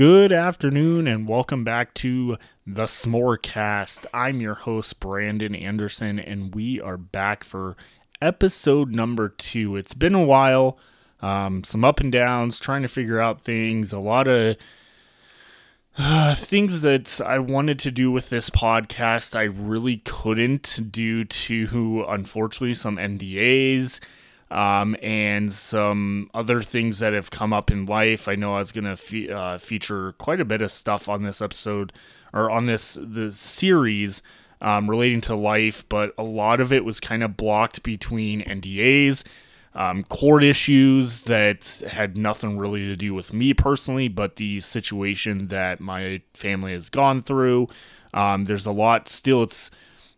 Good 0.00 0.32
afternoon 0.32 1.06
and 1.06 1.28
welcome 1.28 1.62
back 1.62 1.92
to 1.96 2.38
the 2.66 2.84
S'morecast. 2.84 4.06
I'm 4.14 4.40
your 4.40 4.54
host, 4.54 4.98
Brandon 4.98 5.54
Anderson, 5.54 6.18
and 6.18 6.54
we 6.54 6.80
are 6.80 6.96
back 6.96 7.44
for 7.44 7.76
episode 8.22 8.94
number 8.94 9.28
two. 9.28 9.76
It's 9.76 9.92
been 9.92 10.14
a 10.14 10.24
while, 10.24 10.78
um, 11.20 11.64
some 11.64 11.84
up 11.84 12.00
and 12.00 12.10
downs, 12.10 12.58
trying 12.58 12.80
to 12.80 12.88
figure 12.88 13.20
out 13.20 13.42
things, 13.42 13.92
a 13.92 13.98
lot 13.98 14.26
of 14.26 14.56
uh, 15.98 16.34
things 16.34 16.80
that 16.80 17.20
I 17.20 17.38
wanted 17.38 17.78
to 17.80 17.90
do 17.90 18.10
with 18.10 18.30
this 18.30 18.48
podcast, 18.48 19.36
I 19.36 19.42
really 19.42 19.98
couldn't 19.98 20.90
due 20.90 21.26
to, 21.26 22.06
unfortunately, 22.08 22.72
some 22.72 22.96
NDAs 22.96 24.00
um, 24.50 24.96
and 25.00 25.52
some 25.52 26.30
other 26.34 26.60
things 26.62 26.98
that 26.98 27.12
have 27.12 27.30
come 27.30 27.52
up 27.52 27.70
in 27.70 27.86
life. 27.86 28.28
I 28.28 28.34
know 28.34 28.56
I 28.56 28.58
was 28.58 28.72
going 28.72 28.84
to 28.84 28.96
fe- 28.96 29.30
uh, 29.30 29.58
feature 29.58 30.12
quite 30.12 30.40
a 30.40 30.44
bit 30.44 30.60
of 30.60 30.72
stuff 30.72 31.08
on 31.08 31.22
this 31.22 31.40
episode 31.40 31.92
or 32.32 32.50
on 32.50 32.66
this 32.66 32.98
the 33.00 33.32
series 33.32 34.22
um, 34.60 34.90
relating 34.90 35.20
to 35.22 35.34
life, 35.34 35.88
but 35.88 36.12
a 36.18 36.22
lot 36.22 36.60
of 36.60 36.72
it 36.72 36.84
was 36.84 37.00
kind 37.00 37.22
of 37.22 37.36
blocked 37.36 37.82
between 37.82 38.42
NDAs. 38.42 39.24
Um, 39.72 40.02
court 40.02 40.42
issues 40.42 41.22
that 41.22 41.82
had 41.88 42.18
nothing 42.18 42.58
really 42.58 42.86
to 42.86 42.96
do 42.96 43.14
with 43.14 43.32
me 43.32 43.54
personally, 43.54 44.08
but 44.08 44.34
the 44.34 44.58
situation 44.58 45.46
that 45.46 45.78
my 45.78 46.22
family 46.34 46.72
has 46.72 46.88
gone 46.88 47.22
through. 47.22 47.68
Um, 48.12 48.46
there's 48.46 48.66
a 48.66 48.72
lot 48.72 49.08
still. 49.08 49.44
It's 49.44 49.70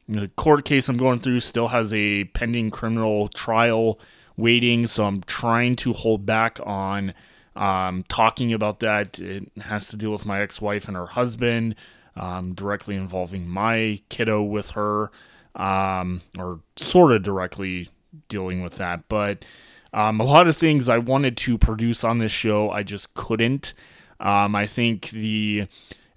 the 0.08 0.28
court 0.28 0.64
case 0.64 0.88
I'm 0.88 0.96
going 0.96 1.20
through 1.20 1.40
still 1.40 1.68
has 1.68 1.92
a 1.92 2.24
pending 2.24 2.70
criminal 2.70 3.28
trial 3.28 4.00
waiting, 4.36 4.86
so 4.86 5.04
I'm 5.04 5.22
trying 5.22 5.76
to 5.76 5.92
hold 5.92 6.26
back 6.26 6.58
on 6.64 7.14
um, 7.56 8.04
talking 8.08 8.52
about 8.52 8.80
that. 8.80 9.18
It 9.18 9.50
has 9.62 9.88
to 9.88 9.96
deal 9.96 10.12
with 10.12 10.26
my 10.26 10.40
ex 10.40 10.60
wife 10.60 10.88
and 10.88 10.96
her 10.96 11.06
husband, 11.06 11.74
um, 12.16 12.54
directly 12.54 12.96
involving 12.96 13.48
my 13.48 14.00
kiddo 14.08 14.42
with 14.42 14.70
her, 14.70 15.10
um, 15.54 16.22
or 16.38 16.60
sort 16.76 17.12
of 17.12 17.22
directly 17.22 17.88
dealing 18.28 18.62
with 18.62 18.76
that. 18.76 19.08
But 19.08 19.44
um, 19.92 20.20
a 20.20 20.24
lot 20.24 20.46
of 20.46 20.56
things 20.56 20.88
I 20.88 20.98
wanted 20.98 21.36
to 21.38 21.58
produce 21.58 22.04
on 22.04 22.18
this 22.18 22.32
show, 22.32 22.70
I 22.70 22.82
just 22.82 23.12
couldn't. 23.14 23.74
Um, 24.20 24.54
I 24.54 24.66
think 24.66 25.10
the 25.10 25.66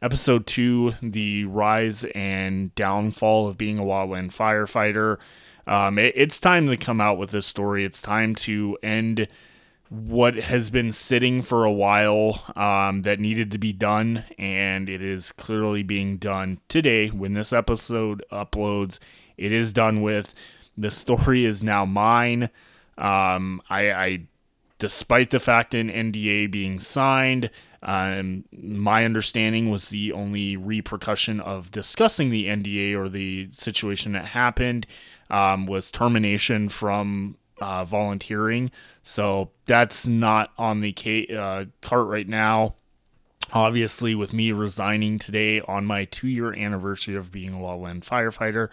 episode 0.02 0.46
two, 0.46 0.94
the 1.02 1.46
rise 1.46 2.06
and 2.16 2.74
downfall 2.76 3.48
of 3.48 3.58
being 3.58 3.80
a 3.80 3.84
wildland 3.84 4.28
firefighter, 4.28 5.18
um, 5.68 5.98
it, 5.98 6.14
it's 6.16 6.40
time 6.40 6.68
to 6.68 6.78
come 6.78 7.02
out 7.02 7.18
with 7.18 7.32
this 7.32 7.46
story. 7.46 7.86
It's 7.86 8.02
time 8.02 8.36
to 8.36 8.78
end 8.84 9.28
what 9.90 10.36
has 10.36 10.70
been 10.70 10.92
sitting 10.92 11.42
for 11.42 11.64
a 11.64 11.72
while 11.72 12.44
um, 12.56 13.04
that 13.04 13.20
needed 13.20 13.52
to 13.52 13.58
be 13.58 13.72
done, 13.74 14.24
and 14.38 14.90
it 14.90 15.02
is 15.02 15.32
clearly 15.32 15.84
being 15.84 16.18
done 16.18 16.60
today 16.68 17.10
when 17.10 17.34
this 17.34 17.54
episode 17.54 18.24
uploads. 18.32 19.00
It 19.38 19.52
is 19.52 19.74
done 19.74 20.02
with. 20.02 20.34
The 20.78 20.92
story 20.92 21.46
is 21.46 21.64
now 21.64 21.86
mine. 21.86 22.50
Um, 22.98 23.62
I, 23.70 23.92
I, 23.92 24.22
despite 24.78 25.30
the 25.30 25.40
fact 25.40 25.76
an 25.76 25.90
NDA 25.90 26.52
being 26.52 26.80
signed, 26.80 27.50
um, 27.84 28.46
my 28.52 29.06
understanding 29.06 29.70
was 29.70 29.90
the 29.90 30.12
only 30.12 30.58
repercussion 30.58 31.40
of 31.40 31.70
discussing 31.70 32.32
the 32.32 32.48
NDA 32.48 32.96
or 32.96 33.08
the 33.10 33.50
situation 33.52 34.14
that 34.14 34.26
happened 34.26 34.88
um, 35.30 35.66
was 35.66 35.92
termination 35.92 36.70
from 36.70 37.38
uh, 37.60 37.86
volunteering. 37.86 38.72
So 39.04 39.52
that's 39.66 40.08
not 40.08 40.52
on 40.58 40.82
the 40.82 41.36
uh, 41.38 41.66
cart 41.82 42.08
right 42.08 42.28
now. 42.28 42.76
Obviously, 43.54 44.16
with 44.16 44.34
me 44.34 44.52
resigning 44.52 45.20
today 45.20 45.62
on 45.62 45.86
my 45.86 46.06
two 46.06 46.28
year 46.28 46.54
anniversary 46.54 47.16
of 47.16 47.32
being 47.32 47.54
a 47.54 47.58
wildland 47.58 48.04
firefighter, 48.04 48.70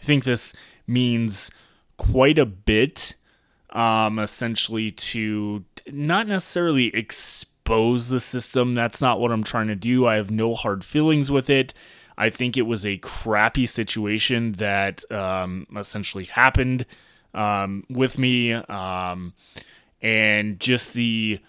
I 0.00 0.04
think 0.04 0.24
this 0.24 0.52
means 0.86 1.50
quite 1.96 2.36
a 2.36 2.46
bit, 2.46 3.14
um, 3.70 4.18
essentially, 4.18 4.90
to 4.90 5.64
not 5.90 6.26
necessarily 6.26 6.88
expose 6.94 8.08
the 8.08 8.20
system. 8.20 8.74
That's 8.74 9.00
not 9.00 9.20
what 9.20 9.30
I'm 9.30 9.44
trying 9.44 9.68
to 9.68 9.76
do. 9.76 10.06
I 10.06 10.16
have 10.16 10.30
no 10.30 10.54
hard 10.54 10.84
feelings 10.84 11.30
with 11.30 11.48
it. 11.48 11.72
I 12.18 12.30
think 12.30 12.56
it 12.56 12.62
was 12.62 12.86
a 12.86 12.98
crappy 12.98 13.66
situation 13.66 14.52
that 14.52 15.10
um, 15.12 15.66
essentially 15.76 16.24
happened 16.24 16.86
um, 17.34 17.84
with 17.90 18.18
me, 18.18 18.54
um, 18.54 19.34
and 20.00 20.58
just 20.58 20.94
the 20.94 21.40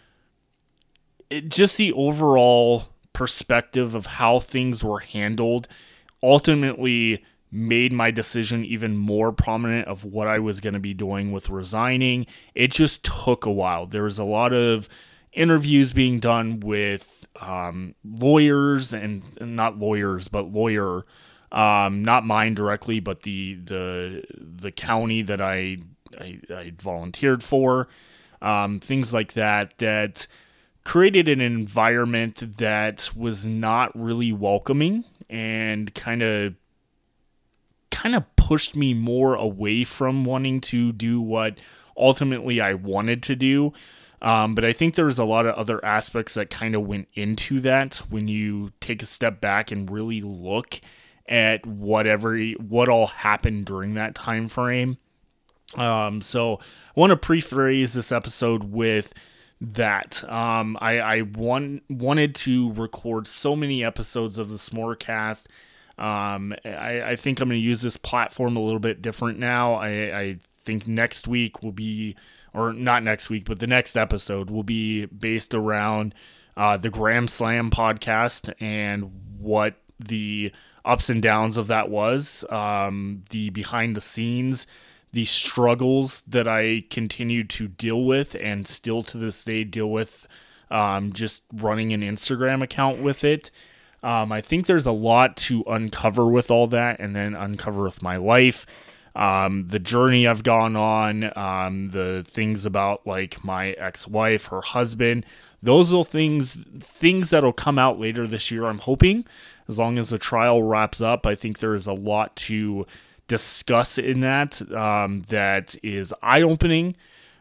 just 1.47 1.77
the 1.77 1.91
overall 1.93 2.89
perspective 3.13 3.95
of 3.95 4.05
how 4.05 4.39
things 4.39 4.83
were 4.83 4.99
handled 4.99 5.67
ultimately 6.21 7.23
made 7.51 7.93
my 7.93 8.11
decision 8.11 8.63
even 8.65 8.95
more 8.97 9.31
prominent 9.31 9.87
of 9.87 10.03
what 10.03 10.27
I 10.27 10.39
was 10.39 10.59
going 10.59 10.73
to 10.73 10.79
be 10.79 10.93
doing 10.93 11.31
with 11.31 11.49
resigning. 11.49 12.27
It 12.53 12.71
just 12.71 13.03
took 13.03 13.45
a 13.45 13.51
while. 13.51 13.85
There 13.85 14.03
was 14.03 14.19
a 14.19 14.23
lot 14.23 14.53
of 14.53 14.89
interviews 15.37 15.93
being 15.93 16.19
done 16.19 16.59
with 16.59 17.27
um, 17.41 17.95
lawyers 18.03 18.93
and, 18.93 19.23
not 19.39 19.77
lawyers, 19.77 20.27
but 20.27 20.51
lawyer, 20.51 21.05
um, 21.51 22.03
not 22.03 22.25
mine 22.25 22.55
directly, 22.55 22.99
but 22.99 23.21
the 23.21 23.55
the 23.55 24.23
the 24.33 24.71
county 24.71 25.21
that 25.21 25.39
I 25.39 25.77
I, 26.19 26.39
I 26.49 26.73
volunteered 26.77 27.43
for, 27.43 27.87
um, 28.41 28.79
things 28.79 29.13
like 29.13 29.33
that 29.33 29.77
that 29.77 30.27
created 30.83 31.27
an 31.27 31.41
environment 31.41 32.57
that 32.57 33.09
was 33.15 33.45
not 33.45 33.91
really 33.93 34.31
welcoming 34.31 35.03
and 35.29 35.93
kind 35.93 36.21
of 36.23 36.55
kind 37.91 38.15
of 38.15 38.23
pushed 38.35 38.75
me 38.75 38.93
more 38.93 39.35
away 39.35 39.83
from 39.83 40.23
wanting 40.23 40.61
to 40.61 40.91
do 40.91 41.19
what 41.19 41.57
ultimately 41.97 42.61
I 42.61 42.73
wanted 42.73 43.23
to 43.23 43.35
do. 43.35 43.73
Um, 44.21 44.55
but 44.55 44.65
I 44.65 44.73
think 44.73 44.95
there's 44.95 45.19
a 45.19 45.25
lot 45.25 45.45
of 45.45 45.55
other 45.55 45.83
aspects 45.85 46.33
that 46.33 46.49
kind 46.49 46.75
of 46.75 46.87
went 46.87 47.07
into 47.13 47.59
that 47.61 47.97
when 48.09 48.27
you 48.27 48.71
take 48.79 49.03
a 49.03 49.05
step 49.05 49.39
back 49.39 49.71
and 49.71 49.89
really 49.89 50.21
look 50.21 50.81
at 51.27 51.65
whatever 51.65 52.37
what 52.37 52.89
all 52.89 53.07
happened 53.07 53.65
during 53.65 53.93
that 53.93 54.15
time 54.15 54.47
frame. 54.47 54.97
Um, 55.75 56.21
so 56.21 56.55
I 56.55 56.99
want 56.99 57.11
to 57.11 57.17
prephrase 57.17 57.93
this 57.93 58.11
episode 58.11 58.63
with 58.63 59.13
that. 59.59 60.23
Um, 60.29 60.77
I, 60.79 60.99
I 60.99 61.21
want, 61.21 61.83
wanted 61.89 62.35
to 62.35 62.71
record 62.73 63.27
so 63.27 63.55
many 63.55 63.83
episodes 63.83 64.37
of 64.37 64.49
the 64.49 64.57
S'morecast. 64.57 65.47
Um, 65.97 66.55
I, 66.63 67.01
I 67.01 67.15
think 67.15 67.39
I'm 67.39 67.49
going 67.49 67.59
to 67.59 67.65
use 67.65 67.81
this 67.81 67.97
platform 67.97 68.55
a 68.55 68.61
little 68.61 68.79
bit 68.79 69.01
different 69.01 69.39
now. 69.39 69.73
I, 69.73 70.19
I 70.19 70.37
think 70.61 70.87
next 70.87 71.27
week 71.27 71.61
will 71.61 71.71
be 71.71 72.15
or 72.57 72.73
not 72.73 73.03
next 73.03 73.29
week, 73.29 73.45
but 73.45 73.59
the 73.59 73.67
next 73.67 73.95
episode 73.95 74.49
will 74.49 74.63
be 74.63 75.05
based 75.05 75.53
around 75.53 76.15
uh, 76.57 76.75
the 76.75 76.89
Grand 76.89 77.29
Slam 77.29 77.69
podcast 77.69 78.51
and 78.59 79.11
what 79.37 79.75
the 79.99 80.51
ups 80.83 81.07
and 81.07 81.21
downs 81.21 81.55
of 81.57 81.67
that 81.67 81.89
was, 81.89 82.43
um, 82.49 83.23
the 83.29 83.51
behind 83.51 83.95
the 83.95 84.01
scenes, 84.01 84.65
the 85.13 85.25
struggles 85.25 86.23
that 86.27 86.47
I 86.47 86.83
continue 86.89 87.43
to 87.43 87.67
deal 87.67 88.03
with 88.03 88.35
and 88.35 88.67
still 88.67 89.03
to 89.03 89.17
this 89.19 89.43
day 89.43 89.63
deal 89.63 89.91
with 89.91 90.25
um, 90.71 91.13
just 91.13 91.43
running 91.53 91.93
an 91.93 92.01
Instagram 92.01 92.63
account 92.63 93.03
with 93.03 93.23
it. 93.23 93.51
Um, 94.01 94.31
I 94.31 94.41
think 94.41 94.65
there's 94.65 94.87
a 94.87 94.91
lot 94.91 95.37
to 95.37 95.63
uncover 95.67 96.27
with 96.27 96.49
all 96.49 96.65
that 96.67 96.99
and 96.99 97.15
then 97.15 97.35
uncover 97.35 97.83
with 97.83 98.01
my 98.01 98.15
life 98.15 98.65
um, 99.17 99.65
the 99.65 99.79
journey 99.79 100.27
I've 100.27 100.43
gone 100.43 100.75
on, 100.75 101.35
um, 101.35 101.89
the 101.89 102.23
things 102.25 102.65
about 102.67 103.05
like 103.05 103.43
my 103.43 103.71
ex-wife, 103.71 104.45
her 104.45 104.61
husband. 104.61 105.25
Those 105.61 105.91
are 105.91 106.03
things 106.03 106.63
things 106.79 107.31
that'll 107.31 107.51
come 107.51 107.79
out 107.79 107.99
later 107.99 108.27
this 108.27 108.51
year. 108.51 108.65
I'm 108.65 108.77
hoping, 108.77 109.25
as 109.67 109.79
long 109.79 109.97
as 109.97 110.11
the 110.11 110.19
trial 110.19 110.61
wraps 110.61 111.01
up. 111.01 111.25
I 111.25 111.33
think 111.33 111.57
there 111.57 111.73
is 111.73 111.87
a 111.87 111.93
lot 111.93 112.35
to 112.35 112.85
discuss 113.27 113.97
in 113.97 114.19
that 114.21 114.61
um, 114.71 115.23
that 115.29 115.75
is 115.81 116.13
eye-opening. 116.21 116.95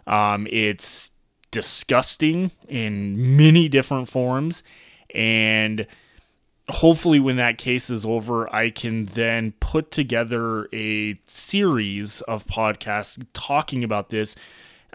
Um, 0.07 0.49
it's 0.51 1.11
disgusting 1.51 2.53
in 2.69 3.37
many 3.37 3.69
different 3.69 4.09
forms, 4.09 4.63
and 5.15 5.87
hopefully 6.69 7.21
when 7.21 7.37
that 7.37 7.59
case 7.59 7.91
is 7.91 8.05
over 8.05 8.53
i 8.55 8.71
can 8.71 9.07
then 9.07 9.53
put 9.61 9.91
together 9.91 10.69
a 10.73 11.19
series 11.27 12.21
of 12.23 12.45
podcasts 12.47 13.25
talking 13.33 13.85
about 13.85 14.11
this 14.11 14.35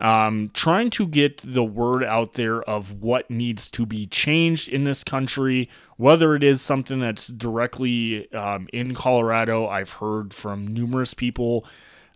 um, 0.02 0.50
trying 0.54 0.90
to 0.92 1.06
get 1.06 1.38
the 1.44 1.64
word 1.64 2.04
out 2.04 2.34
there 2.34 2.64
of 2.64 3.02
what 3.02 3.30
needs 3.30 3.70
to 3.70 3.86
be 3.86 4.08
changed 4.08 4.68
in 4.68 4.84
this 4.84 5.04
country. 5.04 5.70
Whether 5.98 6.34
it 6.34 6.44
is 6.44 6.60
something 6.64 7.00
that's 7.00 7.28
directly 7.28 8.32
um, 8.34 8.68
in 8.74 8.96
colorado 8.96 9.68
i've 9.68 9.94
heard 9.94 10.34
from 10.34 10.66
numerous 10.66 11.14
people 11.14 11.66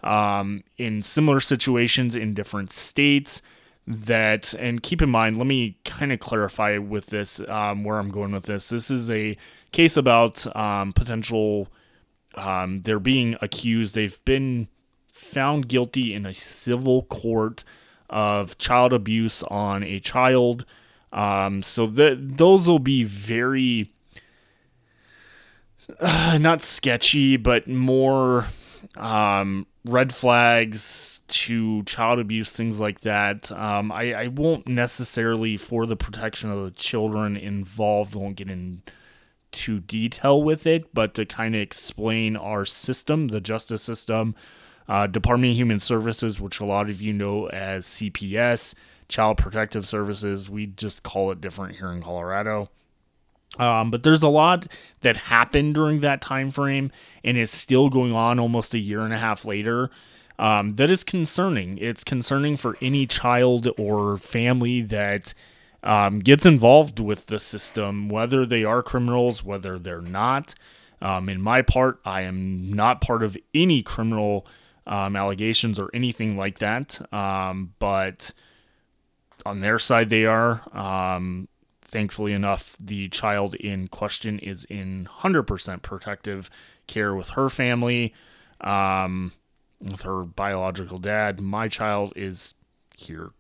um, 0.04 0.64
in 0.78 1.02
similar 1.02 1.40
situations 1.40 2.16
in 2.16 2.34
different 2.34 2.72
states 2.72 3.42
that, 3.88 4.54
and 4.56 4.82
keep 4.82 5.02
in 5.02 5.10
mind, 5.10 5.38
let 5.38 5.48
me 5.48 5.78
kind 5.86 6.12
of 6.12 6.20
clarify 6.20 6.78
with 6.78 7.08
this 7.08 7.40
um, 7.48 7.84
where 7.84 7.98
I'm 7.98 8.10
going 8.10 8.32
with 8.32 8.46
this. 8.46 8.70
This 8.70 8.90
is 8.90 9.12
a 9.12 9.38
case 9.72 9.96
about 9.96 10.56
um, 10.56 10.92
potential, 10.92 11.68
um, 12.36 12.82
they're 12.82 13.00
being 13.00 13.36
accused, 13.42 13.96
they've 13.96 14.24
been 14.26 14.68
found 15.12 15.68
guilty 15.68 16.14
in 16.14 16.26
a 16.26 16.34
civil 16.34 17.04
court 17.04 17.64
of 18.10 18.58
child 18.58 18.92
abuse 18.94 19.44
on 19.44 19.84
a 19.84 20.00
child. 20.00 20.66
Um, 21.14 21.62
so 21.62 21.86
that 21.86 22.38
those 22.38 22.68
will 22.68 22.80
be 22.80 23.04
very 23.04 23.94
uh, 26.00 26.38
not 26.42 26.62
sketchy, 26.62 27.38
but 27.38 27.68
more 27.68 28.48
um, 28.98 29.68
red 29.86 30.14
flags 30.14 31.22
to 31.28 31.84
child 31.84 32.20
abuse, 32.20 32.52
things 32.52 32.80
like 32.80 33.02
that. 33.02 33.52
Um, 33.52 33.92
I, 33.92 34.14
I 34.14 34.28
won't 34.28 34.68
necessarily, 34.68 35.58
for 35.58 35.86
the 35.86 35.96
protection 35.96 36.52
of 36.52 36.64
the 36.64 36.72
children 36.72 37.38
involved, 37.38 38.16
won't 38.16 38.36
get 38.36 38.50
into 38.50 39.80
detail 39.82 40.42
with 40.42 40.66
it, 40.66 40.94
but 40.94 41.14
to 41.14 41.26
kind 41.26 41.56
of 41.56 41.62
explain 41.62 42.36
our 42.36 42.66
system, 42.66 43.30
the 43.30 43.42
justice 43.42 43.84
system, 43.84 44.36
uh, 44.88 45.08
Department 45.08 45.52
of 45.52 45.58
Human 45.58 45.80
Services, 45.80 46.42
which 46.42 46.60
a 46.60 46.66
lot 46.66 46.90
of 46.90 47.02
you 47.02 47.14
know 47.14 47.48
as 47.48 47.86
CPS, 47.86 48.76
Child 49.08 49.38
Protective 49.38 49.88
Services. 49.88 50.50
We 50.50 50.68
just 50.68 51.04
call 51.04 51.32
it 51.32 51.42
different 51.42 51.78
here 51.78 51.92
in 51.92 52.02
Colorado. 52.02 52.70
Um, 53.58 53.92
but 53.92 54.04
there's 54.04 54.24
a 54.24 54.28
lot 54.28 54.68
that 55.02 55.18
happened 55.18 55.76
during 55.76 56.02
that 56.02 56.22
time 56.22 56.52
frame 56.52 56.92
and 57.24 57.38
is 57.38 57.52
still 57.52 57.90
going 57.90 58.14
on 58.14 58.40
almost 58.40 58.74
a 58.74 58.80
year 58.80 59.02
and 59.02 59.14
a 59.14 59.18
half 59.18 59.46
later. 59.46 59.90
Um, 60.38 60.76
that 60.76 60.90
is 60.92 61.04
concerning. 61.04 61.78
It's 61.78 62.04
concerning 62.04 62.58
for 62.58 62.78
any 62.82 63.08
child 63.08 63.70
or 63.78 64.18
family 64.18 64.82
that 64.82 65.34
um, 65.84 66.20
gets 66.20 66.46
involved 66.46 67.00
with 67.00 67.28
the 67.28 67.40
system, 67.40 68.10
whether 68.10 68.46
they 68.46 68.64
are 68.64 68.84
criminals, 68.84 69.44
whether 69.44 69.80
they're 69.80 70.02
not. 70.02 70.56
Um, 71.02 71.30
in 71.30 71.42
my 71.42 71.62
part, 71.62 72.00
I 72.04 72.22
am 72.22 72.74
not 72.74 73.00
part 73.00 73.24
of 73.24 73.38
any 73.54 73.84
criminal 73.84 74.46
um, 74.88 75.16
allegations 75.16 75.80
or 75.80 75.90
anything 75.94 76.38
like 76.38 76.60
that. 76.60 77.02
Um, 77.14 77.74
but 77.80 78.34
on 79.46 79.62
their 79.62 79.80
side, 79.80 80.10
they 80.10 80.26
are. 80.26 80.62
Um, 80.76 81.48
thankfully 81.86 82.34
enough, 82.34 82.76
the 82.82 83.08
child 83.10 83.56
in 83.56 83.88
question 83.88 84.40
is 84.40 84.66
in 84.66 85.08
100% 85.20 85.82
protective 85.82 86.50
care 86.88 87.16
with 87.16 87.30
her 87.30 87.50
family, 87.50 88.14
um, 88.62 89.32
with 89.80 90.02
her 90.02 90.24
biological 90.24 91.00
dad. 91.00 91.40
My 91.40 91.68
child 91.68 92.14
is 92.16 92.56
here 92.98 93.32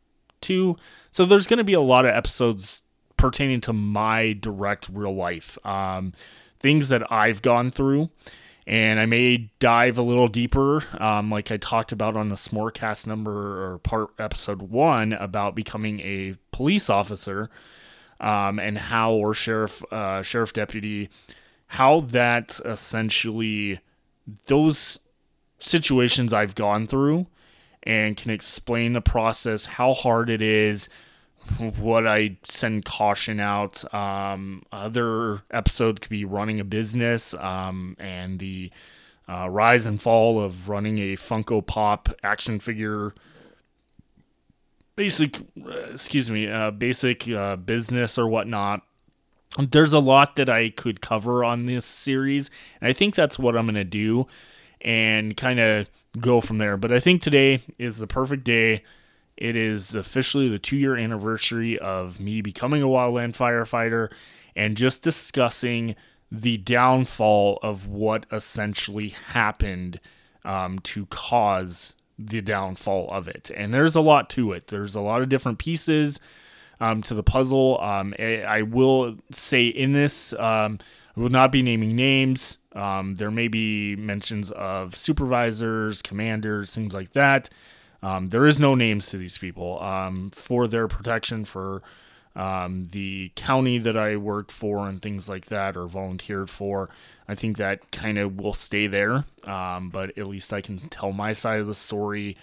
too. 0.41 0.77
So 1.11 1.25
there's 1.25 1.47
going 1.47 1.57
to 1.57 1.63
be 1.63 1.73
a 1.73 1.81
lot 1.81 2.05
of 2.05 2.11
episodes 2.11 2.83
pertaining 3.17 3.61
to 3.61 3.73
my 3.73 4.33
direct 4.33 4.89
real 4.89 5.15
life, 5.15 5.57
um, 5.65 6.13
things 6.57 6.89
that 6.89 7.11
I've 7.11 7.41
gone 7.41 7.71
through 7.71 8.09
and 8.67 8.99
I 8.99 9.05
may 9.05 9.51
dive 9.59 9.97
a 9.97 10.01
little 10.01 10.27
deeper, 10.27 10.83
um, 10.99 11.29
like 11.29 11.51
I 11.51 11.57
talked 11.57 11.91
about 11.91 12.17
on 12.17 12.29
the 12.29 12.35
S'morecast 12.35 13.05
number 13.05 13.63
or 13.63 13.77
part 13.79 14.09
episode 14.17 14.63
one 14.63 15.13
about 15.13 15.55
becoming 15.55 15.99
a 15.99 16.35
police 16.51 16.89
officer, 16.89 17.49
um, 18.19 18.59
and 18.59 18.77
how 18.77 19.13
or 19.13 19.33
sheriff 19.33 19.83
uh, 19.91 20.21
sheriff 20.21 20.53
deputy, 20.53 21.09
how 21.67 21.99
that 21.99 22.59
essentially 22.65 23.79
those 24.47 24.99
situations 25.59 26.33
I've 26.33 26.55
gone 26.55 26.87
through, 26.87 27.27
and 27.83 28.17
can 28.17 28.31
explain 28.31 28.93
the 28.93 29.01
process, 29.01 29.65
how 29.65 29.93
hard 29.93 30.29
it 30.29 30.41
is, 30.41 30.89
what 31.79 32.07
I 32.07 32.37
send 32.43 32.85
caution 32.85 33.39
out. 33.39 33.93
Um, 33.93 34.63
other 34.71 35.43
episode 35.51 36.01
could 36.01 36.09
be 36.09 36.25
running 36.25 36.59
a 36.59 36.63
business 36.63 37.33
um, 37.35 37.95
and 37.99 38.39
the 38.39 38.71
uh, 39.27 39.49
rise 39.49 39.85
and 39.85 40.01
fall 40.01 40.41
of 40.41 40.69
running 40.69 40.99
a 40.99 41.15
Funko 41.15 41.65
Pop 41.65 42.09
action 42.23 42.59
figure. 42.59 43.13
Basic, 44.95 45.37
excuse 45.91 46.31
me, 46.31 46.49
uh, 46.49 46.71
basic 46.71 47.27
uh, 47.29 47.57
business 47.57 48.17
or 48.17 48.27
whatnot. 48.27 48.81
There's 49.57 49.93
a 49.93 49.99
lot 49.99 50.35
that 50.37 50.49
I 50.49 50.69
could 50.69 51.01
cover 51.01 51.43
on 51.43 51.65
this 51.65 51.85
series, 51.85 52.49
and 52.79 52.87
I 52.87 52.93
think 52.93 53.15
that's 53.15 53.39
what 53.39 53.57
I'm 53.57 53.67
to 53.67 53.83
do 53.83 54.27
and 54.81 55.35
kind 55.35 55.59
of 55.59 55.89
go 56.19 56.41
from 56.41 56.59
there. 56.59 56.77
But 56.77 56.91
I 56.91 56.99
think 56.99 57.21
today 57.21 57.61
is 57.77 57.97
the 57.97 58.07
perfect 58.07 58.43
day 58.43 58.83
it 59.37 59.55
is 59.55 59.95
officially 59.95 60.47
the 60.47 60.59
two 60.59 60.77
year 60.77 60.95
anniversary 60.95 61.77
of 61.77 62.19
me 62.19 62.41
becoming 62.41 62.81
a 62.81 62.87
wildland 62.87 63.35
firefighter 63.35 64.11
and 64.55 64.77
just 64.77 65.01
discussing 65.01 65.95
the 66.31 66.57
downfall 66.57 67.59
of 67.61 67.87
what 67.87 68.25
essentially 68.31 69.09
happened 69.09 69.99
um, 70.43 70.79
to 70.79 71.05
cause 71.07 71.95
the 72.17 72.41
downfall 72.41 73.09
of 73.11 73.27
it. 73.27 73.51
And 73.55 73.73
there's 73.73 73.95
a 73.95 74.01
lot 74.01 74.29
to 74.31 74.53
it, 74.53 74.67
there's 74.67 74.95
a 74.95 75.01
lot 75.01 75.21
of 75.21 75.29
different 75.29 75.59
pieces 75.59 76.19
um, 76.79 77.01
to 77.03 77.13
the 77.13 77.23
puzzle. 77.23 77.79
Um, 77.81 78.13
I 78.19 78.61
will 78.61 79.17
say 79.31 79.67
in 79.67 79.93
this, 79.93 80.33
um, 80.33 80.79
I 81.15 81.19
will 81.19 81.29
not 81.29 81.51
be 81.51 81.61
naming 81.61 81.95
names. 81.95 82.57
Um, 82.73 83.15
there 83.15 83.31
may 83.31 83.47
be 83.47 83.95
mentions 83.95 84.51
of 84.51 84.95
supervisors, 84.95 86.01
commanders, 86.01 86.73
things 86.75 86.93
like 86.93 87.13
that. 87.13 87.49
Um, 88.03 88.27
there 88.27 88.45
is 88.45 88.59
no 88.59 88.75
names 88.75 89.07
to 89.09 89.17
these 89.17 89.37
people 89.37 89.81
um, 89.81 90.29
for 90.31 90.67
their 90.67 90.87
protection 90.87 91.45
for 91.45 91.81
um, 92.35 92.85
the 92.85 93.31
county 93.35 93.77
that 93.77 93.95
I 93.95 94.17
worked 94.17 94.51
for 94.51 94.87
and 94.87 95.01
things 95.01 95.29
like 95.29 95.45
that 95.45 95.77
or 95.77 95.87
volunteered 95.87 96.49
for. 96.49 96.89
I 97.27 97.35
think 97.35 97.57
that 97.57 97.91
kind 97.91 98.17
of 98.17 98.39
will 98.39 98.53
stay 98.53 98.87
there, 98.87 99.25
um, 99.45 99.89
but 99.89 100.17
at 100.17 100.27
least 100.27 100.53
I 100.53 100.61
can 100.61 100.77
tell 100.89 101.11
my 101.11 101.33
side 101.33 101.59
of 101.59 101.67
the 101.67 101.73
story 101.73 102.37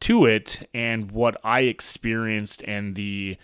to 0.00 0.26
it 0.26 0.68
and 0.72 1.12
what 1.12 1.36
I 1.44 1.60
experienced 1.60 2.62
and 2.64 2.94
the 2.94 3.36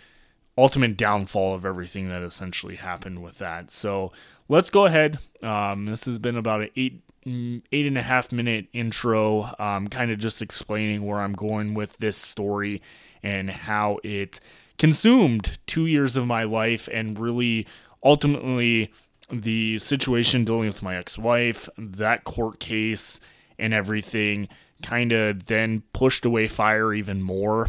ultimate 0.57 0.97
downfall 0.97 1.53
of 1.53 1.65
everything 1.65 2.09
that 2.09 2.23
essentially 2.23 2.75
happened 2.75 3.21
with 3.21 3.37
that. 3.37 3.71
So 3.71 4.11
let's 4.47 4.69
go 4.69 4.85
ahead. 4.85 5.19
Um, 5.43 5.85
this 5.85 6.05
has 6.05 6.19
been 6.19 6.37
about 6.37 6.61
an 6.61 6.69
eight 6.75 7.01
eight 7.27 7.87
and 7.87 7.97
a 7.97 8.03
half 8.03 8.31
minute 8.31 8.67
intro, 8.71 9.51
um, 9.57 9.87
kind 9.87 10.11
of 10.11 10.19
just 10.19 10.43
explaining 10.43 11.03
where 11.03 11.19
I'm 11.19 11.33
going 11.33 11.73
with 11.73 11.97
this 11.97 12.17
story 12.17 12.83
and 13.23 13.49
how 13.49 13.97
it 14.03 14.39
consumed 14.77 15.57
two 15.67 15.85
years 15.85 16.15
of 16.15 16.25
my 16.25 16.43
life 16.43 16.89
and 16.91 17.19
really 17.19 17.67
ultimately 18.03 18.91
the 19.31 19.79
situation 19.79 20.45
dealing 20.45 20.67
with 20.67 20.83
my 20.83 20.95
ex 20.95 21.17
wife, 21.17 21.67
that 21.77 22.23
court 22.23 22.59
case, 22.59 23.19
and 23.57 23.73
everything 23.73 24.47
kind 24.83 25.11
of 25.11 25.47
then 25.47 25.83
pushed 25.93 26.25
away 26.25 26.47
fire 26.47 26.93
even 26.93 27.21
more. 27.21 27.67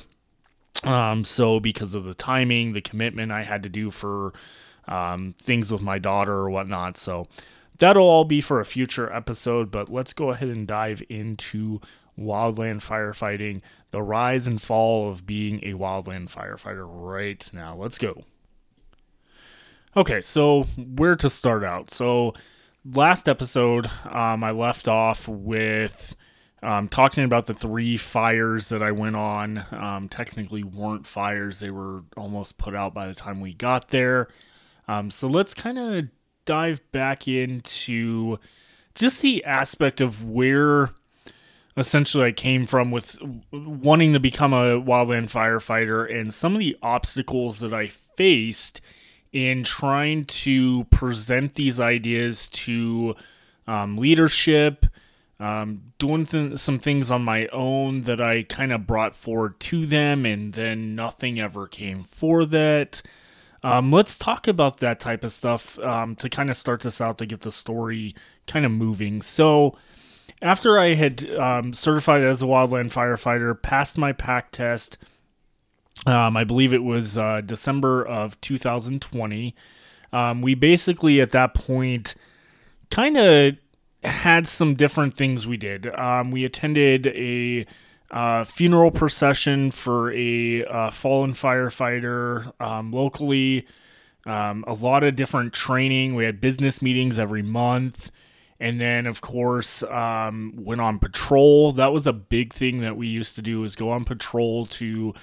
Um, 0.84 1.24
so, 1.24 1.58
because 1.58 1.94
of 1.94 2.04
the 2.04 2.14
timing, 2.14 2.72
the 2.72 2.82
commitment 2.82 3.32
I 3.32 3.42
had 3.42 3.62
to 3.62 3.68
do 3.68 3.90
for 3.90 4.34
um, 4.86 5.34
things 5.38 5.72
with 5.72 5.82
my 5.82 5.98
daughter 5.98 6.34
or 6.34 6.50
whatnot. 6.50 6.98
So, 6.98 7.28
that'll 7.78 8.06
all 8.06 8.24
be 8.24 8.40
for 8.40 8.60
a 8.60 8.64
future 8.64 9.10
episode, 9.12 9.70
but 9.70 9.88
let's 9.88 10.12
go 10.12 10.30
ahead 10.30 10.48
and 10.48 10.66
dive 10.66 11.02
into 11.08 11.80
wildland 12.18 12.82
firefighting, 12.82 13.60
the 13.90 14.02
rise 14.02 14.46
and 14.46 14.60
fall 14.60 15.08
of 15.08 15.26
being 15.26 15.60
a 15.62 15.72
wildland 15.74 16.30
firefighter 16.32 16.86
right 16.86 17.48
now. 17.52 17.76
Let's 17.76 17.98
go. 17.98 18.24
Okay, 19.96 20.20
so 20.20 20.64
where 20.76 21.16
to 21.16 21.30
start 21.30 21.64
out? 21.64 21.90
So, 21.90 22.34
last 22.84 23.28
episode, 23.28 23.90
um, 24.04 24.44
I 24.44 24.50
left 24.50 24.88
off 24.88 25.26
with 25.26 26.14
um, 26.62 26.88
talking 26.88 27.24
about 27.24 27.46
the 27.46 27.54
three 27.54 27.96
fires 27.96 28.68
that 28.68 28.82
I 28.82 28.92
went 28.92 29.16
on. 29.16 29.64
Um, 29.72 30.08
technically, 30.10 30.62
weren't 30.62 31.06
fires, 31.06 31.60
they 31.60 31.70
were 31.70 32.04
almost 32.16 32.58
put 32.58 32.74
out 32.74 32.92
by 32.92 33.06
the 33.06 33.14
time 33.14 33.40
we 33.40 33.54
got 33.54 33.88
there. 33.88 34.28
Um, 34.86 35.10
so, 35.10 35.28
let's 35.28 35.54
kind 35.54 35.78
of 35.78 36.08
dive 36.44 36.80
back 36.92 37.26
into 37.26 38.38
just 38.94 39.22
the 39.22 39.44
aspect 39.44 40.02
of 40.02 40.28
where 40.28 40.90
essentially 41.76 42.24
I 42.24 42.32
came 42.32 42.66
from 42.66 42.90
with 42.90 43.18
wanting 43.52 44.12
to 44.14 44.20
become 44.20 44.52
a 44.52 44.80
wildland 44.80 45.30
firefighter 45.30 46.10
and 46.12 46.32
some 46.32 46.54
of 46.54 46.58
the 46.58 46.76
obstacles 46.82 47.60
that 47.60 47.72
I 47.72 47.88
faced 47.88 48.80
in 49.32 49.64
trying 49.64 50.24
to 50.24 50.84
present 50.84 51.54
these 51.54 51.78
ideas 51.78 52.48
to 52.48 53.14
um, 53.66 53.98
leadership, 53.98 54.86
um, 55.38 55.92
doing 55.98 56.24
th- 56.24 56.58
some 56.58 56.78
things 56.78 57.10
on 57.10 57.22
my 57.22 57.46
own 57.48 58.02
that 58.02 58.20
I 58.20 58.44
kind 58.44 58.72
of 58.72 58.86
brought 58.86 59.14
forward 59.14 59.60
to 59.60 59.84
them, 59.84 60.24
and 60.24 60.54
then 60.54 60.94
nothing 60.94 61.38
ever 61.38 61.66
came 61.66 62.04
for 62.04 62.46
that. 62.46 63.02
Um, 63.62 63.90
let's 63.90 64.16
talk 64.16 64.48
about 64.48 64.78
that 64.78 65.00
type 65.00 65.24
of 65.24 65.32
stuff 65.32 65.78
um, 65.80 66.14
to 66.16 66.30
kind 66.30 66.50
of 66.50 66.56
start 66.56 66.80
this 66.80 67.00
out 67.00 67.18
to 67.18 67.26
get 67.26 67.40
the 67.40 67.52
story 67.52 68.14
kind 68.46 68.64
of 68.64 68.72
moving. 68.72 69.20
So, 69.20 69.76
after 70.42 70.78
I 70.78 70.94
had 70.94 71.28
um, 71.34 71.72
certified 71.72 72.22
as 72.22 72.42
a 72.42 72.46
wildland 72.46 72.92
firefighter, 72.92 73.60
passed 73.60 73.96
my 73.98 74.12
PAC 74.12 74.50
test, 74.50 74.98
Um, 76.06 76.36
I 76.36 76.44
believe 76.44 76.74
it 76.74 76.84
was 76.84 77.16
uh, 77.16 77.40
December 77.44 78.04
of 78.04 78.40
2020. 78.40 79.54
Um, 80.12 80.42
we 80.42 80.54
basically 80.54 81.20
at 81.20 81.30
that 81.30 81.54
point 81.54 82.14
kind 82.90 83.16
of 83.16 83.56
had 84.04 84.46
some 84.46 84.74
different 84.74 85.16
things 85.16 85.46
we 85.46 85.56
did. 85.56 85.86
Um, 85.98 86.30
we 86.30 86.44
attended 86.44 87.08
a 87.08 87.66
uh, 88.10 88.44
funeral 88.44 88.90
procession 88.90 89.70
for 89.70 90.12
a 90.12 90.64
uh, 90.64 90.90
fallen 90.90 91.32
firefighter 91.32 92.52
um, 92.60 92.92
locally. 92.92 93.66
Um, 94.26 94.64
a 94.66 94.74
lot 94.74 95.02
of 95.02 95.16
different 95.16 95.52
training. 95.52 96.14
We 96.14 96.24
had 96.24 96.40
business 96.40 96.80
meetings 96.82 97.18
every 97.18 97.42
month. 97.42 98.10
And 98.58 98.80
then, 98.80 99.06
of 99.06 99.20
course, 99.20 99.82
um, 99.82 100.54
went 100.56 100.80
on 100.80 100.98
patrol. 100.98 101.72
That 101.72 101.92
was 101.92 102.06
a 102.06 102.12
big 102.12 102.52
thing 102.52 102.80
that 102.80 102.96
we 102.96 103.06
used 103.06 103.36
to 103.36 103.42
do 103.42 103.64
is 103.64 103.76
go 103.76 103.90
on 103.90 104.04
patrol 104.04 104.66
to 104.66 105.14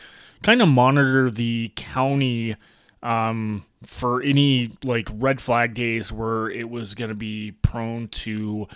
kind 0.44 0.62
of 0.62 0.68
monitor 0.68 1.32
the 1.32 1.72
county 1.76 2.56
um, 3.02 3.66
for 3.84 4.22
any 4.22 4.72
like 4.84 5.10
red 5.14 5.42
flag 5.42 5.74
days 5.74 6.12
where 6.12 6.50
it 6.50 6.70
was 6.70 6.96
going 6.96 7.10
to 7.10 7.16
be 7.16 7.52
prone 7.64 8.08
to 8.10 8.68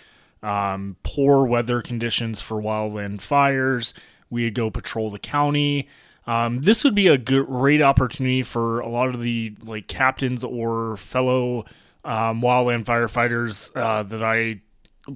um, 0.44 0.98
poor 1.04 1.46
weather 1.46 1.82
conditions 1.82 2.42
for 2.42 2.62
wildland 2.62 3.22
fires. 3.22 3.94
We 4.30 4.44
would 4.46 4.56
go 4.56 4.70
patrol 4.72 5.10
the 5.10 5.20
county. 5.20 5.88
Um, 6.26 6.62
this 6.64 6.84
would 6.84 6.96
be 6.96 7.08
a 7.08 7.18
great 7.18 7.82
opportunity 7.82 8.44
for 8.44 8.82
a 8.82 8.90
lot 8.90 9.10
of 9.10 9.22
the 9.22 9.56
like 9.64 9.88
captains 9.88 10.44
or 10.44 10.98
fellow 10.98 11.66
um, 12.08 12.42
wildland 12.42 12.86
firefighters 12.86 13.70
uh, 13.76 14.02
that 14.04 14.24
I 14.24 14.62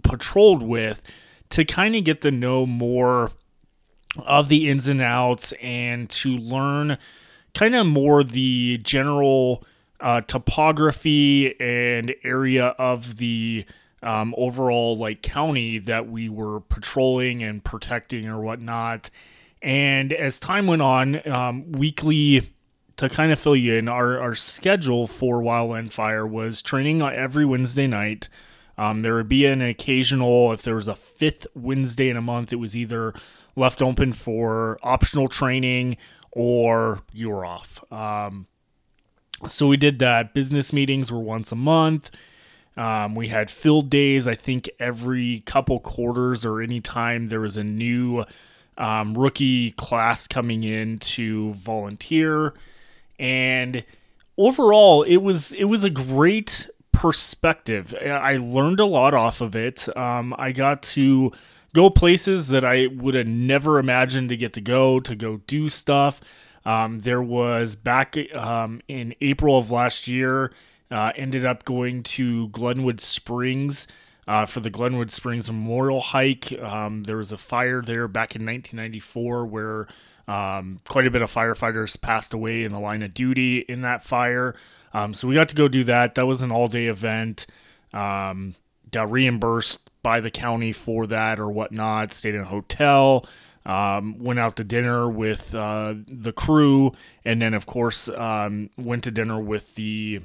patrolled 0.04 0.62
with 0.62 1.02
to 1.50 1.66
kind 1.66 1.96
of 1.96 2.04
get 2.04 2.22
to 2.22 2.32
know 2.32 2.66
more 2.66 3.32
of 4.18 4.50
the 4.50 4.70
ins 4.70 4.88
and 4.88 5.02
outs 5.02 5.54
and 5.62 6.10
to 6.10 6.36
learn 6.36 6.98
kind 7.54 7.76
of 7.76 7.88
more 7.88 8.24
the 8.24 8.78
general 8.84 9.64
uh, 10.02 10.22
topography 10.22 11.60
and 11.60 12.14
area 12.24 12.68
of 12.78 13.18
the 13.18 13.66
um, 14.04 14.34
overall 14.38 14.98
like 14.98 15.22
county 15.22 15.78
that 15.78 16.10
we 16.10 16.28
were 16.28 16.60
patrolling 16.60 17.42
and 17.42 17.64
protecting 17.64 18.28
or 18.28 18.42
whatnot. 18.42 19.10
And 19.62 20.12
as 20.12 20.40
time 20.40 20.68
went 20.68 20.82
on, 20.82 21.28
um, 21.30 21.72
weekly 21.74 22.52
to 23.02 23.10
kind 23.10 23.32
of 23.32 23.40
fill 23.40 23.56
you 23.56 23.76
in, 23.76 23.88
our, 23.88 24.20
our 24.20 24.36
schedule 24.36 25.08
for 25.08 25.42
Wildland 25.42 25.92
Fire 25.92 26.26
was 26.26 26.62
training 26.62 27.02
every 27.02 27.46
Wednesday 27.46 27.88
night. 27.88 28.30
Um, 28.78 29.02
there 29.02 29.16
would 29.16 29.28
be 29.28 29.46
an 29.46 29.60
occasional, 29.60 30.52
if 30.52 30.62
there 30.62 30.76
was 30.76 30.88
a 30.88 30.96
fifth 30.96 31.48
Wednesday 31.56 32.10
in 32.10 32.18
a 32.18 32.22
month, 32.22 32.54
it 32.54 32.58
was 32.58 32.78
either 32.78 33.14
left 33.56 33.82
open 33.82 34.14
for 34.14 34.80
optional 34.84 35.28
training 35.28 35.98
or 36.32 37.02
you 37.12 37.32
were 37.32 37.44
off. 37.44 37.84
Um, 37.92 38.46
so 39.48 39.68
we 39.68 39.78
did 39.78 39.98
that. 40.00 40.36
Business 40.36 40.72
meetings 40.72 41.12
were 41.12 41.20
once 41.20 41.52
a 41.52 41.56
month. 41.56 42.12
Um, 42.78 43.16
we 43.16 43.30
had 43.30 43.50
field 43.50 43.90
days, 43.90 44.28
I 44.28 44.36
think, 44.36 44.70
every 44.80 45.40
couple 45.42 45.80
quarters 45.80 46.46
or 46.46 46.62
anytime 46.62 47.28
there 47.28 47.42
was 47.42 47.58
a 47.58 47.64
new 47.64 48.26
um, 48.78 49.16
rookie 49.16 49.72
class 49.72 50.28
coming 50.28 50.64
in 50.64 51.00
to 51.00 51.52
volunteer. 51.54 52.54
And 53.22 53.86
overall, 54.36 55.04
it 55.04 55.18
was 55.18 55.54
it 55.54 55.66
was 55.66 55.84
a 55.84 55.90
great 55.92 56.68
perspective. 56.92 57.94
I 58.04 58.38
learned 58.38 58.80
a 58.80 58.86
lot 58.86 59.14
off 59.14 59.42
of 59.42 59.56
it. 59.56 59.96
Um, 59.96 60.36
I 60.38 60.52
got 60.52 60.82
to 60.84 61.32
go 61.74 61.92
places 61.92 62.48
that 62.50 62.66
I 62.66 62.88
would 62.88 63.14
have 63.14 63.28
never 63.28 63.78
imagined 63.78 64.30
to 64.30 64.38
get 64.38 64.54
to 64.54 64.62
go, 64.62 65.00
to 65.00 65.16
go 65.16 65.38
do 65.46 65.70
stuff. 65.70 66.20
Um, 66.66 67.00
there 67.00 67.22
was 67.22 67.76
back 67.76 68.18
um, 68.34 68.82
in 68.88 69.16
April 69.22 69.58
of 69.58 69.72
last 69.72 70.08
year, 70.08 70.52
uh, 70.90 71.12
ended 71.16 71.46
up 71.46 71.64
going 71.64 72.04
to 72.04 72.50
Glenwood 72.50 73.00
Springs 73.02 73.88
uh, 74.28 74.46
for 74.46 74.60
the 74.60 74.70
Glenwood 74.70 75.12
Springs 75.12 75.50
Memorial 75.50 76.02
Hike. 76.02 76.52
Um, 76.60 77.04
there 77.04 77.18
was 77.18 77.32
a 77.32 77.38
fire 77.38 77.82
there 77.82 78.08
back 78.08 78.36
in 78.36 78.46
1994 78.46 79.46
where 79.46 79.88
um, 80.28 80.80
quite 80.88 81.08
a 81.08 81.12
bit 81.12 81.22
of 81.22 81.34
firefighters 81.34 82.00
passed 82.00 82.34
away 82.34 82.64
in 82.64 82.72
the 82.72 82.80
line 82.80 83.04
of 83.04 83.14
duty 83.14 83.60
in 83.60 83.82
that 83.82 84.04
fire. 84.04 84.56
Um, 84.94 85.14
so 85.14 85.28
we 85.28 85.36
got 85.36 85.50
to 85.50 85.56
go 85.56 85.68
do 85.68 85.84
that. 85.86 86.16
That 86.16 86.26
was 86.26 86.42
an 86.42 86.52
all 86.52 86.68
day 86.68 86.88
event. 86.88 87.48
Um, 87.94 88.56
got 88.92 89.12
reimbursed 89.12 89.90
by 90.04 90.20
the 90.20 90.32
county 90.32 90.72
for 90.72 91.08
that 91.08 91.40
or 91.40 91.50
whatnot. 91.50 92.12
Stayed 92.12 92.36
in 92.36 92.42
a 92.42 92.46
hotel. 92.46 93.26
Um, 93.66 94.18
went 94.18 94.40
out 94.40 94.56
to 94.56 94.64
dinner 94.64 95.08
with 95.10 95.54
uh, 95.54 95.94
the 96.08 96.34
crew, 96.34 96.94
and 97.24 97.42
then 97.42 97.54
of 97.54 97.68
course 97.68 98.10
um, 98.10 98.72
went 98.76 99.04
to 99.04 99.12
dinner 99.12 99.40
with 99.40 99.76
the 99.76 100.22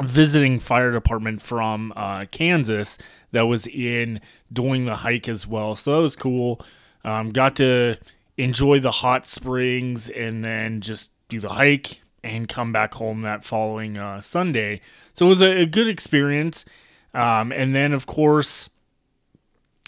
visiting 0.00 0.58
fire 0.58 0.90
department 0.90 1.42
from 1.42 1.92
uh, 1.94 2.24
Kansas 2.30 2.98
that 3.32 3.42
was 3.42 3.66
in 3.66 4.20
doing 4.52 4.86
the 4.86 4.96
hike 4.96 5.28
as 5.28 5.46
well. 5.46 5.76
So 5.76 5.96
that 5.96 6.02
was 6.02 6.16
cool. 6.16 6.60
Um, 7.04 7.30
got 7.30 7.56
to 7.56 7.96
enjoy 8.38 8.78
the 8.78 8.92
hot 8.92 9.26
springs 9.26 10.08
and 10.08 10.44
then 10.44 10.80
just 10.80 11.12
do 11.28 11.40
the 11.40 11.50
hike 11.50 12.00
and 12.22 12.48
come 12.48 12.72
back 12.72 12.94
home 12.94 13.22
that 13.22 13.44
following 13.44 13.98
uh, 13.98 14.20
Sunday. 14.20 14.80
So 15.12 15.26
it 15.26 15.28
was 15.28 15.42
a, 15.42 15.62
a 15.62 15.66
good 15.66 15.88
experience. 15.88 16.64
Um, 17.12 17.52
and 17.52 17.74
then, 17.74 17.92
of 17.92 18.06
course, 18.06 18.70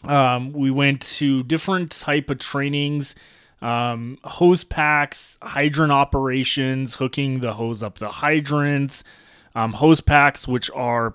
um, 0.05 0.53
we 0.53 0.71
went 0.71 1.01
to 1.03 1.43
different 1.45 1.93
type 1.93 2.31
of 2.31 2.39
trainings, 2.39 3.15
um, 3.63 4.19
hose 4.25 4.65
packs, 4.65 5.39
hydrant 5.43 5.93
operations, 5.93 6.97
hooking 6.97 7.41
the 7.41 7.55
hose 7.55 7.83
up 7.83 7.99
the 7.99 8.09
hydrants, 8.09 9.05
um, 9.55 9.75
hose 9.75 10.01
packs, 10.01 10.49
which 10.49 10.71
are 10.71 11.15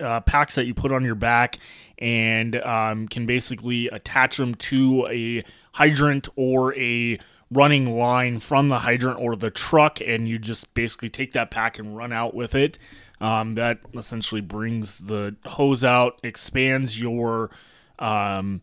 uh, 0.00 0.20
packs 0.20 0.54
that 0.54 0.66
you 0.66 0.74
put 0.74 0.92
on 0.92 1.04
your 1.04 1.14
back 1.14 1.58
and 1.98 2.56
um, 2.56 3.08
can 3.08 3.26
basically 3.26 3.88
attach 3.88 4.36
them 4.36 4.54
to 4.54 5.06
a 5.08 5.44
hydrant 5.72 6.28
or 6.36 6.74
a 6.76 7.18
running 7.50 7.98
line 7.98 8.38
from 8.38 8.68
the 8.68 8.80
hydrant 8.80 9.20
or 9.20 9.36
the 9.36 9.50
truck, 9.50 10.00
and 10.00 10.28
you 10.28 10.38
just 10.38 10.72
basically 10.74 11.10
take 11.10 11.32
that 11.32 11.50
pack 11.50 11.78
and 11.78 11.96
run 11.96 12.12
out 12.12 12.34
with 12.34 12.54
it. 12.54 12.78
Um, 13.20 13.54
that 13.54 13.78
essentially 13.94 14.40
brings 14.40 14.98
the 14.98 15.36
hose 15.46 15.84
out, 15.84 16.18
expands 16.24 17.00
your 17.00 17.50
um, 17.98 18.62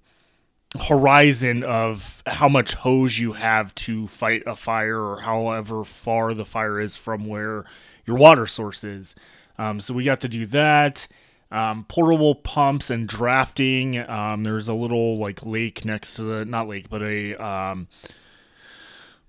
horizon 0.88 1.64
of 1.64 2.22
how 2.28 2.50
much 2.50 2.74
hose 2.74 3.18
you 3.18 3.34
have 3.34 3.74
to 3.76 4.06
fight 4.08 4.44
a 4.46 4.56
fire 4.56 5.02
or 5.02 5.22
however 5.22 5.84
far 5.84 6.34
the 6.34 6.46
fire 6.46 6.80
is 6.80 6.98
from 6.98 7.26
where 7.26 7.64
your 8.06 8.18
water 8.18 8.46
source 8.46 8.84
is. 8.84 9.16
Um, 9.58 9.80
so 9.80 9.94
we 9.94 10.04
got 10.04 10.22
to 10.22 10.30
do 10.30 10.46
that. 10.48 11.08
Um, 11.52 11.86
portable 11.86 12.36
pumps 12.36 12.92
and 12.92 13.08
drafting. 13.08 13.98
Um, 14.08 14.44
there's 14.44 14.68
a 14.68 14.74
little 14.74 15.18
like 15.18 15.46
lake 15.46 15.84
next 15.84 16.16
to 16.16 16.24
the 16.24 16.46
not 16.46 16.68
lake, 16.68 16.90
but 16.90 17.02
a 17.02 17.36
um, 17.44 17.88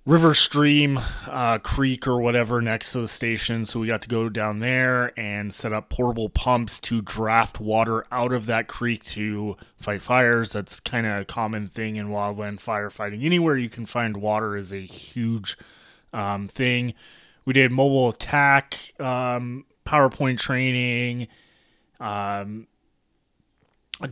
river 0.07 0.35
stream 0.35 0.99
uh, 1.29 1.59
creek 1.59 2.07
or 2.07 2.21
whatever 2.21 2.61
next 2.61 2.93
to 2.93 3.00
the 3.00 3.09
station. 3.09 3.65
So 3.65 3.81
we 3.81 3.87
got 3.87 4.03
to 4.03 4.09
go 4.09 4.29
down 4.29 4.59
there 4.59 5.19
and 5.19 5.53
set 5.53 5.73
up 5.73 5.89
portable 5.89 6.29
pumps 6.29 6.81
to 6.81 7.00
draft 7.00 7.61
water 7.61 8.05
out 8.11 8.33
of 8.33 8.47
that 8.47 8.69
creek 8.69 9.05
to 9.07 9.57
fight 9.77 10.03
fires. 10.03 10.53
That's 10.53 10.81
kind 10.81 11.07
of 11.07 11.23
a 11.23 11.25
common 11.25 11.69
thing 11.69 11.97
in 11.97 12.09
wildland 12.09 12.61
firefighting. 12.61 13.25
Anywhere 13.25 13.57
you 13.57 13.69
can 13.69 13.87
find 13.87 14.17
water 14.17 14.57
is 14.57 14.73
a 14.73 14.81
huge 14.81 15.57
um, 16.12 16.49
thing. 16.49 16.95
We 17.45 17.53
did 17.53 17.73
mobile 17.73 18.09
attack 18.09 18.93
um, 18.99 19.65
powerpoint 19.87 20.39
training 20.39 21.29
um, 22.00 22.66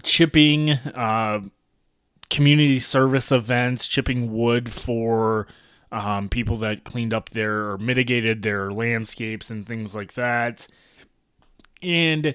chipping 0.02 0.71
uh, 0.71 1.40
community 2.30 2.78
service 2.78 3.33
events 3.33 3.88
chipping 3.88 4.33
wood 4.33 4.71
for 4.71 5.49
um, 5.90 6.28
people 6.28 6.57
that 6.59 6.85
cleaned 6.85 7.14
up 7.14 7.30
their 7.30 7.71
or 7.71 7.78
mitigated 7.78 8.42
their 8.42 8.71
landscapes 8.71 9.50
and 9.50 9.66
things 9.66 9.95
like 9.95 10.12
that. 10.12 10.68
And 11.83 12.35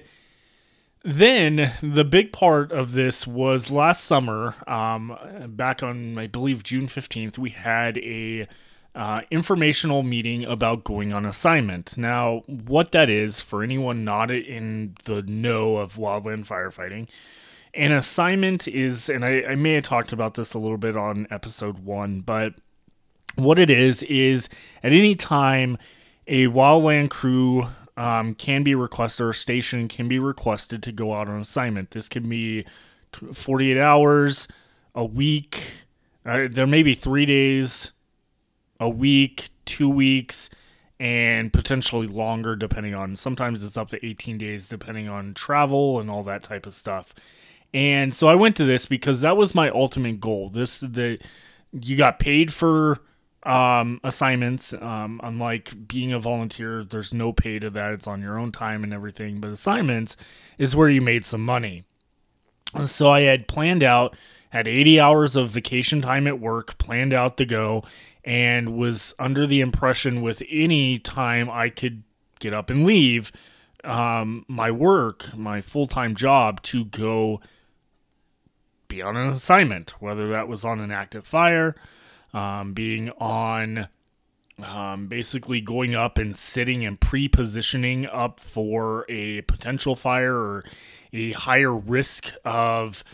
then 1.04 1.70
the 1.82 2.04
big 2.04 2.32
part 2.32 2.72
of 2.72 2.92
this 2.92 3.26
was 3.26 3.70
last 3.70 4.04
summer, 4.04 4.56
um, 4.66 5.16
back 5.50 5.82
on 5.82 6.18
I 6.18 6.26
believe 6.26 6.64
June 6.64 6.88
fifteenth, 6.88 7.38
we 7.38 7.50
had 7.50 7.98
a 7.98 8.48
uh, 8.94 9.22
informational 9.30 10.02
meeting 10.02 10.44
about 10.44 10.84
going 10.84 11.12
on 11.12 11.26
assignment. 11.26 11.98
Now, 11.98 12.44
what 12.46 12.92
that 12.92 13.10
is 13.10 13.40
for 13.40 13.62
anyone 13.62 14.04
not 14.04 14.30
in 14.30 14.94
the 15.04 15.22
know 15.22 15.78
of 15.78 15.96
wildland 15.96 16.46
firefighting, 16.46 17.08
an 17.74 17.90
assignment 17.90 18.68
is, 18.68 19.08
and 19.08 19.24
I, 19.24 19.42
I 19.42 19.54
may 19.56 19.74
have 19.74 19.84
talked 19.84 20.12
about 20.12 20.34
this 20.34 20.54
a 20.54 20.58
little 20.58 20.78
bit 20.78 20.96
on 20.96 21.26
episode 21.30 21.80
one, 21.80 22.20
but 22.20 22.54
what 23.34 23.58
it 23.58 23.70
is 23.70 24.04
is 24.04 24.48
at 24.82 24.92
any 24.92 25.16
time 25.16 25.76
a 26.28 26.46
wildland 26.46 27.10
crew 27.10 27.66
um, 27.96 28.34
can 28.34 28.62
be 28.62 28.74
requested 28.74 29.26
or 29.26 29.32
station 29.32 29.88
can 29.88 30.08
be 30.08 30.18
requested 30.18 30.82
to 30.84 30.92
go 30.92 31.14
out 31.14 31.28
on 31.28 31.40
assignment. 31.40 31.90
This 31.90 32.08
can 32.08 32.28
be 32.28 32.64
48 33.32 33.78
hours, 33.78 34.48
a 34.94 35.04
week. 35.04 35.82
Uh, 36.24 36.46
there 36.50 36.66
may 36.66 36.82
be 36.82 36.94
three 36.94 37.26
days, 37.26 37.92
a 38.80 38.88
week, 38.88 39.50
two 39.64 39.88
weeks, 39.88 40.50
and 41.00 41.52
potentially 41.52 42.06
longer, 42.06 42.56
depending 42.56 42.94
on 42.94 43.16
sometimes 43.16 43.64
it's 43.64 43.76
up 43.76 43.90
to 43.90 44.04
18 44.06 44.38
days, 44.38 44.68
depending 44.68 45.08
on 45.08 45.34
travel 45.34 46.00
and 46.00 46.10
all 46.10 46.22
that 46.22 46.42
type 46.42 46.66
of 46.66 46.74
stuff. 46.74 47.14
And 47.72 48.14
so 48.14 48.28
I 48.28 48.36
went 48.36 48.56
to 48.56 48.64
this 48.64 48.86
because 48.86 49.20
that 49.22 49.36
was 49.36 49.54
my 49.54 49.68
ultimate 49.70 50.20
goal. 50.20 50.48
This 50.48 50.80
the 50.80 51.18
you 51.72 51.96
got 51.96 52.20
paid 52.20 52.52
for 52.52 53.00
um, 53.42 54.00
assignments. 54.04 54.72
Um, 54.74 55.20
unlike 55.22 55.88
being 55.88 56.12
a 56.12 56.18
volunteer, 56.18 56.84
there's 56.84 57.12
no 57.12 57.32
pay 57.32 57.58
to 57.58 57.70
that. 57.70 57.92
It's 57.92 58.06
on 58.06 58.20
your 58.20 58.38
own 58.38 58.52
time 58.52 58.84
and 58.84 58.92
everything. 58.92 59.40
But 59.40 59.50
assignments 59.50 60.16
is 60.58 60.76
where 60.76 60.88
you 60.88 61.00
made 61.00 61.24
some 61.24 61.44
money. 61.44 61.84
And 62.74 62.88
so 62.88 63.10
I 63.10 63.22
had 63.22 63.46
planned 63.48 63.82
out, 63.82 64.16
had 64.50 64.66
80 64.66 65.00
hours 65.00 65.36
of 65.36 65.50
vacation 65.50 66.00
time 66.00 66.26
at 66.26 66.40
work, 66.40 66.78
planned 66.78 67.12
out 67.12 67.36
to 67.36 67.44
go, 67.44 67.84
and 68.24 68.76
was 68.76 69.14
under 69.18 69.46
the 69.46 69.60
impression 69.60 70.22
with 70.22 70.42
any 70.50 70.98
time 70.98 71.50
I 71.50 71.68
could 71.68 72.02
get 72.38 72.54
up 72.54 72.70
and 72.70 72.84
leave 72.84 73.30
um, 73.84 74.44
my 74.48 74.70
work, 74.70 75.36
my 75.36 75.60
full 75.60 75.86
time 75.86 76.14
job, 76.14 76.62
to 76.62 76.84
go 76.84 77.40
be 78.88 79.02
on 79.02 79.16
an 79.16 79.28
assignment, 79.28 79.94
whether 80.00 80.28
that 80.30 80.48
was 80.48 80.64
on 80.64 80.80
an 80.80 80.90
active 80.90 81.26
fire 81.26 81.74
um, 82.34 82.72
being 82.74 83.10
on 83.10 83.88
um, 84.62 85.06
basically 85.08 85.60
going 85.60 85.94
up 85.94 86.18
and 86.18 86.36
sitting 86.36 86.84
and 86.84 87.00
pre 87.00 87.28
positioning 87.28 88.06
up 88.06 88.40
for 88.40 89.04
a 89.08 89.40
potential 89.42 89.96
fire 89.96 90.36
or 90.36 90.64
a 91.12 91.32
higher 91.32 91.74
risk 91.74 92.32
of 92.44 93.04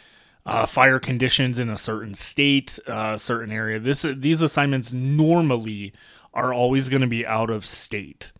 uh, 0.47 0.67
fire 0.67 0.99
conditions 0.99 1.59
in 1.59 1.69
a 1.69 1.79
certain 1.79 2.15
state, 2.15 2.79
uh, 2.87 3.17
certain 3.17 3.53
area. 3.53 3.79
This 3.79 4.07
these 4.17 4.43
assignments 4.43 4.93
normally 4.93 5.93
are 6.33 6.55
always 6.55 6.89
going 6.89 7.03
to 7.03 7.09
be 7.09 7.27
out 7.27 7.51
of 7.51 7.67
state, 7.67 8.33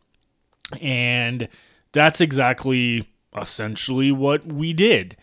and 0.81 1.49
that's 1.93 2.21
exactly 2.21 3.09
essentially 3.37 4.13
what 4.13 4.53
we 4.53 4.73
did. 4.73 5.17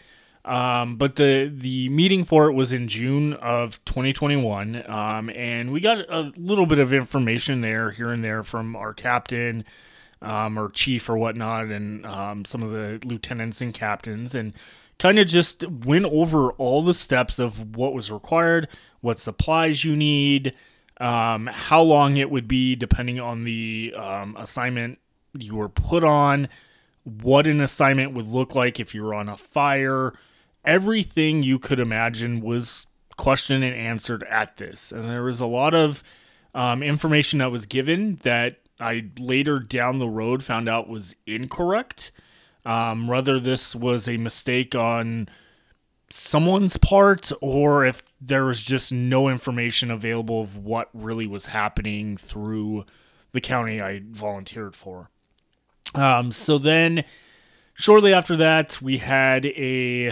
Um, 0.45 0.95
but 0.95 1.17
the 1.17 1.51
the 1.53 1.89
meeting 1.89 2.23
for 2.23 2.49
it 2.49 2.53
was 2.53 2.71
in 2.71 2.87
June 2.87 3.33
of 3.33 3.83
2021, 3.83 4.89
um, 4.89 5.29
and 5.31 5.73
we 5.73 5.81
got 5.81 5.97
a 6.09 6.31
little 6.37 6.65
bit 6.65 6.79
of 6.79 6.93
information 6.93 7.61
there, 7.61 7.91
here 7.91 8.09
and 8.09 8.23
there, 8.23 8.43
from 8.43 8.75
our 8.75 8.93
captain 8.93 9.65
um, 10.21 10.57
or 10.57 10.69
chief 10.69 11.09
or 11.09 11.17
whatnot, 11.17 11.65
and 11.65 12.05
um, 12.05 12.45
some 12.45 12.63
of 12.63 12.71
the 12.71 12.99
lieutenants 13.05 13.59
and 13.59 13.73
captains, 13.73 14.33
and 14.33 14.53
kind 14.99 15.19
of 15.19 15.27
just 15.27 15.67
went 15.67 16.05
over 16.05 16.51
all 16.53 16.81
the 16.81 16.93
steps 16.93 17.39
of 17.39 17.75
what 17.75 17.93
was 17.93 18.11
required, 18.11 18.67
what 19.01 19.19
supplies 19.19 19.83
you 19.83 19.95
need, 19.95 20.53
um, 20.99 21.47
how 21.47 21.81
long 21.81 22.17
it 22.17 22.31
would 22.31 22.47
be 22.47 22.75
depending 22.75 23.19
on 23.19 23.43
the 23.43 23.93
um, 23.95 24.35
assignment 24.37 24.99
you 25.37 25.55
were 25.55 25.69
put 25.69 26.03
on, 26.03 26.49
what 27.03 27.47
an 27.47 27.61
assignment 27.61 28.13
would 28.13 28.27
look 28.27 28.55
like 28.55 28.79
if 28.79 28.95
you 28.95 29.03
were 29.03 29.13
on 29.13 29.29
a 29.29 29.37
fire 29.37 30.13
everything 30.67 31.41
you 31.41 31.57
could 31.57 31.79
imagine 31.79 32.41
was 32.41 32.85
questioned 33.15 33.63
and 33.63 33.73
answered 33.73 34.23
at 34.29 34.57
this. 34.57 34.91
And 34.91 35.09
there 35.09 35.23
was 35.23 35.39
a 35.39 35.45
lot 35.45 35.73
of 35.73 36.03
um, 36.53 36.83
information 36.83 37.39
that 37.39 37.51
was 37.51 37.65
given 37.65 38.17
that 38.17 38.57
I 38.79 39.05
later 39.17 39.59
down 39.59 39.97
the 39.97 40.09
road 40.09 40.43
found 40.43 40.69
out 40.69 40.89
was 40.89 41.15
incorrect. 41.25 42.11
Um, 42.67 43.07
whether 43.07 43.39
this 43.39 43.73
was 43.73 44.09
a 44.09 44.17
mistake 44.17 44.75
on 44.75 45.29
someone's 46.09 46.75
part 46.77 47.31
or 47.41 47.85
if 47.85 48.01
there 48.19 48.45
was 48.45 48.63
just 48.63 48.91
no 48.91 49.29
information 49.29 49.89
available 49.89 50.41
of 50.41 50.57
what 50.57 50.89
really 50.93 51.27
was 51.27 51.47
happening 51.47 52.17
through 52.17 52.85
the 53.31 53.41
county 53.41 53.81
I 53.81 54.01
volunteered 54.11 54.75
for. 54.75 55.09
Um, 55.95 56.31
so 56.31 56.57
then, 56.57 57.03
shortly 57.73 58.13
after 58.13 58.35
that, 58.35 58.81
we 58.81 58.97
had 58.97 59.45
a 59.45 60.09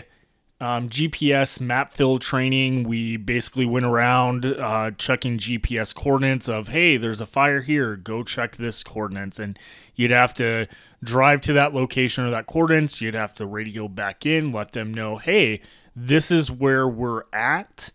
um, 0.62 0.90
GPS 0.90 1.60
map 1.60 1.94
fill 1.94 2.18
training. 2.18 2.84
We 2.84 3.18
basically 3.18 3.66
went 3.66 3.86
around 3.86 4.46
uh, 4.46 4.92
checking 4.92 5.38
GPS 5.38 5.94
coordinates 5.94 6.48
of, 6.48 6.70
hey, 6.70 6.98
there's 6.98 7.22
a 7.22 7.26
fire 7.26 7.62
here, 7.62 7.96
go 7.96 8.24
check 8.24 8.56
this 8.56 8.84
coordinates. 8.84 9.40
And 9.40 9.60
you'd 9.96 10.12
have 10.12 10.34
to 10.36 10.68
drive 11.04 11.42
to 11.42 11.54
that 11.54 11.74
location 11.74 12.26
or 12.26 12.32
that 12.32 12.48
coordinates. 12.48 13.02
You'd 13.02 13.16
have 13.16 13.34
to 13.36 13.46
radio 13.46 13.88
back 13.88 14.26
in, 14.26 14.52
let 14.52 14.72
them 14.72 14.94
know, 14.94 15.18
hey, 15.18 15.62
this 15.96 16.32
is 16.32 16.52
where 16.52 16.88
we're 16.88 17.24
at. 17.32 17.92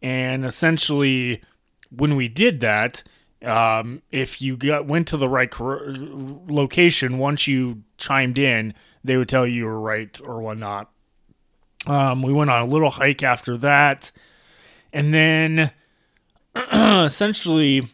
And 0.00 0.44
essentially, 0.44 1.42
when 1.90 2.16
we 2.16 2.28
did 2.28 2.60
that, 2.60 3.02
um, 3.42 4.02
if 4.10 4.40
you 4.40 4.56
got 4.56 4.86
went 4.86 5.08
to 5.08 5.16
the 5.16 5.28
right 5.28 5.50
cor- 5.50 5.84
location, 5.86 7.18
once 7.18 7.46
you 7.46 7.82
chimed 7.98 8.38
in, 8.38 8.74
they 9.04 9.16
would 9.16 9.28
tell 9.28 9.46
you 9.46 9.54
you 9.54 9.64
were 9.64 9.80
right 9.80 10.20
or 10.24 10.40
whatnot. 10.40 10.90
Um, 11.86 12.22
we 12.22 12.32
went 12.32 12.50
on 12.50 12.62
a 12.62 12.66
little 12.66 12.90
hike 12.90 13.22
after 13.22 13.56
that. 13.58 14.12
And 14.92 15.12
then 15.12 15.72
essentially, 16.72 17.88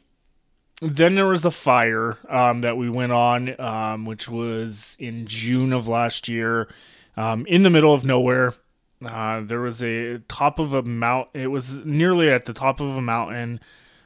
then 0.80 1.14
there 1.14 1.26
was 1.26 1.44
a 1.44 1.50
fire 1.50 2.18
um, 2.28 2.60
that 2.60 2.76
we 2.76 2.88
went 2.88 3.12
on, 3.12 3.60
um, 3.60 4.04
which 4.04 4.28
was 4.28 4.96
in 4.98 5.26
June 5.26 5.72
of 5.72 5.88
last 5.88 6.28
year, 6.28 6.68
um, 7.16 7.44
in 7.46 7.62
the 7.62 7.70
middle 7.70 7.92
of 7.92 8.04
nowhere. 8.04 8.54
Uh, 9.04 9.40
there 9.40 9.60
was 9.60 9.82
a 9.82 10.18
top 10.28 10.58
of 10.58 10.74
a 10.74 10.82
mount. 10.82 11.28
It 11.34 11.48
was 11.48 11.84
nearly 11.84 12.30
at 12.30 12.44
the 12.44 12.52
top 12.52 12.80
of 12.80 12.96
a 12.96 13.02
mountain. 13.02 13.60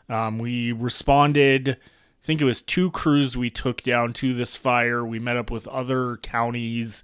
Um, 0.08 0.38
we 0.38 0.72
responded. 0.72 1.70
I 1.70 2.26
think 2.26 2.40
it 2.40 2.44
was 2.46 2.62
two 2.62 2.90
crews 2.90 3.36
we 3.36 3.50
took 3.50 3.82
down 3.82 4.12
to 4.14 4.34
this 4.34 4.56
fire. 4.56 5.04
We 5.04 5.18
met 5.18 5.36
up 5.36 5.50
with 5.50 5.66
other 5.68 6.18
counties 6.18 7.02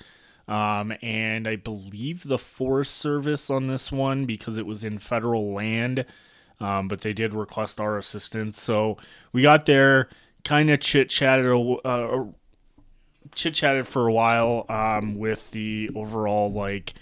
um, 0.49 0.95
and 1.03 1.47
I 1.47 1.57
believe 1.57 2.25
the 2.25 2.39
Forest 2.39 2.95
Service 2.97 3.51
on 3.51 3.69
this 3.69 3.93
one 3.93 4.25
because 4.25 4.57
it 4.57 4.65
was 4.65 4.83
in 4.83 4.99
federal 4.99 5.53
land, 5.53 6.07
um, 6.61 6.89
but 6.89 7.01
they 7.01 7.13
did 7.13 7.35
request 7.35 7.81
our 7.81 7.97
assistance. 7.97 8.61
So 8.61 8.97
we 9.33 9.43
got 9.43 9.67
there, 9.67 10.09
kind 10.45 10.71
of 10.71 10.81
chit 10.81 11.11
chatted, 11.11 11.47
uh, 11.85 12.25
chit 13.35 13.55
chatted 13.55 13.87
for 13.87 14.07
a 14.07 14.13
while 14.13 14.67
um, 14.69 15.19
with 15.19 15.51
the 15.53 15.91
overall 15.95 16.51
like 16.51 16.95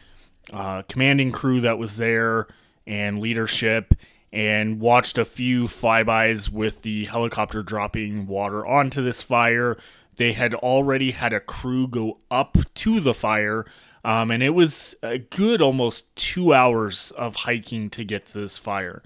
uh, 0.53 0.83
commanding 0.83 1.33
crew 1.33 1.61
that 1.61 1.79
was 1.79 1.97
there 1.97 2.47
and 2.87 3.19
leadership. 3.19 3.95
And 4.33 4.81
watched 4.81 5.17
a 5.17 5.25
few 5.25 5.65
flybys 5.65 6.51
with 6.51 6.83
the 6.83 7.07
helicopter 7.07 7.63
dropping 7.63 8.27
water 8.27 8.67
onto 8.67 9.03
this 9.03 9.23
fire 9.23 9.79
they 10.17 10.33
had 10.33 10.55
already 10.55 11.13
had 11.13 11.33
a 11.33 11.41
crew 11.41 11.87
go 11.87 12.19
up 12.31 12.57
to 12.75 13.01
the 13.01 13.15
fire, 13.15 13.65
um, 14.05 14.31
and 14.31 14.43
it 14.43 14.51
was 14.51 14.95
a 15.03 15.19
good 15.19 15.63
almost 15.63 16.15
two 16.17 16.53
hours 16.55 17.13
of 17.13 17.37
hiking 17.37 17.91
to 17.91 18.05
get 18.05 18.27
to 18.27 18.41
this 18.41 18.59
fire. 18.59 19.03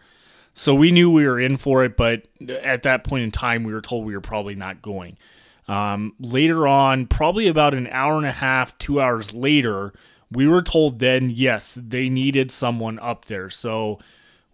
So 0.61 0.75
we 0.75 0.91
knew 0.91 1.11
we 1.11 1.27
were 1.27 1.41
in 1.41 1.57
for 1.57 1.85
it, 1.85 1.97
but 1.97 2.29
at 2.47 2.83
that 2.83 3.03
point 3.03 3.25
in 3.25 3.31
time, 3.31 3.65
we 3.65 3.73
were 3.73 3.81
told 3.81 4.05
we 4.05 4.13
were 4.13 4.21
probably 4.21 4.55
not 4.55 4.83
going. 4.83 5.17
Um, 5.69 6.13
later 6.19 6.69
on, 6.69 7.07
probably 7.07 7.47
about 7.47 7.73
an 7.73 7.87
hour 7.87 8.19
and 8.19 8.27
a 8.27 8.31
half, 8.31 8.77
two 8.77 9.01
hours 9.01 9.33
later, 9.33 9.95
we 10.31 10.47
were 10.47 10.61
told 10.61 10.99
then, 10.99 11.31
yes, 11.31 11.79
they 11.81 12.11
needed 12.11 12.51
someone 12.51 12.99
up 12.99 13.25
there. 13.25 13.49
So 13.49 14.01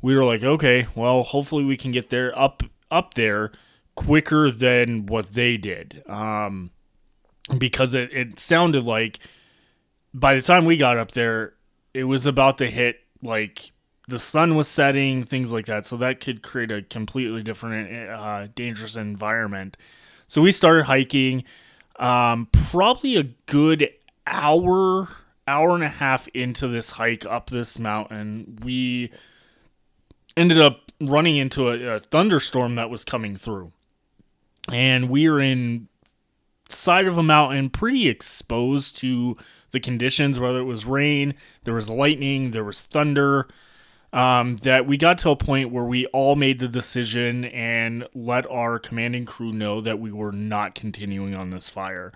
we 0.01 0.15
were 0.15 0.25
like, 0.25 0.45
okay, 0.45 0.87
well, 0.95 1.25
hopefully 1.25 1.65
we 1.65 1.77
can 1.77 1.91
get 1.91 2.11
there 2.11 2.39
up 2.39 2.63
up 2.89 3.15
there 3.15 3.51
quicker 3.97 4.49
than 4.49 5.07
what 5.07 5.33
they 5.33 5.57
did. 5.57 6.05
Um, 6.07 6.71
because 7.59 7.97
it, 7.97 8.13
it 8.13 8.39
sounded 8.39 8.85
like 8.85 9.19
by 10.15 10.37
the 10.37 10.43
time 10.43 10.67
we 10.67 10.77
got 10.77 10.99
up 10.99 11.11
there, 11.11 11.55
it 11.93 12.05
was 12.05 12.27
about 12.27 12.59
to 12.59 12.71
hit 12.71 13.01
like 13.25 13.73
the 14.09 14.19
sun 14.19 14.55
was 14.55 14.69
setting, 14.69 15.25
things 15.25 15.53
like 15.53 15.67
that. 15.67 15.85
So 15.85 15.97
that 15.97 16.21
could 16.21 16.43
create 16.43 16.71
a 16.71 16.83
completely 16.83 17.43
different, 17.43 18.11
uh, 18.11 18.49
dangerous 18.55 18.97
environment. 18.97 19.77
So 20.29 20.43
we 20.43 20.53
started 20.53 20.85
hiking. 20.85 21.45
Um, 21.99 22.49
probably 22.71 23.17
a 23.17 23.25
good 23.47 23.89
hour, 24.27 25.09
hour 25.49 25.75
and 25.75 25.83
a 25.83 25.89
half 25.89 26.29
into 26.29 26.69
this 26.69 26.93
hike 26.93 27.25
up 27.25 27.51
this 27.51 27.79
mountain, 27.79 28.59
we 28.63 29.11
ended 30.37 30.61
up 30.61 30.93
running 31.01 31.37
into 31.37 31.69
a, 31.69 31.97
a 31.97 31.99
thunderstorm 31.99 32.75
that 32.77 32.91
was 32.91 33.05
coming 33.05 33.37
through 33.37 33.73
and 34.73 35.09
we 35.09 35.27
are 35.27 35.41
in 35.41 35.89
side 36.69 37.07
of 37.07 37.17
a 37.17 37.23
mountain 37.23 37.71
pretty 37.71 38.09
exposed 38.09 38.97
to 38.97 39.37
the 39.71 39.81
conditions 39.81 40.41
whether 40.41 40.59
it 40.59 40.65
was 40.65 40.87
rain 40.87 41.35
there 41.65 41.75
was 41.75 41.89
lightning 41.89 42.51
there 42.51 42.65
was 42.65 42.85
thunder 42.85 43.47
um, 44.17 44.57
that 44.59 44.87
we 44.87 44.97
got 44.97 45.19
to 45.19 45.31
a 45.31 45.37
point 45.37 45.71
where 45.71 45.85
we 45.85 46.07
all 46.07 46.35
made 46.37 46.59
the 46.59 46.69
decision 46.69 47.45
and 47.45 48.09
let 48.15 48.51
our 48.51 48.79
commanding 48.79 49.27
crew 49.27 49.53
know 49.53 49.81
that 49.83 49.99
we 50.01 50.11
were 50.11 50.33
not 50.33 50.75
continuing 50.75 51.35
on 51.35 51.51
this 51.51 51.69
fire. 51.69 52.13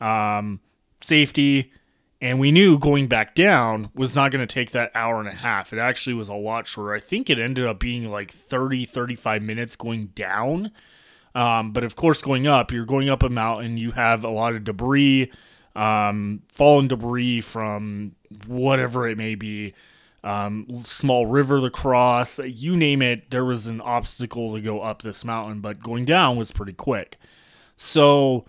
Um, 0.00 0.60
safety 1.00 1.72
and 2.20 2.38
we 2.38 2.52
knew 2.52 2.78
going 2.78 3.08
back 3.08 3.34
down 3.34 3.90
was 3.94 4.14
not 4.14 4.30
going 4.30 4.46
to 4.46 4.54
take 4.54 4.72
that 4.72 4.92
hour 4.94 5.18
and 5.18 5.28
a 5.28 5.32
half. 5.34 5.72
It 5.72 5.78
actually 5.78 6.14
was 6.14 6.28
a 6.28 6.34
lot 6.34 6.66
shorter. 6.66 6.92
I 6.92 7.00
think 7.00 7.30
it 7.30 7.38
ended 7.38 7.66
up 7.66 7.80
being 7.80 8.08
like 8.08 8.30
30 8.30 8.84
35 8.84 9.42
minutes 9.42 9.74
going 9.74 10.08
down. 10.08 10.70
Um, 11.34 11.72
but 11.72 11.82
of 11.82 11.96
course, 11.96 12.20
going 12.20 12.46
up, 12.46 12.72
you're 12.72 12.84
going 12.84 13.08
up 13.08 13.22
a 13.22 13.28
mountain, 13.28 13.76
you 13.76 13.92
have 13.92 14.24
a 14.24 14.28
lot 14.28 14.54
of 14.54 14.64
debris, 14.64 15.32
um, 15.74 16.42
fallen 16.52 16.88
debris 16.88 17.40
from 17.40 18.14
whatever 18.46 19.08
it 19.08 19.16
may 19.16 19.34
be, 19.34 19.74
um, 20.22 20.66
small 20.84 21.26
river 21.26 21.60
to 21.60 21.70
cross, 21.70 22.38
you 22.40 22.76
name 22.76 23.02
it, 23.02 23.30
there 23.30 23.44
was 23.44 23.66
an 23.66 23.80
obstacle 23.80 24.52
to 24.54 24.60
go 24.60 24.80
up 24.80 25.02
this 25.02 25.24
mountain, 25.24 25.60
but 25.60 25.80
going 25.80 26.04
down 26.04 26.36
was 26.36 26.52
pretty 26.52 26.74
quick. 26.74 27.16
So 27.76 28.44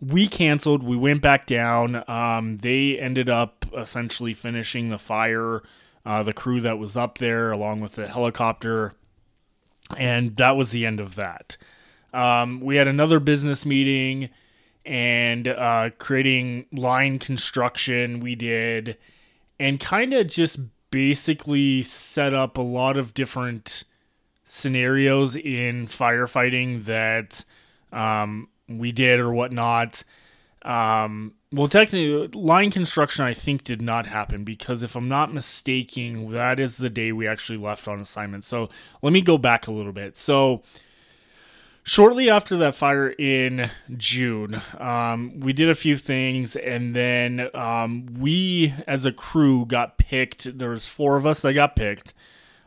we 0.00 0.28
canceled, 0.28 0.82
we 0.82 0.96
went 0.96 1.20
back 1.20 1.46
down. 1.46 2.02
Um, 2.08 2.56
they 2.58 2.98
ended 2.98 3.28
up 3.28 3.66
essentially 3.76 4.32
finishing 4.32 4.88
the 4.88 4.98
fire, 4.98 5.62
uh, 6.06 6.22
the 6.22 6.32
crew 6.32 6.60
that 6.62 6.78
was 6.78 6.96
up 6.96 7.18
there, 7.18 7.50
along 7.50 7.80
with 7.80 7.92
the 7.92 8.08
helicopter. 8.08 8.94
And 9.96 10.36
that 10.36 10.56
was 10.56 10.70
the 10.70 10.86
end 10.86 11.00
of 11.00 11.16
that. 11.16 11.56
Um, 12.14 12.60
we 12.60 12.76
had 12.76 12.88
another 12.88 13.20
business 13.20 13.66
meeting 13.66 14.30
and 14.86 15.46
uh, 15.46 15.90
creating 15.98 16.66
line 16.72 17.18
construction 17.18 18.20
we 18.20 18.34
did 18.34 18.96
and 19.58 19.78
kind 19.78 20.14
of 20.14 20.26
just 20.26 20.58
basically 20.90 21.82
set 21.82 22.34
up 22.34 22.58
a 22.58 22.62
lot 22.62 22.96
of 22.96 23.14
different 23.14 23.84
scenarios 24.44 25.36
in 25.36 25.86
firefighting 25.86 26.84
that 26.84 27.44
um, 27.92 28.48
we 28.68 28.92
did 28.92 29.20
or 29.20 29.32
whatnot. 29.32 30.02
Um, 30.62 31.34
well, 31.52 31.68
technically, 31.68 32.28
line 32.28 32.70
construction 32.70 33.24
I 33.24 33.34
think 33.34 33.64
did 33.64 33.82
not 33.82 34.06
happen 34.06 34.44
because 34.44 34.82
if 34.82 34.94
I'm 34.94 35.08
not 35.08 35.32
mistaken, 35.32 36.30
that 36.32 36.60
is 36.60 36.76
the 36.76 36.90
day 36.90 37.12
we 37.12 37.26
actually 37.26 37.58
left 37.58 37.88
on 37.88 38.00
assignment. 38.00 38.44
So 38.44 38.68
let 39.02 39.12
me 39.12 39.20
go 39.20 39.38
back 39.38 39.66
a 39.66 39.72
little 39.72 39.92
bit. 39.92 40.16
So 40.16 40.62
shortly 41.90 42.30
after 42.30 42.56
that 42.56 42.76
fire 42.76 43.08
in 43.08 43.68
June, 43.96 44.62
um, 44.78 45.40
we 45.40 45.52
did 45.52 45.68
a 45.68 45.74
few 45.74 45.96
things, 45.96 46.54
and 46.54 46.94
then 46.94 47.48
um, 47.52 48.06
we, 48.16 48.72
as 48.86 49.04
a 49.04 49.12
crew, 49.12 49.66
got 49.66 49.98
picked. 49.98 50.56
There 50.56 50.70
was 50.70 50.86
four 50.86 51.16
of 51.16 51.26
us 51.26 51.42
that 51.42 51.54
got 51.54 51.74
picked 51.74 52.14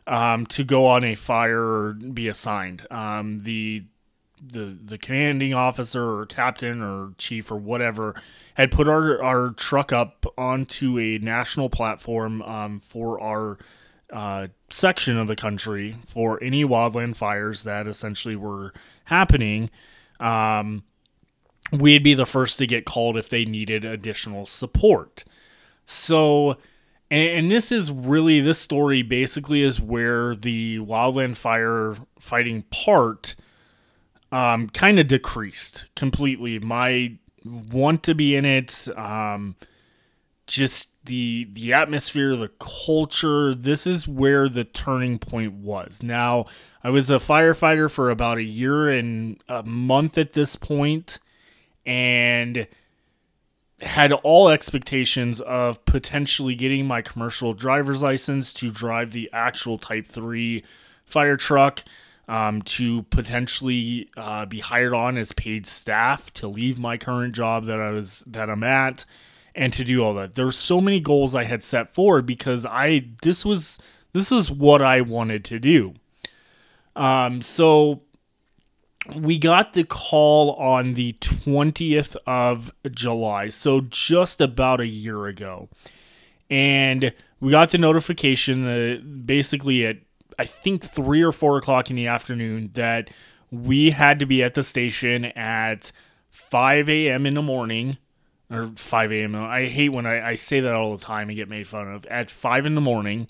um, 0.06 0.44
to 0.48 0.62
go 0.62 0.86
on 0.86 1.04
a 1.04 1.14
fire 1.14 1.62
or 1.62 1.92
be 1.94 2.28
assigned. 2.28 2.86
Um, 2.90 3.38
the 3.40 3.84
the 4.46 4.76
the 4.84 4.98
commanding 4.98 5.54
officer 5.54 6.18
or 6.18 6.26
captain 6.26 6.82
or 6.82 7.14
chief 7.16 7.50
or 7.50 7.56
whatever 7.56 8.14
had 8.52 8.70
put 8.70 8.88
our 8.88 9.22
our 9.22 9.50
truck 9.52 9.90
up 9.90 10.26
onto 10.36 10.98
a 10.98 11.16
national 11.16 11.70
platform 11.70 12.42
um, 12.42 12.78
for 12.78 13.18
our 13.22 13.56
uh, 14.12 14.48
section 14.68 15.16
of 15.16 15.28
the 15.28 15.36
country 15.36 15.96
for 16.04 16.42
any 16.42 16.62
wildland 16.62 17.16
fires 17.16 17.64
that 17.64 17.88
essentially 17.88 18.36
were 18.36 18.74
happening, 19.04 19.70
um, 20.20 20.82
we'd 21.72 22.02
be 22.02 22.14
the 22.14 22.26
first 22.26 22.58
to 22.58 22.66
get 22.66 22.84
called 22.84 23.16
if 23.16 23.28
they 23.28 23.44
needed 23.44 23.84
additional 23.84 24.46
support. 24.46 25.24
So, 25.84 26.58
and, 27.10 27.28
and 27.30 27.50
this 27.50 27.72
is 27.72 27.90
really 27.90 28.40
this 28.40 28.58
story 28.58 29.02
basically 29.02 29.62
is 29.62 29.80
where 29.80 30.34
the 30.34 30.78
wildland 30.78 31.36
fire 31.36 31.96
fighting 32.18 32.62
part 32.70 33.34
um, 34.32 34.68
kind 34.68 34.98
of 34.98 35.06
decreased 35.06 35.86
completely. 35.94 36.58
My 36.58 37.16
want 37.44 38.02
to 38.04 38.14
be 38.14 38.36
in 38.36 38.44
it. 38.44 38.88
Um, 38.96 39.56
just 40.46 41.04
the 41.06 41.48
the 41.52 41.72
atmosphere, 41.72 42.36
the 42.36 42.50
culture. 42.58 43.54
This 43.54 43.86
is 43.86 44.06
where 44.08 44.48
the 44.48 44.64
turning 44.64 45.18
point 45.18 45.54
was. 45.54 46.02
Now, 46.02 46.46
I 46.82 46.90
was 46.90 47.10
a 47.10 47.16
firefighter 47.16 47.90
for 47.90 48.10
about 48.10 48.38
a 48.38 48.42
year 48.42 48.88
and 48.88 49.42
a 49.48 49.62
month 49.62 50.18
at 50.18 50.32
this 50.32 50.56
point, 50.56 51.18
and 51.86 52.66
had 53.80 54.12
all 54.12 54.48
expectations 54.48 55.40
of 55.40 55.84
potentially 55.84 56.54
getting 56.54 56.86
my 56.86 57.02
commercial 57.02 57.54
driver's 57.54 58.02
license 58.02 58.52
to 58.54 58.70
drive 58.70 59.12
the 59.12 59.30
actual 59.32 59.78
Type 59.78 60.06
Three 60.06 60.64
fire 61.04 61.36
truck. 61.36 61.82
Um, 62.26 62.62
to 62.62 63.02
potentially 63.02 64.08
uh, 64.16 64.46
be 64.46 64.60
hired 64.60 64.94
on 64.94 65.18
as 65.18 65.32
paid 65.32 65.66
staff 65.66 66.32
to 66.32 66.48
leave 66.48 66.78
my 66.78 66.96
current 66.96 67.34
job 67.34 67.66
that 67.66 67.78
I 67.78 67.90
was 67.90 68.24
that 68.26 68.48
I'm 68.48 68.62
at 68.62 69.04
and 69.54 69.72
to 69.72 69.84
do 69.84 70.02
all 70.02 70.14
that. 70.14 70.34
There's 70.34 70.56
so 70.56 70.80
many 70.80 71.00
goals 71.00 71.34
I 71.34 71.44
had 71.44 71.62
set 71.62 71.94
forward 71.94 72.26
because 72.26 72.66
I 72.66 73.06
this 73.22 73.44
was 73.44 73.78
this 74.12 74.32
is 74.32 74.50
what 74.50 74.82
I 74.82 75.00
wanted 75.00 75.44
to 75.46 75.58
do. 75.58 75.94
Um, 76.96 77.42
so 77.42 78.02
we 79.14 79.38
got 79.38 79.74
the 79.74 79.84
call 79.84 80.52
on 80.52 80.94
the 80.94 81.12
20th 81.20 82.16
of 82.26 82.72
July, 82.90 83.48
so 83.48 83.82
just 83.82 84.40
about 84.40 84.80
a 84.80 84.86
year 84.86 85.26
ago. 85.26 85.68
And 86.48 87.12
we 87.40 87.50
got 87.50 87.70
the 87.70 87.78
notification 87.78 88.64
that 88.64 89.26
basically 89.26 89.86
at 89.86 89.98
I 90.38 90.46
think 90.46 90.82
three 90.82 91.22
or 91.22 91.32
four 91.32 91.58
o'clock 91.58 91.90
in 91.90 91.96
the 91.96 92.08
afternoon 92.08 92.70
that 92.74 93.10
we 93.50 93.90
had 93.90 94.18
to 94.18 94.26
be 94.26 94.42
at 94.42 94.54
the 94.54 94.62
station 94.64 95.26
at 95.26 95.92
5 96.30 96.88
a.m. 96.88 97.26
in 97.26 97.34
the 97.34 97.42
morning 97.42 97.98
or 98.50 98.70
5 98.76 99.12
a.m. 99.12 99.34
I 99.34 99.66
hate 99.66 99.90
when 99.90 100.06
I, 100.06 100.30
I 100.30 100.34
say 100.34 100.60
that 100.60 100.74
all 100.74 100.96
the 100.96 101.02
time 101.02 101.28
and 101.28 101.36
get 101.36 101.48
made 101.48 101.66
fun 101.66 101.88
of. 101.88 102.06
At 102.06 102.30
5 102.30 102.66
in 102.66 102.74
the 102.74 102.80
morning, 102.80 103.28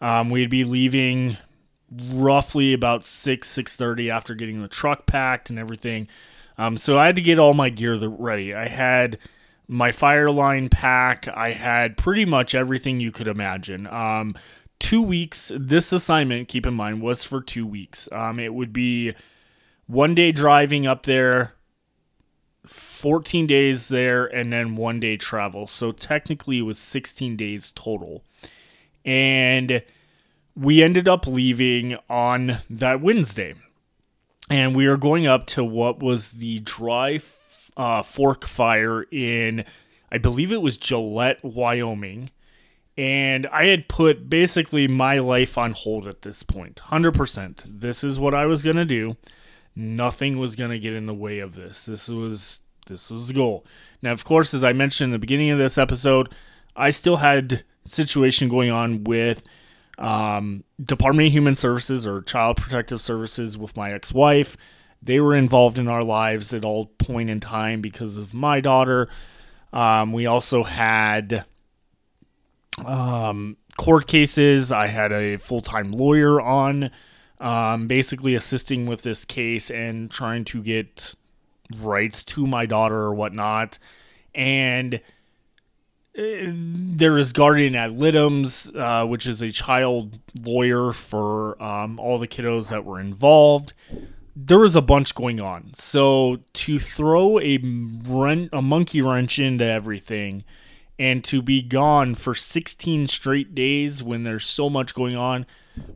um, 0.00 0.30
we'd 0.30 0.50
be 0.50 0.64
leaving 0.64 1.36
roughly 1.90 2.72
about 2.72 3.04
6, 3.04 3.48
6.30 3.48 4.10
after 4.10 4.34
getting 4.34 4.62
the 4.62 4.68
truck 4.68 5.06
packed 5.06 5.50
and 5.50 5.58
everything. 5.58 6.08
Um, 6.56 6.76
so 6.76 6.98
I 6.98 7.06
had 7.06 7.16
to 7.16 7.22
get 7.22 7.38
all 7.38 7.54
my 7.54 7.70
gear 7.70 7.96
ready. 7.96 8.54
I 8.54 8.68
had 8.68 9.18
my 9.68 9.92
fire 9.92 10.30
line 10.30 10.68
pack. 10.68 11.28
I 11.28 11.52
had 11.52 11.96
pretty 11.96 12.24
much 12.24 12.54
everything 12.54 13.00
you 13.00 13.12
could 13.12 13.28
imagine. 13.28 13.86
Um, 13.86 14.34
two 14.78 15.02
weeks, 15.02 15.52
this 15.54 15.92
assignment, 15.92 16.48
keep 16.48 16.66
in 16.66 16.74
mind, 16.74 17.02
was 17.02 17.24
for 17.24 17.40
two 17.40 17.66
weeks. 17.66 18.08
Um, 18.12 18.40
it 18.40 18.54
would 18.54 18.72
be 18.72 19.14
one 19.86 20.14
day 20.14 20.32
driving 20.32 20.86
up 20.86 21.04
there, 21.04 21.54
14 22.98 23.46
days 23.46 23.88
there 23.88 24.26
and 24.26 24.52
then 24.52 24.74
one 24.74 24.98
day 24.98 25.16
travel. 25.16 25.68
So 25.68 25.92
technically 25.92 26.58
it 26.58 26.62
was 26.62 26.78
16 26.78 27.36
days 27.36 27.72
total. 27.72 28.24
And 29.04 29.82
we 30.56 30.82
ended 30.82 31.06
up 31.06 31.26
leaving 31.26 31.96
on 32.10 32.58
that 32.68 33.00
Wednesday. 33.00 33.54
And 34.50 34.74
we 34.74 34.86
are 34.86 34.96
going 34.96 35.26
up 35.26 35.46
to 35.48 35.62
what 35.62 36.02
was 36.02 36.32
the 36.32 36.58
dry 36.60 37.20
uh, 37.76 38.02
fork 38.02 38.44
fire 38.44 39.02
in, 39.12 39.64
I 40.10 40.18
believe 40.18 40.50
it 40.50 40.62
was 40.62 40.76
Gillette, 40.76 41.44
Wyoming. 41.44 42.30
And 42.96 43.46
I 43.48 43.66
had 43.66 43.88
put 43.88 44.28
basically 44.28 44.88
my 44.88 45.20
life 45.20 45.56
on 45.56 45.70
hold 45.70 46.08
at 46.08 46.22
this 46.22 46.42
point 46.42 46.80
100%. 46.88 47.62
This 47.80 48.02
is 48.02 48.18
what 48.18 48.34
I 48.34 48.46
was 48.46 48.64
going 48.64 48.76
to 48.76 48.84
do. 48.84 49.16
Nothing 49.76 50.38
was 50.38 50.56
going 50.56 50.70
to 50.70 50.80
get 50.80 50.94
in 50.94 51.06
the 51.06 51.14
way 51.14 51.38
of 51.38 51.54
this. 51.54 51.86
This 51.86 52.08
was 52.08 52.62
this 52.88 53.10
was 53.10 53.28
the 53.28 53.34
goal. 53.34 53.64
Now, 54.02 54.12
of 54.12 54.24
course, 54.24 54.52
as 54.52 54.64
I 54.64 54.72
mentioned 54.72 55.08
in 55.08 55.12
the 55.12 55.18
beginning 55.18 55.50
of 55.50 55.58
this 55.58 55.78
episode, 55.78 56.28
I 56.76 56.90
still 56.90 57.16
had 57.16 57.64
situation 57.86 58.48
going 58.48 58.70
on 58.70 59.04
with 59.04 59.44
um, 59.98 60.64
Department 60.82 61.28
of 61.28 61.32
Human 61.32 61.54
Services 61.54 62.06
or 62.06 62.22
Child 62.22 62.56
Protective 62.58 63.00
Services 63.00 63.58
with 63.58 63.76
my 63.76 63.92
ex-wife. 63.92 64.56
They 65.02 65.20
were 65.20 65.34
involved 65.34 65.78
in 65.78 65.88
our 65.88 66.02
lives 66.02 66.52
at 66.54 66.64
all 66.64 66.86
point 66.86 67.30
in 67.30 67.40
time 67.40 67.80
because 67.80 68.16
of 68.16 68.34
my 68.34 68.60
daughter. 68.60 69.08
Um, 69.72 70.12
we 70.12 70.26
also 70.26 70.62
had 70.64 71.44
um, 72.84 73.56
court 73.76 74.06
cases. 74.06 74.72
I 74.72 74.86
had 74.86 75.12
a 75.12 75.36
full-time 75.36 75.92
lawyer 75.92 76.40
on, 76.40 76.90
um, 77.40 77.86
basically 77.86 78.34
assisting 78.34 78.86
with 78.86 79.02
this 79.02 79.24
case 79.24 79.70
and 79.70 80.10
trying 80.10 80.44
to 80.46 80.62
get 80.62 81.14
rights 81.76 82.24
to 82.24 82.46
my 82.46 82.66
daughter 82.66 82.96
or 82.96 83.14
whatnot. 83.14 83.78
And 84.34 85.00
uh, 86.18 86.50
there 86.50 87.16
is 87.16 87.32
guardian 87.32 87.76
ad 87.76 87.98
litems, 87.98 88.70
uh, 88.74 89.04
which 89.06 89.26
is 89.26 89.42
a 89.42 89.50
child 89.50 90.18
lawyer 90.34 90.92
for 90.92 91.62
um, 91.62 92.00
all 92.00 92.18
the 92.18 92.28
kiddos 92.28 92.70
that 92.70 92.84
were 92.84 92.98
involved. 92.98 93.72
There 94.34 94.58
was 94.58 94.76
a 94.76 94.82
bunch 94.82 95.14
going 95.14 95.40
on. 95.40 95.72
So 95.74 96.38
to 96.54 96.78
throw 96.78 97.40
a 97.40 97.58
run, 97.58 98.48
a 98.52 98.62
monkey 98.62 99.02
wrench 99.02 99.38
into 99.38 99.64
everything, 99.64 100.44
and 100.98 101.22
to 101.24 101.42
be 101.42 101.62
gone 101.62 102.14
for 102.14 102.34
16 102.34 103.06
straight 103.06 103.54
days 103.54 104.02
when 104.02 104.24
there's 104.24 104.46
so 104.46 104.68
much 104.68 104.94
going 104.94 105.16
on, 105.16 105.46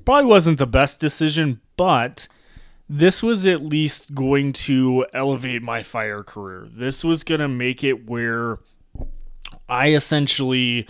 probably 0.04 0.26
wasn't 0.26 0.58
the 0.58 0.66
best 0.66 1.00
decision. 1.00 1.60
But 1.76 2.28
this 2.94 3.22
was 3.22 3.46
at 3.46 3.62
least 3.62 4.14
going 4.14 4.52
to 4.52 5.06
elevate 5.14 5.62
my 5.62 5.82
fire 5.82 6.22
career. 6.22 6.66
This 6.70 7.02
was 7.02 7.24
going 7.24 7.40
to 7.40 7.48
make 7.48 7.82
it 7.82 8.06
where 8.06 8.58
I 9.66 9.94
essentially 9.94 10.86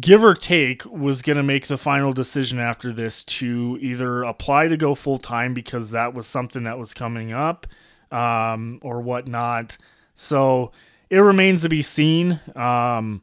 give 0.00 0.24
or 0.24 0.32
take, 0.32 0.86
was 0.86 1.20
going 1.20 1.36
to 1.36 1.42
make 1.42 1.66
the 1.66 1.76
final 1.76 2.14
decision 2.14 2.58
after 2.58 2.94
this 2.94 3.24
to 3.24 3.76
either 3.82 4.22
apply 4.22 4.68
to 4.68 4.78
go 4.78 4.94
full 4.94 5.18
time 5.18 5.52
because 5.52 5.90
that 5.90 6.14
was 6.14 6.26
something 6.26 6.64
that 6.64 6.78
was 6.78 6.94
coming 6.94 7.30
up 7.30 7.66
um, 8.10 8.78
or 8.80 9.02
whatnot. 9.02 9.76
So 10.14 10.72
it 11.10 11.18
remains 11.18 11.60
to 11.60 11.68
be 11.68 11.82
seen 11.82 12.40
um, 12.54 13.20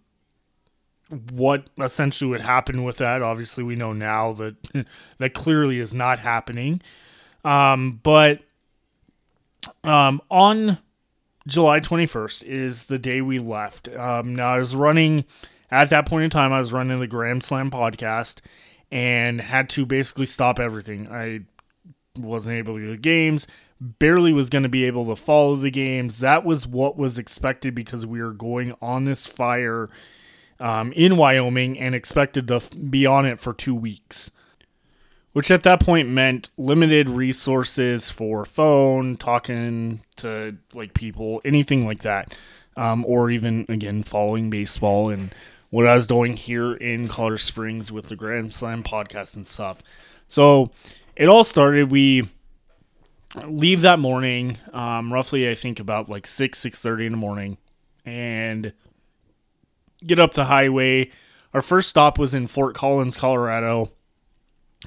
what 1.32 1.72
essentially 1.82 2.30
would 2.30 2.42
happen 2.42 2.84
with 2.84 2.98
that. 2.98 3.24
Obviously, 3.24 3.64
we 3.64 3.76
know 3.76 3.94
now 3.94 4.34
that 4.34 4.86
that 5.18 5.34
clearly 5.34 5.80
is 5.80 5.92
not 5.92 6.20
happening. 6.20 6.80
Um, 7.44 8.00
but 8.04 8.42
um, 9.84 10.22
on 10.30 10.80
July 11.48 11.80
21st 11.80 12.44
is 12.44 12.86
the 12.86 13.00
day 13.00 13.22
we 13.22 13.40
left. 13.40 13.90
Um, 13.90 14.36
now, 14.36 14.54
I 14.54 14.58
was 14.58 14.76
running 14.76 15.26
at 15.74 15.90
that 15.90 16.06
point 16.06 16.24
in 16.24 16.30
time, 16.30 16.54
I 16.54 16.60
was 16.60 16.72
running 16.72 17.00
the 17.00 17.08
Grand 17.08 17.44
Slam 17.44 17.72
podcast 17.72 18.42
and 18.92 19.42
had 19.42 19.70
to 19.70 19.88
basically 19.88 20.28
stop 20.28 20.60
everything. 20.60 21.08
I 21.08 21.42
wasn't 22.16 22.58
able 22.58 22.76
to 22.76 22.80
do 22.80 22.92
the 22.92 22.98
games, 22.98 23.48
barely 23.80 24.34
was 24.34 24.52
going 24.52 24.64
to 24.64 24.70
be 24.70 24.84
able 24.86 25.08
to 25.08 25.16
follow 25.16 25.56
the 25.56 25.72
games. 25.72 26.20
That 26.20 26.46
was 26.46 26.68
what 26.68 26.96
was 26.96 27.18
expected 27.18 27.74
because 27.74 28.06
we 28.06 28.22
were 28.22 28.34
going 28.34 28.76
on 28.84 29.06
this 29.06 29.26
fire 29.26 29.90
um, 30.60 30.94
in 30.94 31.18
Wyoming 31.18 31.80
and 31.80 31.96
expected 31.96 32.48
to 32.50 32.62
be 32.78 33.08
on 33.08 33.26
it 33.26 33.40
for 33.40 33.52
two 33.52 33.74
weeks. 33.74 34.30
Which 35.34 35.50
at 35.50 35.64
that 35.64 35.80
point 35.80 36.10
meant 36.10 36.52
limited 36.58 37.10
resources 37.10 38.12
for 38.12 38.46
phone, 38.46 39.16
talking 39.16 40.02
to 40.18 40.58
like 40.76 40.94
people, 40.94 41.42
anything 41.44 41.86
like 41.88 42.04
that, 42.04 42.36
um, 42.78 43.04
or 43.06 43.32
even 43.32 43.66
again 43.68 44.04
following 44.04 44.52
baseball 44.52 45.10
and 45.10 45.34
what 45.72 45.88
I 45.88 45.96
was 45.96 46.06
doing 46.06 46.38
here 46.38 46.76
in 46.76 47.08
Colorado 47.08 47.38
Springs 47.38 47.92
with 47.92 48.10
the 48.10 48.16
Grand 48.16 48.54
Slam 48.54 48.84
podcast 48.84 49.36
and 49.36 49.46
stuff. 49.48 49.82
So 50.28 50.70
it 51.16 51.28
all 51.28 51.44
started. 51.44 51.90
We 51.90 52.30
leave 53.44 53.82
that 53.82 53.98
morning, 53.98 54.60
um, 54.72 55.12
roughly 55.12 55.50
I 55.50 55.56
think 55.56 55.80
about 55.80 56.10
like 56.10 56.28
six 56.28 56.60
six 56.60 56.80
thirty 56.80 57.08
in 57.08 57.14
the 57.14 57.18
morning, 57.18 57.58
and 58.06 58.72
get 60.06 60.20
up 60.20 60.36
the 60.36 60.46
highway. 60.46 61.10
Our 61.56 61.64
first 61.64 61.90
stop 61.90 62.20
was 62.20 62.36
in 62.36 62.46
Fort 62.46 62.76
Collins, 62.76 63.18
Colorado. 63.18 63.90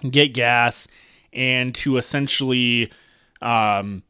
Get 0.08 0.34
gas 0.34 0.88
and 1.32 1.74
to 1.76 1.96
essentially 1.96 2.90
um, 3.42 4.02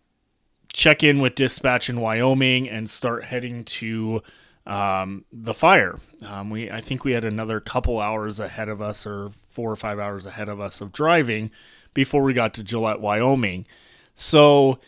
check 0.72 1.02
in 1.02 1.20
with 1.20 1.34
dispatch 1.34 1.88
in 1.88 2.00
Wyoming 2.00 2.68
and 2.68 2.88
start 2.88 3.24
heading 3.24 3.64
to 3.64 4.22
um, 4.66 5.24
the 5.32 5.54
fire. 5.54 5.98
Um, 6.24 6.50
we 6.50 6.70
I 6.70 6.80
think 6.80 7.04
we 7.04 7.12
had 7.12 7.24
another 7.24 7.60
couple 7.60 8.00
hours 8.00 8.40
ahead 8.40 8.68
of 8.68 8.82
us, 8.82 9.06
or 9.06 9.30
four 9.48 9.70
or 9.70 9.76
five 9.76 9.98
hours 9.98 10.26
ahead 10.26 10.48
of 10.48 10.60
us 10.60 10.80
of 10.80 10.92
driving 10.92 11.50
before 11.94 12.22
we 12.22 12.32
got 12.32 12.54
to 12.54 12.62
Gillette, 12.62 13.00
Wyoming. 13.00 13.66
So 14.14 14.78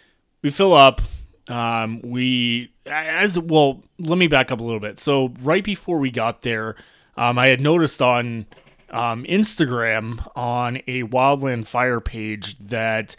we 0.42 0.50
fill 0.50 0.74
up. 0.74 1.00
Um, 1.48 2.02
we 2.02 2.72
as 2.86 3.38
well. 3.38 3.82
Let 3.98 4.18
me 4.18 4.26
back 4.26 4.52
up 4.52 4.60
a 4.60 4.62
little 4.62 4.80
bit. 4.80 4.98
So 4.98 5.32
right 5.40 5.64
before 5.64 5.98
we 5.98 6.10
got 6.10 6.42
there, 6.42 6.76
um, 7.16 7.38
I 7.38 7.46
had 7.46 7.60
noticed 7.60 8.02
on 8.02 8.46
um, 8.90 9.24
Instagram 9.24 10.26
on 10.36 10.76
a 10.86 11.02
Wildland 11.04 11.66
Fire 11.66 12.00
page 12.00 12.58
that 12.58 13.16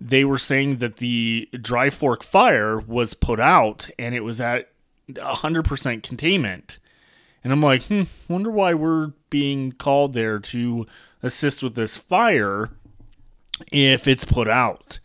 they 0.00 0.24
were 0.24 0.38
saying 0.38 0.76
that 0.78 0.96
the 0.96 1.48
Dry 1.52 1.90
Fork 1.90 2.22
fire 2.22 2.78
was 2.78 3.14
put 3.14 3.40
out 3.40 3.88
and 3.98 4.14
it 4.14 4.20
was 4.20 4.40
at 4.40 4.70
100% 5.10 6.02
containment. 6.02 6.78
And 7.42 7.52
I'm 7.52 7.62
like, 7.62 7.84
hmm, 7.84 8.02
wonder 8.28 8.50
why 8.50 8.74
we're 8.74 9.12
being 9.30 9.72
called 9.72 10.14
there 10.14 10.38
to 10.38 10.86
assist 11.22 11.62
with 11.62 11.74
this 11.74 11.96
fire 11.96 12.70
if 13.72 14.06
it's 14.06 14.24
put 14.24 14.48
out. 14.48 14.98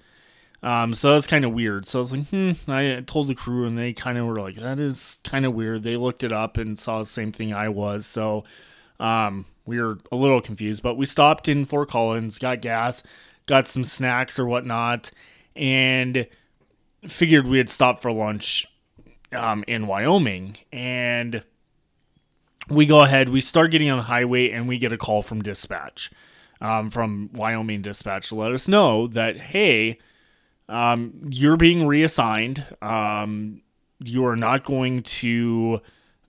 Um, 0.64 0.94
so 0.94 1.14
that's 1.14 1.28
kind 1.28 1.46
of 1.46 1.54
weird. 1.54 1.88
So 1.88 2.00
I 2.00 2.02
was 2.02 2.12
like, 2.12 2.28
hmm, 2.28 2.52
I 2.68 3.04
told 3.06 3.28
the 3.28 3.36
crew 3.36 3.66
and 3.66 3.78
they 3.78 3.94
kind 3.94 4.18
of 4.18 4.26
were 4.26 4.40
like, 4.40 4.56
that 4.58 4.80
is 4.80 5.18
kind 5.24 5.46
of 5.46 5.54
weird. 5.54 5.84
They 5.84 5.98
looked 5.98 6.24
it 6.24 6.32
up 6.32 6.58
and 6.58 6.78
saw 6.78 7.00
the 7.00 7.06
same 7.06 7.32
thing 7.32 7.54
I 7.54 7.70
was. 7.70 8.06
So 8.06 8.44
um, 9.00 9.46
we 9.66 9.80
were 9.80 9.98
a 10.12 10.16
little 10.16 10.42
confused, 10.42 10.84
but 10.84 10.96
we 10.96 11.06
stopped 11.06 11.48
in 11.48 11.66
Fort 11.66 11.90
Collins, 11.90 12.40
got 12.40 12.62
gas, 12.62 13.04
got 13.46 13.68
some 13.68 13.84
snacks 13.84 14.40
or 14.40 14.46
whatnot, 14.46 15.12
and 15.56 16.28
figured 17.08 17.48
we 17.48 17.58
had 17.58 17.70
stopped 17.70 18.02
for 18.02 18.12
lunch 18.12 18.68
um, 19.36 19.64
in 19.68 19.88
Wyoming. 19.88 20.58
And 20.72 21.44
we 22.70 22.86
go 22.86 23.02
ahead, 23.02 23.30
we 23.30 23.42
start 23.42 23.72
getting 23.72 23.90
on 23.90 23.98
the 23.98 24.04
highway, 24.04 24.52
and 24.52 24.68
we 24.68 24.78
get 24.78 24.94
a 24.94 24.98
call 24.98 25.22
from 25.22 25.42
dispatch, 25.42 26.12
um, 26.60 26.90
from 26.90 27.30
Wyoming 27.34 27.82
dispatch 27.82 28.30
to 28.30 28.36
let 28.36 28.52
us 28.52 28.68
know 28.68 29.08
that, 29.08 29.38
hey, 29.38 30.00
um, 30.70 31.28
you're 31.30 31.58
being 31.58 31.86
reassigned. 31.86 32.66
Um, 32.82 33.62
you 34.00 34.26
are 34.26 34.36
not 34.36 34.64
going 34.64 35.04
to 35.04 35.82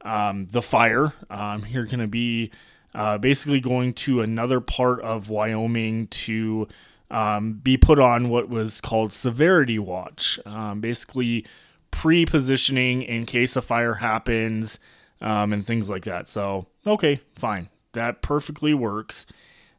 um, 0.02 0.46
the 0.46 0.62
fire. 0.62 1.12
Um, 1.30 1.64
you're 1.68 1.86
going 1.86 2.00
to 2.00 2.08
be 2.08 2.50
uh, 2.94 3.18
basically 3.18 3.60
going 3.60 3.92
to 3.94 4.20
another 4.20 4.60
part 4.60 5.00
of 5.00 5.30
Wyoming 5.30 6.08
to 6.08 6.68
um, 7.10 7.54
be 7.54 7.76
put 7.76 7.98
on 7.98 8.28
what 8.28 8.48
was 8.48 8.80
called 8.80 9.12
severity 9.12 9.78
watch. 9.78 10.40
Um, 10.46 10.80
basically, 10.80 11.46
pre 11.90 12.26
positioning 12.26 13.02
in 13.02 13.26
case 13.26 13.56
a 13.56 13.62
fire 13.62 13.94
happens 13.94 14.78
um, 15.20 15.52
and 15.52 15.66
things 15.66 15.88
like 15.88 16.04
that. 16.04 16.28
So, 16.28 16.66
okay, 16.86 17.20
fine. 17.34 17.68
That 17.92 18.22
perfectly 18.22 18.74
works. 18.74 19.26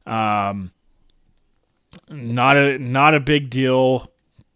Um, 0.05 0.71
not 2.09 2.57
a 2.57 2.77
not 2.77 3.13
a 3.13 3.19
big 3.19 3.49
deal. 3.49 4.11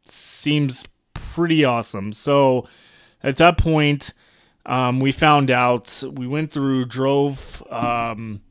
Seems 0.05 0.85
pretty 1.13 1.63
awesome. 1.65 2.13
So 2.13 2.67
at 3.23 3.37
that 3.37 3.57
point, 3.57 4.13
um, 4.65 4.99
we 4.99 5.11
found 5.11 5.51
out. 5.51 6.03
We 6.11 6.27
went 6.27 6.51
through, 6.51 6.85
drove 6.85 7.63
um, 7.71 8.41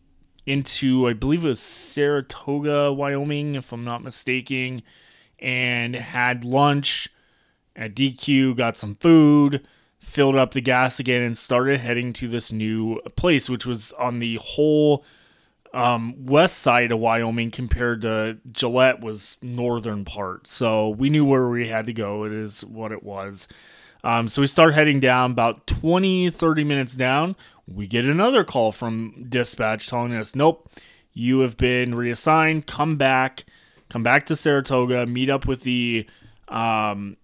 into 0.47 1.09
I 1.09 1.13
believe 1.13 1.45
it 1.45 1.49
was 1.49 1.61
Saratoga, 1.61 2.93
Wyoming, 2.93 3.57
if 3.57 3.73
I'm 3.73 3.85
not 3.85 4.03
mistaken, 4.03 4.83
and 5.39 5.95
had 5.95 6.45
lunch 6.45 7.09
at 7.75 7.95
DQ, 7.95 8.57
got 8.57 8.77
some 8.77 8.95
food, 8.95 9.67
filled 9.99 10.37
up 10.37 10.53
the 10.53 10.61
gas 10.61 10.99
again, 10.99 11.23
and 11.23 11.37
started 11.37 11.81
heading 11.81 12.13
to 12.15 12.29
this 12.29 12.53
new 12.53 13.01
place, 13.17 13.51
which 13.51 13.67
was 13.67 13.93
on 13.93 14.21
the 14.21 14.37
whole 14.37 15.05
um, 15.75 16.25
west 16.25 16.59
side 16.59 16.91
of 16.91 17.01
Wyoming 17.01 17.51
compared 17.51 18.03
to 18.03 18.39
Gillette 18.51 19.01
was 19.01 19.39
northern 19.43 20.05
part. 20.05 20.47
So 20.47 20.89
we 20.89 21.11
knew 21.11 21.25
where 21.25 21.49
we 21.49 21.69
had 21.69 21.87
to 21.87 21.93
go. 21.93 22.25
It 22.25 22.33
is 22.33 22.65
what 22.65 22.93
it 22.93 23.03
was. 23.03 23.47
Um, 24.03 24.29
so 24.29 24.41
we 24.41 24.47
start 24.47 24.75
heading 24.75 25.01
down 25.01 25.33
about 25.33 25.67
20, 25.67 26.31
30 26.31 26.65
minutes 26.65 26.95
down. 26.95 27.35
We 27.67 27.87
get 27.87 28.05
another 28.05 28.45
call 28.45 28.73
from 28.73 29.27
dispatch 29.29 29.89
telling 29.89 30.15
us, 30.15 30.37
nope, 30.37 30.71
you 31.13 31.41
have 31.41 31.57
been 31.57 31.95
reassigned. 31.95 32.67
Come 32.67 32.97
back. 32.97 33.45
Come 33.89 34.03
back 34.03 34.27
to 34.27 34.37
Saratoga. 34.37 35.07
Meet 35.07 35.31
up 35.31 35.47
with 35.47 35.63
the 35.63 36.07
um, 36.49 37.17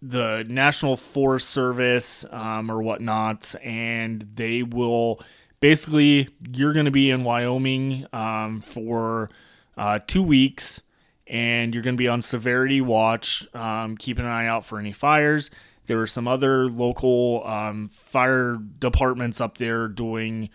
the 0.00 0.44
National 0.48 0.96
Forest 0.96 1.50
Service 1.50 2.24
um, 2.30 2.70
or 2.70 2.82
whatnot, 2.82 3.54
and 3.62 4.28
they 4.34 4.62
will 4.62 5.20
basically 5.60 6.28
you're 6.52 6.72
going 6.72 6.84
to 6.84 6.90
be 6.90 7.10
in 7.10 7.24
Wyoming 7.24 8.06
um, 8.12 8.60
for 8.60 9.30
uh, 9.76 10.00
two 10.06 10.22
weeks, 10.22 10.82
and 11.26 11.72
you're 11.72 11.84
going 11.84 11.96
to 11.96 11.98
be 11.98 12.08
on 12.08 12.20
severity 12.20 12.80
watch. 12.80 13.46
Um, 13.54 13.96
keep 13.96 14.18
an 14.18 14.26
eye 14.26 14.46
out 14.46 14.64
for 14.64 14.78
any 14.78 14.92
fires. 14.92 15.50
There 15.86 15.96
were 15.98 16.06
some 16.06 16.28
other 16.28 16.68
local 16.68 17.46
um, 17.46 17.88
fire 17.88 18.56
departments 18.56 19.40
up 19.40 19.58
there 19.58 19.88
doing 19.88 20.50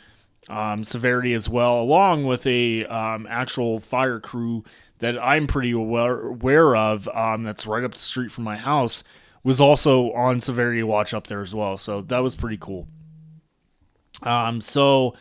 um, 0.49 0.83
severity 0.83 1.33
as 1.33 1.49
well, 1.49 1.79
along 1.79 2.25
with 2.25 2.47
a 2.47 2.85
um, 2.85 3.27
actual 3.29 3.79
fire 3.79 4.19
crew 4.19 4.63
that 4.99 5.21
I'm 5.21 5.47
pretty 5.47 5.71
aware, 5.71 6.27
aware 6.27 6.75
of. 6.75 7.09
that's 7.43 7.67
right 7.67 7.83
up 7.83 7.93
the 7.93 7.99
street 7.99 8.31
from 8.31 8.45
my 8.45 8.57
house 8.57 9.03
was 9.43 9.61
also 9.61 10.11
on 10.11 10.39
severity 10.39 10.83
watch 10.83 11.13
up 11.13 11.27
there 11.27 11.41
as 11.41 11.53
well. 11.55 11.77
So 11.77 12.01
that 12.01 12.19
was 12.19 12.35
pretty 12.35 12.57
cool. 12.57 12.87
Um, 14.23 14.61
so 14.61 15.13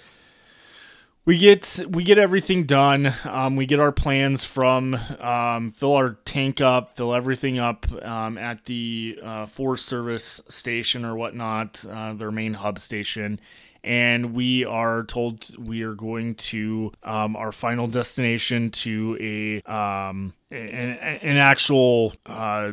we 1.26 1.36
get 1.36 1.84
we 1.90 2.04
get 2.04 2.18
everything 2.18 2.64
done. 2.64 3.12
Um, 3.24 3.56
we 3.56 3.66
get 3.66 3.80
our 3.80 3.92
plans 3.92 4.44
from 4.44 4.94
um, 5.20 5.70
fill 5.70 5.94
our 5.94 6.10
tank 6.24 6.60
up, 6.60 6.96
fill 6.96 7.12
everything 7.12 7.58
up 7.58 7.92
um, 8.04 8.38
at 8.38 8.64
the 8.64 9.18
uh, 9.22 9.46
Forest 9.46 9.86
Service 9.86 10.40
station 10.48 11.04
or 11.04 11.16
whatnot, 11.16 11.84
uh, 11.84 12.14
their 12.14 12.30
main 12.30 12.54
hub 12.54 12.78
station, 12.78 13.40
and 13.82 14.34
we 14.34 14.64
are 14.64 15.02
told 15.02 15.50
we 15.58 15.82
are 15.82 15.94
going 15.94 16.36
to 16.36 16.92
um, 17.02 17.34
our 17.34 17.50
final 17.50 17.88
destination 17.88 18.70
to 18.70 19.18
a 19.20 19.70
um, 19.70 20.32
an, 20.52 20.60
an 20.60 21.36
actual 21.38 22.14
uh, 22.26 22.70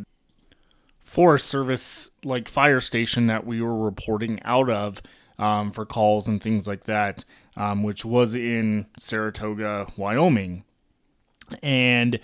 Forest 1.01 1.47
Service 1.47 2.11
like 2.23 2.47
fire 2.47 2.79
station 2.79 3.25
that 3.27 3.47
we 3.47 3.63
were 3.63 3.83
reporting 3.83 4.39
out 4.43 4.69
of 4.69 5.01
um, 5.39 5.71
for 5.71 5.85
calls 5.85 6.27
and 6.27 6.39
things 6.39 6.67
like 6.67 6.83
that, 6.83 7.25
um, 7.55 7.83
which 7.83 8.03
was 8.05 8.35
in 8.35 8.87
Saratoga, 8.97 9.87
Wyoming. 9.97 10.63
And 11.61 12.19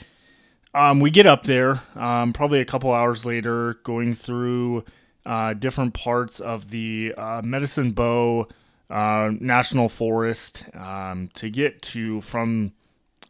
um, 0.73 0.99
we 0.99 1.09
get 1.09 1.25
up 1.25 1.43
there 1.43 1.81
um, 1.95 2.33
probably 2.33 2.59
a 2.59 2.65
couple 2.65 2.93
hours 2.93 3.25
later, 3.25 3.75
going 3.83 4.13
through 4.13 4.83
uh, 5.25 5.53
different 5.53 5.93
parts 5.93 6.39
of 6.39 6.71
the 6.71 7.13
uh, 7.17 7.41
Medicine 7.43 7.91
Bow 7.91 8.47
uh, 8.89 9.31
National 9.39 9.89
Forest 9.89 10.65
um, 10.73 11.29
to 11.35 11.49
get 11.49 11.81
to 11.83 12.21
from 12.21 12.71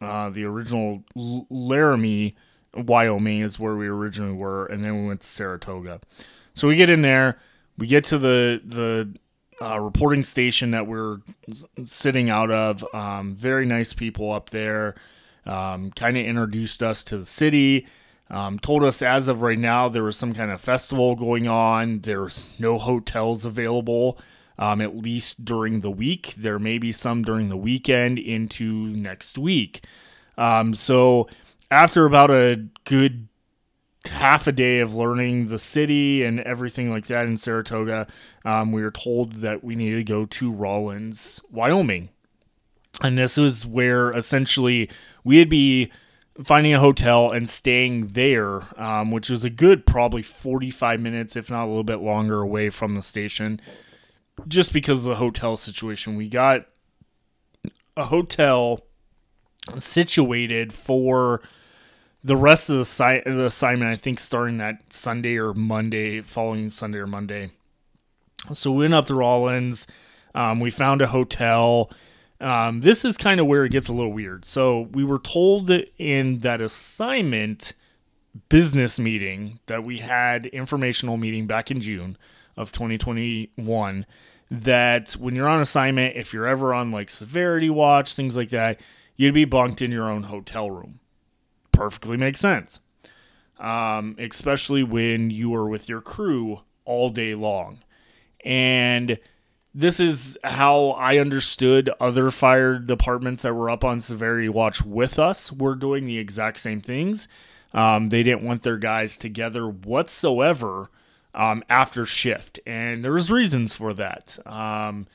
uh, 0.00 0.30
the 0.30 0.44
original 0.44 1.04
L- 1.16 1.46
Laramie, 1.50 2.34
Wyoming, 2.74 3.40
is 3.42 3.58
where 3.58 3.76
we 3.76 3.88
originally 3.88 4.32
were, 4.32 4.66
and 4.66 4.82
then 4.84 5.02
we 5.02 5.08
went 5.08 5.20
to 5.20 5.26
Saratoga. 5.26 6.00
So 6.54 6.68
we 6.68 6.76
get 6.76 6.88
in 6.88 7.02
there, 7.02 7.38
we 7.76 7.86
get 7.86 8.04
to 8.04 8.18
the 8.18 8.60
the 8.64 9.14
uh, 9.60 9.78
reporting 9.78 10.22
station 10.22 10.70
that 10.70 10.86
we're 10.86 11.18
sitting 11.84 12.30
out 12.30 12.50
of. 12.50 12.84
Um, 12.94 13.34
very 13.34 13.66
nice 13.66 13.92
people 13.92 14.32
up 14.32 14.50
there. 14.50 14.94
Um, 15.46 15.90
kind 15.90 16.16
of 16.16 16.24
introduced 16.24 16.82
us 16.82 17.04
to 17.04 17.18
the 17.18 17.26
city. 17.26 17.86
Um, 18.30 18.58
told 18.58 18.84
us 18.84 19.02
as 19.02 19.26
of 19.28 19.42
right 19.42 19.58
now 19.58 19.88
there 19.88 20.04
was 20.04 20.16
some 20.16 20.32
kind 20.32 20.50
of 20.50 20.60
festival 20.60 21.16
going 21.16 21.48
on. 21.48 22.00
There's 22.00 22.48
no 22.58 22.78
hotels 22.78 23.44
available, 23.44 24.18
um, 24.58 24.80
at 24.80 24.96
least 24.96 25.44
during 25.44 25.80
the 25.80 25.90
week. 25.90 26.34
There 26.36 26.58
may 26.58 26.78
be 26.78 26.92
some 26.92 27.22
during 27.22 27.48
the 27.48 27.56
weekend 27.56 28.18
into 28.18 28.86
next 28.88 29.36
week. 29.36 29.84
Um, 30.38 30.74
so 30.74 31.28
after 31.70 32.04
about 32.04 32.30
a 32.30 32.66
good 32.84 33.28
half 34.06 34.46
a 34.46 34.52
day 34.52 34.80
of 34.80 34.94
learning 34.94 35.48
the 35.48 35.58
city 35.58 36.22
and 36.22 36.40
everything 36.40 36.90
like 36.90 37.06
that 37.06 37.26
in 37.26 37.36
Saratoga, 37.36 38.06
um, 38.44 38.72
we 38.72 38.82
were 38.82 38.90
told 38.90 39.36
that 39.36 39.62
we 39.62 39.74
needed 39.74 39.96
to 39.96 40.12
go 40.12 40.26
to 40.26 40.50
Rawlins, 40.50 41.40
Wyoming. 41.50 42.08
And 43.02 43.18
this 43.18 43.36
was 43.36 43.66
where 43.66 44.10
essentially 44.12 44.90
we'd 45.22 45.48
be 45.48 45.92
finding 46.42 46.72
a 46.72 46.80
hotel 46.80 47.30
and 47.30 47.48
staying 47.48 48.08
there, 48.08 48.62
um, 48.80 49.10
which 49.10 49.28
was 49.28 49.44
a 49.44 49.50
good 49.50 49.86
probably 49.86 50.22
45 50.22 51.00
minutes, 51.00 51.36
if 51.36 51.50
not 51.50 51.66
a 51.66 51.68
little 51.68 51.84
bit 51.84 52.00
longer, 52.00 52.40
away 52.40 52.70
from 52.70 52.94
the 52.94 53.02
station, 53.02 53.60
just 54.48 54.72
because 54.72 55.04
of 55.04 55.10
the 55.10 55.16
hotel 55.16 55.56
situation. 55.56 56.16
We 56.16 56.28
got 56.28 56.66
a 57.96 58.06
hotel 58.06 58.80
situated 59.76 60.72
for 60.72 61.42
the 62.22 62.36
rest 62.36 62.68
of 62.68 62.76
the, 62.78 63.22
the 63.24 63.46
assignment, 63.46 63.90
I 63.90 63.96
think, 63.96 64.20
starting 64.20 64.58
that 64.58 64.92
Sunday 64.92 65.36
or 65.36 65.54
Monday, 65.54 66.20
following 66.20 66.70
Sunday 66.70 66.98
or 66.98 67.06
Monday. 67.06 67.50
So 68.52 68.72
we 68.72 68.84
went 68.84 68.94
up 68.94 69.06
to 69.06 69.14
Rawlins. 69.14 69.86
Um, 70.34 70.60
we 70.60 70.70
found 70.70 71.02
a 71.02 71.08
hotel. 71.08 71.90
Um, 72.40 72.80
this 72.80 73.04
is 73.04 73.16
kind 73.16 73.40
of 73.40 73.46
where 73.46 73.64
it 73.64 73.72
gets 73.72 73.88
a 73.88 73.92
little 73.92 74.12
weird. 74.12 74.44
So 74.44 74.88
we 74.92 75.04
were 75.04 75.18
told 75.18 75.70
in 75.70 76.38
that 76.38 76.60
assignment 76.60 77.74
business 78.48 78.98
meeting 78.98 79.58
that 79.66 79.82
we 79.82 79.98
had 79.98 80.46
informational 80.46 81.16
meeting 81.16 81.46
back 81.46 81.70
in 81.70 81.80
June 81.80 82.16
of 82.56 82.70
2021 82.72 84.06
that 84.50 85.12
when 85.12 85.34
you're 85.34 85.48
on 85.48 85.60
assignment, 85.60 86.16
if 86.16 86.32
you're 86.32 86.46
ever 86.46 86.72
on 86.74 86.90
like 86.90 87.10
severity 87.10 87.70
watch, 87.70 88.14
things 88.14 88.36
like 88.36 88.50
that, 88.50 88.80
you'd 89.16 89.34
be 89.34 89.44
bunked 89.44 89.82
in 89.82 89.90
your 89.90 90.08
own 90.08 90.24
hotel 90.24 90.70
room 90.70 90.99
perfectly 91.80 92.18
makes 92.18 92.38
sense. 92.38 92.78
Um, 93.58 94.14
especially 94.18 94.82
when 94.82 95.30
you 95.30 95.54
are 95.54 95.66
with 95.66 95.88
your 95.88 96.02
crew 96.02 96.60
all 96.84 97.08
day 97.08 97.34
long. 97.34 97.78
And 98.44 99.18
this 99.74 99.98
is 99.98 100.36
how 100.44 100.90
I 100.90 101.16
understood 101.16 101.88
other 101.98 102.30
fire 102.30 102.78
departments 102.78 103.42
that 103.42 103.54
were 103.54 103.70
up 103.70 103.82
on 103.82 104.00
severity 104.00 104.50
watch 104.50 104.82
with 104.82 105.18
us 105.18 105.50
were 105.50 105.74
doing 105.74 106.04
the 106.04 106.18
exact 106.18 106.60
same 106.60 106.82
things. 106.82 107.28
Um, 107.72 108.10
they 108.10 108.22
didn't 108.22 108.42
want 108.42 108.62
their 108.62 108.76
guys 108.76 109.16
together 109.16 109.66
whatsoever 109.66 110.90
um, 111.34 111.64
after 111.70 112.04
shift, 112.04 112.60
and 112.66 113.02
there 113.02 113.12
was 113.12 113.30
reasons 113.30 113.74
for 113.74 113.94
that. 113.94 114.38
Um, 114.44 115.06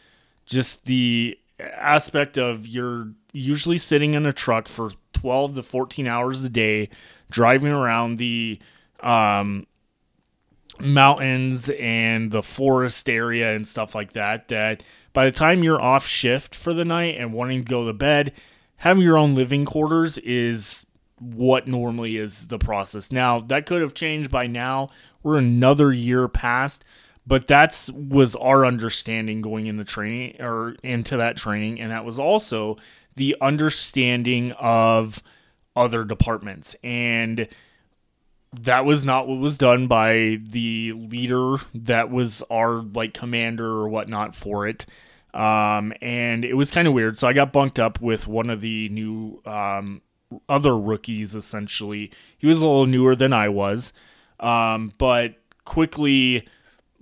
just 0.47 0.85
the 0.85 1.37
aspect 1.59 2.37
of 2.37 2.67
you're 2.67 3.11
usually 3.31 3.77
sitting 3.77 4.13
in 4.13 4.25
a 4.25 4.33
truck 4.33 4.67
for 4.67 4.91
12 5.13 5.55
to 5.55 5.63
14 5.63 6.07
hours 6.07 6.43
a 6.43 6.49
day 6.49 6.89
driving 7.29 7.71
around 7.71 8.17
the 8.17 8.59
um, 9.01 9.65
mountains 10.79 11.69
and 11.79 12.31
the 12.31 12.43
forest 12.43 13.09
area 13.09 13.55
and 13.55 13.67
stuff 13.67 13.95
like 13.95 14.11
that 14.11 14.47
that 14.49 14.83
by 15.13 15.25
the 15.25 15.31
time 15.31 15.63
you're 15.63 15.81
off 15.81 16.05
shift 16.05 16.53
for 16.53 16.73
the 16.73 16.85
night 16.85 17.15
and 17.17 17.33
wanting 17.33 17.63
to 17.63 17.69
go 17.69 17.85
to 17.85 17.93
bed 17.93 18.33
having 18.77 19.03
your 19.03 19.17
own 19.17 19.35
living 19.35 19.65
quarters 19.65 20.17
is 20.19 20.85
what 21.19 21.67
normally 21.67 22.17
is 22.17 22.47
the 22.47 22.59
process. 22.59 23.11
Now 23.11 23.39
that 23.39 23.65
could 23.65 23.81
have 23.81 23.93
changed 23.93 24.29
by 24.29 24.47
now. 24.47 24.89
We're 25.23 25.37
another 25.37 25.91
year 25.91 26.27
past 26.27 26.83
but 27.27 27.47
that's 27.47 27.89
was 27.89 28.35
our 28.35 28.65
understanding 28.65 29.41
going 29.41 29.67
in 29.67 29.77
the 29.77 29.83
training 29.83 30.35
or 30.39 30.75
into 30.83 31.17
that 31.17 31.37
training 31.37 31.79
and 31.79 31.91
that 31.91 32.05
was 32.05 32.19
also 32.19 32.77
the 33.15 33.35
understanding 33.41 34.51
of 34.53 35.21
other 35.75 36.03
departments. 36.03 36.75
And 36.83 37.47
that 38.61 38.85
was 38.85 39.03
not 39.03 39.27
what 39.27 39.39
was 39.39 39.57
done 39.57 39.87
by 39.87 40.39
the 40.41 40.93
leader 40.93 41.57
that 41.73 42.09
was 42.09 42.41
our 42.49 42.81
like 42.81 43.13
commander 43.13 43.67
or 43.67 43.89
whatnot 43.89 44.35
for 44.35 44.67
it. 44.67 44.85
Um, 45.33 45.91
and 46.01 46.45
it 46.45 46.53
was 46.53 46.71
kind 46.71 46.87
of 46.87 46.93
weird. 46.93 47.17
So 47.17 47.27
I 47.27 47.33
got 47.33 47.51
bunked 47.51 47.79
up 47.79 47.99
with 47.99 48.27
one 48.27 48.49
of 48.49 48.61
the 48.61 48.87
new 48.89 49.41
um, 49.45 50.01
other 50.47 50.77
rookies, 50.77 51.35
essentially. 51.35 52.11
He 52.37 52.47
was 52.47 52.61
a 52.61 52.65
little 52.65 52.85
newer 52.85 53.15
than 53.15 53.33
I 53.33 53.49
was, 53.49 53.91
um, 54.39 54.93
but 54.97 55.35
quickly 55.65 56.47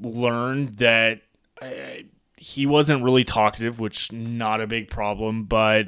learned 0.03 0.77
that 0.77 1.21
uh, 1.61 1.67
he 2.37 2.65
wasn't 2.65 3.03
really 3.03 3.23
talkative, 3.23 3.79
which 3.79 4.11
not 4.11 4.61
a 4.61 4.67
big 4.67 4.89
problem, 4.89 5.45
but 5.45 5.87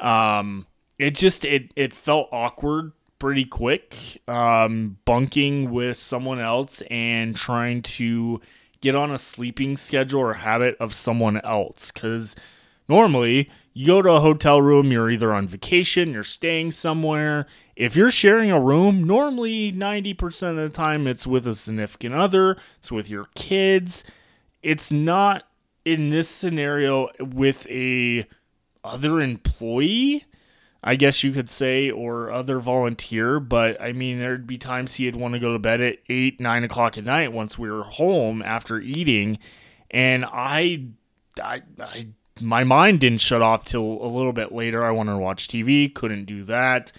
um, 0.00 0.66
it 0.98 1.14
just 1.14 1.44
it 1.44 1.72
it 1.76 1.92
felt 1.92 2.28
awkward 2.32 2.92
pretty 3.18 3.44
quick. 3.44 4.20
Um, 4.26 4.98
bunking 5.04 5.70
with 5.70 5.96
someone 5.96 6.40
else 6.40 6.82
and 6.90 7.36
trying 7.36 7.82
to 7.82 8.40
get 8.80 8.96
on 8.96 9.12
a 9.12 9.18
sleeping 9.18 9.76
schedule 9.76 10.20
or 10.20 10.34
habit 10.34 10.76
of 10.80 10.92
someone 10.92 11.40
else 11.42 11.92
because 11.92 12.34
normally 12.88 13.48
you 13.72 13.86
go 13.86 14.02
to 14.02 14.10
a 14.10 14.20
hotel 14.20 14.60
room, 14.60 14.90
you're 14.90 15.10
either 15.10 15.32
on 15.32 15.46
vacation, 15.46 16.12
you're 16.12 16.24
staying 16.24 16.72
somewhere. 16.72 17.46
If 17.82 17.96
you're 17.96 18.12
sharing 18.12 18.52
a 18.52 18.60
room, 18.60 19.02
normally 19.02 19.72
90% 19.72 20.50
of 20.50 20.56
the 20.56 20.68
time 20.68 21.08
it's 21.08 21.26
with 21.26 21.48
a 21.48 21.54
significant 21.56 22.14
other, 22.14 22.56
it's 22.78 22.92
with 22.92 23.10
your 23.10 23.24
kids. 23.34 24.04
It's 24.62 24.92
not 24.92 25.48
in 25.84 26.10
this 26.10 26.28
scenario 26.28 27.08
with 27.18 27.66
a 27.68 28.24
other 28.84 29.20
employee, 29.20 30.22
I 30.84 30.94
guess 30.94 31.24
you 31.24 31.32
could 31.32 31.50
say, 31.50 31.90
or 31.90 32.30
other 32.30 32.60
volunteer. 32.60 33.40
But 33.40 33.82
I 33.82 33.90
mean, 33.90 34.20
there'd 34.20 34.46
be 34.46 34.58
times 34.58 34.94
he'd 34.94 35.16
want 35.16 35.34
to 35.34 35.40
go 35.40 35.52
to 35.52 35.58
bed 35.58 35.80
at 35.80 35.98
eight, 36.08 36.38
nine 36.38 36.62
o'clock 36.62 36.96
at 36.96 37.04
night 37.04 37.32
once 37.32 37.58
we 37.58 37.68
were 37.68 37.82
home 37.82 38.42
after 38.42 38.78
eating, 38.78 39.40
and 39.90 40.24
I, 40.24 40.84
I, 41.42 41.62
I 41.80 42.06
my 42.40 42.62
mind 42.62 43.00
didn't 43.00 43.22
shut 43.22 43.42
off 43.42 43.64
till 43.64 43.82
a 43.82 44.06
little 44.06 44.32
bit 44.32 44.52
later. 44.52 44.84
I 44.84 44.92
wanted 44.92 45.14
to 45.14 45.18
watch 45.18 45.48
TV, 45.48 45.92
couldn't 45.92 46.26
do 46.26 46.44
that. 46.44 46.92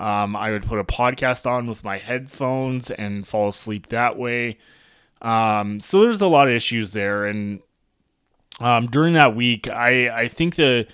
Um, 0.00 0.34
I 0.34 0.50
would 0.50 0.64
put 0.64 0.78
a 0.78 0.84
podcast 0.84 1.44
on 1.46 1.66
with 1.66 1.84
my 1.84 1.98
headphones 1.98 2.90
and 2.90 3.28
fall 3.28 3.48
asleep 3.48 3.88
that 3.88 4.16
way. 4.16 4.56
Um, 5.20 5.78
so 5.78 6.00
there's 6.00 6.22
a 6.22 6.26
lot 6.26 6.48
of 6.48 6.54
issues 6.54 6.92
there, 6.94 7.26
and 7.26 7.60
um, 8.60 8.86
during 8.86 9.12
that 9.14 9.36
week, 9.36 9.68
I 9.68 10.08
I 10.08 10.28
think 10.28 10.54
the 10.54 10.86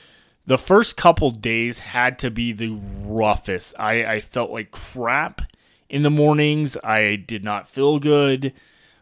the 0.44 0.58
first 0.58 0.96
couple 0.96 1.30
days 1.30 1.78
had 1.78 2.18
to 2.20 2.30
be 2.30 2.52
the 2.52 2.78
roughest. 3.04 3.74
I, 3.78 4.04
I 4.04 4.20
felt 4.20 4.50
like 4.50 4.70
crap 4.70 5.42
in 5.88 6.02
the 6.02 6.11
mornings. 6.11 6.76
I 6.82 7.16
did 7.16 7.44
not 7.44 7.68
feel 7.68 7.98
good. 7.98 8.52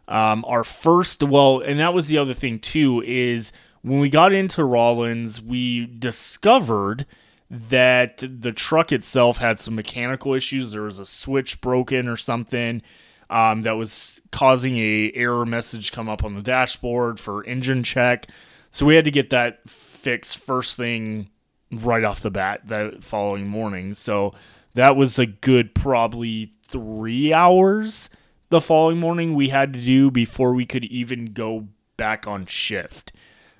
Um, 0.06 0.44
our 0.46 0.64
first, 0.64 1.22
well, 1.22 1.60
and 1.60 1.80
that 1.80 1.94
was 1.94 2.08
the 2.08 2.18
other 2.18 2.34
thing 2.34 2.58
too, 2.58 3.02
is 3.06 3.52
when 3.82 4.00
we 4.00 4.10
got 4.10 4.32
into 4.32 4.64
Rawlins, 4.64 5.40
we 5.40 5.86
discovered 5.86 7.06
that 7.50 8.22
the 8.22 8.52
truck 8.52 8.92
itself 8.92 9.38
had 9.38 9.58
some 9.58 9.74
mechanical 9.74 10.34
issues. 10.34 10.72
There 10.72 10.82
was 10.82 10.98
a 10.98 11.06
switch 11.06 11.60
broken 11.60 12.08
or 12.08 12.16
something 12.16 12.82
um, 13.30 13.62
that 13.62 13.76
was 13.76 14.20
causing 14.32 14.78
a 14.78 15.12
error 15.14 15.46
message 15.46 15.92
come 15.92 16.08
up 16.08 16.24
on 16.24 16.34
the 16.34 16.42
dashboard 16.42 17.20
for 17.20 17.44
engine 17.44 17.82
check. 17.82 18.26
So 18.70 18.86
we 18.86 18.96
had 18.96 19.04
to 19.04 19.10
get 19.10 19.30
that 19.30 19.68
fixed 19.68 20.38
first 20.38 20.76
thing 20.76 21.30
right 21.70 22.04
off 22.04 22.20
the 22.20 22.30
bat 22.30 22.62
that 22.66 23.04
following 23.04 23.46
morning. 23.46 23.94
So 23.94 24.32
that 24.74 24.96
was 24.96 25.18
a 25.18 25.26
good 25.26 25.74
probably 25.74 26.52
three 26.62 27.32
hours 27.32 28.10
the 28.50 28.60
following 28.60 28.98
morning 28.98 29.34
we 29.34 29.48
had 29.48 29.72
to 29.72 29.80
do 29.80 30.10
before 30.10 30.54
we 30.54 30.66
could 30.66 30.84
even 30.84 31.32
go 31.32 31.68
back 31.96 32.26
on 32.26 32.46
shift. 32.46 33.12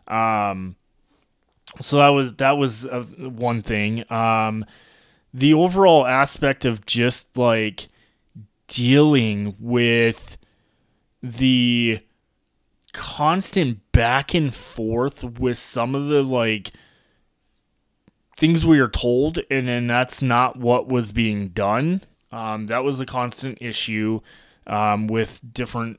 Um, 0.07 0.77
so 1.81 1.99
that 1.99 2.09
was 2.09 2.35
that 2.35 2.53
was 2.53 2.87
uh, 2.87 3.03
one 3.19 3.63
thing. 3.63 4.11
Um, 4.11 4.65
the 5.33 5.53
overall 5.55 6.07
aspect 6.07 6.65
of 6.65 6.87
just 6.87 7.37
like 7.37 7.89
dealing 8.69 9.57
with 9.59 10.37
the 11.23 12.01
constant 12.93 13.81
back 13.93 14.35
and 14.35 14.55
forth 14.55 15.25
with 15.25 15.59
some 15.59 15.95
of 15.95 16.07
the 16.07 16.23
like 16.23 16.71
things 18.37 18.65
we 18.65 18.79
are 18.79 18.89
told 18.89 19.41
and 19.51 19.67
then 19.67 19.87
that's 19.87 20.23
not 20.23 20.57
what 20.57 20.89
was 20.89 21.11
being 21.11 21.49
done 21.49 22.01
um, 22.31 22.69
that 22.69 22.85
was 22.85 23.01
a 23.01 23.07
constant 23.07 23.59
issue 23.61 24.21
um, 24.67 25.09
with 25.09 25.41
different 25.53 25.99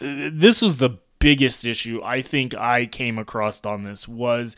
this 0.00 0.62
was 0.62 0.78
the 0.78 0.98
biggest 1.18 1.66
issue 1.66 2.00
i 2.02 2.22
think 2.22 2.54
i 2.54 2.86
came 2.86 3.18
across 3.18 3.64
on 3.64 3.84
this 3.84 4.08
was 4.08 4.56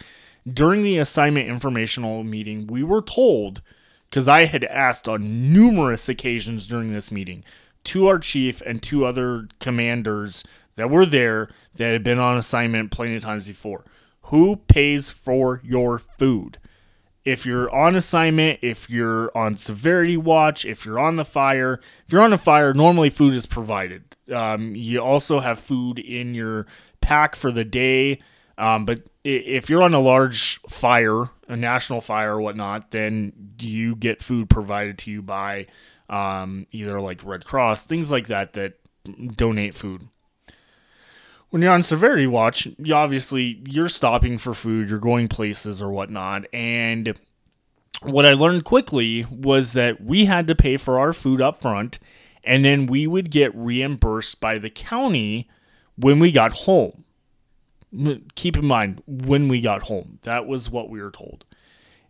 during 0.53 0.83
the 0.83 0.99
assignment 0.99 1.49
informational 1.49 2.23
meeting 2.23 2.67
we 2.67 2.83
were 2.83 3.03
told 3.03 3.63
because 4.09 4.29
i 4.29 4.45
had 4.45 4.65
asked 4.65 5.09
on 5.09 5.53
numerous 5.53 6.09
occasions 6.09 6.67
during 6.67 6.93
this 6.93 7.11
meeting 7.11 7.43
to 7.87 8.09
our 8.09 8.19
chief 8.19 8.61
and 8.63 8.83
two 8.83 9.07
other 9.07 9.49
commanders 9.61 10.43
that 10.75 10.91
were 10.91 11.07
there 11.07 11.49
that 11.77 11.93
had 11.93 12.03
been 12.03 12.19
on 12.19 12.37
assignment 12.37 12.91
plenty 12.91 13.17
of 13.17 13.23
times 13.23 13.47
before. 13.47 13.85
Who 14.23 14.57
pays 14.57 15.11
for 15.11 15.61
your 15.65 15.99
food? 15.99 16.59
If 17.25 17.47
you're 17.47 17.73
on 17.75 17.97
assignment, 17.97 18.61
if 18.63 18.91
you're 18.91 19.37
on 19.37 19.57
severity 19.57 20.17
watch, 20.17 20.65
if 20.65 20.85
you're 20.85 20.99
on 20.99 21.17
the 21.17 21.25
fire, 21.25 21.81
if 22.07 22.13
you're 22.13 22.23
on 22.23 22.31
the 22.31 22.39
fire, 22.39 22.73
normally 22.73 23.11
food 23.11 23.35
is 23.35 23.47
provided. 23.47 24.17
Um, 24.33 24.75
you 24.75 25.01
also 25.01 25.41
have 25.41 25.59
food 25.59 25.99
in 25.99 26.35
your 26.35 26.67
pack 27.01 27.35
for 27.35 27.51
the 27.51 27.65
day. 27.65 28.21
Um, 28.59 28.87
but 28.87 29.03
if 29.23 29.69
you're 29.69 29.83
on 29.83 29.95
a 29.95 30.01
large 30.01 30.61
fire, 30.63 31.25
a 31.49 31.57
national 31.57 32.01
fire 32.01 32.37
or 32.37 32.41
whatnot, 32.41 32.91
then 32.91 33.33
you 33.61 33.95
get 33.95 34.23
food 34.23 34.49
provided 34.49 34.99
to 34.99 35.11
you 35.11 35.23
by 35.23 35.67
um, 36.09 36.67
either 36.73 37.01
like 37.01 37.25
Red 37.25 37.45
Cross, 37.45 37.87
things 37.87 38.11
like 38.11 38.29
that 38.29 38.55
that 38.55 38.75
donate 39.37 39.75
food 39.75 40.09
when 41.51 41.63
you're 41.63 41.73
on 41.73 41.83
severity 41.83 42.27
watch, 42.27 42.69
you 42.79 42.95
obviously 42.95 43.63
you're 43.67 43.89
stopping 43.89 44.37
for 44.37 44.53
food, 44.53 44.91
you're 44.91 44.99
going 44.99 45.29
places 45.29 45.81
or 45.81 45.91
whatnot, 45.91 46.45
and 46.53 47.19
what 48.03 48.27
I 48.27 48.33
learned 48.33 48.65
quickly 48.65 49.25
was 49.31 49.73
that 49.73 50.03
we 50.03 50.27
had 50.27 50.47
to 50.49 50.55
pay 50.55 50.77
for 50.77 50.99
our 50.99 51.15
food 51.15 51.41
up 51.41 51.63
front, 51.63 51.99
and 52.45 52.65
then 52.65 52.87
we 52.87 53.07
would 53.07 53.31
get 53.31 53.55
reimbursed 53.55 54.41
by 54.41 54.59
the 54.59 54.69
county 54.69 55.49
when 55.97 56.19
we 56.19 56.31
got 56.31 56.53
home. 56.53 57.05
Keep 58.35 58.57
in 58.57 58.67
mind 58.67 59.03
when 59.07 59.49
we 59.49 59.61
got 59.61 59.85
home. 59.85 60.19
That 60.23 60.47
was 60.47 60.71
what 60.71 60.91
we 60.91 61.01
were 61.01 61.11
told. 61.11 61.45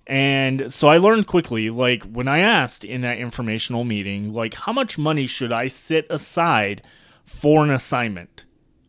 And 0.07 0.72
so 0.72 0.89
I 0.89 0.99
learned 0.99 1.27
quickly, 1.27 1.68
like 1.70 2.05
when 2.05 2.29
I 2.29 2.39
asked 2.39 2.85
in 2.85 3.01
that 3.01 3.18
informational 3.18 3.85
meeting, 3.85 4.33
like 4.33 4.55
how 4.55 4.72
much 4.72 4.99
money 4.99 5.27
should 5.27 5.53
I 5.53 5.66
set 5.66 6.07
aside 6.11 6.83
for 7.24 7.64
an 7.64 7.70
assignment? 7.70 8.47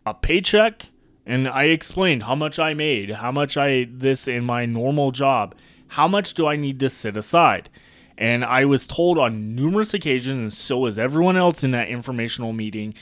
a 0.08 0.14
paycheck 0.14 0.88
and 1.26 1.48
I 1.50 1.66
explained 1.66 2.24
how 2.24 2.36
much 2.36 2.58
I 2.58 2.74
made, 2.74 3.12
how 3.12 3.32
much 3.32 3.58
I 3.58 3.88
this 3.92 4.28
in 4.28 4.46
my 4.46 4.66
normal 4.66 5.12
job, 5.12 5.54
how 5.90 6.08
much 6.08 6.34
do 6.34 6.48
I 6.48 6.56
need 6.56 6.80
to 6.80 6.90
sit 6.90 7.18
aside? 7.18 7.70
And 8.18 8.46
I 8.46 8.64
was 8.64 8.88
told 8.88 9.18
on 9.20 9.54
numerous 9.54 9.94
occasions, 9.94 10.40
and 10.40 10.54
so 10.54 10.80
was 10.80 10.98
everyone 10.98 11.36
else 11.36 11.64
in 11.64 11.72
that 11.72 11.90
informational 11.90 12.54
meeting, 12.54 12.94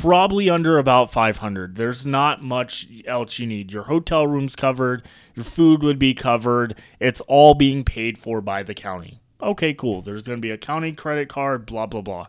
probably 0.00 0.50
under 0.50 0.78
about 0.78 1.10
500. 1.10 1.76
There's 1.76 2.06
not 2.06 2.42
much 2.42 2.88
else 3.06 3.38
you 3.38 3.46
need. 3.46 3.72
Your 3.72 3.84
hotel 3.84 4.26
room's 4.26 4.56
covered, 4.56 5.02
your 5.34 5.44
food 5.44 5.82
would 5.82 5.98
be 5.98 6.14
covered. 6.14 6.76
It's 7.00 7.20
all 7.22 7.54
being 7.54 7.84
paid 7.84 8.18
for 8.18 8.40
by 8.40 8.62
the 8.62 8.74
county. 8.74 9.20
Okay, 9.40 9.74
cool. 9.74 10.02
There's 10.02 10.22
going 10.24 10.38
to 10.38 10.42
be 10.42 10.50
a 10.50 10.58
county 10.58 10.92
credit 10.92 11.28
card, 11.28 11.66
blah, 11.66 11.86
blah, 11.86 12.00
blah. 12.00 12.26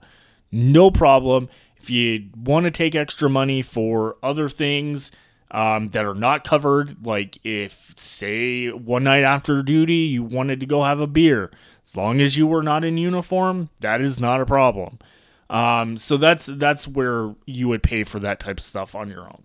No 0.52 0.92
problem. 0.92 1.50
If 1.78 1.90
you 1.90 2.30
want 2.36 2.66
to 2.66 2.72
take 2.72 2.96
extra 2.96 3.30
money 3.30 3.62
for 3.62 4.18
other 4.24 4.50
things 4.50 5.12
um, 5.52 5.90
that 5.90 6.06
are 6.06 6.16
not 6.16 6.44
covered, 6.44 7.06
like 7.06 7.38
if, 7.44 7.94
say, 7.98 8.70
one 8.70 9.04
night 9.04 9.24
after 9.24 9.62
duty 9.62 9.96
you 9.96 10.24
wanted 10.24 10.60
to 10.60 10.66
go 10.66 10.84
have 10.84 11.00
a 11.00 11.08
beer, 11.08 11.52
as 11.86 11.96
long 11.96 12.20
as 12.20 12.38
you 12.38 12.48
were 12.48 12.64
not 12.64 12.84
in 12.84 12.98
uniform, 12.98 13.70
that 13.80 14.02
is 14.02 14.20
not 14.20 14.42
a 14.42 14.46
problem. 14.46 15.00
Um, 15.50 15.98
so 15.98 16.18
that's 16.18 16.46
that's 16.46 16.88
where 16.88 17.34
you 17.46 17.68
would 17.70 17.84
pay 17.84 18.04
for 18.04 18.20
that 18.20 18.40
type 18.40 18.58
of 18.58 18.64
stuff 18.64 18.96
on 18.96 19.10
your 19.10 19.24
own, 19.24 19.44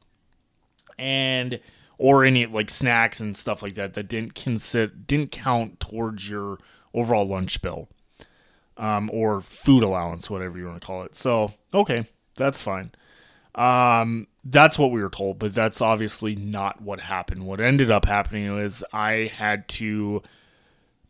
and 0.99 1.61
or 1.99 2.25
any 2.25 2.47
like 2.47 2.71
snacks 2.71 3.21
and 3.21 3.37
stuff 3.37 3.63
like 3.63 3.75
that 3.77 3.95
that 3.95 4.09
didn't 4.09 4.35
consider 4.35 4.93
didn't 4.93 5.31
count 5.31 5.79
towards 5.79 6.29
your 6.29 6.59
overall 6.93 7.27
lunch 7.27 7.63
bill, 7.63 7.89
um, 8.77 9.11
or 9.13 9.41
food 9.41 9.83
allowance, 9.85 10.29
whatever 10.29 10.59
you 10.59 10.67
want 10.67 10.81
to 10.81 10.87
call 10.87 11.05
it. 11.05 11.15
So 11.15 11.53
okay, 11.73 12.07
that's 12.35 12.61
fine. 12.61 12.91
Um, 13.55 14.27
that's 14.45 14.79
what 14.79 14.91
we 14.91 15.03
were 15.03 15.11
told, 15.11 15.39
but 15.39 15.55
that's 15.55 15.81
obviously 15.81 16.35
not 16.35 16.81
what 16.81 17.01
happened. 17.01 17.47
What 17.47 17.61
ended 17.61 17.91
up 17.91 18.07
happening 18.07 18.53
was 18.55 18.83
I 18.93 19.31
had 19.35 19.69
to 19.69 20.23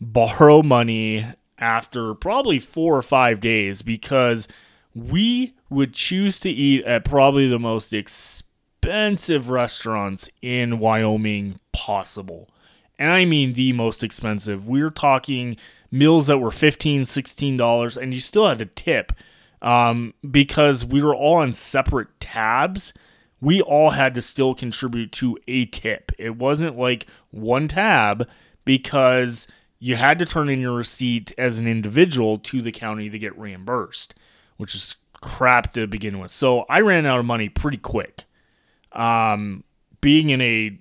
borrow 0.00 0.62
money 0.62 1.24
after 1.58 2.14
probably 2.14 2.58
four 2.58 2.96
or 2.96 3.02
five 3.02 3.40
days 3.40 3.82
because 3.82 4.48
we 4.94 5.54
would 5.70 5.94
choose 5.94 6.38
to 6.40 6.50
eat 6.50 6.84
at 6.84 7.04
probably 7.04 7.48
the 7.48 7.58
most 7.58 7.92
expensive 7.92 9.48
restaurants 9.50 10.28
in 10.40 10.78
Wyoming 10.78 11.58
possible. 11.72 12.50
And 12.98 13.10
I 13.10 13.24
mean 13.24 13.54
the 13.54 13.72
most 13.72 14.04
expensive. 14.04 14.68
We 14.68 14.82
we're 14.82 14.90
talking 14.90 15.56
meals 15.90 16.26
that 16.26 16.38
were 16.38 16.50
$15, 16.50 17.02
$16, 17.02 17.96
and 17.96 18.14
you 18.14 18.20
still 18.20 18.48
had 18.48 18.58
to 18.58 18.66
tip 18.66 19.12
um, 19.60 20.14
because 20.28 20.84
we 20.84 21.02
were 21.02 21.14
all 21.14 21.36
on 21.36 21.52
separate 21.52 22.08
tabs. 22.20 22.92
We 23.40 23.60
all 23.60 23.90
had 23.90 24.14
to 24.14 24.22
still 24.22 24.54
contribute 24.54 25.12
to 25.12 25.38
a 25.48 25.66
tip. 25.66 26.12
It 26.18 26.36
wasn't 26.36 26.78
like 26.78 27.06
one 27.30 27.68
tab 27.68 28.28
because 28.64 29.48
you 29.78 29.96
had 29.96 30.18
to 30.20 30.26
turn 30.26 30.48
in 30.48 30.60
your 30.60 30.76
receipt 30.76 31.32
as 31.36 31.58
an 31.58 31.66
individual 31.66 32.38
to 32.38 32.62
the 32.62 32.72
county 32.72 33.10
to 33.10 33.18
get 33.18 33.36
reimbursed, 33.38 34.14
which 34.62 34.76
is 34.76 34.94
crap 35.20 35.72
to 35.72 35.88
begin 35.88 36.20
with. 36.20 36.30
So 36.30 36.60
I 36.68 36.82
ran 36.82 37.04
out 37.04 37.18
of 37.18 37.24
money 37.24 37.48
pretty 37.48 37.78
quick. 37.78 38.22
Um, 38.92 39.64
being 40.00 40.30
in 40.30 40.40
a 40.40 40.78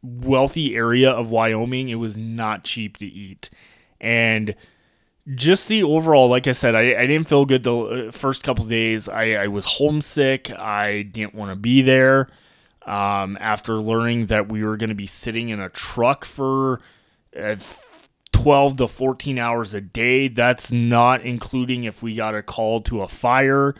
wealthy 0.00 0.76
area 0.76 1.10
of 1.10 1.32
Wyoming, 1.32 1.88
it 1.88 1.96
was 1.96 2.16
not 2.16 2.62
cheap 2.62 2.98
to 2.98 3.06
eat. 3.06 3.50
And 4.00 4.54
just 5.34 5.66
the 5.66 5.82
overall, 5.82 6.28
like 6.28 6.46
I 6.46 6.52
said, 6.52 6.76
I, 6.76 6.94
I 7.00 7.06
didn't 7.08 7.28
feel 7.28 7.44
good 7.46 7.64
the 7.64 7.76
uh, 7.76 8.10
first 8.12 8.44
couple 8.44 8.64
days. 8.64 9.08
I, 9.08 9.32
I 9.32 9.46
was 9.48 9.64
homesick. 9.64 10.52
I 10.52 11.02
didn't 11.02 11.34
want 11.34 11.50
to 11.50 11.56
be 11.56 11.82
there. 11.82 12.28
Um, 12.82 13.36
after 13.40 13.80
learning 13.80 14.26
that 14.26 14.48
we 14.48 14.62
were 14.62 14.76
going 14.76 14.90
to 14.90 14.94
be 14.94 15.08
sitting 15.08 15.48
in 15.48 15.58
a 15.58 15.68
truck 15.68 16.24
for 16.24 16.80
uh, 17.36 17.56
12 18.36 18.76
to 18.76 18.86
14 18.86 19.38
hours 19.38 19.72
a 19.72 19.80
day, 19.80 20.28
that's 20.28 20.70
not 20.70 21.22
including 21.22 21.84
if 21.84 22.02
we 22.02 22.14
got 22.14 22.34
a 22.34 22.42
call 22.42 22.80
to 22.80 23.00
a 23.00 23.08
fire. 23.08 23.74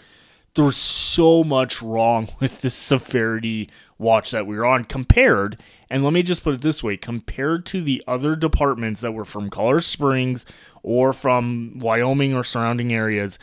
There's 0.55 0.79
so 0.79 1.45
much 1.45 1.83
wrong 1.83 2.29
with 2.41 2.63
the 2.63 2.71
severity 2.71 3.69
watch 3.99 4.31
that 4.31 4.47
we 4.47 4.57
were 4.57 4.65
on 4.65 4.85
compared. 4.85 5.63
And 5.91 6.03
let 6.03 6.15
me 6.15 6.23
just 6.23 6.43
put 6.43 6.55
it 6.55 6.63
this 6.63 6.83
way 6.83 6.97
compared 6.97 7.67
to 7.67 7.83
the 7.83 8.03
other 8.09 8.35
departments 8.35 9.03
that 9.03 9.13
were 9.13 9.27
from 9.27 9.51
Colorado 9.51 9.81
Springs 9.81 10.47
or 10.83 11.13
from 11.13 11.79
Wyoming 11.79 12.35
or 12.35 12.43
surrounding 12.43 12.93
areas, 12.93 13.39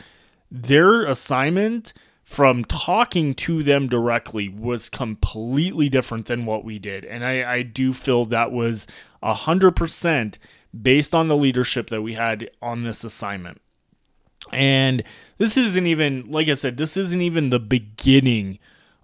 their 0.50 1.04
assignment 1.04 1.94
from 2.24 2.64
talking 2.64 3.34
to 3.34 3.62
them 3.62 3.86
directly 3.86 4.48
was 4.48 4.90
completely 4.90 5.88
different 5.88 6.26
than 6.26 6.44
what 6.44 6.64
we 6.64 6.80
did. 6.80 7.04
And 7.04 7.24
I, 7.24 7.54
I 7.54 7.62
do 7.62 7.92
feel 7.92 8.24
that 8.26 8.50
was 8.50 8.88
100% 9.22 10.38
based 10.82 11.14
on 11.14 11.28
the 11.28 11.36
leadership 11.36 11.90
that 11.90 12.02
we 12.02 12.14
had 12.14 12.50
on 12.60 12.84
this 12.84 13.04
assignment. 13.04 13.60
And 14.52 15.02
this 15.38 15.56
isn't 15.56 15.86
even, 15.86 16.30
like 16.30 16.48
I 16.48 16.54
said, 16.54 16.76
this 16.76 16.96
isn't 16.96 17.22
even 17.22 17.50
the 17.50 17.58
beginning 17.60 18.58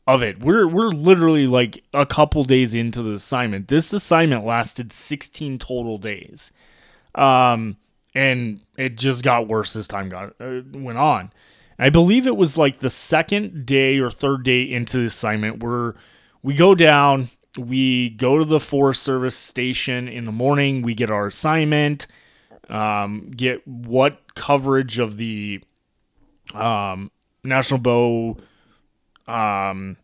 of 0.06 0.22
it. 0.22 0.40
We're 0.40 0.66
we're 0.66 0.88
literally 0.88 1.46
like 1.46 1.84
a 1.94 2.04
couple 2.04 2.44
days 2.44 2.74
into 2.74 3.02
the 3.02 3.12
assignment. 3.12 3.68
This 3.68 3.92
assignment 3.92 4.44
lasted 4.44 4.92
16 4.92 5.58
total 5.58 5.98
days. 5.98 6.52
Um 7.14 7.76
and 8.14 8.60
it 8.76 8.98
just 8.98 9.22
got 9.22 9.46
worse 9.46 9.76
as 9.76 9.86
time 9.86 10.08
got 10.08 10.34
uh, 10.40 10.62
went 10.72 10.98
on. 10.98 11.32
I 11.78 11.88
believe 11.90 12.26
it 12.26 12.36
was 12.36 12.58
like 12.58 12.78
the 12.78 12.90
second 12.90 13.64
day 13.64 13.98
or 13.98 14.10
third 14.10 14.42
day 14.42 14.62
into 14.62 14.98
the 14.98 15.06
assignment 15.06 15.62
where 15.62 15.94
we 16.42 16.54
go 16.54 16.74
down, 16.74 17.30
we 17.56 18.10
go 18.10 18.38
to 18.38 18.44
the 18.44 18.60
Forest 18.60 19.02
Service 19.02 19.36
station 19.36 20.08
in 20.08 20.24
the 20.24 20.32
morning, 20.32 20.82
we 20.82 20.94
get 20.94 21.10
our 21.10 21.26
assignment, 21.26 22.06
um, 22.68 23.30
get 23.30 23.66
what 23.66 24.34
coverage 24.34 24.98
of 24.98 25.16
the 25.16 25.62
um, 26.54 27.10
National 27.42 27.80
Bow 27.80 28.36
um, 29.26 29.96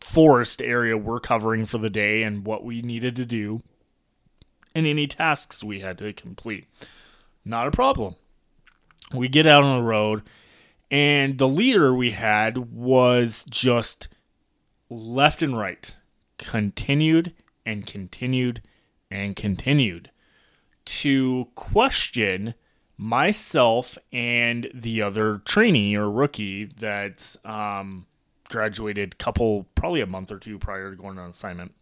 forest 0.00 0.62
area 0.62 0.96
we're 0.96 1.20
covering 1.20 1.66
for 1.66 1.78
the 1.78 1.90
day 1.90 2.22
and 2.22 2.44
what 2.46 2.64
we 2.64 2.82
needed 2.82 3.16
to 3.16 3.24
do 3.24 3.60
and 4.74 4.86
any 4.86 5.06
tasks 5.06 5.62
we 5.64 5.80
had 5.80 5.98
to 5.98 6.12
complete. 6.12 6.66
Not 7.44 7.66
a 7.66 7.72
problem. 7.72 8.16
We 9.12 9.28
get 9.28 9.46
out 9.46 9.64
on 9.64 9.78
the 9.78 9.86
road, 9.86 10.22
and 10.90 11.38
the 11.38 11.48
leader 11.48 11.94
we 11.94 12.12
had 12.12 12.72
was 12.72 13.44
just 13.50 14.08
left 14.88 15.42
and 15.42 15.58
right, 15.58 15.96
continued 16.40 17.34
and 17.66 17.86
continued 17.86 18.62
and 19.10 19.36
continued 19.36 20.10
to 20.86 21.48
question 21.54 22.54
myself 22.96 23.98
and 24.12 24.70
the 24.74 25.02
other 25.02 25.38
trainee 25.44 25.94
or 25.94 26.10
rookie 26.10 26.64
that 26.64 27.36
um, 27.44 28.06
graduated 28.48 29.18
couple 29.18 29.66
probably 29.74 30.00
a 30.00 30.06
month 30.06 30.32
or 30.32 30.38
two 30.38 30.58
prior 30.58 30.90
to 30.90 30.96
going 30.96 31.18
on 31.18 31.30
assignment 31.30 31.72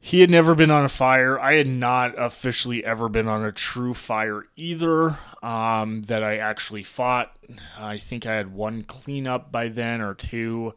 he 0.00 0.20
had 0.20 0.30
never 0.30 0.54
been 0.54 0.70
on 0.70 0.84
a 0.84 0.88
fire. 0.88 1.38
I 1.38 1.54
had 1.54 1.66
not 1.66 2.14
officially 2.16 2.84
ever 2.84 3.08
been 3.08 3.28
on 3.28 3.44
a 3.44 3.52
true 3.52 3.94
fire 3.94 4.46
either 4.56 5.18
um, 5.42 6.02
that 6.02 6.22
I 6.22 6.36
actually 6.38 6.84
fought. 6.84 7.36
I 7.78 7.98
think 7.98 8.24
I 8.24 8.34
had 8.34 8.52
one 8.54 8.84
cleanup 8.84 9.50
by 9.50 9.68
then 9.68 10.00
or 10.00 10.14
two. 10.14 10.74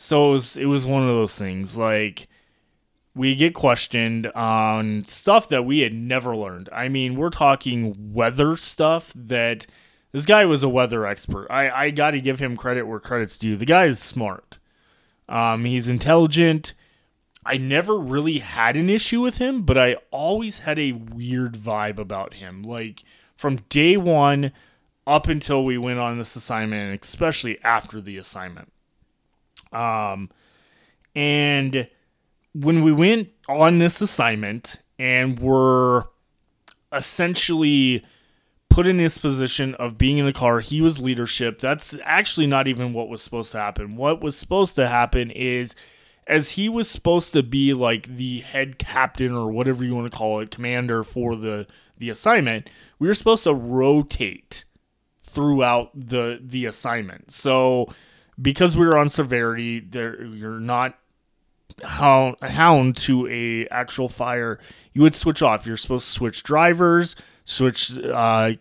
So 0.00 0.28
it 0.28 0.32
was, 0.32 0.56
it 0.56 0.66
was 0.66 0.86
one 0.86 1.02
of 1.02 1.08
those 1.08 1.34
things. 1.34 1.76
Like, 1.76 2.28
we 3.14 3.34
get 3.34 3.54
questioned 3.54 4.28
on 4.28 5.04
stuff 5.04 5.48
that 5.48 5.64
we 5.64 5.80
had 5.80 5.92
never 5.92 6.36
learned. 6.36 6.68
I 6.72 6.88
mean, 6.88 7.16
we're 7.16 7.30
talking 7.30 8.12
weather 8.12 8.56
stuff 8.56 9.12
that 9.16 9.66
this 10.12 10.24
guy 10.24 10.44
was 10.44 10.62
a 10.62 10.68
weather 10.68 11.04
expert. 11.04 11.48
I, 11.50 11.70
I 11.70 11.90
got 11.90 12.12
to 12.12 12.20
give 12.20 12.38
him 12.38 12.56
credit 12.56 12.84
where 12.84 13.00
credit's 13.00 13.36
due. 13.36 13.56
The 13.56 13.66
guy 13.66 13.86
is 13.86 13.98
smart. 13.98 14.58
Um, 15.28 15.64
he's 15.64 15.88
intelligent 15.88 16.74
I 17.48 17.56
never 17.56 17.96
really 17.96 18.40
had 18.40 18.76
an 18.76 18.90
issue 18.90 19.22
with 19.22 19.38
him, 19.38 19.62
but 19.62 19.78
I 19.78 19.96
always 20.10 20.60
had 20.60 20.78
a 20.78 20.92
weird 20.92 21.54
vibe 21.54 21.98
about 21.98 22.34
him. 22.34 22.62
Like 22.62 23.02
from 23.36 23.56
day 23.70 23.96
one 23.96 24.52
up 25.06 25.28
until 25.28 25.64
we 25.64 25.78
went 25.78 25.98
on 25.98 26.18
this 26.18 26.36
assignment, 26.36 26.90
and 26.90 27.02
especially 27.02 27.58
after 27.64 28.02
the 28.02 28.18
assignment. 28.18 28.70
Um, 29.72 30.30
and 31.14 31.88
when 32.54 32.82
we 32.82 32.92
went 32.92 33.28
on 33.48 33.78
this 33.78 34.00
assignment 34.00 34.80
and 34.98 35.38
were 35.38 36.08
essentially 36.92 38.04
put 38.70 38.86
in 38.86 38.96
this 38.96 39.18
position 39.18 39.74
of 39.74 39.98
being 39.98 40.18
in 40.18 40.26
the 40.26 40.32
car, 40.32 40.60
he 40.60 40.80
was 40.80 41.00
leadership. 41.00 41.58
That's 41.58 41.96
actually 42.04 42.46
not 42.46 42.68
even 42.68 42.92
what 42.92 43.08
was 43.08 43.22
supposed 43.22 43.52
to 43.52 43.58
happen. 43.58 43.96
What 43.96 44.20
was 44.22 44.36
supposed 44.36 44.76
to 44.76 44.88
happen 44.88 45.30
is 45.30 45.74
as 46.28 46.52
he 46.52 46.68
was 46.68 46.90
supposed 46.90 47.32
to 47.32 47.42
be 47.42 47.72
like 47.72 48.06
the 48.06 48.40
head 48.40 48.78
captain 48.78 49.32
or 49.32 49.50
whatever 49.50 49.84
you 49.84 49.94
want 49.94 50.10
to 50.10 50.16
call 50.16 50.40
it, 50.40 50.50
commander 50.50 51.02
for 51.02 51.34
the 51.34 51.66
the 51.96 52.10
assignment, 52.10 52.70
we 53.00 53.08
were 53.08 53.14
supposed 53.14 53.44
to 53.44 53.54
rotate 53.54 54.64
throughout 55.22 55.90
the 55.94 56.38
the 56.40 56.66
assignment. 56.66 57.32
So 57.32 57.92
because 58.40 58.76
we 58.76 58.86
were 58.86 58.96
on 58.96 59.08
severity, 59.08 59.80
there 59.80 60.24
you're 60.24 60.60
not 60.60 60.98
hound, 61.82 62.36
hound 62.40 62.96
to 62.98 63.26
a 63.28 63.66
actual 63.68 64.08
fire. 64.08 64.58
You 64.92 65.02
would 65.02 65.14
switch 65.14 65.42
off. 65.42 65.66
You're 65.66 65.76
supposed 65.76 66.06
to 66.06 66.12
switch 66.12 66.42
drivers, 66.42 67.16
switch 67.44 67.96
uh, 67.96 68.52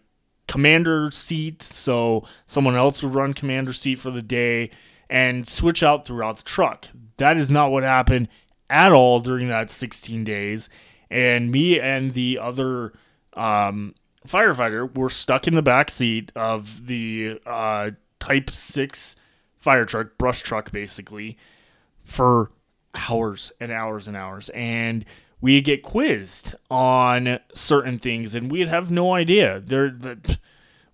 commander 0.47 1.11
seat, 1.11 1.61
so 1.63 2.25
someone 2.45 2.75
else 2.75 3.03
would 3.03 3.13
run 3.13 3.33
commander 3.33 3.73
seat 3.73 3.95
for 3.95 4.11
the 4.11 4.21
day 4.21 4.71
and 5.09 5.47
switch 5.47 5.83
out 5.83 6.05
throughout 6.05 6.37
the 6.37 6.43
truck. 6.43 6.87
That 7.17 7.37
is 7.37 7.49
not 7.49 7.71
what 7.71 7.83
happened 7.83 8.27
at 8.69 8.91
all 8.91 9.19
during 9.19 9.47
that 9.47 9.71
16 9.71 10.23
days. 10.23 10.69
And 11.09 11.51
me 11.51 11.79
and 11.79 12.13
the 12.13 12.39
other 12.39 12.93
um, 13.35 13.95
firefighter 14.27 14.93
were 14.93 15.09
stuck 15.09 15.47
in 15.47 15.53
the 15.53 15.61
back 15.61 15.89
seat 15.89 16.31
of 16.35 16.87
the 16.87 17.39
uh, 17.45 17.91
Type 18.19 18.49
6 18.49 19.15
fire 19.57 19.85
truck, 19.85 20.17
brush 20.17 20.41
truck, 20.41 20.71
basically, 20.71 21.37
for 22.03 22.51
hours 22.95 23.51
and 23.59 23.71
hours 23.71 24.07
and 24.07 24.15
hours. 24.15 24.49
And 24.49 25.05
we 25.39 25.61
get 25.61 25.83
quizzed 25.83 26.55
on 26.71 27.39
certain 27.53 27.99
things, 27.99 28.33
and 28.33 28.51
we'd 28.51 28.69
have 28.69 28.89
no 28.91 29.13
idea. 29.13 29.59
There, 29.59 29.89
the, 29.89 30.39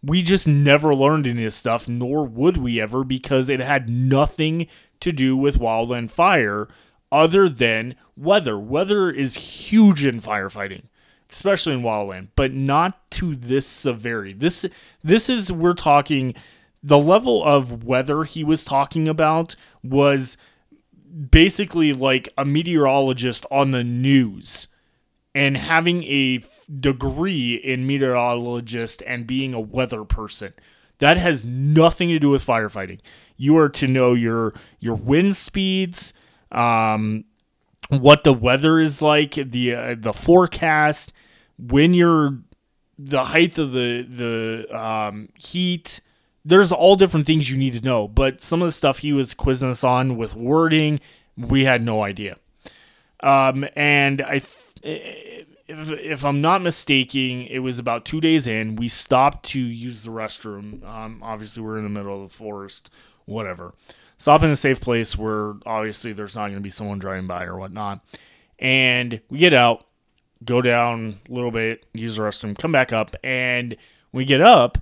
we 0.03 0.21
just 0.21 0.47
never 0.47 0.93
learned 0.93 1.27
any 1.27 1.43
of 1.43 1.47
this 1.47 1.55
stuff, 1.55 1.87
nor 1.87 2.25
would 2.25 2.57
we 2.57 2.81
ever, 2.81 3.03
because 3.03 3.49
it 3.49 3.61
had 3.61 3.89
nothing 3.89 4.67
to 4.99 5.11
do 5.11 5.37
with 5.37 5.59
wildland 5.59 6.11
fire 6.11 6.67
other 7.11 7.47
than 7.47 7.95
weather. 8.17 8.57
Weather 8.57 9.09
is 9.09 9.35
huge 9.69 10.05
in 10.05 10.19
firefighting, 10.19 10.83
especially 11.29 11.73
in 11.73 11.83
wildland, 11.83 12.29
but 12.35 12.53
not 12.53 13.09
to 13.11 13.35
this 13.35 13.65
severity. 13.65 14.33
This 14.33 14.65
this 15.03 15.29
is 15.29 15.51
we're 15.51 15.73
talking 15.73 16.33
the 16.83 16.99
level 16.99 17.43
of 17.43 17.83
weather 17.83 18.25
he 18.25 18.43
was 18.43 18.65
talking 18.65 19.07
about 19.07 19.55
was 19.81 20.37
basically 21.29 21.93
like 21.93 22.27
a 22.37 22.43
meteorologist 22.43 23.45
on 23.49 23.71
the 23.71 23.83
news 23.83 24.67
and 25.35 25.57
having 25.57 26.03
a 26.03 26.43
degree 26.79 27.55
in 27.55 27.87
meteorologist 27.87 29.01
and 29.07 29.25
being 29.25 29.53
a 29.53 29.59
weather 29.59 30.03
person. 30.03 30.53
That 30.99 31.17
has 31.17 31.45
nothing 31.45 32.09
to 32.09 32.19
do 32.19 32.29
with 32.29 32.45
firefighting. 32.45 32.99
You 33.37 33.57
are 33.57 33.69
to 33.69 33.87
know 33.87 34.13
your 34.13 34.53
your 34.79 34.95
wind 34.95 35.35
speeds, 35.35 36.13
um, 36.51 37.25
what 37.89 38.23
the 38.23 38.33
weather 38.33 38.79
is 38.79 39.01
like, 39.01 39.33
the 39.33 39.75
uh, 39.75 39.95
the 39.97 40.13
forecast, 40.13 41.13
when 41.57 41.93
you're 41.93 42.39
the 42.97 43.25
height 43.25 43.57
of 43.57 43.71
the 43.71 44.03
the 44.03 44.79
um, 44.79 45.29
heat. 45.35 46.01
There's 46.45 46.71
all 46.71 46.95
different 46.95 47.25
things 47.25 47.49
you 47.49 47.57
need 47.57 47.73
to 47.73 47.81
know, 47.81 48.07
but 48.07 48.41
some 48.41 48.61
of 48.61 48.67
the 48.67 48.73
stuff 48.73 48.99
he 48.99 49.13
was 49.13 49.33
quizzing 49.33 49.69
us 49.69 49.83
on 49.83 50.17
with 50.17 50.35
wording, 50.35 50.99
we 51.37 51.63
had 51.63 51.81
no 51.81 52.03
idea. 52.03 52.35
Um, 53.21 53.65
and 53.75 54.21
I 54.21 54.41
if, 55.67 55.91
if 55.91 56.25
I'm 56.25 56.41
not 56.41 56.61
mistaken, 56.61 57.47
it 57.47 57.59
was 57.59 57.79
about 57.79 58.05
two 58.05 58.21
days 58.21 58.47
in. 58.47 58.75
We 58.75 58.87
stopped 58.87 59.45
to 59.49 59.61
use 59.61 60.03
the 60.03 60.11
restroom. 60.11 60.83
Um, 60.83 61.21
obviously, 61.23 61.63
we're 61.63 61.77
in 61.77 61.83
the 61.83 61.89
middle 61.89 62.23
of 62.23 62.29
the 62.29 62.35
forest, 62.35 62.89
whatever. 63.25 63.73
Stop 64.17 64.43
in 64.43 64.49
a 64.49 64.55
safe 64.55 64.79
place 64.79 65.17
where 65.17 65.55
obviously 65.65 66.13
there's 66.13 66.35
not 66.35 66.47
going 66.47 66.55
to 66.55 66.61
be 66.61 66.69
someone 66.69 66.99
driving 66.99 67.27
by 67.27 67.45
or 67.45 67.57
whatnot. 67.57 68.01
And 68.59 69.21
we 69.29 69.39
get 69.39 69.53
out, 69.53 69.85
go 70.43 70.61
down 70.61 71.19
a 71.27 71.33
little 71.33 71.51
bit, 71.51 71.85
use 71.93 72.17
the 72.17 72.23
restroom, 72.23 72.57
come 72.57 72.71
back 72.71 72.93
up, 72.93 73.15
and 73.23 73.75
we 74.11 74.25
get 74.25 74.41
up. 74.41 74.77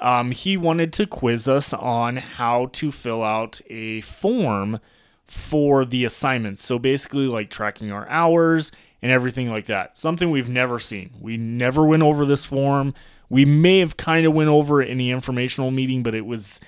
Um, 0.00 0.30
he 0.30 0.56
wanted 0.56 0.92
to 0.94 1.06
quiz 1.06 1.48
us 1.48 1.72
on 1.72 2.16
how 2.16 2.66
to 2.72 2.92
fill 2.92 3.22
out 3.22 3.60
a 3.68 4.00
form 4.02 4.80
for 5.24 5.84
the 5.84 6.04
assignments. 6.04 6.64
So 6.64 6.78
basically, 6.78 7.26
like 7.26 7.50
tracking 7.50 7.92
our 7.92 8.08
hours 8.08 8.72
and 9.02 9.12
everything 9.12 9.50
like 9.50 9.66
that. 9.66 9.98
Something 9.98 10.30
we've 10.30 10.48
never 10.48 10.78
seen. 10.78 11.10
We 11.20 11.36
never 11.36 11.84
went 11.84 12.02
over 12.02 12.24
this 12.24 12.44
form. 12.44 12.94
We 13.28 13.44
may 13.44 13.80
have 13.80 13.96
kind 13.96 14.26
of 14.26 14.34
went 14.34 14.48
over 14.48 14.80
it 14.80 14.88
in 14.88 14.98
the 14.98 15.10
informational 15.10 15.70
meeting, 15.70 16.02
but 16.02 16.14
it 16.14 16.26
was 16.26 16.60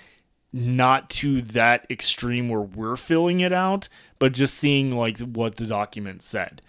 not 0.52 1.08
to 1.08 1.40
that 1.40 1.86
extreme 1.90 2.48
where 2.48 2.60
we're 2.60 2.96
filling 2.96 3.40
it 3.40 3.52
out, 3.52 3.88
but 4.18 4.32
just 4.32 4.54
seeing 4.54 4.94
like 4.96 5.18
what 5.18 5.56
the 5.56 5.66
document 5.66 6.22
said. 6.22 6.60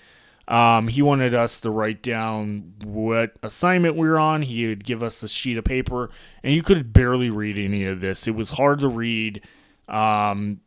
Um, 0.52 0.90
he 0.90 1.02
wanted 1.02 1.34
us 1.34 1.62
to 1.62 1.70
write 1.70 2.04
down 2.04 2.74
what 2.84 3.38
assignment 3.42 3.96
we 3.96 4.10
were 4.10 4.20
on. 4.20 4.42
He 4.42 4.68
would 4.68 4.84
give 4.84 5.02
us 5.02 5.24
a 5.24 5.30
sheet 5.30 5.58
of 5.58 5.64
paper, 5.64 6.10
and 6.44 6.54
you 6.54 6.62
could 6.62 6.92
barely 6.92 7.30
read 7.30 7.58
any 7.58 7.86
of 7.86 8.02
this. 8.02 8.28
It 8.28 8.36
was 8.36 8.52
hard 8.52 8.80
to 8.80 8.90
read. 8.90 9.42
Um, 9.88 10.60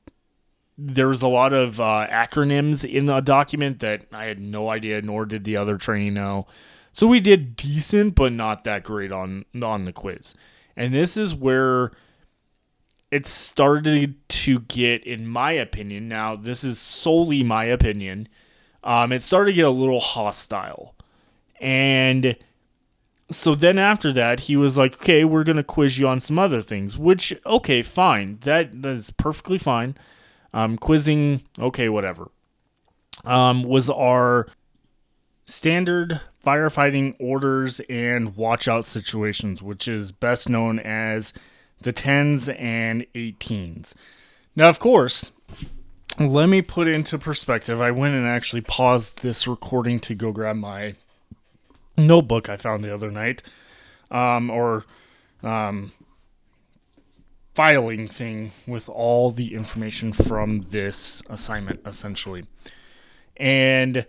there's 0.78 1.20
a 1.20 1.28
lot 1.28 1.52
of 1.52 1.80
uh, 1.80 2.06
acronyms 2.10 2.82
in 2.82 3.04
the 3.04 3.20
document 3.20 3.80
that 3.80 4.06
I 4.10 4.24
had 4.24 4.40
no 4.40 4.70
idea, 4.70 5.02
nor 5.02 5.26
did 5.26 5.44
the 5.44 5.58
other 5.58 5.76
trainee 5.76 6.08
know. 6.08 6.46
So 6.92 7.06
we 7.06 7.20
did 7.20 7.54
decent, 7.54 8.14
but 8.14 8.32
not 8.32 8.64
that 8.64 8.84
great 8.84 9.12
on 9.12 9.44
on 9.62 9.84
the 9.84 9.92
quiz. 9.92 10.34
And 10.78 10.94
this 10.94 11.14
is 11.14 11.34
where 11.34 11.92
it 13.10 13.26
started 13.26 14.16
to 14.30 14.60
get, 14.60 15.04
in 15.04 15.26
my 15.26 15.52
opinion. 15.52 16.08
Now, 16.08 16.36
this 16.36 16.64
is 16.64 16.78
solely 16.78 17.42
my 17.42 17.64
opinion. 17.64 18.28
Um, 18.84 19.12
it 19.12 19.22
started 19.22 19.52
to 19.52 19.56
get 19.56 19.64
a 19.64 19.70
little 19.70 20.00
hostile, 20.00 20.94
and 21.60 22.36
so 23.30 23.54
then 23.54 23.78
after 23.78 24.12
that, 24.12 24.40
he 24.40 24.56
was 24.56 24.76
like, 24.78 24.94
"Okay, 24.96 25.24
we're 25.24 25.44
gonna 25.44 25.64
quiz 25.64 25.98
you 25.98 26.06
on 26.06 26.20
some 26.20 26.38
other 26.38 26.60
things." 26.60 26.98
Which, 26.98 27.34
okay, 27.46 27.82
fine. 27.82 28.38
That 28.42 28.82
that 28.82 28.90
is 28.90 29.10
perfectly 29.10 29.58
fine. 29.58 29.96
Um, 30.52 30.76
quizzing, 30.76 31.42
okay, 31.58 31.88
whatever. 31.88 32.30
Um, 33.24 33.62
was 33.64 33.90
our 33.90 34.46
standard 35.46 36.20
firefighting 36.44 37.16
orders 37.18 37.80
and 37.88 38.36
watch 38.36 38.68
out 38.68 38.84
situations, 38.84 39.62
which 39.62 39.88
is 39.88 40.12
best 40.12 40.48
known 40.48 40.78
as 40.78 41.32
the 41.80 41.92
10s 41.92 42.48
and 42.58 43.06
18s. 43.14 43.94
Now, 44.56 44.68
of 44.68 44.78
course, 44.78 45.32
let 46.18 46.48
me 46.48 46.62
put 46.62 46.88
into 46.88 47.18
perspective. 47.18 47.80
I 47.80 47.90
went 47.90 48.14
and 48.14 48.26
actually 48.26 48.62
paused 48.62 49.22
this 49.22 49.46
recording 49.46 49.98
to 50.00 50.14
go 50.14 50.32
grab 50.32 50.56
my 50.56 50.94
notebook 51.96 52.48
I 52.48 52.56
found 52.56 52.84
the 52.84 52.94
other 52.94 53.10
night, 53.10 53.42
um, 54.10 54.50
or 54.50 54.84
um, 55.42 55.92
filing 57.54 58.08
thing 58.08 58.52
with 58.66 58.88
all 58.88 59.30
the 59.30 59.54
information 59.54 60.12
from 60.12 60.62
this 60.62 61.22
assignment, 61.28 61.80
essentially. 61.86 62.46
And 63.36 64.06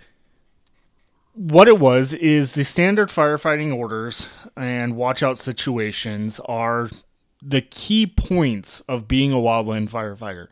what 1.33 1.67
it 1.67 1.79
was 1.79 2.13
is 2.13 2.53
the 2.53 2.63
standard 2.63 3.09
firefighting 3.09 3.75
orders 3.75 4.29
and 4.55 4.95
watch 4.95 5.21
out 5.21 5.37
situations 5.37 6.39
are 6.45 6.89
the 7.41 7.61
key 7.61 8.07
points 8.07 8.81
of 8.81 9.07
being 9.07 9.31
a 9.31 9.37
wildland 9.37 9.89
firefighter. 9.89 10.47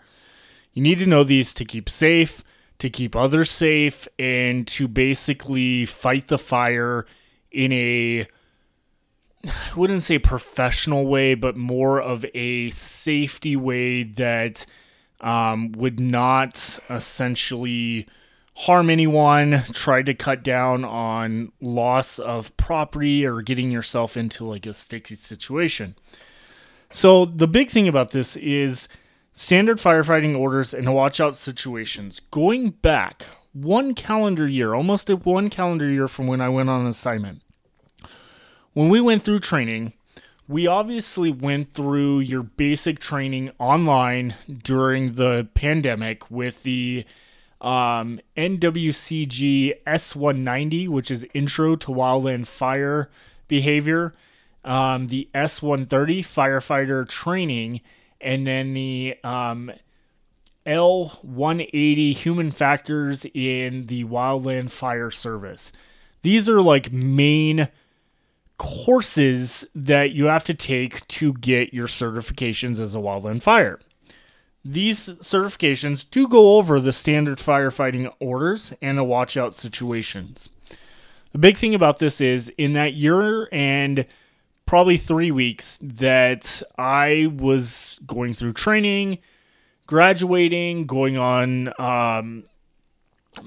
You 0.74 0.82
need 0.82 0.99
to 0.99 1.05
know 1.05 1.24
these 1.24 1.53
to 1.55 1.65
keep 1.65 1.89
safe, 1.89 2.43
to 2.80 2.89
keep 2.89 3.15
others 3.15 3.51
safe, 3.51 4.07
and 4.17 4.67
to 4.67 4.88
basically 4.88 5.86
fight 5.86 6.28
the 6.28 6.38
fire 6.38 7.05
in 7.51 7.71
a 7.71 8.28
I 9.45 9.76
wouldn't 9.76 10.03
say 10.03 10.19
professional 10.19 11.05
way, 11.05 11.36
but 11.36 11.57
more 11.57 12.01
of 12.01 12.26
a 12.34 12.69
safety 12.69 13.55
way 13.55 14.03
that 14.03 14.65
um, 15.19 15.74
would 15.74 15.99
not 15.99 16.80
essentially 16.89 18.07
harm 18.55 18.89
anyone, 18.89 19.63
try 19.74 20.01
to 20.03 20.13
cut 20.13 20.43
down 20.43 20.86
on 20.86 21.51
loss 21.59 22.19
of 22.19 22.55
property 22.55 23.26
or 23.26 23.41
getting 23.41 23.71
yourself 23.71 24.15
into 24.15 24.45
like 24.45 24.65
a 24.65 24.74
sticky 24.74 25.15
situation. 25.15 25.95
So, 26.91 27.26
the 27.26 27.47
big 27.47 27.69
thing 27.69 27.88
about 27.88 28.11
this 28.11 28.38
is 28.38 28.88
standard 29.34 29.77
firefighting 29.77 30.38
orders 30.38 30.73
and 30.73 30.93
watch 30.93 31.19
out 31.19 31.36
situations. 31.36 32.19
Going 32.31 32.71
back 32.71 33.25
one 33.51 33.93
calendar 33.93 34.47
year, 34.47 34.73
almost 34.73 35.09
one 35.09 35.49
calendar 35.49 35.89
year 35.89 36.07
from 36.07 36.27
when 36.27 36.41
I 36.41 36.49
went 36.49 36.69
on 36.69 36.86
assignment, 36.86 37.41
when 38.73 38.89
we 38.89 39.01
went 39.01 39.23
through 39.23 39.39
training, 39.39 39.93
we 40.47 40.67
obviously 40.67 41.31
went 41.31 41.73
through 41.73 42.19
your 42.19 42.43
basic 42.43 42.99
training 42.99 43.51
online 43.59 44.36
during 44.63 45.13
the 45.13 45.47
pandemic 45.53 46.29
with 46.29 46.63
the 46.63 47.05
um, 47.61 48.19
NWCG 48.36 49.84
S190, 49.88 50.89
which 50.89 51.09
is 51.09 51.25
Intro 51.34 51.75
to 51.77 51.88
Wildland 51.88 52.45
Fire 52.45 53.09
Behavior, 53.47 54.13
um, 54.65 55.07
the 55.07 55.29
S130 55.34 56.19
Firefighter 56.19 57.07
Training, 57.07 57.79
and 58.24 58.47
then 58.47 58.74
the 58.74 59.15
um, 59.24 59.71
L180 60.65 62.15
Human 62.15 62.51
Factors 62.51 63.26
in 63.34 63.88
the 63.88 64.05
Wildland 64.05 64.71
Fire 64.71 65.11
Service. 65.11 65.71
These 66.21 66.47
are 66.47 66.61
like 66.61 66.91
main 66.91 67.69
courses 68.57 69.65
that 69.76 70.11
you 70.11 70.26
have 70.26 70.43
to 70.45 70.53
take 70.53 71.05
to 71.07 71.34
get 71.34 71.74
your 71.74 71.88
certifications 71.88 72.80
as 72.80 72.95
a 72.95 72.99
wildland 72.99 73.43
fire. 73.43 73.80
These 74.63 75.09
certifications 75.17 76.09
do 76.09 76.28
go 76.28 76.55
over 76.55 76.80
the 76.80 76.93
standard 76.93 77.39
firefighting 77.39 78.13
orders 78.21 78.74
and 78.82 78.97
the 78.97 79.03
watch 79.03 79.36
out 79.36 79.53
situations. 79.53 80.47
The 81.34 81.39
big 81.39 81.57
thing 81.57 81.76
about 81.76 81.99
this 81.99 82.21
is 82.21 82.49
in 82.57 82.74
that 82.74 82.93
year 82.93 83.49
and 83.51 84.05
probably 84.66 84.97
three 84.97 85.32
weeks 85.32 85.78
that 85.82 86.64
I 86.78 87.32
was 87.36 87.99
going 88.05 88.34
through 88.34 88.53
training, 88.53 89.20
graduating, 89.88 90.86
going 90.88 91.18
on 91.18 91.74
um, 91.80 92.43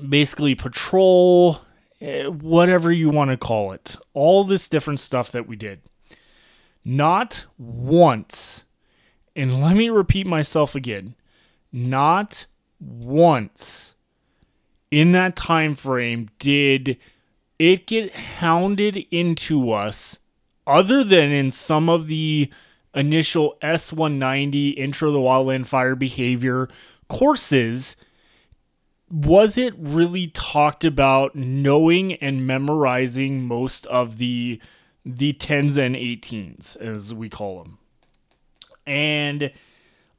basically 0.09 0.55
patrol, 0.55 1.61
Eh, 2.01 2.27
whatever 2.27 2.93
you 2.93 3.09
want 3.09 3.31
to 3.31 3.39
call 3.39 3.73
it, 3.73 3.97
all 4.13 4.45
this 4.45 4.69
different 4.69 5.01
stuff 5.01 5.33
that 5.33 5.49
we 5.49 5.57
did. 5.57 5.81
Not 6.85 7.47
once, 7.59 8.65
and 9.35 9.63
let 9.63 9.77
me 9.77 9.89
repeat 9.89 10.27
myself 10.27 10.75
again, 10.75 11.15
not 11.73 12.45
once 12.79 13.95
in 14.91 15.13
that 15.13 15.37
time 15.37 15.75
frame 15.75 16.29
did 16.39 16.99
it 17.59 17.87
get 17.87 18.15
hounded 18.15 19.07
into 19.11 19.73
us 19.73 20.19
other 20.67 21.05
than 21.05 21.31
in 21.33 21.51
some 21.51 21.89
of 21.89 22.07
the 22.07 22.51
initial 22.95 23.57
S190 23.63 24.77
intro 24.77 25.13
to 25.13 25.19
wildland 25.19 25.67
fire 25.67 25.95
behavior 25.95 26.69
courses 27.09 27.97
was 29.09 29.57
it 29.57 29.75
really 29.79 30.29
talked 30.29 30.85
about 30.85 31.37
knowing 31.37 32.15
and 32.15 32.47
memorizing 32.47 33.45
most 33.47 33.87
of 33.87 34.19
the 34.19 34.61
the 35.05 35.33
10s 35.35 35.79
and 35.79 35.95
18s 35.95 36.77
as 36.79 37.15
we 37.15 37.29
call 37.29 37.63
them? 37.63 37.79
And 38.87 39.53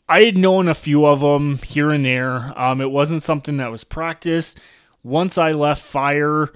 i 0.07 0.21
had 0.21 0.37
known 0.37 0.69
a 0.69 0.73
few 0.73 1.05
of 1.05 1.19
them 1.19 1.57
here 1.57 1.89
and 1.89 2.05
there. 2.05 2.57
Um, 2.57 2.79
it 2.79 2.91
wasn't 2.91 3.23
something 3.23 3.57
that 3.57 3.71
was 3.71 3.83
practiced. 3.83 4.59
Once 5.03 5.37
i 5.37 5.51
left 5.51 5.81
fire 5.81 6.53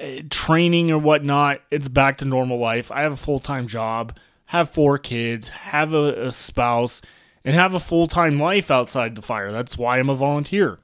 Uh, 0.00 0.22
training 0.30 0.90
or 0.90 0.98
whatnot 0.98 1.60
it's 1.70 1.88
back 1.88 2.16
to 2.18 2.24
normal 2.24 2.58
life 2.58 2.90
i 2.92 3.02
have 3.02 3.12
a 3.12 3.16
full-time 3.16 3.66
job 3.66 4.16
have 4.46 4.70
four 4.70 4.96
kids 4.98 5.48
have 5.48 5.92
a, 5.92 6.26
a 6.26 6.32
spouse 6.32 7.02
and 7.44 7.54
have 7.54 7.74
a 7.74 7.80
full-time 7.80 8.38
life 8.38 8.70
outside 8.70 9.14
the 9.14 9.22
fire 9.22 9.50
that's 9.50 9.76
why 9.76 9.98
i'm 9.98 10.08
a 10.08 10.14
volunteer 10.14 10.78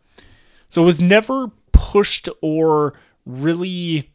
so 0.68 0.82
it 0.82 0.86
was 0.86 1.00
never 1.00 1.52
pushed 1.72 2.28
or 2.42 2.94
really 3.24 4.10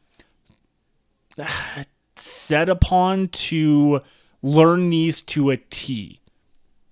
uh, 1.38 1.84
set 2.16 2.68
upon 2.68 3.30
to 3.30 4.02
learn 4.42 4.90
these 4.90 5.22
to 5.22 5.50
a 5.50 5.58
T. 5.58 6.20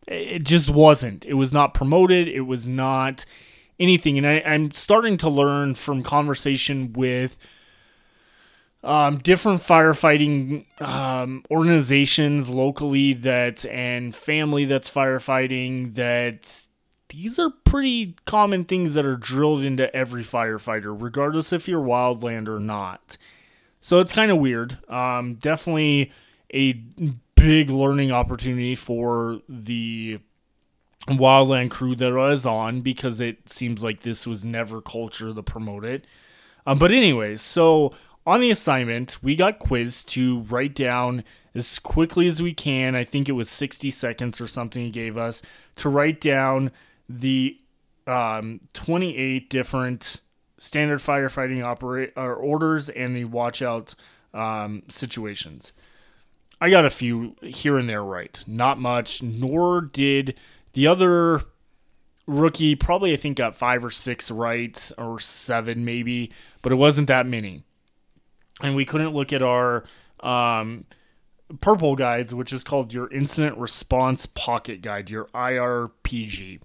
It 0.08 0.44
just 0.44 0.70
wasn't. 0.70 1.26
It 1.26 1.34
was 1.34 1.52
not 1.52 1.74
promoted. 1.74 2.28
It 2.28 2.42
was 2.42 2.68
not 2.68 3.26
anything. 3.80 4.18
And 4.18 4.26
I, 4.26 4.34
am 4.36 4.72
starting 4.72 5.18
to 5.18 5.30
learn 5.30 5.76
from 5.76 6.02
conversation 6.02 6.94
with 6.94 7.38
um, 8.84 9.18
different 9.18 9.62
firefighting 9.62 10.66
um, 10.82 11.44
organizations 11.50 12.50
locally 12.50 13.14
that 13.14 13.66
and 13.66 14.16
family 14.16 14.66
that's 14.66 14.90
firefighting 14.90 15.96
that 15.96 16.68
these 17.10 17.40
are 17.40 17.50
pretty 17.64 18.16
common 18.26 18.64
things 18.64 18.94
that 18.94 19.06
are 19.06 19.16
drilled 19.16 19.64
into 19.64 19.94
every 19.96 20.24
firefighter, 20.24 20.96
regardless 20.98 21.54
if 21.54 21.68
you're 21.68 21.82
wildland 21.82 22.48
or 22.48 22.60
not. 22.60 23.18
So 23.80 24.00
it's 24.00 24.14
kind 24.14 24.32
of 24.32 24.38
weird. 24.38 24.78
Um, 24.90 25.36
definitely 25.36 26.12
a 26.54 26.74
big 27.36 27.70
learning 27.70 28.12
opportunity 28.12 28.76
for 28.76 29.42
the 29.48 30.20
wildland 31.08 31.72
crew 31.72 31.96
that 31.96 32.12
I 32.12 32.16
was 32.16 32.46
on 32.46 32.82
because 32.82 33.22
it 33.22 33.50
seems 33.50 33.84
like 33.84 34.02
this 34.02 34.28
was 34.28 34.44
never 34.44 34.82
culture 34.82 35.34
to 35.34 35.44
promote 35.44 35.86
it. 35.86 36.06
Um, 36.66 36.80
but 36.80 36.92
anyways, 36.92 37.42
so 37.42 37.94
on 38.28 38.42
the 38.42 38.52
assignment, 38.52 39.24
we 39.24 39.38
got 39.38 39.58
quizzed 39.58 40.10
to 40.10 40.40
write 40.42 40.76
down 40.76 41.24
as 41.56 41.80
quickly 41.80 42.28
as 42.28 42.42
we 42.42 42.54
can. 42.54 42.94
I 42.94 43.06
think 43.06 43.30
it 43.30 43.32
was 43.32 43.50
60 43.50 43.90
seconds 43.90 44.42
or 44.42 44.48
something 44.48 44.84
he 44.84 44.90
gave 44.92 45.18
us 45.18 45.42
to 45.78 45.88
write 45.88 46.20
down 46.20 46.72
the 47.08 47.58
um, 48.06 48.60
28 48.74 49.50
different 49.50 50.20
standard 50.58 51.00
firefighting 51.00 51.64
operate 51.64 52.12
or 52.18 52.36
orders 52.36 52.90
and 52.90 53.16
the 53.16 53.24
watch 53.24 53.62
out 53.62 53.96
um, 54.34 54.84
situations. 54.90 55.72
I 56.60 56.70
got 56.70 56.84
a 56.84 56.90
few 56.90 57.38
here 57.42 57.78
and 57.78 57.90
there 57.90 58.04
right, 58.04 58.44
not 58.46 58.78
much. 58.78 59.24
Nor 59.24 59.80
did 59.80 60.38
the 60.74 60.86
other 60.86 61.44
rookie. 62.26 62.76
Probably 62.76 63.14
I 63.14 63.16
think 63.16 63.38
got 63.38 63.56
five 63.56 63.86
or 63.86 63.92
six 63.92 64.30
right 64.30 64.92
or 64.98 65.18
seven 65.22 65.86
maybe, 65.86 66.34
but 66.62 66.74
it 66.74 66.76
wasn't 66.76 67.08
that 67.08 67.26
many. 67.26 67.64
And 68.62 68.76
we 68.76 68.86
couldn't 68.86 69.14
look 69.14 69.32
at 69.34 69.44
our 69.44 69.84
um, 70.22 70.86
purple 71.62 71.96
guides, 71.96 72.34
which 72.34 72.52
is 72.52 72.64
called 72.64 72.94
your 72.94 73.12
Incident 73.14 73.58
Response 73.58 74.26
Pocket 74.26 74.82
Guide, 74.82 75.10
your 75.10 75.26
IRPG 75.26 76.60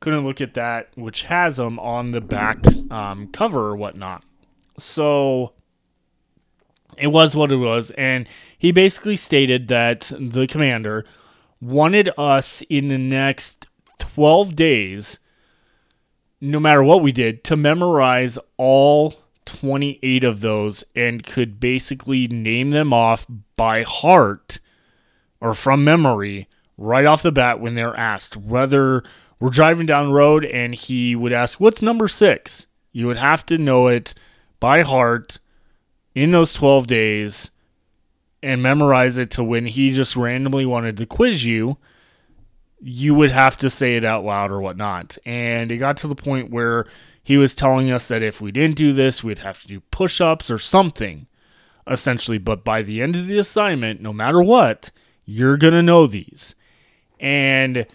couldn't 0.00 0.24
look 0.24 0.40
at 0.40 0.54
that, 0.54 0.88
which 0.96 1.24
has 1.24 1.58
them 1.58 1.78
on 1.78 2.10
the 2.10 2.20
back 2.20 2.58
um, 2.90 3.28
cover 3.28 3.68
or 3.68 3.76
whatnot. 3.76 4.24
So 4.78 5.52
it 6.96 7.08
was 7.08 7.36
what 7.36 7.52
it 7.52 7.56
was. 7.56 7.90
And 7.92 8.28
he 8.56 8.72
basically 8.72 9.16
stated 9.16 9.68
that 9.68 10.10
the 10.18 10.46
commander 10.46 11.04
wanted 11.60 12.08
us 12.16 12.62
in 12.70 12.88
the 12.88 12.98
next 12.98 13.68
12 13.98 14.56
days, 14.56 15.18
no 16.40 16.58
matter 16.58 16.82
what 16.82 17.02
we 17.02 17.12
did, 17.12 17.44
to 17.44 17.56
memorize 17.56 18.38
all 18.56 19.19
28 19.58 20.24
of 20.24 20.40
those 20.40 20.84
and 20.94 21.24
could 21.24 21.60
basically 21.60 22.26
name 22.28 22.70
them 22.70 22.92
off 22.92 23.26
by 23.56 23.82
heart 23.82 24.60
or 25.40 25.54
from 25.54 25.84
memory 25.84 26.48
right 26.76 27.04
off 27.04 27.22
the 27.22 27.32
bat 27.32 27.60
when 27.60 27.74
they're 27.74 27.96
asked, 27.96 28.36
whether 28.36 29.02
we're 29.38 29.50
driving 29.50 29.86
down 29.86 30.08
the 30.08 30.14
road 30.14 30.44
and 30.44 30.74
he 30.74 31.16
would 31.16 31.32
ask, 31.32 31.60
What's 31.60 31.82
number 31.82 32.08
six? 32.08 32.66
You 32.92 33.06
would 33.06 33.18
have 33.18 33.46
to 33.46 33.58
know 33.58 33.88
it 33.88 34.14
by 34.58 34.82
heart 34.82 35.38
in 36.14 36.30
those 36.32 36.52
12 36.54 36.86
days 36.86 37.50
and 38.42 38.62
memorize 38.62 39.18
it 39.18 39.30
to 39.32 39.44
when 39.44 39.66
he 39.66 39.90
just 39.90 40.16
randomly 40.16 40.66
wanted 40.66 40.96
to 40.96 41.06
quiz 41.06 41.44
you, 41.44 41.76
you 42.80 43.14
would 43.14 43.30
have 43.30 43.56
to 43.58 43.68
say 43.68 43.96
it 43.96 44.04
out 44.04 44.24
loud 44.24 44.50
or 44.50 44.60
whatnot. 44.60 45.18
And 45.26 45.70
it 45.70 45.76
got 45.76 45.98
to 45.98 46.08
the 46.08 46.14
point 46.14 46.50
where 46.50 46.86
he 47.22 47.36
was 47.36 47.54
telling 47.54 47.90
us 47.90 48.08
that 48.08 48.22
if 48.22 48.40
we 48.40 48.52
didn't 48.52 48.76
do 48.76 48.92
this, 48.92 49.22
we'd 49.22 49.40
have 49.40 49.60
to 49.62 49.68
do 49.68 49.80
push 49.90 50.20
ups 50.20 50.50
or 50.50 50.58
something, 50.58 51.26
essentially. 51.86 52.38
But 52.38 52.64
by 52.64 52.82
the 52.82 53.02
end 53.02 53.16
of 53.16 53.26
the 53.26 53.38
assignment, 53.38 54.00
no 54.00 54.12
matter 54.12 54.42
what, 54.42 54.90
you're 55.24 55.56
going 55.56 55.74
to 55.74 55.82
know 55.82 56.06
these. 56.06 56.54
And 57.18 57.86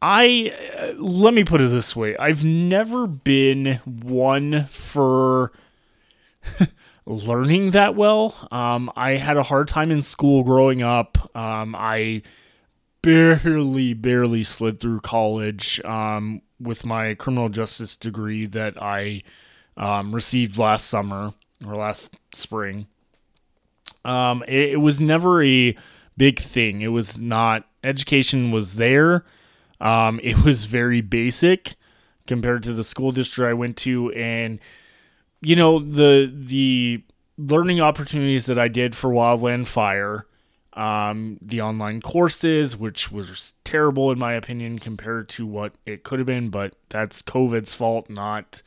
I, 0.00 0.54
uh, 0.78 0.92
let 1.02 1.34
me 1.34 1.44
put 1.44 1.60
it 1.60 1.70
this 1.70 1.96
way 1.96 2.16
I've 2.16 2.44
never 2.44 3.06
been 3.06 3.80
one 3.84 4.66
for. 4.66 5.52
learning 7.06 7.70
that 7.70 7.94
well. 7.94 8.34
Um, 8.50 8.90
I 8.96 9.12
had 9.12 9.36
a 9.36 9.42
hard 9.42 9.68
time 9.68 9.90
in 9.90 10.02
school 10.02 10.42
growing 10.42 10.82
up. 10.82 11.30
Um, 11.36 11.74
I 11.76 12.22
barely, 13.02 13.94
barely 13.94 14.42
slid 14.42 14.80
through 14.80 15.00
college 15.00 15.80
um, 15.84 16.42
with 16.60 16.84
my 16.84 17.14
criminal 17.14 17.48
justice 17.48 17.96
degree 17.96 18.46
that 18.46 18.80
I 18.80 19.22
um, 19.76 20.14
received 20.14 20.58
last 20.58 20.86
summer 20.86 21.34
or 21.64 21.74
last 21.74 22.16
spring. 22.34 22.86
Um, 24.04 24.42
it, 24.46 24.70
it, 24.70 24.80
was 24.80 25.00
never 25.00 25.42
a 25.42 25.76
big 26.16 26.38
thing. 26.38 26.80
It 26.80 26.88
was 26.88 27.20
not, 27.20 27.66
education 27.82 28.50
was 28.50 28.76
there. 28.76 29.24
Um, 29.80 30.20
it 30.24 30.44
was 30.44 30.64
very 30.64 31.00
basic 31.00 31.74
compared 32.26 32.62
to 32.64 32.72
the 32.72 32.84
school 32.84 33.12
district 33.12 33.48
I 33.48 33.54
went 33.54 33.76
to. 33.78 34.12
And 34.12 34.60
you 35.40 35.56
know 35.56 35.78
the 35.78 36.32
the 36.34 37.02
learning 37.38 37.80
opportunities 37.80 38.46
that 38.46 38.58
I 38.58 38.68
did 38.68 38.94
for 38.94 39.10
Wildland 39.10 39.66
Fire, 39.66 40.26
um, 40.76 41.38
the 41.40 41.62
online 41.62 42.02
courses, 42.02 42.76
which 42.76 43.10
was 43.10 43.54
terrible 43.64 44.12
in 44.12 44.18
my 44.18 44.34
opinion 44.34 44.78
compared 44.78 45.28
to 45.30 45.46
what 45.46 45.72
it 45.86 46.04
could 46.04 46.18
have 46.18 46.26
been, 46.26 46.50
but 46.50 46.74
that's 46.90 47.22
COVID's 47.22 47.74
fault, 47.74 48.10
not 48.10 48.62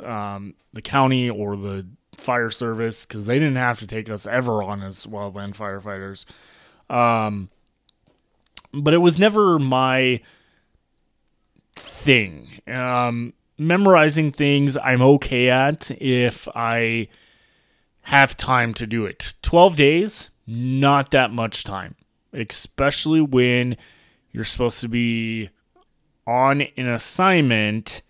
um, 0.00 0.54
the 0.72 0.82
county 0.82 1.30
or 1.30 1.56
the 1.56 1.86
fire 2.16 2.50
service, 2.50 3.06
because 3.06 3.26
they 3.26 3.38
didn't 3.38 3.56
have 3.56 3.78
to 3.78 3.86
take 3.86 4.10
us 4.10 4.26
ever 4.26 4.62
on 4.62 4.82
as 4.82 5.06
wildland 5.06 5.56
firefighters. 5.56 6.24
Um, 6.94 7.48
but 8.74 8.92
it 8.92 8.98
was 8.98 9.20
never 9.20 9.60
my 9.60 10.20
thing. 11.76 12.60
Um, 12.66 13.34
memorizing 13.56 14.32
things 14.32 14.76
I'm 14.76 15.02
okay 15.02 15.48
at 15.48 15.92
if 16.02 16.48
I 16.56 17.06
have 18.02 18.36
time 18.36 18.74
to 18.74 18.86
do 18.86 19.06
it. 19.06 19.34
12 19.42 19.76
days, 19.76 20.30
not 20.52 21.10
that 21.12 21.32
much 21.32 21.64
time, 21.64 21.94
especially 22.32 23.20
when 23.20 23.76
you're 24.30 24.44
supposed 24.44 24.80
to 24.80 24.88
be 24.88 25.48
on 26.26 26.62
an 26.76 26.88
assignment 26.88 28.02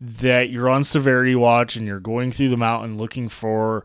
that 0.00 0.50
you're 0.50 0.68
on 0.68 0.84
severity 0.84 1.34
watch 1.34 1.76
and 1.76 1.86
you're 1.86 2.00
going 2.00 2.30
through 2.30 2.50
the 2.50 2.56
mountain 2.56 2.96
looking 2.96 3.28
for 3.28 3.84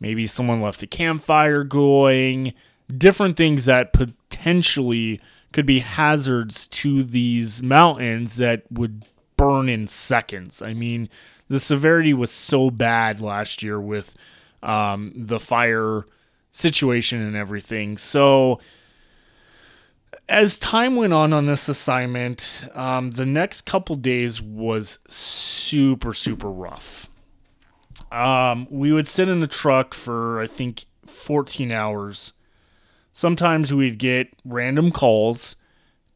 maybe 0.00 0.26
someone 0.26 0.60
left 0.60 0.82
a 0.82 0.86
campfire 0.86 1.64
going, 1.64 2.54
different 2.96 3.36
things 3.36 3.64
that 3.64 3.92
potentially 3.92 5.20
could 5.52 5.66
be 5.66 5.80
hazards 5.80 6.66
to 6.66 7.02
these 7.02 7.62
mountains 7.62 8.36
that 8.36 8.62
would 8.70 9.04
burn 9.36 9.68
in 9.68 9.86
seconds. 9.86 10.62
I 10.62 10.74
mean, 10.74 11.08
the 11.48 11.60
severity 11.60 12.14
was 12.14 12.30
so 12.30 12.70
bad 12.70 13.20
last 13.20 13.62
year 13.62 13.80
with 13.80 14.16
um, 14.62 15.12
the 15.14 15.40
fire 15.40 16.06
situation 16.52 17.20
and 17.22 17.34
everything. 17.34 17.98
So, 17.98 18.60
as 20.28 20.58
time 20.58 20.96
went 20.96 21.12
on 21.12 21.32
on 21.32 21.46
this 21.46 21.68
assignment, 21.68 22.64
um, 22.74 23.10
the 23.10 23.26
next 23.26 23.62
couple 23.62 23.96
days 23.96 24.40
was 24.40 24.98
super, 25.08 26.14
super 26.14 26.50
rough. 26.50 27.08
Um, 28.10 28.66
we 28.70 28.92
would 28.92 29.08
sit 29.08 29.28
in 29.28 29.40
the 29.40 29.46
truck 29.46 29.94
for, 29.94 30.40
I 30.40 30.46
think, 30.46 30.84
14 31.06 31.72
hours. 31.72 32.32
Sometimes 33.12 33.74
we'd 33.74 33.98
get 33.98 34.28
random 34.44 34.90
calls 34.90 35.56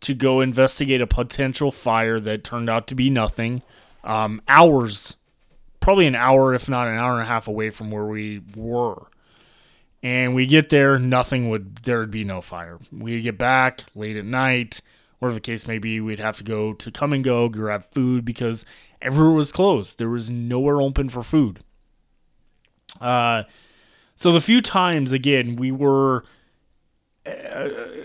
to 0.01 0.15
go 0.15 0.41
investigate 0.41 1.01
a 1.01 1.07
potential 1.07 1.71
fire 1.73 2.21
that 2.21 2.45
turned 2.45 2.71
out 2.71 2.87
to 2.89 2.95
be 2.95 3.11
nothing. 3.11 3.61
Um, 4.05 4.41
hours, 4.47 5.17
probably 5.81 6.07
an 6.07 6.15
hour, 6.15 6.55
if 6.55 6.69
not 6.69 6.87
an 6.87 6.97
hour 6.97 7.15
and 7.15 7.23
a 7.23 7.27
half 7.27 7.49
away 7.49 7.71
from 7.71 7.91
where 7.91 8.05
we 8.05 8.43
were. 8.55 9.09
And 10.03 10.35
we 10.35 10.47
get 10.47 10.69
there, 10.69 10.99
nothing 10.99 11.49
would, 11.49 11.77
there 11.79 11.99
would 11.99 12.11
be 12.11 12.25
no 12.25 12.41
fire. 12.41 12.79
We'd 12.93 13.23
get 13.23 13.39
back 13.39 13.83
late 13.95 14.17
at 14.17 14.25
night, 14.25 14.81
whatever 15.19 15.35
the 15.35 15.41
case 15.41 15.67
may 15.67 15.79
be, 15.79 16.01
we'd 16.01 16.21
have 16.21 16.37
to 16.37 16.45
go 16.45 16.73
to 16.75 16.91
come 16.91 17.13
and 17.13 17.25
go, 17.25 17.49
grab 17.49 17.85
food 17.93 18.25
because 18.25 18.65
everywhere 19.01 19.35
was 19.35 19.51
closed. 19.51 19.99
There 19.99 20.11
was 20.11 20.31
nowhere 20.31 20.81
open 20.81 21.09
for 21.09 21.23
food. 21.23 21.61
Uh, 23.01 23.45
so 24.15 24.33
the 24.33 24.41
few 24.41 24.61
times, 24.61 25.13
again, 25.13 25.57
we 25.57 25.73
were 25.73 26.25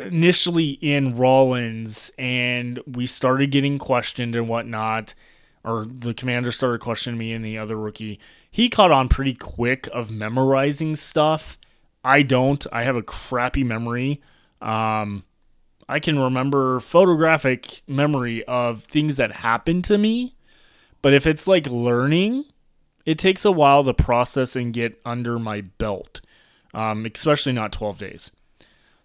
initially 0.05 0.71
in 0.81 1.15
Rawlins 1.15 2.11
and 2.17 2.79
we 2.87 3.05
started 3.05 3.51
getting 3.51 3.77
questioned 3.77 4.35
and 4.35 4.47
whatnot, 4.47 5.13
or 5.63 5.85
the 5.85 6.13
commander 6.13 6.51
started 6.51 6.81
questioning 6.81 7.19
me 7.19 7.33
and 7.33 7.45
the 7.45 7.57
other 7.57 7.77
rookie, 7.77 8.19
he 8.49 8.69
caught 8.69 8.91
on 8.91 9.09
pretty 9.09 9.33
quick 9.33 9.87
of 9.93 10.09
memorizing 10.09 10.95
stuff. 10.95 11.57
I 12.03 12.21
don't. 12.23 12.65
I 12.71 12.83
have 12.83 12.95
a 12.95 13.03
crappy 13.03 13.63
memory. 13.63 14.21
Um, 14.61 15.23
I 15.87 15.99
can 15.99 16.17
remember 16.17 16.79
photographic 16.79 17.81
memory 17.87 18.43
of 18.45 18.83
things 18.83 19.17
that 19.17 19.31
happened 19.31 19.83
to 19.85 19.97
me, 19.97 20.35
but 21.01 21.13
if 21.13 21.27
it's 21.27 21.47
like 21.47 21.67
learning, 21.67 22.45
it 23.05 23.17
takes 23.17 23.43
a 23.45 23.51
while 23.51 23.83
to 23.83 23.93
process 23.93 24.55
and 24.55 24.73
get 24.73 24.99
under 25.05 25.37
my 25.37 25.61
belt, 25.61 26.21
um, 26.73 27.05
especially 27.13 27.53
not 27.53 27.73
12 27.73 27.97
days. 27.97 28.31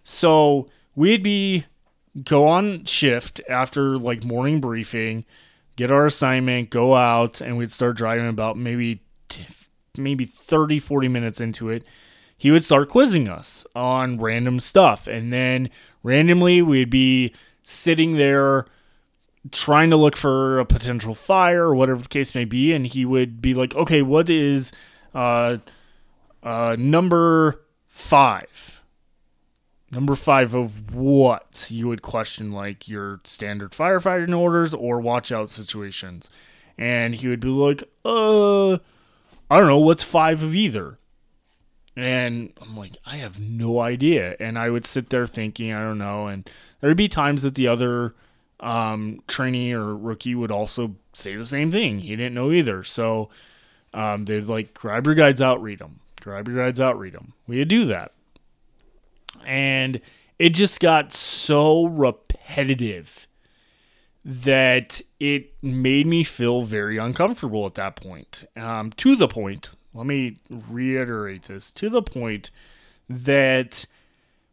So 0.05 0.69
we'd 0.95 1.23
be 1.23 1.67
go 2.25 2.47
on 2.47 2.85
shift 2.85 3.41
after 3.49 3.99
like 3.99 4.25
morning 4.25 4.61
briefing, 4.61 5.25
get 5.77 5.91
our 5.91 6.07
assignment, 6.07 6.71
go 6.71 6.95
out, 6.95 7.41
and 7.41 7.57
we'd 7.57 7.73
start 7.73 7.97
driving 7.97 8.29
about 8.29 8.57
maybe 8.57 9.03
maybe 9.99 10.25
30, 10.25 10.79
40 10.79 11.09
minutes 11.09 11.41
into 11.41 11.69
it. 11.71 11.85
He 12.37 12.51
would 12.51 12.65
start 12.65 12.89
quizzing 12.89 13.29
us 13.29 13.67
on 13.75 14.19
random 14.19 14.61
stuff. 14.61 15.07
And 15.07 15.33
then 15.33 15.71
randomly 16.03 16.61
we'd 16.63 16.91
be 16.91 17.33
sitting 17.63 18.17
there 18.17 18.67
trying 19.51 19.91
to 19.91 19.97
look 19.97 20.17
for 20.17 20.59
a 20.59 20.65
potential 20.65 21.15
fire 21.15 21.65
or 21.65 21.75
whatever 21.75 22.03
the 22.03 22.09
case 22.09 22.35
may 22.35 22.45
be. 22.45 22.73
And 22.73 22.87
he 22.87 23.05
would 23.05 23.41
be 23.41 23.55
like, 23.55 23.75
okay, 23.75 24.03
what 24.03 24.29
is 24.29 24.73
uh, 25.15 25.59
uh, 26.43 26.77
number 26.79 27.63
five? 27.89 28.83
Number 29.91 30.15
five 30.15 30.53
of 30.53 30.95
what 30.95 31.69
you 31.71 31.89
would 31.89 32.03
question, 32.03 32.53
like 32.53 32.89
your 32.89 33.21
standard 33.25 33.71
firefighting 33.71 34.37
orders 34.37 34.75
or 34.75 35.01
watch 35.01 35.31
out 35.31 35.49
situations. 35.49 36.29
And 36.77 37.15
he 37.15 37.29
would 37.29 37.41
be 37.41 37.49
like, 37.49 37.85
uh, 38.05 38.75
I 38.75 39.59
don't 39.59 39.69
know, 39.69 39.79
what's 39.79 40.03
five 40.03 40.43
of 40.43 40.55
either? 40.55 40.99
And 41.97 42.53
I'm 42.61 42.77
like, 42.77 42.97
I 43.07 43.17
have 43.17 43.41
no 43.41 43.81
idea. 43.81 44.37
And 44.39 44.59
I 44.59 44.69
would 44.71 44.85
sit 44.85 45.09
there 45.11 45.27
thinking, 45.27 45.73
I 45.73 45.83
don't 45.83 45.99
know. 45.99 46.27
And 46.27 46.49
there'd 46.81 46.97
be 46.97 47.09
times 47.09 47.43
that 47.43 47.55
the 47.55 47.69
other 47.69 48.15
um, 48.61 49.23
trainee 49.27 49.73
or 49.73 49.97
rookie 49.97 50.35
would 50.35 50.51
also 50.51 50.97
say 51.15 51.37
the 51.37 51.47
same 51.47 51.73
thing. 51.73 52.01
He 52.01 52.11
didn't 52.17 52.35
know 52.35 52.53
either. 52.53 52.85
So 52.85 53.31
um, 53.95 54.27
they'd 54.27 54.45
like, 54.45 54.75
grab 54.75 55.07
your 55.07 55.15
guides 55.15 55.41
out, 55.41 55.63
read 55.63 55.79
them. 55.79 56.01
Grab 56.21 56.49
your 56.49 56.57
guides 56.57 56.81
out, 56.81 56.99
read 56.99 57.15
them. 57.15 57.33
We'd 57.47 57.69
do 57.69 57.87
that 57.87 58.13
and 59.47 60.01
it 60.39 60.51
just 60.51 60.81
got 60.81 61.13
so 61.13 61.87
repetitive 61.87 63.29
that 64.25 65.01
it 65.21 65.55
made 65.63 66.07
me 66.07 66.25
feel 66.25 66.63
very 66.63 66.99
uncomfortable 66.99 67.65
at 67.65 67.77
that 67.77 67.97
point. 67.97 68.45
Um, 68.57 68.91
to 68.97 69.15
the 69.15 69.29
point, 69.29 69.71
let 69.97 70.07
me 70.07 70.37
reiterate 70.51 71.45
this 71.45 71.73
to 71.73 71.89
the 71.89 72.03
point 72.03 72.51
that 73.09 73.87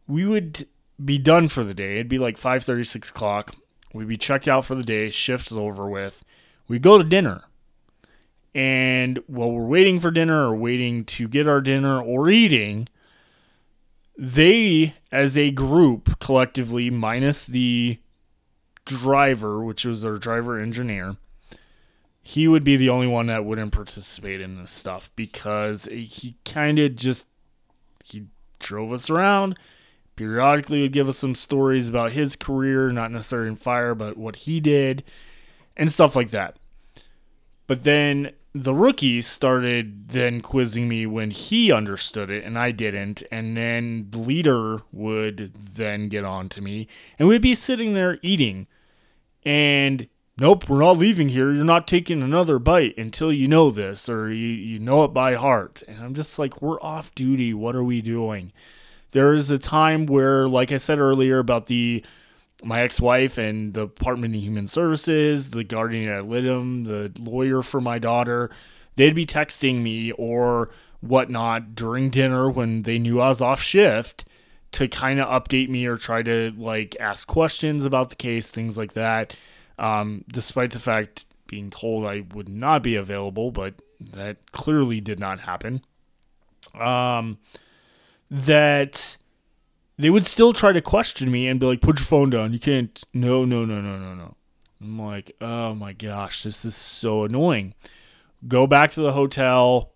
we 0.08 0.26
would 0.26 0.68
be 1.04 1.18
done 1.18 1.48
for 1.48 1.64
the 1.64 1.74
day. 1.74 1.96
It'd 1.96 2.10
be 2.10 2.18
like 2.18 2.38
5 2.38 2.64
36 2.64 3.10
o'clock. 3.10 3.56
We'd 3.94 4.08
be 4.08 4.18
checked 4.18 4.48
out 4.48 4.66
for 4.66 4.76
the 4.76 4.84
day, 4.84 5.10
shift's 5.10 5.52
over 5.52 5.88
with. 5.88 6.24
We 6.68 6.80
go 6.80 6.98
to 6.98 7.04
dinner. 7.04 7.44
And 8.56 9.20
while 9.28 9.52
we're 9.52 9.66
waiting 9.66 10.00
for 10.00 10.12
dinner 10.12 10.48
or 10.48 10.56
waiting 10.56 11.06
to 11.06 11.28
get 11.28 11.48
our 11.48 11.62
dinner 11.62 12.02
or 12.02 12.30
eating, 12.30 12.88
they 14.18 14.96
as 15.12 15.38
a 15.38 15.52
group 15.52 16.20
collectively 16.20 16.90
minus 16.90 17.46
the 17.46 18.00
driver, 18.86 19.64
which 19.64 19.86
was 19.86 20.06
our 20.06 20.18
driver 20.18 20.60
engineer, 20.60 21.18
he 22.24 22.48
would 22.48 22.64
be 22.64 22.78
the 22.78 22.90
only 22.90 23.08
one 23.08 23.28
that 23.28 23.46
wouldn't 23.46 23.72
participate 23.72 24.42
in 24.42 24.58
this 24.58 24.72
stuff 24.72 25.12
because 25.16 25.86
he 25.86 26.36
kind 26.46 26.80
of 26.80 26.96
just 26.96 27.28
he 28.04 28.26
drove 28.60 28.92
us 28.92 29.10
around 29.10 29.58
periodically 30.16 30.82
would 30.82 30.94
give 30.94 31.10
us 31.10 31.18
some 31.18 31.36
stories 31.36 31.90
about 31.90 32.14
his 32.14 32.36
career 32.36 32.92
not 32.92 33.12
necessarily 33.12 33.50
in 33.50 33.56
fire 33.56 33.94
but 33.94 34.16
what 34.16 34.38
he 34.38 34.60
did 34.60 35.04
and 35.76 35.92
stuff 35.92 36.16
like 36.16 36.30
that 36.30 36.58
but 37.68 37.84
then 37.84 38.32
the 38.54 38.74
rookies 38.74 39.26
started 39.26 40.10
then 40.10 40.40
quizzing 40.42 40.88
me 40.88 41.06
when 41.08 41.32
he 41.32 41.72
understood 41.72 42.30
it 42.30 42.44
and 42.44 42.58
I 42.58 42.72
didn't. 42.72 43.24
And 43.32 43.58
then 43.58 44.08
the 44.12 44.20
leader 44.20 44.82
would 44.92 45.54
then 45.56 46.08
get 46.08 46.24
on 46.24 46.50
to 46.50 46.62
me 46.62 46.88
and 47.18 47.28
we'd 47.28 47.42
be 47.42 47.56
sitting 47.56 47.94
there 47.94 48.20
eating. 48.22 48.68
And 49.44 50.08
nope, 50.38 50.70
we're 50.70 50.80
not 50.80 50.98
leaving 50.98 51.30
here. 51.30 51.52
You're 51.52 51.64
not 51.64 51.88
taking 51.88 52.22
another 52.22 52.60
bite 52.60 52.98
until 52.98 53.32
you 53.32 53.48
know 53.48 53.70
this 53.70 54.10
or 54.10 54.32
you, 54.32 54.48
you 54.48 54.80
know 54.80 55.04
it 55.04 55.10
by 55.10 55.36
heart. 55.36 55.84
And 55.88 56.00
I'm 56.00 56.14
just 56.14 56.40
like, 56.40 56.62
we're 56.62 56.82
off 56.82 57.14
duty. 57.16 57.54
What 57.54 57.76
are 57.76 57.84
we 57.84 58.02
doing? 58.02 58.52
There 59.12 59.34
is 59.34 59.52
a 59.52 59.60
time 59.60 60.08
where, 60.08 60.48
like 60.48 60.72
I 60.72 60.78
said 60.78 61.00
earlier 61.00 61.40
about 61.40 61.68
the 61.68 62.04
my 62.64 62.82
ex-wife 62.82 63.38
and 63.38 63.74
the 63.74 63.88
Department 63.88 64.36
of 64.36 64.42
Human 64.42 64.68
Services, 64.68 65.52
the 65.52 65.66
guardian 65.66 66.10
ad 66.10 66.26
litem, 66.26 66.86
the 66.86 67.12
lawyer 67.20 67.62
for 67.62 67.82
my 67.82 68.00
daughter, 68.00 68.50
they'd 68.96 69.14
be 69.14 69.26
texting 69.26 69.82
me 69.82 70.14
or 70.14 70.70
whatnot 71.02 71.76
during 71.76 72.10
dinner 72.10 72.50
when 72.50 72.84
they 72.84 72.98
knew 72.98 73.20
I 73.20 73.28
was 73.28 73.42
off 73.42 73.62
shift 73.62 74.24
to 74.72 74.88
kind 74.88 75.20
of 75.20 75.28
update 75.28 75.68
me 75.70 75.86
or 75.86 75.98
try 75.98 76.24
to 76.24 76.54
like 76.56 76.96
ask 77.00 77.28
questions 77.28 77.84
about 77.84 78.10
the 78.10 78.16
case, 78.16 78.50
things 78.50 78.78
like 78.78 78.94
that. 78.94 79.36
Um, 79.78 80.24
despite 80.32 80.72
the 80.72 80.80
fact 80.80 81.26
being 81.48 81.70
told 81.70 82.06
I 82.06 82.24
would 82.34 82.50
not 82.50 82.84
be 82.84 82.96
available, 82.96 83.52
but 83.52 83.76
that 84.00 84.52
clearly 84.52 85.02
did 85.02 85.20
not 85.20 85.42
happen. 85.42 85.84
Um, 86.80 87.38
that 88.30 89.18
they 89.98 90.10
would 90.10 90.26
still 90.26 90.54
try 90.54 90.72
to 90.72 90.82
question 90.82 91.32
me 91.32 91.48
and 91.48 91.60
be 91.60 91.66
like, 91.66 91.82
"Put 91.82 92.00
your 92.00 92.06
phone 92.06 92.30
down. 92.30 92.54
You 92.54 92.60
can't." 92.60 93.02
No, 93.14 93.46
no, 93.46 93.66
no, 93.66 93.82
no, 93.82 93.98
no, 93.98 94.14
no. 94.16 94.36
I'm 94.82 95.00
like, 95.00 95.36
"Oh 95.40 95.76
my 95.76 95.94
gosh, 95.94 96.44
this 96.44 96.66
is 96.66 96.76
so 96.76 97.24
annoying." 97.24 97.74
Go 98.48 98.68
back 98.68 98.92
to 98.92 99.02
the 99.02 99.14
hotel, 99.14 99.94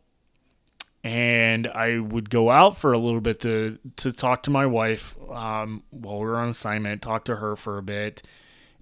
and 1.04 1.68
I 1.68 2.00
would 2.00 2.30
go 2.30 2.50
out 2.50 2.78
for 2.78 2.94
a 2.94 2.98
little 2.98 3.22
bit 3.22 3.40
to 3.42 3.80
to 3.98 4.12
talk 4.12 4.44
to 4.44 4.52
my 4.52 4.66
wife 4.66 5.18
um, 5.32 5.84
while 5.90 6.20
we 6.20 6.26
were 6.26 6.38
on 6.38 6.50
assignment. 6.50 7.02
Talk 7.02 7.26
to 7.26 7.38
her 7.38 7.56
for 7.56 7.78
a 7.78 7.84
bit, 7.84 8.22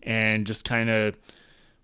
and 0.06 0.48
just 0.48 0.64
kind 0.64 0.90
of 0.90 1.18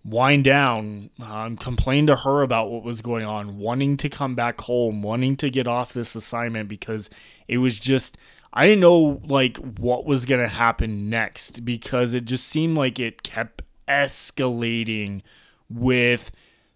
wind 0.03 0.43
down, 0.43 1.09
um, 1.22 1.57
complain 1.57 2.07
to 2.07 2.15
her 2.15 2.41
about 2.41 2.72
what 2.72 2.84
was 2.84 3.01
going 3.01 3.26
on, 3.26 3.57
wanting 3.57 3.97
to 3.97 4.09
come 4.09 4.36
back 4.36 4.61
home, 4.61 5.01
wanting 5.01 5.36
to 5.38 5.49
get 5.49 5.67
off 5.67 5.93
this 5.93 6.15
assignment 6.15 6.69
because 6.69 7.09
it 7.47 7.57
was 7.57 7.80
just 7.80 8.17
I 8.53 8.67
didn't 8.67 8.82
know 8.82 9.22
like 9.26 9.57
what 9.57 10.05
was 10.05 10.26
gonna 10.26 10.47
happen 10.47 11.09
next 11.09 11.63
because 11.65 12.13
it 12.13 12.26
just 12.26 12.47
seemed 12.47 12.78
like 12.78 12.99
it 12.99 13.24
kept 13.24 13.61
escalating 13.88 15.22
with 15.69 16.32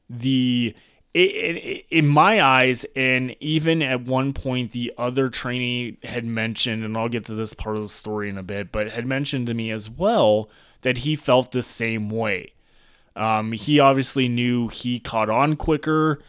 the 0.10 0.76
it, 1.14 1.20
it, 1.20 1.86
in 1.90 2.08
my 2.08 2.42
eyes 2.42 2.86
and 2.96 3.36
even 3.40 3.82
at 3.82 4.02
one 4.02 4.34
point 4.34 4.72
the 4.72 4.94
other 4.98 5.30
trainee 5.30 5.98
had 6.04 6.26
mentioned 6.26 6.84
and 6.84 6.98
i'll 6.98 7.08
get 7.08 7.26
to 7.26 7.34
this 7.34 7.54
part 7.54 7.78
of 7.78 7.82
the 7.82 7.88
story 7.88 8.30
in 8.30 8.38
a 8.38 8.44
bit 8.44 8.72
but 8.72 8.92
had 8.92 9.06
mentioned 9.06 9.48
to 9.48 9.54
me 9.54 9.72
as 9.72 9.90
well 9.90 10.50
that 10.82 11.00
he 11.00 11.16
felt 11.16 11.52
the 11.52 11.64
same 11.64 12.10
way. 12.10 12.54
Um, 13.16 13.54
he 13.54 13.80
obviously 13.80 14.28
knew 14.28 14.68
he 14.68 15.00
caught 15.00 15.30
on 15.30 15.56
quicker. 15.56 16.22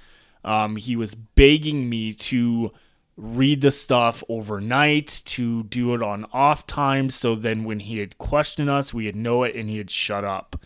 Um, 0.44 0.76
he 0.76 0.94
was 0.94 1.14
begging 1.14 1.88
me 1.88 2.12
to 2.14 2.72
read 3.16 3.60
the 3.60 3.70
stuff 3.70 4.22
overnight 4.28 5.22
to 5.24 5.62
do 5.64 5.94
it 5.94 6.02
on 6.02 6.26
off 6.32 6.66
times 6.66 7.14
so 7.14 7.34
then 7.34 7.64
when 7.64 7.80
he 7.80 7.98
had 7.98 8.18
questioned 8.18 8.68
us 8.68 8.92
we 8.92 9.06
had 9.06 9.16
know 9.16 9.42
it 9.42 9.56
and 9.56 9.70
he 9.70 9.78
had 9.78 9.90
shut 9.90 10.24
up. 10.24 10.56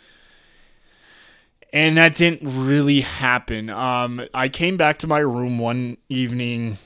And 1.72 1.96
that 1.96 2.16
didn't 2.16 2.42
really 2.42 3.02
happen. 3.02 3.70
Um, 3.70 4.26
i 4.34 4.48
came 4.48 4.76
back 4.76 4.98
to 4.98 5.06
my 5.06 5.20
room 5.20 5.58
one 5.58 5.96
evening 6.08 6.78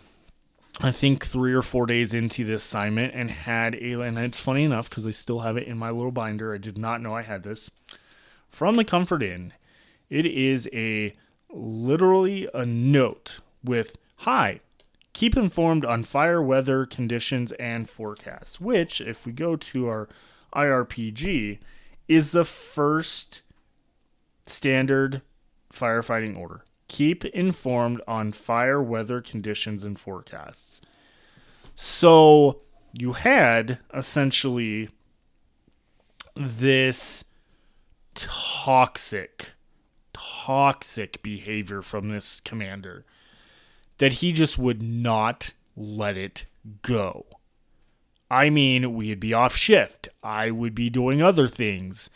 i 0.80 0.90
think 0.90 1.24
three 1.24 1.52
or 1.52 1.62
four 1.62 1.86
days 1.86 2.14
into 2.14 2.44
the 2.44 2.54
assignment 2.54 3.14
and 3.14 3.30
had 3.30 3.74
a 3.76 4.00
and 4.00 4.18
it's 4.18 4.40
funny 4.40 4.64
enough 4.64 4.88
because 4.88 5.06
i 5.06 5.10
still 5.10 5.40
have 5.40 5.56
it 5.56 5.66
in 5.66 5.78
my 5.78 5.90
little 5.90 6.12
binder 6.12 6.54
i 6.54 6.58
did 6.58 6.78
not 6.78 7.00
know 7.00 7.14
i 7.14 7.22
had 7.22 7.42
this 7.42 7.70
from 8.48 8.76
the 8.76 8.84
comfort 8.84 9.22
inn 9.22 9.52
it 10.10 10.26
is 10.26 10.68
a 10.72 11.14
literally 11.50 12.48
a 12.54 12.66
note 12.66 13.40
with 13.62 13.96
hi 14.18 14.60
keep 15.14 15.36
informed 15.36 15.86
on 15.86 16.04
fire 16.04 16.42
weather 16.42 16.84
conditions 16.84 17.52
and 17.52 17.88
forecasts, 17.88 18.60
which, 18.60 19.00
if 19.00 19.24
we 19.24 19.32
go 19.32 19.56
to 19.56 19.88
our 19.88 20.08
IRPG, 20.54 21.58
is 22.06 22.32
the 22.32 22.44
first 22.44 23.40
standard 24.44 25.22
firefighting 25.72 26.36
order. 26.36 26.64
Keep 26.88 27.24
informed 27.26 28.00
on 28.06 28.32
fire 28.32 28.82
weather 28.82 29.20
conditions 29.20 29.84
and 29.84 29.98
forecasts. 29.98 30.80
So 31.74 32.60
you 32.92 33.12
had 33.12 33.78
essentially 33.92 34.88
this 36.36 37.24
toxic, 38.14 39.52
toxic 40.12 41.22
behavior 41.22 41.82
from 41.82 42.08
this 42.08 42.40
commander 42.40 43.04
that 43.98 44.14
he 44.14 44.32
just 44.32 44.58
would 44.58 44.82
not 44.82 45.52
let 45.76 46.16
it 46.16 46.46
go. 46.82 47.26
I 48.30 48.50
mean, 48.50 48.94
we'd 48.94 49.20
be 49.20 49.34
off 49.34 49.54
shift. 49.54 50.08
I 50.22 50.50
would 50.50 50.74
be 50.74 50.90
doing 50.90 51.22
other 51.22 51.46
things. 51.46 52.10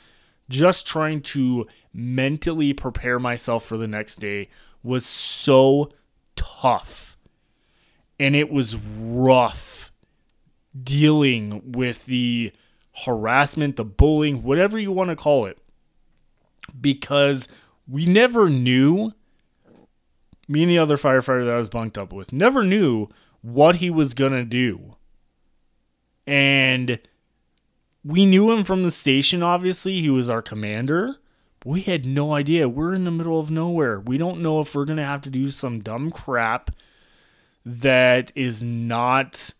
Just 0.49 0.86
trying 0.86 1.20
to 1.22 1.66
mentally 1.92 2.72
prepare 2.72 3.18
myself 3.18 3.64
for 3.64 3.76
the 3.76 3.86
next 3.86 4.16
day 4.16 4.49
was 4.82 5.05
so 5.05 5.90
tough. 6.36 7.16
And 8.18 8.34
it 8.34 8.51
was 8.51 8.76
rough 8.76 9.92
dealing 10.80 11.72
with 11.72 12.07
the 12.07 12.53
harassment, 13.05 13.76
the 13.76 13.84
bullying, 13.84 14.42
whatever 14.42 14.78
you 14.78 14.92
want 14.92 15.11
to 15.11 15.16
call 15.16 15.46
it. 15.46 15.59
Because 16.80 17.49
we 17.86 18.07
never 18.07 18.49
knew 18.49 19.12
me 20.49 20.62
and 20.62 20.70
the 20.70 20.78
other 20.78 20.96
firefighter 20.96 21.44
that 21.44 21.55
I 21.55 21.59
was 21.59 21.68
bunked 21.68 21.99
up 21.99 22.12
with 22.12 22.32
never 22.32 22.62
knew 22.62 23.09
what 23.42 23.76
he 23.76 23.90
was 23.90 24.14
going 24.14 24.32
to 24.32 24.44
do. 24.44 24.96
And 26.26 26.99
we 28.09 28.24
knew 28.24 28.50
him 28.50 28.64
from 28.64 28.82
the 28.82 28.90
station, 28.90 29.42
obviously. 29.42 30.00
He 30.00 30.09
was 30.09 30.30
our 30.30 30.42
commander. 30.42 31.16
We 31.64 31.82
had 31.82 32.06
no 32.06 32.34
idea. 32.34 32.68
We're 32.68 32.94
in 32.94 33.04
the 33.04 33.11
middle 33.11 33.38
of 33.38 33.50
nowhere. 33.50 34.00
We 34.00 34.16
don't 34.16 34.40
know 34.40 34.61
if 34.61 34.74
we're 34.74 34.84
going 34.84 34.96
to 34.96 35.04
have 35.04 35.20
to 35.22 35.30
do 35.30 35.50
some 35.50 35.80
dumb 35.80 36.11
crap 36.11 36.70
that 37.66 38.32
is 38.34 38.62
not 38.62 39.52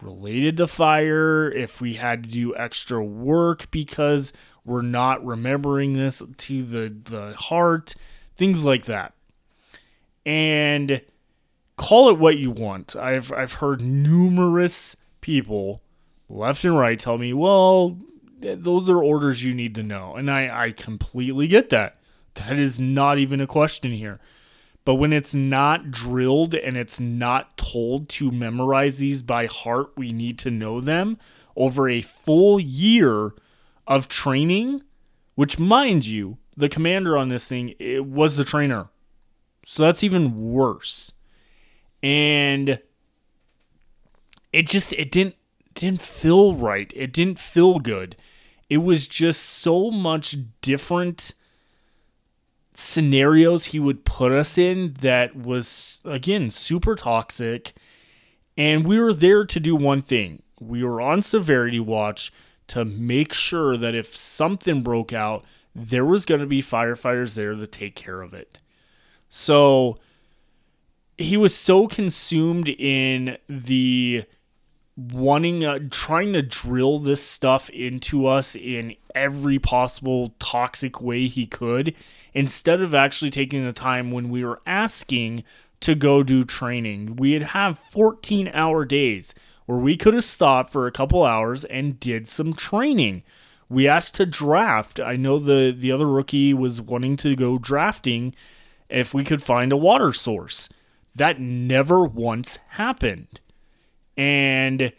related 0.00 0.56
to 0.56 0.66
fire, 0.66 1.50
if 1.50 1.80
we 1.80 1.94
had 1.94 2.24
to 2.24 2.30
do 2.30 2.56
extra 2.56 3.04
work 3.04 3.70
because 3.70 4.32
we're 4.64 4.82
not 4.82 5.24
remembering 5.24 5.92
this 5.92 6.22
to 6.38 6.62
the, 6.62 6.94
the 7.04 7.34
heart, 7.34 7.94
things 8.34 8.64
like 8.64 8.86
that 8.86 9.12
and 10.26 11.02
call 11.76 12.08
it 12.08 12.18
what 12.18 12.38
you 12.38 12.50
want. 12.50 12.96
I've 12.96 13.32
I've 13.32 13.54
heard 13.54 13.80
numerous 13.80 14.96
people 15.20 15.82
left 16.34 16.64
and 16.64 16.78
right 16.78 16.98
tell 16.98 17.16
me, 17.16 17.32
"Well, 17.32 17.98
those 18.40 18.90
are 18.90 19.02
orders 19.02 19.44
you 19.44 19.54
need 19.54 19.74
to 19.76 19.82
know." 19.82 20.14
And 20.16 20.30
I 20.30 20.66
I 20.66 20.72
completely 20.72 21.46
get 21.46 21.70
that. 21.70 21.98
That 22.34 22.58
is 22.58 22.80
not 22.80 23.18
even 23.18 23.40
a 23.40 23.46
question 23.46 23.92
here. 23.92 24.20
But 24.84 24.96
when 24.96 25.12
it's 25.12 25.32
not 25.32 25.90
drilled 25.90 26.54
and 26.54 26.76
it's 26.76 27.00
not 27.00 27.56
told 27.56 28.08
to 28.10 28.30
memorize 28.30 28.98
these 28.98 29.22
by 29.22 29.46
heart, 29.46 29.92
we 29.96 30.12
need 30.12 30.38
to 30.40 30.50
know 30.50 30.80
them 30.80 31.16
over 31.56 31.88
a 31.88 32.02
full 32.02 32.60
year 32.60 33.32
of 33.86 34.08
training, 34.08 34.82
which 35.36 35.58
mind 35.58 36.06
you, 36.06 36.36
the 36.56 36.68
commander 36.68 37.16
on 37.16 37.30
this 37.30 37.48
thing 37.48 37.74
it 37.78 38.04
was 38.04 38.36
the 38.36 38.44
trainer. 38.44 38.88
So 39.64 39.84
that's 39.84 40.04
even 40.04 40.52
worse. 40.52 41.12
And 42.02 42.80
it 44.52 44.66
just 44.66 44.92
it 44.92 45.10
didn't 45.10 45.36
didn't 45.74 46.00
feel 46.00 46.54
right. 46.54 46.92
It 46.94 47.12
didn't 47.12 47.38
feel 47.38 47.78
good. 47.78 48.16
It 48.68 48.78
was 48.78 49.06
just 49.06 49.42
so 49.42 49.90
much 49.90 50.36
different 50.60 51.34
scenarios 52.74 53.66
he 53.66 53.78
would 53.78 54.04
put 54.04 54.32
us 54.32 54.58
in 54.58 54.94
that 55.00 55.36
was 55.36 56.00
again 56.04 56.50
super 56.50 56.96
toxic 56.96 57.72
and 58.56 58.84
we 58.84 58.98
were 58.98 59.12
there 59.12 59.44
to 59.44 59.60
do 59.60 59.76
one 59.76 60.00
thing. 60.00 60.42
We 60.60 60.82
were 60.84 61.00
on 61.00 61.22
severity 61.22 61.80
watch 61.80 62.32
to 62.68 62.84
make 62.84 63.32
sure 63.32 63.76
that 63.76 63.94
if 63.94 64.14
something 64.14 64.82
broke 64.82 65.12
out, 65.12 65.44
there 65.74 66.04
was 66.04 66.24
going 66.24 66.40
to 66.40 66.46
be 66.46 66.62
firefighters 66.62 67.34
there 67.34 67.54
to 67.54 67.66
take 67.66 67.96
care 67.96 68.22
of 68.22 68.32
it. 68.32 68.58
So 69.28 69.98
he 71.18 71.36
was 71.36 71.54
so 71.54 71.86
consumed 71.88 72.68
in 72.68 73.38
the 73.48 74.24
wanting 74.96 75.64
uh, 75.64 75.80
trying 75.90 76.32
to 76.32 76.42
drill 76.42 76.98
this 76.98 77.22
stuff 77.22 77.68
into 77.70 78.26
us 78.26 78.54
in 78.54 78.94
every 79.14 79.58
possible 79.58 80.34
toxic 80.38 81.00
way 81.00 81.26
he 81.26 81.46
could 81.46 81.94
instead 82.32 82.80
of 82.80 82.94
actually 82.94 83.30
taking 83.30 83.64
the 83.64 83.72
time 83.72 84.10
when 84.10 84.28
we 84.28 84.44
were 84.44 84.60
asking 84.66 85.42
to 85.80 85.94
go 85.94 86.22
do 86.22 86.44
training. 86.44 87.16
We'd 87.16 87.42
have 87.42 87.78
14 87.78 88.50
hour 88.54 88.84
days 88.84 89.34
where 89.66 89.78
we 89.78 89.96
could 89.96 90.14
have 90.14 90.24
stopped 90.24 90.70
for 90.70 90.86
a 90.86 90.92
couple 90.92 91.24
hours 91.24 91.64
and 91.64 91.98
did 91.98 92.28
some 92.28 92.52
training. 92.52 93.22
We 93.68 93.88
asked 93.88 94.14
to 94.16 94.26
draft. 94.26 95.00
I 95.00 95.16
know 95.16 95.38
the 95.38 95.74
the 95.76 95.90
other 95.90 96.08
rookie 96.08 96.54
was 96.54 96.80
wanting 96.80 97.16
to 97.18 97.34
go 97.34 97.58
drafting 97.58 98.34
if 98.88 99.12
we 99.12 99.24
could 99.24 99.42
find 99.42 99.72
a 99.72 99.76
water 99.76 100.12
source. 100.12 100.68
That 101.16 101.40
never 101.40 102.04
once 102.04 102.58
happened 102.70 103.40
and 104.16 104.92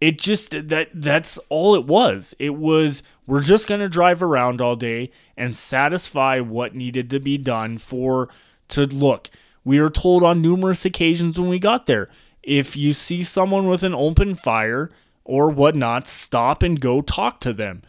it 0.00 0.18
just 0.18 0.68
that 0.68 0.88
that's 0.92 1.38
all 1.48 1.74
it 1.74 1.86
was. 1.86 2.34
It 2.38 2.56
was 2.56 3.02
we're 3.26 3.40
just 3.40 3.68
going 3.68 3.80
to 3.80 3.88
drive 3.88 4.22
around 4.22 4.60
all 4.60 4.74
day 4.74 5.10
and 5.36 5.54
satisfy 5.56 6.40
what 6.40 6.74
needed 6.74 7.08
to 7.10 7.20
be 7.20 7.38
done 7.38 7.78
for 7.78 8.28
to 8.68 8.84
look. 8.84 9.30
We 9.64 9.80
were 9.80 9.90
told 9.90 10.24
on 10.24 10.42
numerous 10.42 10.84
occasions 10.84 11.38
when 11.38 11.48
we 11.48 11.60
got 11.60 11.86
there 11.86 12.08
if 12.42 12.76
you 12.76 12.92
see 12.92 13.22
someone 13.22 13.68
with 13.68 13.84
an 13.84 13.94
open 13.94 14.34
fire 14.34 14.90
or 15.24 15.48
whatnot 15.50 16.08
stop 16.08 16.62
and 16.62 16.80
go 16.80 17.00
talk 17.00 17.40
to 17.40 17.52
them. 17.52 17.82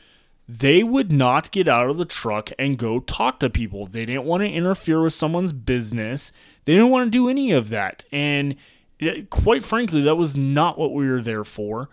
They 0.48 0.84
would 0.84 1.12
not 1.12 1.52
get 1.52 1.68
out 1.68 1.90
of 1.90 1.98
the 1.98 2.06
truck 2.06 2.52
and 2.60 2.78
go 2.78 3.00
talk 3.00 3.40
to 3.40 3.50
people. 3.50 3.86
They 3.88 4.06
didn't 4.06 4.26
want 4.26 4.44
to 4.44 4.50
interfere 4.50 5.02
with 5.02 5.14
someone's 5.14 5.54
business. 5.54 6.32
They 6.66 6.74
didn't 6.74 6.92
want 6.92 7.08
to 7.08 7.12
do 7.12 7.30
any 7.30 7.52
of 7.52 7.70
that. 7.70 8.06
And 8.12 8.56
quite 9.30 9.64
frankly, 9.64 10.02
that 10.02 10.16
was 10.16 10.36
not 10.38 10.78
what 10.78 10.94
we 10.94 11.10
were 11.10 11.22
there 11.22 11.44
for. 11.44 11.90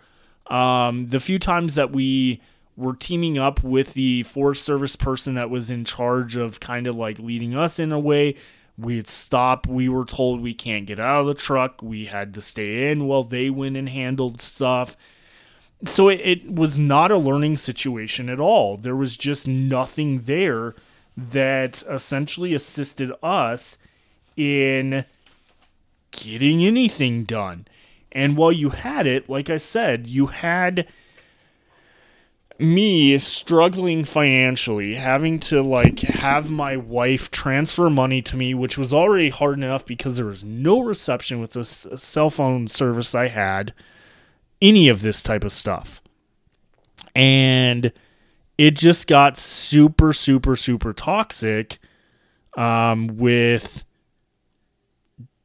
Um, 0.47 1.07
the 1.07 1.19
few 1.19 1.39
times 1.39 1.75
that 1.75 1.91
we 1.91 2.41
were 2.75 2.95
teaming 2.95 3.37
up 3.37 3.63
with 3.63 3.93
the 3.93 4.23
Forest 4.23 4.63
Service 4.63 4.95
person 4.95 5.35
that 5.35 5.49
was 5.49 5.69
in 5.69 5.85
charge 5.85 6.35
of 6.35 6.59
kind 6.59 6.87
of 6.87 6.95
like 6.95 7.19
leading 7.19 7.55
us 7.55 7.79
in 7.79 7.91
a 7.91 7.99
way, 7.99 8.35
we'd 8.77 9.07
stop. 9.07 9.67
We 9.67 9.87
were 9.87 10.05
told 10.05 10.41
we 10.41 10.53
can't 10.53 10.85
get 10.85 10.99
out 10.99 11.21
of 11.21 11.27
the 11.27 11.33
truck. 11.33 11.81
We 11.81 12.05
had 12.05 12.33
to 12.33 12.41
stay 12.41 12.91
in 12.91 13.05
while 13.05 13.23
they 13.23 13.49
went 13.49 13.77
and 13.77 13.89
handled 13.89 14.41
stuff. 14.41 14.97
So 15.85 16.09
it, 16.09 16.21
it 16.23 16.51
was 16.51 16.77
not 16.77 17.11
a 17.11 17.17
learning 17.17 17.57
situation 17.57 18.29
at 18.29 18.39
all. 18.39 18.77
There 18.77 18.95
was 18.95 19.17
just 19.17 19.47
nothing 19.47 20.19
there 20.21 20.75
that 21.17 21.83
essentially 21.89 22.53
assisted 22.53 23.11
us 23.21 23.77
in 24.37 25.05
getting 26.11 26.63
anything 26.63 27.23
done. 27.23 27.67
And 28.11 28.37
while 28.37 28.51
you 28.51 28.69
had 28.69 29.07
it, 29.07 29.29
like 29.29 29.49
I 29.49 29.57
said, 29.57 30.07
you 30.07 30.27
had 30.27 30.87
me 32.59 33.17
struggling 33.17 34.03
financially, 34.03 34.95
having 34.95 35.39
to 35.39 35.61
like 35.63 35.99
have 35.99 36.51
my 36.51 36.77
wife 36.77 37.31
transfer 37.31 37.89
money 37.89 38.21
to 38.21 38.37
me, 38.37 38.53
which 38.53 38.77
was 38.77 38.93
already 38.93 39.29
hard 39.29 39.57
enough 39.57 39.85
because 39.85 40.17
there 40.17 40.25
was 40.25 40.43
no 40.43 40.79
reception 40.81 41.39
with 41.39 41.51
the 41.51 41.65
cell 41.65 42.29
phone 42.29 42.67
service 42.67 43.15
I 43.15 43.29
had, 43.29 43.73
any 44.61 44.89
of 44.89 45.01
this 45.01 45.23
type 45.23 45.43
of 45.43 45.51
stuff. 45.51 46.01
And 47.15 47.91
it 48.57 48.75
just 48.75 49.07
got 49.07 49.37
super, 49.37 50.13
super, 50.13 50.55
super 50.55 50.93
toxic 50.93 51.79
um, 52.55 53.07
with 53.07 53.83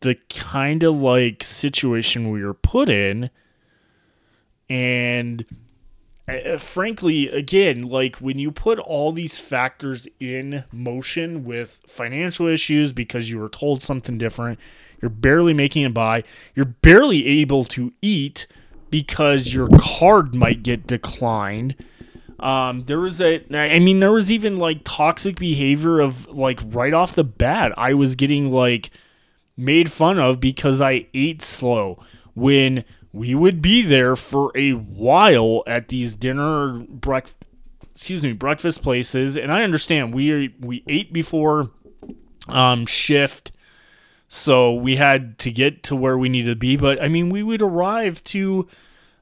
the 0.06 0.14
kind 0.28 0.84
of 0.84 0.94
like 0.94 1.42
situation 1.42 2.30
we 2.30 2.44
were 2.44 2.54
put 2.54 2.88
in 2.88 3.28
and 4.70 5.44
uh, 6.28 6.56
frankly 6.58 7.28
again 7.28 7.82
like 7.82 8.14
when 8.18 8.38
you 8.38 8.52
put 8.52 8.78
all 8.78 9.10
these 9.10 9.40
factors 9.40 10.06
in 10.20 10.62
motion 10.70 11.44
with 11.44 11.80
financial 11.88 12.46
issues 12.46 12.92
because 12.92 13.28
you 13.28 13.40
were 13.40 13.48
told 13.48 13.82
something 13.82 14.16
different 14.16 14.60
you're 15.02 15.08
barely 15.08 15.52
making 15.52 15.82
it 15.82 15.92
by 15.92 16.22
you're 16.54 16.64
barely 16.64 17.26
able 17.26 17.64
to 17.64 17.92
eat 18.00 18.46
because 18.90 19.52
your 19.52 19.68
card 19.76 20.36
might 20.36 20.62
get 20.62 20.86
declined 20.86 21.74
um, 22.38 22.84
there 22.84 23.00
was 23.00 23.22
a, 23.22 23.42
I 23.50 23.78
mean, 23.78 24.00
there 24.00 24.12
was 24.12 24.30
even 24.30 24.58
like 24.58 24.82
toxic 24.84 25.38
behavior 25.38 26.00
of 26.00 26.28
like 26.28 26.60
right 26.66 26.92
off 26.92 27.14
the 27.14 27.24
bat. 27.24 27.72
I 27.78 27.94
was 27.94 28.14
getting 28.14 28.52
like 28.52 28.90
made 29.56 29.90
fun 29.90 30.18
of 30.18 30.40
because 30.40 30.80
I 30.80 31.06
ate 31.14 31.42
slow 31.42 32.02
when 32.34 32.84
we 33.12 33.34
would 33.34 33.62
be 33.62 33.82
there 33.82 34.14
for 34.14 34.52
a 34.54 34.72
while 34.72 35.62
at 35.66 35.88
these 35.88 36.16
dinner 36.16 36.84
breakfast 36.88 37.36
excuse 37.92 38.22
me 38.22 38.34
breakfast 38.34 38.82
places. 38.82 39.38
And 39.38 39.50
I 39.50 39.62
understand 39.62 40.12
we 40.14 40.54
we 40.60 40.84
ate 40.86 41.12
before 41.12 41.70
um 42.46 42.84
shift. 42.84 43.52
So 44.28 44.74
we 44.74 44.96
had 44.96 45.38
to 45.38 45.50
get 45.50 45.84
to 45.84 45.96
where 45.96 46.18
we 46.18 46.28
needed 46.28 46.50
to 46.50 46.56
be 46.56 46.76
but 46.76 47.02
I 47.02 47.08
mean 47.08 47.30
we 47.30 47.42
would 47.42 47.62
arrive 47.62 48.22
to 48.24 48.68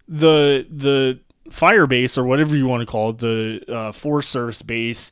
the 0.08 0.66
the 0.68 1.20
fire 1.50 1.86
base 1.86 2.18
or 2.18 2.24
whatever 2.24 2.56
you 2.56 2.66
want 2.66 2.80
to 2.80 2.86
call 2.86 3.10
it 3.10 3.18
the 3.18 3.64
uh, 3.68 3.92
forest 3.92 4.30
service 4.30 4.62
base 4.62 5.10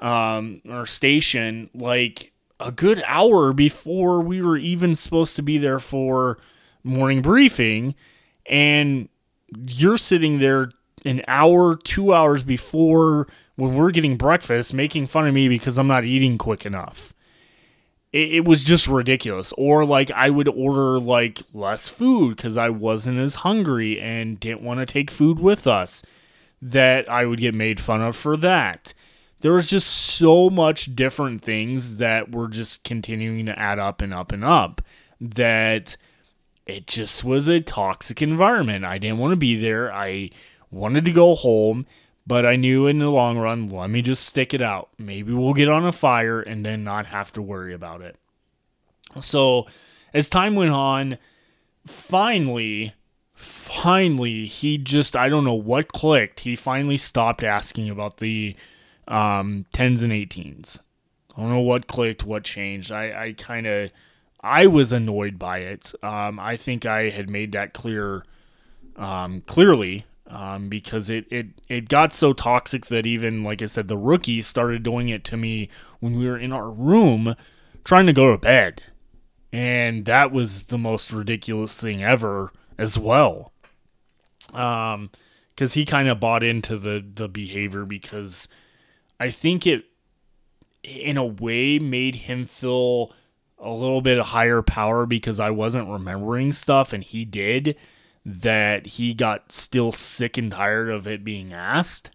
um 0.00 0.60
or 0.68 0.84
station 0.84 1.70
like 1.72 2.31
a 2.62 2.72
good 2.72 3.02
hour 3.06 3.52
before 3.52 4.20
we 4.20 4.40
were 4.40 4.56
even 4.56 4.94
supposed 4.94 5.36
to 5.36 5.42
be 5.42 5.58
there 5.58 5.78
for 5.78 6.38
morning 6.84 7.22
briefing 7.22 7.94
and 8.46 9.08
you're 9.66 9.98
sitting 9.98 10.38
there 10.38 10.70
an 11.04 11.22
hour, 11.28 11.76
2 11.76 12.14
hours 12.14 12.42
before 12.42 13.26
when 13.56 13.74
we're 13.74 13.90
getting 13.90 14.16
breakfast 14.16 14.72
making 14.72 15.06
fun 15.06 15.26
of 15.26 15.34
me 15.34 15.48
because 15.48 15.78
I'm 15.78 15.88
not 15.88 16.04
eating 16.04 16.38
quick 16.38 16.64
enough. 16.64 17.12
It, 18.12 18.34
it 18.34 18.44
was 18.44 18.64
just 18.64 18.86
ridiculous. 18.86 19.52
Or 19.58 19.84
like 19.84 20.10
I 20.10 20.30
would 20.30 20.48
order 20.48 20.98
like 20.98 21.42
less 21.52 21.88
food 21.88 22.36
cuz 22.36 22.56
I 22.56 22.70
wasn't 22.70 23.18
as 23.18 23.36
hungry 23.36 24.00
and 24.00 24.40
didn't 24.40 24.62
want 24.62 24.80
to 24.80 24.86
take 24.86 25.10
food 25.10 25.38
with 25.38 25.66
us 25.66 26.02
that 26.60 27.08
I 27.08 27.26
would 27.26 27.40
get 27.40 27.54
made 27.54 27.80
fun 27.80 28.00
of 28.00 28.16
for 28.16 28.36
that 28.36 28.94
there 29.42 29.52
was 29.52 29.68
just 29.68 29.88
so 29.88 30.48
much 30.48 30.94
different 30.94 31.42
things 31.42 31.98
that 31.98 32.32
were 32.32 32.48
just 32.48 32.84
continuing 32.84 33.44
to 33.46 33.58
add 33.58 33.78
up 33.78 34.00
and 34.00 34.14
up 34.14 34.30
and 34.30 34.44
up 34.44 34.80
that 35.20 35.96
it 36.64 36.86
just 36.86 37.24
was 37.24 37.48
a 37.48 37.60
toxic 37.60 38.22
environment. 38.22 38.84
I 38.84 38.98
didn't 38.98 39.18
want 39.18 39.32
to 39.32 39.36
be 39.36 39.56
there. 39.56 39.92
I 39.92 40.30
wanted 40.70 41.04
to 41.06 41.10
go 41.10 41.34
home, 41.34 41.86
but 42.24 42.46
I 42.46 42.54
knew 42.54 42.86
in 42.86 43.00
the 43.00 43.10
long 43.10 43.36
run, 43.36 43.66
let 43.66 43.90
me 43.90 44.00
just 44.00 44.24
stick 44.24 44.54
it 44.54 44.62
out. 44.62 44.90
Maybe 44.96 45.32
we'll 45.32 45.54
get 45.54 45.68
on 45.68 45.84
a 45.84 45.92
fire 45.92 46.40
and 46.40 46.64
then 46.64 46.84
not 46.84 47.06
have 47.06 47.32
to 47.32 47.42
worry 47.42 47.74
about 47.74 48.00
it. 48.00 48.16
So, 49.20 49.66
as 50.14 50.28
time 50.28 50.54
went 50.54 50.70
on, 50.70 51.18
finally, 51.84 52.94
finally, 53.34 54.46
he 54.46 54.78
just, 54.78 55.16
I 55.16 55.28
don't 55.28 55.44
know 55.44 55.52
what 55.52 55.92
clicked. 55.92 56.40
He 56.40 56.54
finally 56.54 56.96
stopped 56.96 57.42
asking 57.42 57.90
about 57.90 58.18
the 58.18 58.54
um, 59.08 59.66
10s 59.72 60.02
and 60.02 60.12
18s. 60.12 60.80
I 61.36 61.40
don't 61.40 61.50
know 61.50 61.60
what 61.60 61.86
clicked, 61.86 62.24
what 62.24 62.44
changed. 62.44 62.92
I, 62.92 63.26
I 63.26 63.32
kind 63.32 63.66
of, 63.66 63.90
I 64.40 64.66
was 64.66 64.92
annoyed 64.92 65.38
by 65.38 65.58
it. 65.58 65.92
Um, 66.02 66.38
I 66.38 66.56
think 66.56 66.84
I 66.84 67.08
had 67.08 67.30
made 67.30 67.52
that 67.52 67.72
clear, 67.72 68.24
um, 68.96 69.42
clearly, 69.46 70.04
um, 70.26 70.68
because 70.68 71.08
it, 71.10 71.26
it, 71.30 71.46
it 71.68 71.88
got 71.88 72.12
so 72.12 72.32
toxic 72.32 72.86
that 72.86 73.06
even, 73.06 73.44
like 73.44 73.62
I 73.62 73.66
said, 73.66 73.88
the 73.88 73.96
rookie 73.96 74.42
started 74.42 74.82
doing 74.82 75.08
it 75.08 75.24
to 75.24 75.36
me 75.36 75.68
when 76.00 76.18
we 76.18 76.26
were 76.26 76.38
in 76.38 76.52
our 76.52 76.70
room 76.70 77.34
trying 77.84 78.06
to 78.06 78.12
go 78.12 78.32
to 78.32 78.38
bed. 78.38 78.82
And 79.52 80.04
that 80.06 80.32
was 80.32 80.66
the 80.66 80.78
most 80.78 81.12
ridiculous 81.12 81.78
thing 81.78 82.02
ever 82.02 82.52
as 82.78 82.98
well. 82.98 83.52
Um, 84.52 85.10
because 85.50 85.74
he 85.74 85.84
kind 85.84 86.08
of 86.08 86.18
bought 86.18 86.42
into 86.42 86.78
the, 86.78 87.04
the 87.14 87.28
behavior 87.28 87.84
because 87.84 88.48
I 89.22 89.30
think 89.30 89.68
it, 89.68 89.84
in 90.82 91.16
a 91.16 91.24
way, 91.24 91.78
made 91.78 92.16
him 92.16 92.44
feel 92.44 93.12
a 93.56 93.70
little 93.70 94.00
bit 94.00 94.20
higher 94.20 94.62
power 94.62 95.06
because 95.06 95.38
I 95.38 95.50
wasn't 95.50 95.88
remembering 95.88 96.50
stuff 96.50 96.92
and 96.92 97.04
he 97.04 97.24
did. 97.24 97.76
That 98.26 98.86
he 98.86 99.14
got 99.14 99.52
still 99.52 99.92
sick 99.92 100.36
and 100.38 100.50
tired 100.50 100.88
of 100.88 101.06
it 101.06 101.22
being 101.22 101.52
asked. 101.52 102.10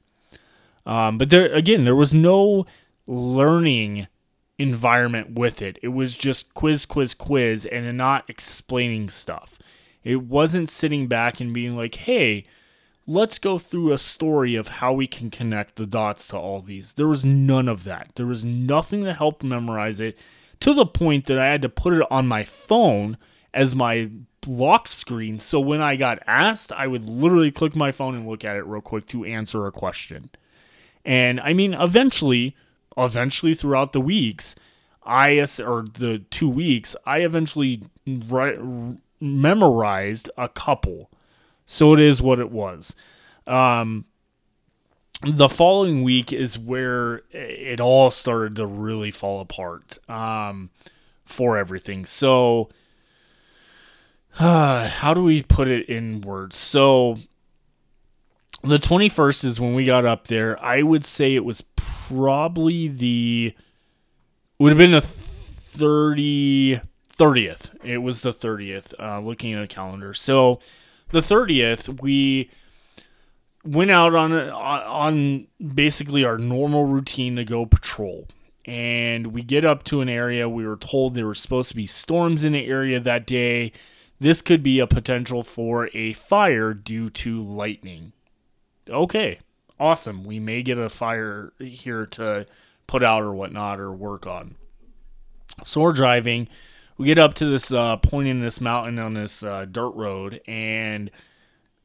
Um, 0.85 1.17
but 1.17 1.29
there 1.29 1.45
again, 1.53 1.85
there 1.85 1.95
was 1.95 2.13
no 2.13 2.65
learning 3.05 4.07
environment 4.57 5.31
with 5.31 5.61
it. 5.61 5.79
It 5.81 5.89
was 5.89 6.17
just 6.17 6.53
quiz, 6.53 6.85
quiz, 6.85 7.13
quiz, 7.13 7.65
and 7.65 7.97
not 7.97 8.29
explaining 8.29 9.09
stuff. 9.09 9.59
It 10.03 10.23
wasn't 10.23 10.69
sitting 10.69 11.07
back 11.07 11.39
and 11.39 11.53
being 11.53 11.77
like, 11.77 11.95
hey, 11.95 12.45
let's 13.07 13.39
go 13.39 13.57
through 13.57 13.93
a 13.93 13.97
story 13.97 14.55
of 14.55 14.67
how 14.67 14.91
we 14.91 15.07
can 15.07 15.29
connect 15.29 15.77
the 15.77 15.87
dots 15.87 16.27
to 16.27 16.37
all 16.37 16.59
these. 16.59 16.93
There 16.93 17.07
was 17.07 17.23
none 17.23 17.69
of 17.69 17.85
that. 17.85 18.11
There 18.15 18.25
was 18.25 18.43
nothing 18.43 19.05
to 19.05 19.13
help 19.13 19.43
memorize 19.43 19.99
it 20.01 20.17
to 20.59 20.73
the 20.73 20.85
point 20.85 21.25
that 21.25 21.39
I 21.39 21.45
had 21.45 21.61
to 21.61 21.69
put 21.69 21.93
it 21.93 22.05
on 22.11 22.27
my 22.27 22.43
phone 22.43 23.17
as 23.53 23.73
my 23.73 24.09
lock 24.45 24.87
screen. 24.87 25.39
So 25.39 25.59
when 25.59 25.81
I 25.81 25.95
got 25.95 26.19
asked, 26.27 26.71
I 26.73 26.87
would 26.87 27.05
literally 27.05 27.51
click 27.51 27.75
my 27.75 27.91
phone 27.91 28.15
and 28.15 28.27
look 28.27 28.43
at 28.43 28.57
it 28.57 28.65
real 28.65 28.81
quick 28.81 29.07
to 29.07 29.25
answer 29.25 29.65
a 29.65 29.71
question. 29.71 30.29
And 31.05 31.39
I 31.39 31.53
mean, 31.53 31.73
eventually, 31.73 32.55
eventually 32.97 33.53
throughout 33.53 33.93
the 33.93 34.01
weeks, 34.01 34.55
I 35.03 35.39
or 35.59 35.85
the 35.93 36.19
two 36.29 36.49
weeks, 36.49 36.95
I 37.05 37.19
eventually 37.19 37.83
memorized 39.21 40.29
a 40.37 40.49
couple. 40.49 41.09
So 41.67 41.93
it 41.93 41.99
is 41.99 42.21
what 42.21 42.39
it 42.39 42.49
was. 42.49 42.95
Um, 43.45 44.05
the 45.21 45.49
following 45.49 46.01
week 46.01 46.31
is 46.31 46.57
where 46.57 47.23
it 47.31 47.79
all 47.81 48.09
started 48.09 48.55
to 48.55 48.65
really 48.65 49.11
fall 49.11 49.41
apart 49.41 49.97
um, 50.09 50.69
for 51.25 51.57
everything. 51.57 52.05
So, 52.05 52.69
uh, 54.39 54.87
how 54.89 55.13
do 55.13 55.21
we 55.21 55.43
put 55.43 55.67
it 55.67 55.89
in 55.89 56.21
words? 56.21 56.55
So, 56.55 57.17
the 58.63 58.77
21st 58.77 59.43
is 59.43 59.59
when 59.59 59.73
we 59.75 59.83
got 59.83 60.05
up 60.05 60.27
there. 60.27 60.63
I 60.63 60.83
would 60.83 61.03
say 61.03 61.35
it 61.35 61.45
was 61.45 61.63
probably 61.75 62.87
the 62.87 63.53
would 64.57 64.69
have 64.69 64.77
been 64.77 64.91
the 64.91 65.01
30 65.01 66.79
30th. 67.13 67.71
It 67.83 67.97
was 67.97 68.21
the 68.21 68.29
30th 68.29 68.93
uh, 68.99 69.19
looking 69.19 69.53
at 69.53 69.63
a 69.63 69.67
calendar. 69.67 70.13
So, 70.13 70.59
the 71.11 71.19
30th 71.19 72.01
we 72.01 72.49
went 73.63 73.91
out 73.91 74.15
on 74.15 74.33
on 74.33 75.47
basically 75.73 76.23
our 76.23 76.37
normal 76.37 76.85
routine 76.85 77.35
to 77.35 77.43
go 77.43 77.65
patrol. 77.65 78.27
And 78.65 79.27
we 79.27 79.43
get 79.43 79.63
up 79.63 79.83
to 79.85 80.01
an 80.01 80.09
area 80.09 80.49
we 80.49 80.67
were 80.67 80.75
told 80.75 81.15
there 81.15 81.25
were 81.25 81.35
supposed 81.35 81.69
to 81.69 81.75
be 81.75 81.85
storms 81.85 82.43
in 82.43 82.51
the 82.51 82.65
area 82.65 82.99
that 82.99 83.25
day. 83.25 83.71
This 84.19 84.41
could 84.41 84.61
be 84.61 84.79
a 84.79 84.87
potential 84.87 85.41
for 85.43 85.89
a 85.93 86.13
fire 86.13 86.73
due 86.73 87.09
to 87.11 87.41
lightning. 87.41 88.11
Okay, 88.89 89.39
awesome. 89.79 90.25
We 90.25 90.39
may 90.39 90.63
get 90.63 90.77
a 90.77 90.89
fire 90.89 91.53
here 91.59 92.05
to 92.07 92.45
put 92.87 93.03
out 93.03 93.23
or 93.23 93.33
whatnot 93.33 93.79
or 93.79 93.91
work 93.91 94.27
on. 94.27 94.55
So 95.63 95.81
we're 95.81 95.93
driving. 95.93 96.49
We 96.97 97.05
get 97.05 97.19
up 97.19 97.35
to 97.35 97.45
this 97.45 97.71
uh, 97.71 97.97
point 97.97 98.27
in 98.27 98.39
this 98.39 98.59
mountain 98.59 98.97
on 98.97 99.13
this 99.13 99.43
uh, 99.43 99.65
dirt 99.65 99.91
road, 99.91 100.41
and 100.47 101.11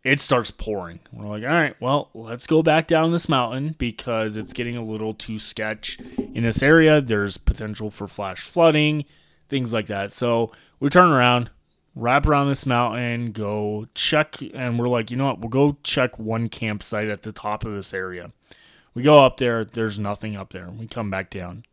it 0.03 0.21
starts 0.21 0.51
pouring. 0.51 1.01
We're 1.13 1.27
like, 1.27 1.43
all 1.43 1.51
right, 1.51 1.77
well, 1.81 2.09
let's 2.15 2.47
go 2.47 2.63
back 2.63 2.87
down 2.87 3.13
this 3.13 3.29
mountain 3.29 3.75
because 3.79 4.39
it's 4.39 4.55
getting 4.55 4.77
a 4.77 4.85
little 4.85 5.13
too 5.13 5.39
sketch 5.39 5.99
in 6.19 6.45
this 6.45 6.63
area. 6.63 7.03
There's 7.03 7.37
potential 7.37 7.91
for 7.91 8.09
flash 8.09 8.41
flooding, 8.41 9.05
things 9.51 9.73
like 9.73 9.87
that. 9.89 10.13
So 10.13 10.51
we 10.81 10.89
turn 10.89 11.11
around, 11.11 11.51
wrap 11.95 12.27
around 12.27 12.49
this 12.49 12.65
mountain, 12.65 13.33
go 13.33 13.87
check, 13.95 14.39
and 14.55 14.79
we're 14.79 14.89
like, 14.89 15.11
you 15.11 15.19
know 15.19 15.27
what? 15.27 15.41
We'll 15.41 15.51
go 15.51 15.77
check 15.83 16.19
one 16.19 16.49
campsite 16.49 17.09
at 17.09 17.21
the 17.21 17.33
top 17.33 17.67
of 17.67 17.75
this 17.75 17.93
area. 17.93 18.33
We 18.95 19.03
go 19.03 19.17
up 19.17 19.37
there, 19.37 19.65
there's 19.65 19.99
nothing 19.99 20.37
up 20.37 20.53
there. 20.53 20.71
We 20.71 20.87
come 20.87 21.11
back 21.11 21.29
down. 21.29 21.65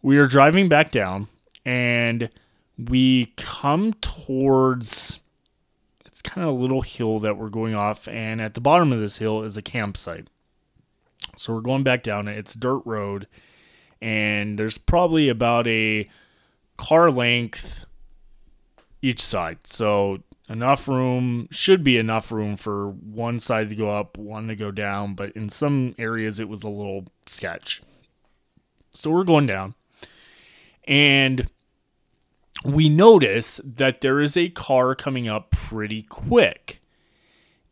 We 0.00 0.16
are 0.18 0.26
driving 0.26 0.68
back 0.68 0.90
down, 0.90 1.28
and 1.64 2.30
we 2.78 3.32
come 3.36 3.92
towards 3.94 5.20
it's 6.12 6.20
kind 6.20 6.46
of 6.46 6.54
a 6.54 6.60
little 6.60 6.82
hill 6.82 7.18
that 7.20 7.38
we're 7.38 7.48
going 7.48 7.74
off, 7.74 8.06
and 8.06 8.40
at 8.40 8.52
the 8.52 8.60
bottom 8.60 8.92
of 8.92 9.00
this 9.00 9.16
hill 9.16 9.42
is 9.42 9.56
a 9.56 9.62
campsite. 9.62 10.28
So 11.36 11.54
we're 11.54 11.62
going 11.62 11.82
back 11.82 12.02
down 12.02 12.28
it. 12.28 12.36
It's 12.36 12.54
dirt 12.54 12.82
road, 12.84 13.26
and 14.02 14.58
there's 14.58 14.76
probably 14.76 15.30
about 15.30 15.66
a 15.66 16.08
car 16.76 17.10
length 17.10 17.86
each 19.00 19.20
side. 19.20 19.66
So 19.66 20.18
enough 20.50 20.86
room 20.86 21.48
should 21.50 21.82
be 21.82 21.96
enough 21.96 22.30
room 22.30 22.56
for 22.56 22.90
one 22.90 23.40
side 23.40 23.70
to 23.70 23.74
go 23.74 23.90
up, 23.90 24.18
one 24.18 24.48
to 24.48 24.54
go 24.54 24.70
down, 24.70 25.14
but 25.14 25.32
in 25.32 25.48
some 25.48 25.94
areas 25.98 26.38
it 26.40 26.48
was 26.48 26.62
a 26.62 26.68
little 26.68 27.06
sketch. 27.24 27.82
So 28.90 29.10
we're 29.10 29.24
going 29.24 29.46
down. 29.46 29.74
And 30.84 31.48
we 32.64 32.88
notice 32.88 33.60
that 33.64 34.00
there 34.00 34.20
is 34.20 34.36
a 34.36 34.48
car 34.50 34.94
coming 34.94 35.28
up 35.28 35.50
pretty 35.50 36.02
quick. 36.02 36.80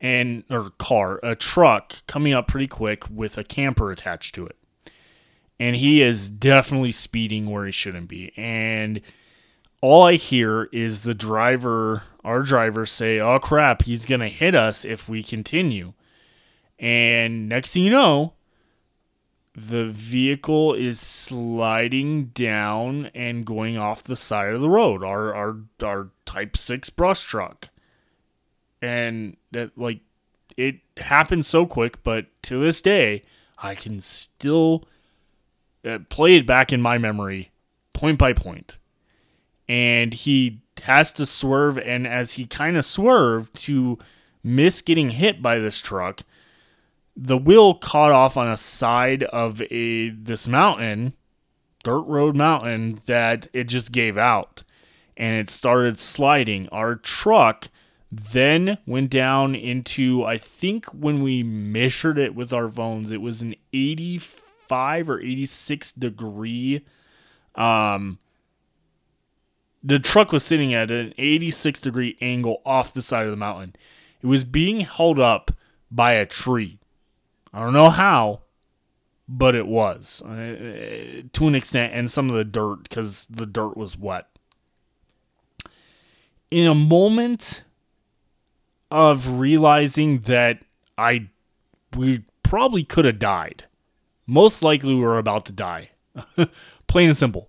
And 0.00 0.44
or 0.48 0.70
car, 0.78 1.20
a 1.22 1.34
truck 1.34 2.06
coming 2.06 2.32
up 2.32 2.48
pretty 2.48 2.66
quick 2.66 3.04
with 3.10 3.36
a 3.36 3.44
camper 3.44 3.92
attached 3.92 4.34
to 4.36 4.46
it. 4.46 4.56
And 5.58 5.76
he 5.76 6.00
is 6.00 6.30
definitely 6.30 6.92
speeding 6.92 7.50
where 7.50 7.66
he 7.66 7.70
shouldn't 7.70 8.08
be. 8.08 8.32
And 8.34 9.02
all 9.82 10.04
I 10.04 10.14
hear 10.14 10.64
is 10.72 11.02
the 11.02 11.14
driver, 11.14 12.04
our 12.24 12.42
driver 12.42 12.86
say, 12.86 13.20
"Oh 13.20 13.38
crap, 13.38 13.82
he's 13.82 14.06
going 14.06 14.22
to 14.22 14.28
hit 14.28 14.54
us 14.54 14.86
if 14.86 15.08
we 15.08 15.22
continue." 15.22 15.92
And 16.78 17.46
next 17.48 17.72
thing 17.72 17.82
you 17.82 17.90
know, 17.90 18.32
the 19.54 19.86
vehicle 19.86 20.74
is 20.74 21.00
sliding 21.00 22.26
down 22.26 23.10
and 23.14 23.44
going 23.44 23.76
off 23.76 24.04
the 24.04 24.16
side 24.16 24.52
of 24.52 24.60
the 24.60 24.68
road. 24.68 25.02
Our 25.02 25.34
our 25.34 25.56
our 25.82 26.10
Type 26.24 26.56
Six 26.56 26.90
brush 26.90 27.24
truck, 27.24 27.68
and 28.80 29.36
that 29.50 29.76
like 29.76 30.00
it 30.56 30.76
happened 30.98 31.44
so 31.44 31.66
quick, 31.66 32.02
but 32.04 32.26
to 32.42 32.60
this 32.60 32.80
day, 32.80 33.24
I 33.58 33.74
can 33.74 34.00
still 34.00 34.84
uh, 35.84 35.98
play 36.08 36.36
it 36.36 36.46
back 36.46 36.72
in 36.72 36.80
my 36.80 36.98
memory, 36.98 37.50
point 37.92 38.18
by 38.18 38.32
point. 38.32 38.78
And 39.68 40.12
he 40.12 40.62
has 40.82 41.12
to 41.12 41.26
swerve, 41.26 41.78
and 41.78 42.06
as 42.06 42.34
he 42.34 42.46
kind 42.46 42.76
of 42.76 42.84
swerved 42.84 43.54
to 43.62 43.98
miss 44.42 44.82
getting 44.82 45.10
hit 45.10 45.42
by 45.42 45.58
this 45.58 45.80
truck, 45.80 46.22
the 47.22 47.36
wheel 47.36 47.74
caught 47.74 48.10
off 48.10 48.38
on 48.38 48.48
a 48.48 48.56
side 48.56 49.24
of 49.24 49.60
a 49.70 50.08
this 50.08 50.48
mountain, 50.48 51.12
dirt 51.84 52.00
road 52.02 52.34
mountain, 52.34 52.98
that 53.06 53.46
it 53.52 53.64
just 53.64 53.92
gave 53.92 54.16
out 54.16 54.62
and 55.18 55.36
it 55.38 55.50
started 55.50 55.98
sliding. 55.98 56.66
Our 56.70 56.96
truck 56.96 57.68
then 58.10 58.78
went 58.86 59.10
down 59.10 59.54
into 59.54 60.24
I 60.24 60.38
think 60.38 60.86
when 60.86 61.22
we 61.22 61.42
measured 61.42 62.18
it 62.18 62.34
with 62.34 62.54
our 62.54 62.70
phones, 62.70 63.10
it 63.10 63.20
was 63.20 63.42
an 63.42 63.54
85 63.74 65.10
or 65.10 65.20
86 65.20 65.92
degree 65.92 66.84
um 67.54 68.18
the 69.82 69.98
truck 69.98 70.32
was 70.32 70.44
sitting 70.44 70.72
at 70.72 70.90
an 70.90 71.12
86 71.18 71.80
degree 71.80 72.16
angle 72.20 72.62
off 72.64 72.92
the 72.92 73.02
side 73.02 73.24
of 73.24 73.30
the 73.30 73.36
mountain. 73.36 73.74
It 74.22 74.26
was 74.26 74.44
being 74.44 74.80
held 74.80 75.18
up 75.18 75.50
by 75.90 76.12
a 76.12 76.26
tree. 76.26 76.79
I 77.52 77.60
don't 77.60 77.72
know 77.72 77.90
how, 77.90 78.40
but 79.28 79.54
it 79.54 79.66
was 79.66 80.22
uh, 80.22 81.22
to 81.32 81.48
an 81.48 81.54
extent, 81.54 81.92
and 81.94 82.10
some 82.10 82.30
of 82.30 82.36
the 82.36 82.44
dirt 82.44 82.84
because 82.84 83.26
the 83.26 83.46
dirt 83.46 83.76
was 83.76 83.96
wet. 83.96 84.26
In 86.50 86.66
a 86.66 86.74
moment 86.74 87.64
of 88.90 89.38
realizing 89.38 90.20
that 90.20 90.62
I 90.98 91.28
we 91.96 92.24
probably 92.42 92.84
could 92.84 93.04
have 93.04 93.18
died, 93.18 93.64
most 94.26 94.62
likely 94.62 94.94
we 94.94 95.00
were 95.00 95.18
about 95.18 95.44
to 95.46 95.52
die, 95.52 95.90
plain 96.86 97.08
and 97.08 97.16
simple. 97.16 97.48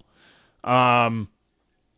Um, 0.63 1.29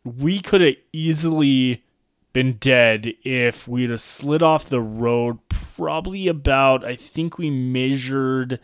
we 0.04 0.40
could 0.40 0.60
have 0.60 0.76
easily 0.92 1.84
been 2.32 2.54
dead 2.54 3.14
if 3.22 3.68
we'd 3.68 3.90
have 3.90 4.00
slid 4.00 4.42
off 4.42 4.66
the 4.66 4.80
road 4.80 5.43
probably 5.76 6.28
about 6.28 6.84
i 6.84 6.96
think 6.96 7.38
we 7.38 7.50
measured 7.50 8.58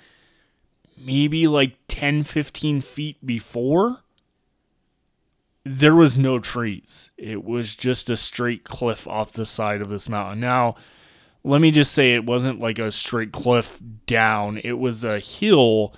maybe 0.99 1.47
like 1.47 1.77
10 1.89 2.23
15 2.23 2.81
feet 2.81 3.24
before 3.24 4.01
there 5.65 5.95
was 5.95 6.16
no 6.16 6.39
trees. 6.39 7.11
It 7.19 7.45
was 7.45 7.74
just 7.74 8.09
a 8.09 8.16
straight 8.16 8.65
cliff 8.65 9.07
off 9.07 9.32
the 9.32 9.45
side 9.45 9.82
of 9.82 9.89
this 9.89 10.09
mountain. 10.09 10.41
Now 10.41 10.77
let 11.45 11.61
me 11.61 11.70
just 11.70 11.93
say 11.93 12.15
it 12.15 12.24
wasn't 12.24 12.61
like 12.61 12.78
a 12.78 12.91
straight 12.91 13.32
cliff 13.32 13.81
down. 14.07 14.61
It 14.62 14.78
was 14.78 15.05
a 15.05 15.19
hill 15.20 15.95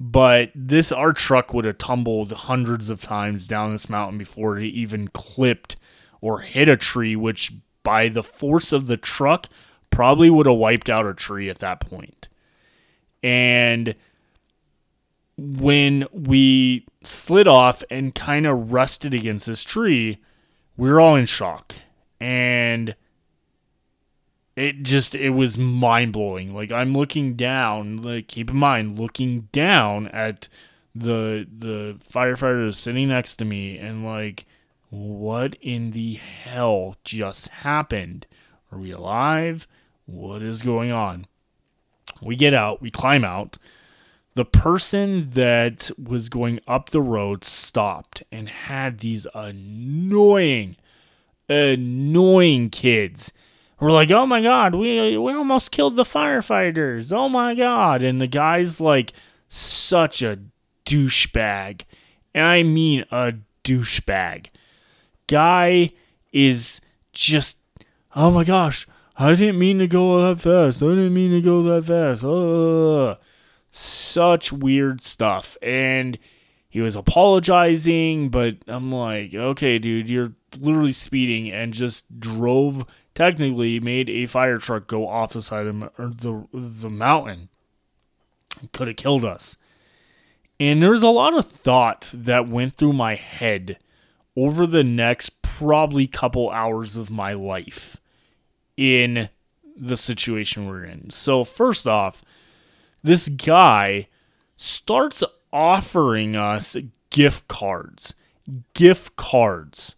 but 0.00 0.50
this 0.56 0.90
our 0.90 1.12
truck 1.12 1.54
would 1.54 1.64
have 1.64 1.78
tumbled 1.78 2.32
hundreds 2.32 2.90
of 2.90 3.00
times 3.00 3.46
down 3.46 3.72
this 3.72 3.88
mountain 3.88 4.18
before 4.18 4.58
it 4.58 4.66
even 4.66 5.08
clipped 5.08 5.76
or 6.20 6.40
hit 6.40 6.68
a 6.68 6.76
tree, 6.76 7.14
which 7.14 7.52
by 7.84 8.08
the 8.08 8.22
force 8.22 8.72
of 8.72 8.86
the 8.86 8.96
truck 8.96 9.48
probably 9.94 10.28
would 10.28 10.46
have 10.46 10.56
wiped 10.56 10.90
out 10.90 11.06
a 11.06 11.14
tree 11.14 11.48
at 11.48 11.60
that 11.60 11.80
point. 11.80 12.28
And 13.22 13.94
when 15.36 16.06
we 16.12 16.86
slid 17.02 17.48
off 17.48 17.82
and 17.90 18.14
kind 18.14 18.46
of 18.46 18.72
rusted 18.72 19.14
against 19.14 19.46
this 19.46 19.62
tree, 19.62 20.18
we 20.76 20.90
were 20.90 21.00
all 21.00 21.16
in 21.16 21.26
shock. 21.26 21.74
And 22.20 22.94
it 24.56 24.82
just 24.82 25.14
it 25.14 25.30
was 25.30 25.58
mind 25.58 26.12
blowing. 26.12 26.54
Like 26.54 26.70
I'm 26.70 26.92
looking 26.92 27.34
down, 27.34 27.98
like 27.98 28.28
keep 28.28 28.50
in 28.50 28.56
mind, 28.56 28.98
looking 28.98 29.48
down 29.52 30.08
at 30.08 30.48
the 30.94 31.46
the 31.56 31.96
firefighter 32.12 32.72
sitting 32.74 33.08
next 33.08 33.36
to 33.36 33.44
me 33.44 33.78
and 33.78 34.04
like 34.04 34.46
what 34.90 35.56
in 35.60 35.90
the 35.90 36.14
hell 36.14 36.96
just 37.04 37.48
happened? 37.48 38.26
Are 38.70 38.78
we 38.78 38.92
alive? 38.92 39.66
What 40.06 40.42
is 40.42 40.62
going 40.62 40.92
on? 40.92 41.26
We 42.20 42.36
get 42.36 42.54
out, 42.54 42.80
we 42.80 42.90
climb 42.90 43.24
out. 43.24 43.58
The 44.34 44.44
person 44.44 45.30
that 45.30 45.90
was 46.02 46.28
going 46.28 46.60
up 46.66 46.90
the 46.90 47.00
road 47.00 47.44
stopped 47.44 48.22
and 48.32 48.48
had 48.48 48.98
these 48.98 49.26
annoying, 49.34 50.76
annoying 51.48 52.70
kids. 52.70 53.32
We're 53.80 53.92
like, 53.92 54.10
oh 54.10 54.26
my 54.26 54.42
god, 54.42 54.74
we 54.74 55.16
we 55.18 55.32
almost 55.32 55.70
killed 55.70 55.96
the 55.96 56.04
firefighters. 56.04 57.12
Oh 57.12 57.28
my 57.28 57.54
god. 57.54 58.02
And 58.02 58.20
the 58.20 58.26
guy's 58.26 58.80
like 58.80 59.12
such 59.48 60.22
a 60.22 60.38
douchebag. 60.84 61.82
And 62.34 62.44
I 62.44 62.62
mean 62.62 63.04
a 63.10 63.34
douchebag. 63.62 64.46
Guy 65.26 65.92
is 66.32 66.80
just 67.12 67.58
oh 68.16 68.30
my 68.30 68.44
gosh, 68.44 68.86
I 69.16 69.34
didn't 69.34 69.58
mean 69.58 69.78
to 69.78 69.86
go 69.86 70.20
that 70.20 70.40
fast. 70.40 70.82
I 70.82 70.86
didn't 70.86 71.14
mean 71.14 71.30
to 71.32 71.40
go 71.40 71.62
that 71.62 71.84
fast. 71.84 72.24
Uh, 72.24 73.16
such 73.70 74.52
weird 74.52 75.00
stuff. 75.02 75.56
And 75.62 76.18
he 76.68 76.80
was 76.80 76.96
apologizing, 76.96 78.30
but 78.30 78.56
I'm 78.66 78.90
like, 78.90 79.32
okay, 79.32 79.78
dude, 79.78 80.10
you're 80.10 80.32
literally 80.58 80.92
speeding 80.92 81.50
and 81.50 81.72
just 81.72 82.18
drove, 82.18 82.84
technically 83.14 83.78
made 83.78 84.10
a 84.10 84.26
fire 84.26 84.58
truck 84.58 84.88
go 84.88 85.06
off 85.06 85.32
the 85.32 85.42
side 85.42 85.66
of 85.66 86.18
the, 86.18 86.48
the 86.52 86.90
mountain. 86.90 87.50
Could 88.72 88.88
have 88.88 88.96
killed 88.96 89.24
us. 89.24 89.56
And 90.58 90.82
there's 90.82 91.02
a 91.02 91.08
lot 91.08 91.34
of 91.34 91.46
thought 91.46 92.10
that 92.12 92.48
went 92.48 92.74
through 92.74 92.92
my 92.94 93.14
head 93.14 93.78
over 94.36 94.66
the 94.66 94.84
next 94.84 95.42
probably 95.42 96.08
couple 96.08 96.50
hours 96.50 96.96
of 96.96 97.10
my 97.10 97.32
life 97.32 98.00
in 98.76 99.28
the 99.76 99.96
situation 99.96 100.66
we're 100.66 100.84
in. 100.84 101.10
So, 101.10 101.44
first 101.44 101.86
off, 101.86 102.22
this 103.02 103.28
guy 103.28 104.08
starts 104.56 105.22
offering 105.52 106.36
us 106.36 106.76
gift 107.10 107.48
cards. 107.48 108.14
Gift 108.74 109.16
cards 109.16 109.96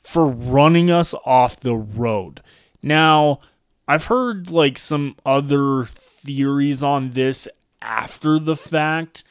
for 0.00 0.26
running 0.26 0.90
us 0.90 1.14
off 1.24 1.60
the 1.60 1.76
road. 1.76 2.42
Now, 2.82 3.40
I've 3.88 4.06
heard 4.06 4.50
like 4.50 4.78
some 4.78 5.16
other 5.24 5.84
theories 5.86 6.82
on 6.82 7.10
this 7.10 7.48
after 7.82 8.38
the 8.38 8.56
fact 8.56 9.24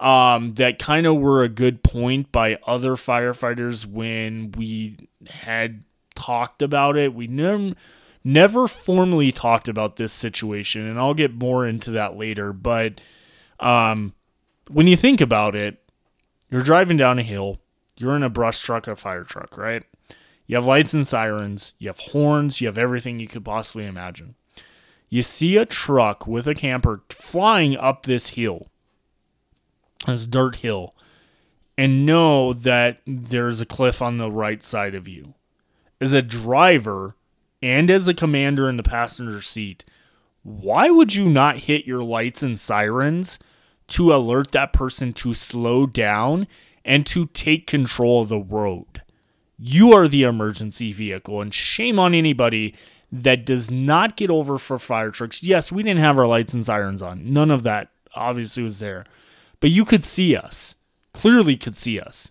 um, 0.00 0.54
that 0.54 0.78
kind 0.78 1.06
of 1.06 1.16
were 1.16 1.42
a 1.42 1.48
good 1.48 1.82
point 1.82 2.32
by 2.32 2.58
other 2.66 2.92
firefighters 2.92 3.86
when 3.86 4.52
we 4.52 4.96
had 5.28 5.84
talked 6.14 6.62
about 6.62 6.96
it. 6.96 7.14
We 7.14 7.26
never 7.26 7.74
never 8.26 8.66
formally 8.66 9.30
talked 9.30 9.68
about 9.68 9.96
this 9.96 10.12
situation, 10.12 10.84
and 10.84 10.98
I'll 10.98 11.14
get 11.14 11.32
more 11.32 11.64
into 11.64 11.92
that 11.92 12.16
later. 12.16 12.52
But 12.52 13.00
um, 13.60 14.14
when 14.68 14.88
you 14.88 14.96
think 14.96 15.20
about 15.20 15.54
it, 15.54 15.80
you're 16.50 16.62
driving 16.62 16.96
down 16.96 17.20
a 17.20 17.22
hill, 17.22 17.60
you're 17.96 18.16
in 18.16 18.24
a 18.24 18.28
brush 18.28 18.60
truck, 18.60 18.88
a 18.88 18.96
fire 18.96 19.22
truck, 19.22 19.56
right? 19.56 19.84
You 20.46 20.56
have 20.56 20.66
lights 20.66 20.92
and 20.92 21.06
sirens, 21.06 21.72
you 21.78 21.88
have 21.88 22.00
horns, 22.00 22.60
you 22.60 22.66
have 22.66 22.78
everything 22.78 23.20
you 23.20 23.28
could 23.28 23.44
possibly 23.44 23.86
imagine. 23.86 24.34
You 25.08 25.22
see 25.22 25.56
a 25.56 25.64
truck 25.64 26.26
with 26.26 26.48
a 26.48 26.54
camper 26.54 27.02
flying 27.08 27.76
up 27.76 28.02
this 28.02 28.30
hill, 28.30 28.68
this 30.04 30.26
dirt 30.26 30.56
hill, 30.56 30.96
and 31.78 32.04
know 32.04 32.52
that 32.52 33.02
there's 33.06 33.60
a 33.60 33.66
cliff 33.66 34.02
on 34.02 34.18
the 34.18 34.32
right 34.32 34.64
side 34.64 34.96
of 34.96 35.06
you. 35.06 35.34
As 36.00 36.12
a 36.12 36.22
driver, 36.22 37.14
and 37.62 37.90
as 37.90 38.06
a 38.06 38.14
commander 38.14 38.68
in 38.68 38.76
the 38.76 38.82
passenger 38.82 39.40
seat, 39.42 39.84
why 40.42 40.90
would 40.90 41.14
you 41.14 41.28
not 41.28 41.60
hit 41.60 41.86
your 41.86 42.02
lights 42.02 42.42
and 42.42 42.58
sirens 42.58 43.38
to 43.88 44.14
alert 44.14 44.52
that 44.52 44.72
person 44.72 45.12
to 45.14 45.34
slow 45.34 45.86
down 45.86 46.46
and 46.84 47.04
to 47.06 47.26
take 47.26 47.66
control 47.66 48.22
of 48.22 48.28
the 48.28 48.38
road? 48.38 49.02
You 49.58 49.92
are 49.92 50.06
the 50.06 50.22
emergency 50.22 50.92
vehicle, 50.92 51.40
and 51.40 51.52
shame 51.52 51.98
on 51.98 52.14
anybody 52.14 52.74
that 53.10 53.46
does 53.46 53.70
not 53.70 54.16
get 54.16 54.30
over 54.30 54.58
for 54.58 54.78
fire 54.78 55.10
trucks. 55.10 55.42
Yes, 55.42 55.72
we 55.72 55.82
didn't 55.82 56.00
have 56.00 56.18
our 56.18 56.26
lights 56.26 56.52
and 56.52 56.64
sirens 56.64 57.00
on. 57.00 57.32
None 57.32 57.50
of 57.50 57.62
that 57.62 57.88
obviously 58.14 58.62
was 58.62 58.80
there. 58.80 59.04
But 59.60 59.70
you 59.70 59.84
could 59.84 60.04
see 60.04 60.36
us. 60.36 60.76
Clearly 61.12 61.56
could 61.56 61.76
see 61.76 61.98
us. 61.98 62.30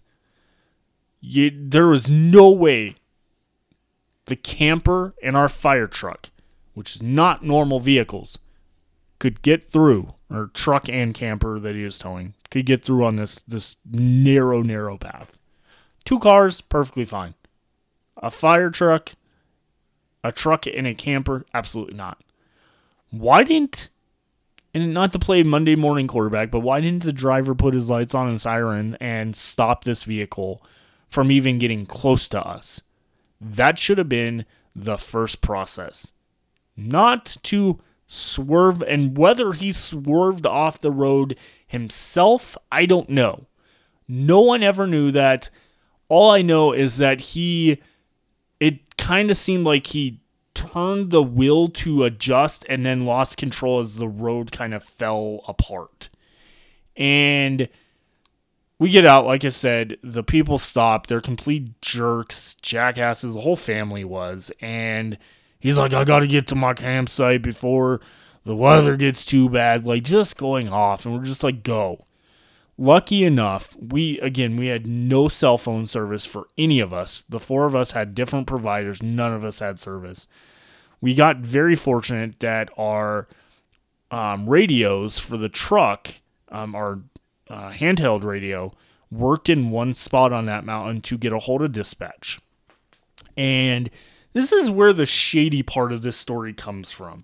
You, 1.19 1.51
there 1.53 1.87
was 1.87 2.09
no 2.09 2.51
way 2.51 2.95
the 4.25 4.35
camper 4.35 5.13
and 5.21 5.35
our 5.35 5.49
fire 5.49 5.87
truck, 5.87 6.29
which 6.73 6.95
is 6.95 7.03
not 7.03 7.43
normal 7.43 7.79
vehicles, 7.79 8.37
could 9.19 9.41
get 9.41 9.63
through, 9.63 10.13
or 10.29 10.47
truck 10.53 10.89
and 10.89 11.13
camper 11.13 11.59
that 11.59 11.75
he 11.75 11.83
was 11.83 11.97
towing, 11.97 12.33
could 12.49 12.65
get 12.65 12.81
through 12.81 13.05
on 13.05 13.15
this 13.15 13.35
this 13.47 13.77
narrow, 13.89 14.61
narrow 14.61 14.97
path. 14.97 15.37
Two 16.03 16.19
cars, 16.19 16.61
perfectly 16.61 17.05
fine. 17.05 17.33
A 18.17 18.29
fire 18.29 18.69
truck, 18.69 19.13
a 20.23 20.31
truck 20.31 20.65
and 20.67 20.87
a 20.87 20.93
camper, 20.93 21.45
absolutely 21.53 21.95
not. 21.95 22.21
Why 23.11 23.43
didn't 23.43 23.89
and 24.75 24.93
not 24.93 25.13
to 25.13 25.19
play 25.19 25.41
Monday 25.41 25.75
morning 25.75 26.05
quarterback, 26.05 26.51
but 26.51 26.59
why 26.59 26.81
didn't 26.81 27.03
the 27.03 27.13
driver 27.13 27.55
put 27.55 27.73
his 27.73 27.89
lights 27.89 28.13
on 28.13 28.27
and 28.27 28.41
siren 28.41 28.97
and 28.99 29.33
stop 29.33 29.85
this 29.85 30.03
vehicle 30.03 30.61
from 31.07 31.31
even 31.31 31.59
getting 31.59 31.85
close 31.85 32.27
to 32.27 32.45
us? 32.45 32.81
That 33.39 33.77
should 33.79 33.97
have 33.97 34.09
been 34.09 34.45
the 34.75 34.97
first 34.97 35.41
process. 35.41 36.13
Not 36.75 37.37
to 37.43 37.79
swerve, 38.07 38.81
and 38.83 39.17
whether 39.17 39.53
he 39.53 39.71
swerved 39.71 40.45
off 40.45 40.79
the 40.79 40.91
road 40.91 41.37
himself, 41.65 42.57
I 42.71 42.85
don't 42.85 43.09
know. 43.09 43.47
No 44.07 44.41
one 44.41 44.63
ever 44.63 44.85
knew 44.85 45.11
that. 45.11 45.49
All 46.09 46.29
I 46.29 46.41
know 46.41 46.71
is 46.71 46.97
that 46.97 47.19
he, 47.19 47.81
it 48.59 48.97
kind 48.97 49.31
of 49.31 49.37
seemed 49.37 49.65
like 49.65 49.87
he 49.87 50.21
turned 50.53 51.11
the 51.11 51.23
wheel 51.23 51.67
to 51.67 52.03
adjust 52.03 52.65
and 52.69 52.85
then 52.85 53.05
lost 53.05 53.37
control 53.37 53.79
as 53.79 53.95
the 53.95 54.07
road 54.07 54.51
kind 54.51 54.73
of 54.73 54.83
fell 54.83 55.41
apart. 55.47 56.09
And 56.95 57.67
we 58.77 58.89
get 58.89 59.05
out, 59.05 59.25
like 59.25 59.45
I 59.45 59.49
said, 59.49 59.97
the 60.03 60.23
people 60.23 60.57
stop. 60.57 61.07
They're 61.07 61.21
complete 61.21 61.81
jerks, 61.81 62.55
jackasses. 62.55 63.33
The 63.33 63.41
whole 63.41 63.55
family 63.55 64.03
was. 64.03 64.51
And 64.59 65.17
he's 65.59 65.77
like, 65.77 65.93
I 65.93 66.03
got 66.03 66.19
to 66.19 66.27
get 66.27 66.47
to 66.47 66.55
my 66.55 66.73
campsite 66.73 67.41
before 67.41 68.01
the 68.43 68.55
weather 68.55 68.97
gets 68.97 69.25
too 69.25 69.49
bad. 69.49 69.85
Like, 69.85 70.03
just 70.03 70.37
going 70.37 70.69
off. 70.69 71.05
And 71.05 71.15
we're 71.15 71.23
just 71.23 71.43
like, 71.43 71.63
go. 71.63 72.05
Lucky 72.77 73.23
enough, 73.23 73.77
we, 73.79 74.19
again, 74.19 74.57
we 74.57 74.67
had 74.67 74.85
no 74.85 75.29
cell 75.29 75.57
phone 75.57 75.85
service 75.85 76.25
for 76.25 76.47
any 76.57 76.81
of 76.81 76.91
us. 76.91 77.23
The 77.29 77.39
four 77.39 77.65
of 77.65 77.73
us 77.73 77.91
had 77.91 78.13
different 78.13 78.47
providers. 78.47 79.01
None 79.01 79.31
of 79.31 79.45
us 79.45 79.59
had 79.59 79.79
service. 79.79 80.27
We 80.99 81.15
got 81.15 81.37
very 81.37 81.75
fortunate 81.75 82.41
that 82.41 82.69
our 82.77 83.29
um, 84.11 84.49
radios 84.49 85.19
for 85.19 85.37
the 85.37 85.47
truck, 85.47 86.15
um, 86.49 86.75
our 86.75 86.99
uh, 87.49 87.71
handheld 87.71 88.23
radio 88.23 88.73
worked 89.11 89.49
in 89.49 89.69
one 89.69 89.93
spot 89.93 90.33
on 90.33 90.45
that 90.45 90.65
mountain 90.65 91.01
to 91.01 91.17
get 91.17 91.33
a 91.33 91.39
hold 91.39 91.61
of 91.61 91.71
dispatch. 91.71 92.39
And 93.37 93.89
this 94.33 94.51
is 94.51 94.69
where 94.69 94.93
the 94.93 95.05
shady 95.05 95.63
part 95.63 95.91
of 95.91 96.01
this 96.01 96.17
story 96.17 96.53
comes 96.53 96.91
from. 96.91 97.23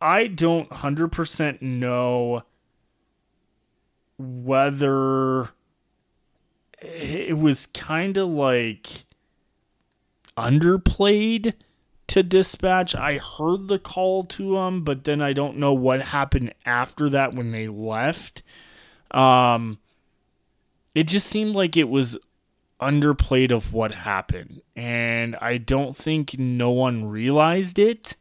I 0.00 0.26
don't 0.26 0.68
100% 0.70 1.62
know 1.62 2.42
whether 4.18 5.50
it 6.80 7.38
was 7.38 7.66
kind 7.66 8.16
of 8.16 8.28
like 8.28 9.04
underplayed 10.36 11.54
to 12.08 12.22
dispatch. 12.22 12.94
I 12.94 13.18
heard 13.18 13.68
the 13.68 13.78
call 13.78 14.24
to 14.24 14.54
them, 14.54 14.84
but 14.84 15.04
then 15.04 15.22
I 15.22 15.32
don't 15.32 15.56
know 15.56 15.72
what 15.72 16.02
happened 16.02 16.54
after 16.66 17.08
that 17.10 17.34
when 17.34 17.52
they 17.52 17.68
left. 17.68 18.42
Um, 19.14 19.78
it 20.94 21.04
just 21.04 21.28
seemed 21.28 21.54
like 21.54 21.76
it 21.76 21.88
was 21.88 22.18
underplayed 22.80 23.52
of 23.52 23.72
what 23.72 23.92
happened, 23.92 24.60
and 24.76 25.36
I 25.36 25.56
don't 25.56 25.96
think 25.96 26.38
no 26.38 26.70
one 26.70 27.06
realized 27.06 27.78
it 27.78 28.16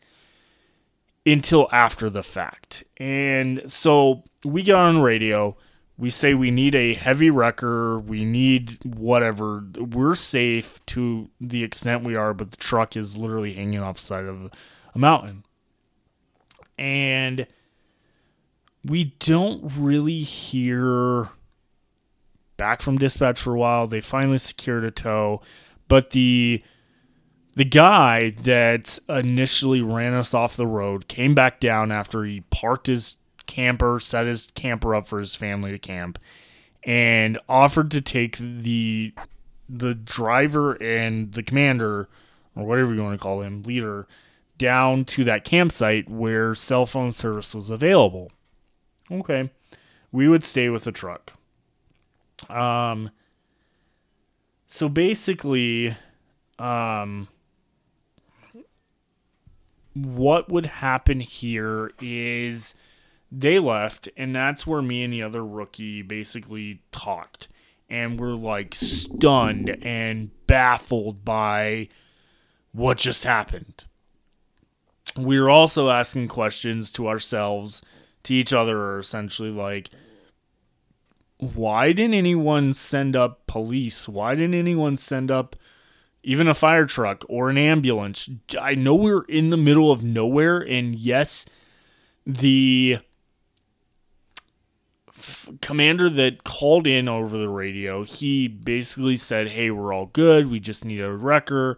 until 1.26 1.68
after 1.72 2.10
the 2.10 2.24
fact. 2.24 2.84
And 2.98 3.64
so 3.65 4.24
we 4.44 4.61
get 4.61 4.76
on 4.76 5.02
radio. 5.02 5.57
We 5.98 6.10
say 6.10 6.34
we 6.34 6.52
need 6.52 6.76
a 6.76 6.94
heavy 6.94 7.30
wrecker. 7.30 7.99
We 7.99 8.26
need 8.26 8.80
whatever. 8.84 9.64
We're 9.78 10.15
safe 10.15 10.84
to 10.88 11.30
the 11.40 11.64
extent 11.64 12.03
we 12.03 12.15
are, 12.15 12.34
but 12.34 12.52
the 12.52 12.57
truck 12.57 12.98
is 12.98 13.15
literally 13.15 13.53
hanging 13.53 13.82
off 13.82 13.95
the 13.95 14.02
side 14.02 14.26
of 14.26 14.52
a 14.94 14.99
mountain. 14.99 15.45
And 16.78 17.48
we 18.85 19.15
don't 19.19 19.72
really 19.77 20.19
hear 20.19 21.30
back 22.57 22.81
from 22.81 22.97
dispatch 22.97 23.39
for 23.39 23.53
a 23.53 23.60
while. 23.60 23.88
They 23.88 24.01
finally 24.01 24.38
secured 24.38 24.84
a 24.84 24.91
tow, 24.91 25.41
but 25.88 26.11
the 26.11 26.64
the 27.55 27.65
guy 27.65 28.31
that 28.31 28.97
initially 29.07 29.81
ran 29.81 30.14
us 30.14 30.34
off 30.34 30.57
the 30.57 30.68
road 30.68 31.07
came 31.07 31.35
back 31.35 31.60
down 31.60 31.91
after 31.91 32.23
he 32.23 32.41
parked 32.49 32.88
his 32.88 33.18
camper, 33.45 33.99
set 33.99 34.26
his 34.26 34.47
camper 34.55 34.95
up 34.95 35.07
for 35.07 35.19
his 35.19 35.35
family 35.35 35.72
to 35.72 35.80
camp, 35.80 36.18
and 36.84 37.38
offered 37.47 37.91
to 37.91 38.01
take 38.01 38.38
the 38.38 39.14
the 39.69 39.95
driver 39.95 40.73
and 40.73 41.34
the 41.34 41.43
commander 41.43 42.10
or 42.55 42.65
whatever 42.65 42.93
you 42.93 43.01
want 43.01 43.18
to 43.18 43.23
call 43.23 43.41
him, 43.41 43.64
leader, 43.64 44.07
down 44.57 45.05
to 45.05 45.23
that 45.23 45.43
campsite 45.43 46.10
where 46.10 46.53
cell 46.53 46.85
phone 46.85 47.11
service 47.11 47.55
was 47.55 47.69
available. 47.69 48.31
Okay. 49.12 49.50
We 50.12 50.28
would 50.28 50.44
stay 50.44 50.70
with 50.70 50.84
the 50.84 50.92
truck. 50.92 51.34
Um 52.50 53.10
so 54.68 54.90
basically 54.90 55.96
um 56.60 57.28
what 59.94 60.50
would 60.50 60.66
happen 60.66 61.20
here 61.20 61.92
is 62.02 62.76
they 63.32 63.60
left 63.60 64.10
and 64.18 64.36
that's 64.36 64.66
where 64.66 64.82
me 64.82 65.04
and 65.04 65.14
the 65.14 65.22
other 65.22 65.46
rookie 65.46 66.02
basically 66.02 66.82
talked 66.92 67.48
and 67.90 68.20
we're 68.20 68.34
like 68.34 68.74
stunned 68.74 69.78
and 69.84 70.32
baffled 70.48 71.24
by 71.24 71.88
what 72.72 72.98
just 72.98 73.24
happened. 73.24 73.84
We 75.16 75.40
were 75.40 75.50
also 75.50 75.92
asking 75.92 76.30
questions 76.30 76.92
to 76.94 77.08
ourselves, 77.08 77.84
to 78.24 78.34
each 78.34 78.54
other, 78.54 78.78
are 78.78 79.00
essentially 79.00 79.52
like, 79.52 79.90
why 81.38 81.91
didn't 81.91 82.14
anyone 82.14 82.74
send 82.74 83.16
up 83.16 83.45
police? 83.48 84.08
Why 84.08 84.36
didn't 84.36 84.56
anyone 84.56 84.98
send 84.98 85.30
up 85.30 85.56
even 86.24 86.48
a 86.48 86.54
fire 86.54 86.86
truck 86.86 87.26
or 87.28 87.50
an 87.50 87.58
ambulance? 87.58 88.30
I 88.60 88.76
know 88.76 88.95
we 88.95 89.14
we're 89.14 89.24
in 89.24 89.50
the 89.50 89.58
middle 89.58 89.91
of 89.91 90.04
nowhere, 90.04 90.60
and 90.60 90.95
yes, 90.95 91.45
the 92.26 93.00
commander 95.62 96.10
that 96.10 96.44
called 96.44 96.88
in 96.88 97.08
over 97.08 97.38
the 97.38 97.50
radio, 97.50 98.04
he 98.04 98.48
basically 98.48 99.16
said, 99.16 99.50
"Hey, 99.50 99.70
we're 99.72 99.94
all 99.94 100.08
good. 100.08 100.50
We 100.50 100.60
just 100.60 100.86
need 100.86 101.02
a 101.02 101.12
wrecker. 101.12 101.78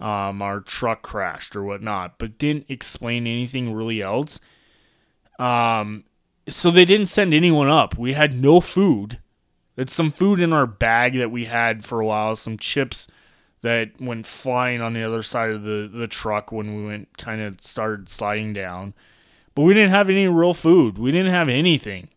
Um, 0.00 0.42
our 0.42 0.60
truck 0.60 1.02
crashed 1.02 1.54
or 1.54 1.62
whatnot," 1.62 2.18
but 2.18 2.38
didn't 2.38 2.66
explain 2.68 3.26
anything 3.26 3.72
really 3.72 4.00
else. 4.02 4.40
Um, 5.38 6.04
so 6.48 6.70
they 6.70 6.84
didn't 6.84 7.06
send 7.06 7.34
anyone 7.34 7.68
up. 7.68 7.98
We 7.98 8.12
had 8.12 8.34
no 8.40 8.60
food. 8.60 9.18
It's 9.76 9.94
some 9.94 10.10
food 10.10 10.40
in 10.40 10.52
our 10.52 10.66
bag 10.66 11.16
that 11.18 11.30
we 11.30 11.46
had 11.46 11.84
for 11.84 12.00
a 12.00 12.06
while, 12.06 12.36
some 12.36 12.58
chips 12.58 13.08
that 13.62 14.00
went 14.00 14.26
flying 14.26 14.80
on 14.80 14.92
the 14.92 15.02
other 15.02 15.22
side 15.22 15.50
of 15.50 15.64
the, 15.64 15.90
the 15.92 16.06
truck 16.06 16.52
when 16.52 16.76
we 16.76 16.84
went 16.86 17.16
kind 17.16 17.40
of 17.40 17.60
started 17.60 18.08
sliding 18.08 18.52
down. 18.52 18.94
But 19.54 19.62
we 19.62 19.74
didn't 19.74 19.90
have 19.90 20.10
any 20.10 20.28
real 20.28 20.54
food. 20.54 20.98
We 20.98 21.10
didn't 21.10 21.32
have 21.32 21.48
anything 21.48 22.08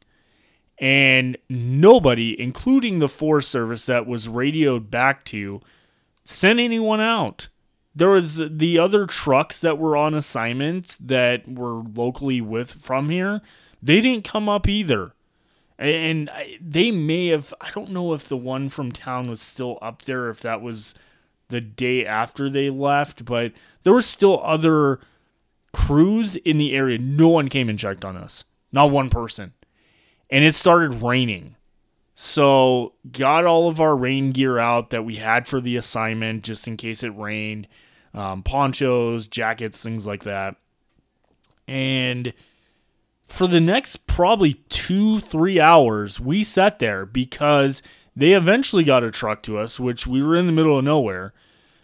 and 0.80 1.38
nobody, 1.50 2.40
including 2.40 3.00
the 3.00 3.10
Forest 3.10 3.50
Service 3.50 3.86
that 3.88 4.06
was 4.06 4.30
radioed 4.30 4.92
back 4.92 5.24
to, 5.26 5.62
sent 6.24 6.60
anyone 6.60 7.02
out. 7.02 7.48
There 7.98 8.10
was 8.10 8.38
the 8.38 8.80
other 8.80 9.06
trucks 9.06 9.62
that 9.62 9.78
were 9.78 9.98
on 9.98 10.14
assignment 10.14 10.98
that 11.00 11.48
were 11.48 11.84
locally 11.96 12.42
with 12.42 12.74
from 12.74 13.10
here. 13.10 13.42
They 13.82 14.02
didn't 14.02 14.24
come 14.24 14.48
up 14.48 14.68
either. 14.68 15.14
And 15.80 16.30
they 16.60 16.92
may 16.92 17.28
have, 17.28 17.54
I 17.62 17.70
don't 17.72 17.92
know 17.92 18.14
if 18.14 18.28
the 18.28 18.38
one 18.38 18.70
from 18.70 18.92
town 18.92 19.30
was 19.30 19.42
still 19.42 19.78
up 19.82 20.04
there, 20.04 20.30
if 20.30 20.42
that 20.42 20.62
was 20.62 20.96
the 21.50 21.62
day 21.62 22.06
after 22.06 22.50
they 22.50 22.70
left, 22.70 23.26
but 23.26 23.54
there 23.84 23.94
were 23.94 24.02
still 24.02 24.42
other 24.44 25.00
crews 25.72 26.36
in 26.36 26.58
the 26.58 26.74
area. 26.74 26.98
No 26.98 27.30
one 27.30 27.48
came 27.48 27.70
and 27.70 27.78
checked 27.78 28.04
on 28.04 28.18
us. 28.18 28.44
Not 28.72 28.92
one 28.92 29.10
person 29.10 29.54
and 30.30 30.44
it 30.44 30.56
started 30.56 31.02
raining. 31.02 31.56
So, 32.16 32.94
got 33.12 33.46
all 33.46 33.68
of 33.68 33.80
our 33.80 33.96
rain 33.96 34.32
gear 34.32 34.58
out 34.58 34.90
that 34.90 35.06
we 35.06 35.18
had 35.18 35.48
for 35.48 35.62
the 35.62 35.76
assignment 35.76 36.44
just 36.44 36.68
in 36.68 36.76
case 36.76 37.04
it 37.04 37.16
rained 37.16 37.68
um, 38.18 38.44
ponchos, 38.44 39.28
jackets, 39.28 39.82
things 39.82 40.06
like 40.06 40.24
that. 40.24 40.56
And 41.68 42.34
for 43.26 43.48
the 43.48 43.60
next 43.60 44.08
probably 44.08 44.56
two, 44.70 45.20
three 45.20 45.60
hours, 45.60 46.20
we 46.20 46.44
sat 46.44 46.80
there 46.80 47.06
because 47.06 47.82
they 48.16 48.34
eventually 48.34 48.84
got 48.84 49.04
a 49.04 49.12
truck 49.12 49.44
to 49.44 49.58
us, 49.58 49.80
which 49.80 50.08
we 50.08 50.24
were 50.24 50.36
in 50.36 50.48
the 50.48 50.52
middle 50.52 50.78
of 50.78 50.84
nowhere. 50.84 51.34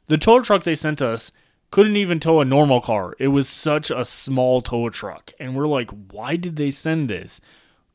The 0.08 0.18
tow 0.18 0.42
truck 0.42 0.64
they 0.64 0.76
sent 0.76 1.02
us 1.02 1.32
couldn't 1.72 1.98
even 1.98 2.20
tow 2.20 2.40
a 2.40 2.46
normal 2.46 2.82
car. 2.82 3.16
It 3.20 3.30
was 3.30 3.50
such 3.50 3.92
a 3.92 4.06
small 4.06 4.62
tow 4.62 4.90
truck. 4.90 5.32
And 5.40 5.56
we're 5.56 5.68
like, 5.68 5.92
why 6.12 6.36
did 6.36 6.56
they 6.56 6.72
send 6.72 7.10
this? 7.10 7.42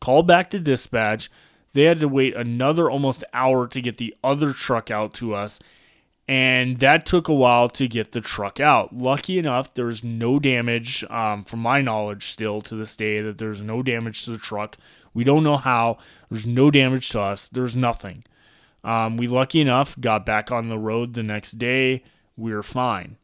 called 0.00 0.26
back 0.26 0.50
to 0.50 0.58
dispatch. 0.58 1.30
They 1.72 1.84
had 1.84 2.00
to 2.00 2.08
wait 2.08 2.34
another 2.34 2.90
almost 2.90 3.24
hour 3.32 3.66
to 3.68 3.80
get 3.80 3.98
the 3.98 4.14
other 4.22 4.52
truck 4.52 4.90
out 4.90 5.14
to 5.14 5.34
us. 5.34 5.60
And 6.28 6.76
that 6.76 7.06
took 7.06 7.28
a 7.28 7.34
while 7.34 7.70
to 7.70 7.88
get 7.88 8.12
the 8.12 8.20
truck 8.20 8.60
out. 8.60 8.94
Lucky 8.94 9.38
enough, 9.38 9.72
there's 9.72 10.04
no 10.04 10.38
damage, 10.38 11.02
um, 11.04 11.42
from 11.42 11.60
my 11.60 11.80
knowledge, 11.80 12.24
still 12.24 12.60
to 12.60 12.76
this 12.76 12.96
day, 12.96 13.22
that 13.22 13.38
there's 13.38 13.62
no 13.62 13.82
damage 13.82 14.24
to 14.24 14.32
the 14.32 14.38
truck. 14.38 14.76
We 15.14 15.24
don't 15.24 15.42
know 15.42 15.56
how. 15.56 15.96
There's 16.30 16.46
no 16.46 16.70
damage 16.70 17.08
to 17.10 17.20
us. 17.20 17.48
There's 17.48 17.76
nothing. 17.76 18.24
Um, 18.84 19.16
we, 19.16 19.26
lucky 19.26 19.62
enough, 19.62 19.98
got 19.98 20.26
back 20.26 20.52
on 20.52 20.68
the 20.68 20.78
road 20.78 21.14
the 21.14 21.22
next 21.22 21.52
day. 21.52 22.04
We 22.36 22.52
were 22.52 22.62
fine. 22.62 23.16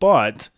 But 0.00 0.48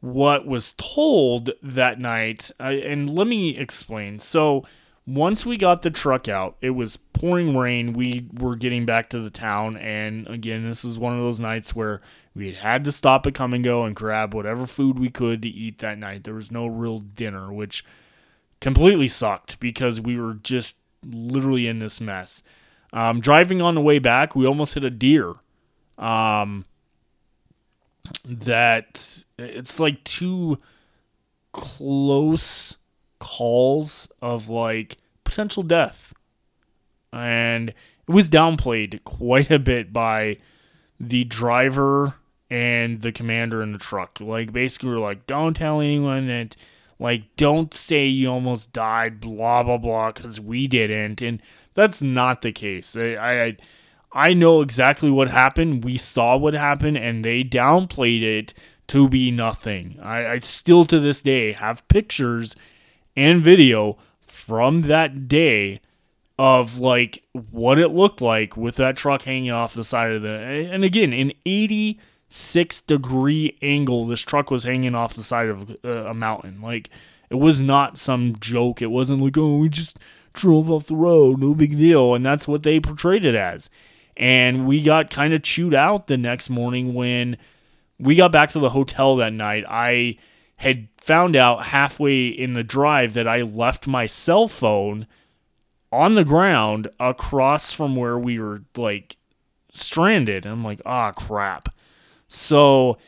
what 0.00 0.46
was 0.46 0.74
told 0.78 1.50
that 1.62 1.98
night, 1.98 2.52
uh, 2.60 2.64
and 2.64 3.12
let 3.12 3.26
me 3.26 3.56
explain. 3.56 4.20
So, 4.20 4.64
once 5.08 5.46
we 5.46 5.56
got 5.56 5.80
the 5.80 5.90
truck 5.90 6.28
out, 6.28 6.56
it 6.60 6.70
was 6.70 6.98
pouring 7.14 7.56
rain. 7.56 7.94
We 7.94 8.26
were 8.34 8.56
getting 8.56 8.84
back 8.84 9.08
to 9.10 9.20
the 9.20 9.30
town, 9.30 9.78
and 9.78 10.26
again, 10.28 10.68
this 10.68 10.84
is 10.84 10.98
one 10.98 11.14
of 11.14 11.20
those 11.20 11.40
nights 11.40 11.74
where 11.74 12.02
we 12.34 12.52
had 12.52 12.84
to 12.84 12.92
stop 12.92 13.26
at 13.26 13.32
Kum 13.32 13.50
& 13.52 13.62
Go 13.62 13.84
and 13.84 13.96
grab 13.96 14.34
whatever 14.34 14.66
food 14.66 14.98
we 14.98 15.08
could 15.08 15.40
to 15.42 15.48
eat 15.48 15.78
that 15.78 15.96
night. 15.96 16.24
There 16.24 16.34
was 16.34 16.50
no 16.50 16.66
real 16.66 16.98
dinner, 16.98 17.50
which 17.50 17.86
completely 18.60 19.08
sucked 19.08 19.58
because 19.60 19.98
we 19.98 20.18
were 20.18 20.34
just 20.34 20.76
literally 21.02 21.66
in 21.66 21.78
this 21.78 22.02
mess. 22.02 22.42
Um, 22.92 23.20
driving 23.20 23.62
on 23.62 23.74
the 23.74 23.80
way 23.80 23.98
back, 23.98 24.36
we 24.36 24.46
almost 24.46 24.74
hit 24.74 24.84
a 24.84 24.90
deer. 24.90 25.32
Um, 25.96 26.66
that 28.26 29.24
it's 29.38 29.80
like 29.80 30.04
too 30.04 30.58
close 31.52 32.76
calls 33.18 34.08
of 34.22 34.48
like 34.48 34.98
potential 35.24 35.62
death. 35.62 36.14
And 37.12 37.70
it 37.70 38.14
was 38.14 38.30
downplayed 38.30 39.04
quite 39.04 39.50
a 39.50 39.58
bit 39.58 39.92
by 39.92 40.38
the 41.00 41.24
driver 41.24 42.14
and 42.50 43.00
the 43.00 43.12
commander 43.12 43.62
in 43.62 43.72
the 43.72 43.78
truck. 43.78 44.20
Like 44.20 44.52
basically 44.52 44.90
we're 44.90 44.98
like, 44.98 45.26
don't 45.26 45.54
tell 45.54 45.80
anyone 45.80 46.26
that 46.28 46.56
like 46.98 47.36
don't 47.36 47.72
say 47.72 48.06
you 48.06 48.28
almost 48.28 48.72
died, 48.72 49.20
blah 49.20 49.62
blah 49.62 49.78
blah, 49.78 50.12
because 50.12 50.40
we 50.40 50.66
didn't. 50.66 51.22
And 51.22 51.42
that's 51.74 52.02
not 52.02 52.42
the 52.42 52.52
case. 52.52 52.96
I, 52.96 53.14
I 53.16 53.56
I 54.12 54.32
know 54.32 54.62
exactly 54.62 55.10
what 55.10 55.28
happened. 55.28 55.84
We 55.84 55.96
saw 55.96 56.36
what 56.36 56.54
happened, 56.54 56.96
and 56.96 57.24
they 57.24 57.44
downplayed 57.44 58.22
it 58.22 58.54
to 58.88 59.08
be 59.08 59.30
nothing. 59.30 59.98
I, 60.02 60.26
I 60.32 60.38
still 60.38 60.84
to 60.86 60.98
this 60.98 61.22
day 61.22 61.52
have 61.52 61.86
pictures 61.88 62.56
and 63.18 63.42
video 63.42 63.98
from 64.20 64.82
that 64.82 65.26
day 65.26 65.80
of 66.38 66.78
like 66.78 67.24
what 67.50 67.76
it 67.76 67.88
looked 67.88 68.22
like 68.22 68.56
with 68.56 68.76
that 68.76 68.96
truck 68.96 69.22
hanging 69.22 69.50
off 69.50 69.74
the 69.74 69.82
side 69.82 70.12
of 70.12 70.22
the 70.22 70.28
and 70.30 70.84
again 70.84 71.12
an 71.12 71.32
86 71.44 72.80
degree 72.82 73.58
angle 73.60 74.06
this 74.06 74.20
truck 74.20 74.52
was 74.52 74.62
hanging 74.62 74.94
off 74.94 75.14
the 75.14 75.24
side 75.24 75.48
of 75.48 75.76
uh, 75.84 75.88
a 75.88 76.14
mountain. 76.14 76.62
Like 76.62 76.90
it 77.28 77.34
was 77.34 77.60
not 77.60 77.98
some 77.98 78.36
joke. 78.38 78.80
It 78.80 78.92
wasn't 78.92 79.20
like 79.20 79.36
oh 79.36 79.58
we 79.58 79.68
just 79.68 79.98
drove 80.32 80.70
off 80.70 80.86
the 80.86 80.94
road. 80.94 81.40
No 81.40 81.54
big 81.54 81.76
deal. 81.76 82.14
And 82.14 82.24
that's 82.24 82.46
what 82.46 82.62
they 82.62 82.78
portrayed 82.78 83.24
it 83.24 83.34
as. 83.34 83.68
And 84.16 84.64
we 84.64 84.80
got 84.80 85.10
kind 85.10 85.34
of 85.34 85.42
chewed 85.42 85.74
out 85.74 86.06
the 86.06 86.16
next 86.16 86.50
morning 86.50 86.94
when 86.94 87.36
we 87.98 88.14
got 88.14 88.30
back 88.30 88.50
to 88.50 88.60
the 88.60 88.70
hotel 88.70 89.16
that 89.16 89.32
night. 89.32 89.64
I 89.68 90.18
had 90.58 90.88
found 91.08 91.34
out 91.34 91.64
halfway 91.64 92.26
in 92.26 92.52
the 92.52 92.62
drive 92.62 93.14
that 93.14 93.26
I 93.26 93.40
left 93.40 93.86
my 93.86 94.04
cell 94.04 94.46
phone 94.46 95.06
on 95.90 96.16
the 96.16 96.24
ground 96.24 96.88
across 97.00 97.72
from 97.72 97.96
where 97.96 98.18
we 98.18 98.38
were 98.38 98.60
like 98.76 99.16
stranded. 99.72 100.44
And 100.44 100.52
I'm 100.52 100.64
like, 100.64 100.82
ah, 100.84 101.12
crap. 101.12 101.70
So 102.28 102.98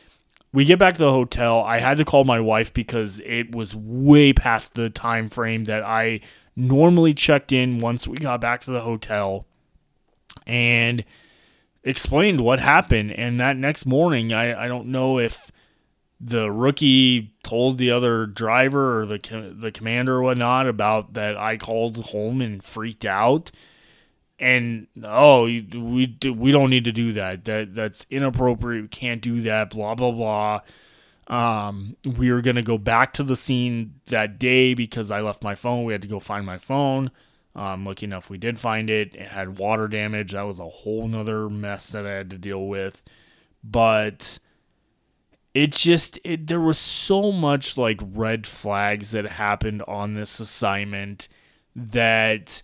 we 0.51 0.65
get 0.65 0.79
back 0.79 0.93
to 0.93 1.03
the 1.03 1.11
hotel. 1.11 1.61
I 1.61 1.77
had 1.77 1.99
to 1.99 2.03
call 2.03 2.23
my 2.23 2.39
wife 2.39 2.73
because 2.73 3.21
it 3.23 3.55
was 3.55 3.75
way 3.75 4.33
past 4.33 4.73
the 4.73 4.89
time 4.89 5.29
frame 5.29 5.65
that 5.65 5.83
I 5.83 6.21
normally 6.55 7.13
checked 7.13 7.51
in 7.51 7.77
once 7.77 8.07
we 8.07 8.17
got 8.17 8.41
back 8.41 8.61
to 8.61 8.71
the 8.71 8.81
hotel 8.81 9.45
and 10.47 11.05
explained 11.83 12.41
what 12.41 12.59
happened. 12.59 13.11
And 13.11 13.39
that 13.39 13.57
next 13.57 13.85
morning, 13.85 14.33
I, 14.33 14.65
I 14.65 14.67
don't 14.67 14.87
know 14.87 15.19
if 15.19 15.51
the 16.23 16.51
rookie 16.51 17.33
told 17.43 17.77
the 17.77 17.89
other 17.91 18.27
driver 18.27 19.01
or 19.01 19.05
the 19.05 19.53
the 19.57 19.71
commander 19.71 20.17
or 20.17 20.21
whatnot 20.21 20.67
about 20.67 21.13
that 21.15 21.35
I 21.35 21.57
called 21.57 21.97
home 21.97 22.41
and 22.41 22.63
freaked 22.63 23.05
out. 23.05 23.51
And 24.37 24.87
oh, 25.03 25.43
we 25.43 26.07
do, 26.07 26.33
we 26.33 26.51
don't 26.51 26.69
need 26.69 26.85
to 26.85 26.91
do 26.91 27.13
that. 27.13 27.45
That 27.45 27.73
that's 27.73 28.05
inappropriate. 28.09 28.83
We 28.83 28.87
can't 28.87 29.21
do 29.21 29.41
that. 29.41 29.71
Blah 29.71 29.95
blah 29.95 30.11
blah. 30.11 30.61
Um, 31.27 31.95
we 32.05 32.31
were 32.31 32.41
gonna 32.41 32.61
go 32.61 32.77
back 32.77 33.13
to 33.13 33.23
the 33.23 33.35
scene 33.35 33.95
that 34.07 34.37
day 34.37 34.73
because 34.73 35.09
I 35.11 35.21
left 35.21 35.43
my 35.43 35.55
phone. 35.55 35.85
We 35.85 35.93
had 35.93 36.01
to 36.03 36.07
go 36.07 36.19
find 36.19 36.45
my 36.45 36.57
phone. 36.57 37.11
Um, 37.55 37.85
lucky 37.85 38.05
enough, 38.05 38.29
we 38.29 38.37
did 38.37 38.59
find 38.59 38.89
it. 38.89 39.15
It 39.15 39.27
had 39.27 39.57
water 39.57 39.87
damage. 39.87 40.31
That 40.31 40.43
was 40.43 40.59
a 40.59 40.69
whole 40.69 41.07
nother 41.07 41.49
mess 41.49 41.89
that 41.89 42.05
I 42.05 42.11
had 42.11 42.29
to 42.29 42.37
deal 42.37 42.67
with. 42.67 43.03
But 43.63 44.39
it 45.53 45.71
just 45.71 46.19
it, 46.23 46.47
there 46.47 46.61
was 46.61 46.77
so 46.77 47.31
much 47.31 47.77
like 47.77 47.99
red 48.13 48.47
flags 48.47 49.11
that 49.11 49.25
happened 49.25 49.83
on 49.87 50.13
this 50.13 50.39
assignment 50.39 51.27
that 51.75 52.61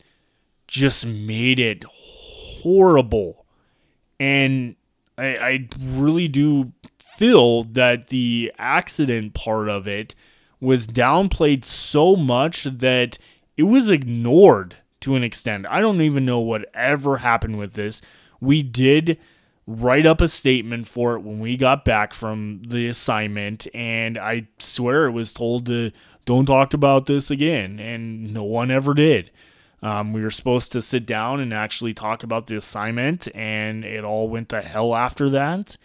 just 0.68 1.06
made 1.06 1.60
it 1.60 1.84
horrible 1.90 3.46
and 4.20 4.76
I, 5.18 5.38
I 5.38 5.70
really 5.82 6.28
do 6.28 6.74
feel 7.00 7.64
that 7.64 8.08
the 8.08 8.52
accident 8.58 9.34
part 9.34 9.70
of 9.70 9.88
it 9.88 10.16
was 10.60 10.88
downplayed 10.88 11.64
so 11.64 12.16
much 12.16 12.64
that 12.64 13.18
it 13.56 13.64
was 13.64 13.90
ignored 13.90 14.76
to 15.02 15.16
an 15.16 15.24
extent. 15.24 15.66
I 15.70 15.82
don't 15.82 16.02
even 16.02 16.26
know 16.26 16.40
what 16.40 16.70
ever 16.74 17.18
happened 17.18 17.58
with 17.58 17.74
this. 17.74 18.02
We 18.40 18.62
did 18.64 19.20
write 19.68 20.06
up 20.06 20.22
a 20.22 20.30
statement 20.30 20.88
for 20.88 21.15
it 21.15 21.19
when 21.19 21.39
we 21.39 21.57
got 21.57 21.84
back 21.84 22.14
from 22.14 22.61
the 22.65 22.88
assignment 22.88 23.68
and 23.73 24.18
I 24.18 24.48
swear 24.60 25.06
it 25.06 25.11
was 25.11 25.34
told 25.34 25.65
to 25.65 25.91
don't 26.23 26.45
talk 26.45 26.73
about 26.73 27.06
this 27.06 27.30
again 27.30 27.77
and 27.77 28.34
no 28.34 28.45
one 28.45 28.72
ever 28.72 28.94
did. 28.94 29.30
Um, 29.84 30.14
we 30.14 30.22
were 30.22 30.31
supposed 30.31 30.72
to 30.72 30.81
sit 30.81 31.06
down 31.06 31.41
and 31.41 31.53
actually 31.53 31.94
talk 31.94 32.23
about 32.23 32.48
the 32.48 32.56
assignment 32.56 33.27
and 33.35 33.84
it 33.84 34.06
all 34.06 34.30
went 34.30 34.49
to 34.49 34.61
hell 34.61 34.95
after 34.95 35.30
that. 35.31 35.76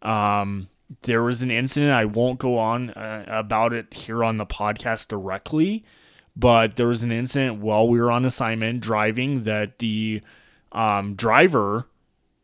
Um, 0.00 0.68
there 1.02 1.22
was 1.22 1.42
an 1.42 1.50
incident 1.50 1.92
I 1.92 2.06
won't 2.06 2.38
go 2.38 2.58
on 2.58 2.90
uh, 2.90 3.26
about 3.28 3.74
it 3.74 3.92
here 3.92 4.24
on 4.24 4.38
the 4.38 4.46
podcast 4.46 5.08
directly, 5.08 5.84
but 6.34 6.76
there 6.76 6.88
was 6.88 7.02
an 7.02 7.12
incident 7.12 7.60
while 7.60 7.86
we 7.86 8.00
were 8.00 8.10
on 8.10 8.24
assignment 8.24 8.80
driving 8.80 9.42
that 9.44 9.78
the 9.78 10.22
um, 10.72 11.14
driver 11.14 11.86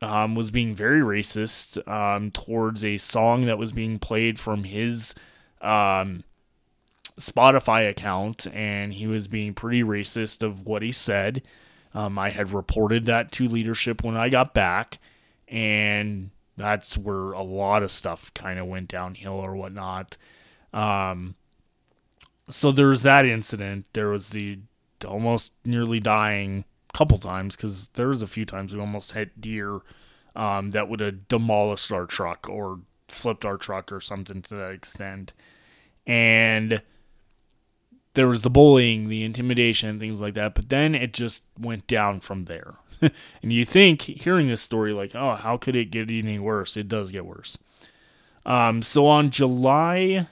um, 0.03 0.35
was 0.35 0.51
being 0.51 0.75
very 0.75 1.01
racist 1.01 1.87
um, 1.89 2.31
towards 2.31 2.85
a 2.85 2.99
song 2.99 3.43
that 3.43 3.59
was 3.59 3.73
being 3.73 3.99
played 3.99 4.39
from 4.39 4.65
his 4.65 5.15
um, 5.61 6.25
Spotify 7.19 7.89
account, 7.89 8.47
and 8.53 8.93
he 8.93 9.07
was 9.07 9.27
being 9.29 9.55
pretty 9.55 9.83
racist 9.83 10.43
of 10.43 10.67
what 10.67 10.83
he 10.83 10.93
said. 10.93 11.43
Um, 11.95 12.19
I 12.19 12.31
had 12.31 12.53
reported 12.53 13.07
that 13.07 13.33
to 13.33 13.49
leadership 13.49 14.05
when 14.05 14.17
I 14.17 14.29
got 14.29 14.53
back, 14.53 14.99
and 15.49 16.31
that's 16.57 16.99
where 16.99 17.33
a 17.33 17.43
lot 17.43 17.83
of 17.83 17.91
stuff 17.91 18.33
kind 18.35 18.59
of 18.59 18.67
went 18.67 18.89
downhill 18.89 19.33
or 19.33 19.57
whatnot. 19.57 20.19
Um, 20.75 21.37
so 22.51 22.71
there 22.71 22.89
was 22.89 23.03
that 23.03 23.25
incident. 23.25 23.87
There 23.95 24.09
was 24.09 24.31
the 24.31 24.59
almost 25.07 25.55
nearly 25.65 26.01
dying 26.01 26.65
couple 26.97 27.19
times 27.19 27.57
because 27.57 27.89
there 27.89 28.09
was 28.09 28.23
a 28.23 28.27
few 28.27 28.47
times 28.47 28.75
we 28.75 28.81
almost 28.81 29.13
hit 29.13 29.39
deer 29.39 29.81
um, 30.35 30.71
that 30.71 30.89
would 30.89 31.01
have 31.01 31.29
demolished 31.29 31.93
our 31.93 32.07
truck 32.07 32.49
or 32.49 32.81
flipped 33.07 33.45
our 33.45 33.59
truck 33.59 33.93
or 33.93 34.01
something 34.01 34.41
to 34.41 34.55
that 34.55 34.71
extent. 34.71 35.35
And 36.07 36.81
there 38.15 38.27
was 38.27 38.43
the 38.43 38.51
bullying, 38.51 39.09
the 39.09 39.25
intimidation, 39.25 40.01
things 40.01 40.23
like 40.23 40.33
that. 40.35 40.55
But 40.55 40.71
then 40.71 40.95
it 40.95 41.13
just 41.13 41.45
went 41.61 41.87
down 41.87 42.21
from 42.21 42.47
there. 42.47 42.77
and 43.03 43.53
you 43.53 43.67
think, 43.67 44.01
hearing 44.01 44.49
this 44.49 44.63
story, 44.63 44.95
like, 44.95 45.15
oh, 45.15 45.35
how 45.35 45.59
could 45.59 45.77
it 45.77 45.91
get 45.91 46.11
any 46.11 46.39
worse? 46.39 46.79
It 46.79 46.89
does 46.89 47.13
get 47.13 47.27
worse. 47.27 47.59
Um, 48.47 48.81
so 48.81 49.07
on 49.07 49.29
July 49.29 50.29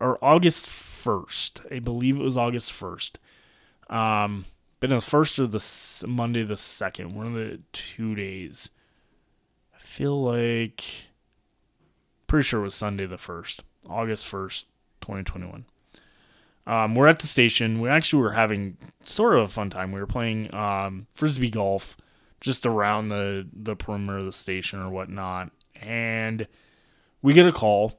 or 0.00 0.24
August 0.24 0.66
1st, 0.66 1.74
I 1.74 1.80
believe 1.80 2.14
it 2.14 2.22
was 2.22 2.36
August 2.36 2.72
1st, 2.72 3.16
um, 3.90 4.44
been 4.88 4.98
the 4.98 5.00
first 5.00 5.38
or 5.38 5.46
the 5.46 6.04
Monday 6.06 6.42
the 6.42 6.58
second, 6.58 7.14
one 7.14 7.26
of 7.26 7.32
the 7.32 7.60
two 7.72 8.14
days. 8.14 8.70
I 9.74 9.78
feel 9.78 10.22
like 10.22 10.84
pretty 12.26 12.44
sure 12.44 12.60
it 12.60 12.64
was 12.64 12.74
Sunday 12.74 13.06
the 13.06 13.16
first, 13.16 13.64
August 13.88 14.26
first, 14.26 14.66
twenty 15.00 15.22
twenty 15.22 15.46
one. 15.46 15.64
Um, 16.66 16.94
we're 16.94 17.06
at 17.06 17.20
the 17.20 17.26
station. 17.26 17.80
We 17.80 17.88
actually 17.88 18.22
were 18.22 18.32
having 18.32 18.76
sort 19.02 19.36
of 19.36 19.42
a 19.42 19.48
fun 19.48 19.70
time. 19.70 19.90
We 19.90 20.00
were 20.00 20.06
playing 20.06 20.54
um, 20.54 21.06
frisbee 21.14 21.50
golf 21.50 21.96
just 22.42 22.66
around 22.66 23.08
the 23.08 23.48
the 23.54 23.76
perimeter 23.76 24.18
of 24.18 24.26
the 24.26 24.32
station 24.32 24.80
or 24.80 24.90
whatnot, 24.90 25.50
and 25.80 26.46
we 27.22 27.32
get 27.32 27.46
a 27.46 27.52
call 27.52 27.98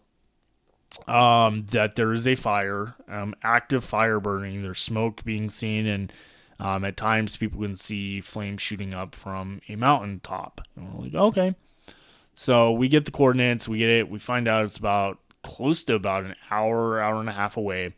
um, 1.08 1.66
that 1.72 1.96
there 1.96 2.14
is 2.14 2.28
a 2.28 2.36
fire, 2.36 2.94
um, 3.08 3.34
active 3.42 3.84
fire 3.84 4.20
burning. 4.20 4.62
There's 4.62 4.82
smoke 4.82 5.24
being 5.24 5.50
seen, 5.50 5.88
and 5.88 6.14
um, 6.60 6.86
at 6.86 6.98
times, 6.98 7.38
people 7.38 7.62
can 7.62 7.76
see 7.76 8.22
flames 8.22 8.62
shooting 8.62 8.94
up 8.94 9.14
from 9.16 9.62
a 9.68 9.76
mountain 9.76 10.22
top. 10.22 10.62
And 10.76 10.94
we're 10.94 11.04
like, 11.06 11.16
okay. 11.16 11.56
So 12.34 12.72
we 12.72 12.88
get 12.88 13.06
the 13.06 13.12
coordinates, 13.12 13.68
we 13.68 13.80
get 13.80 13.90
it, 13.90 14.10
we 14.10 14.20
find 14.20 14.48
out 14.48 14.66
it's 14.66 14.78
about 14.78 15.20
close 15.44 15.84
to 15.86 15.96
about 15.96 16.26
an 16.26 16.36
hour, 16.52 17.00
hour 17.00 17.20
and 17.20 17.30
a 17.30 17.34
half 17.34 17.56
away 17.56 17.94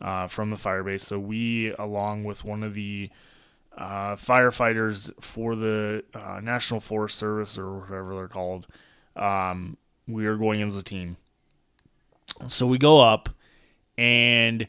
uh, 0.00 0.26
from 0.26 0.50
the 0.50 0.56
fire 0.56 0.82
base. 0.82 1.04
So 1.04 1.18
we, 1.18 1.72
along 1.78 2.24
with 2.24 2.44
one 2.44 2.62
of 2.62 2.74
the 2.74 3.10
uh, 3.76 4.16
firefighters 4.16 5.12
for 5.22 5.54
the 5.54 6.04
uh, 6.14 6.40
National 6.42 6.80
Forest 6.80 7.18
Service 7.18 7.58
or 7.58 7.80
whatever 7.80 8.16
they're 8.16 8.28
called, 8.28 8.66
um, 9.16 9.76
we 10.06 10.26
are 10.26 10.36
going 10.36 10.62
as 10.62 10.76
a 10.76 10.82
team. 10.82 11.16
So 12.46 12.66
we 12.66 12.78
go 12.78 13.00
up 13.00 13.28
and 13.96 14.66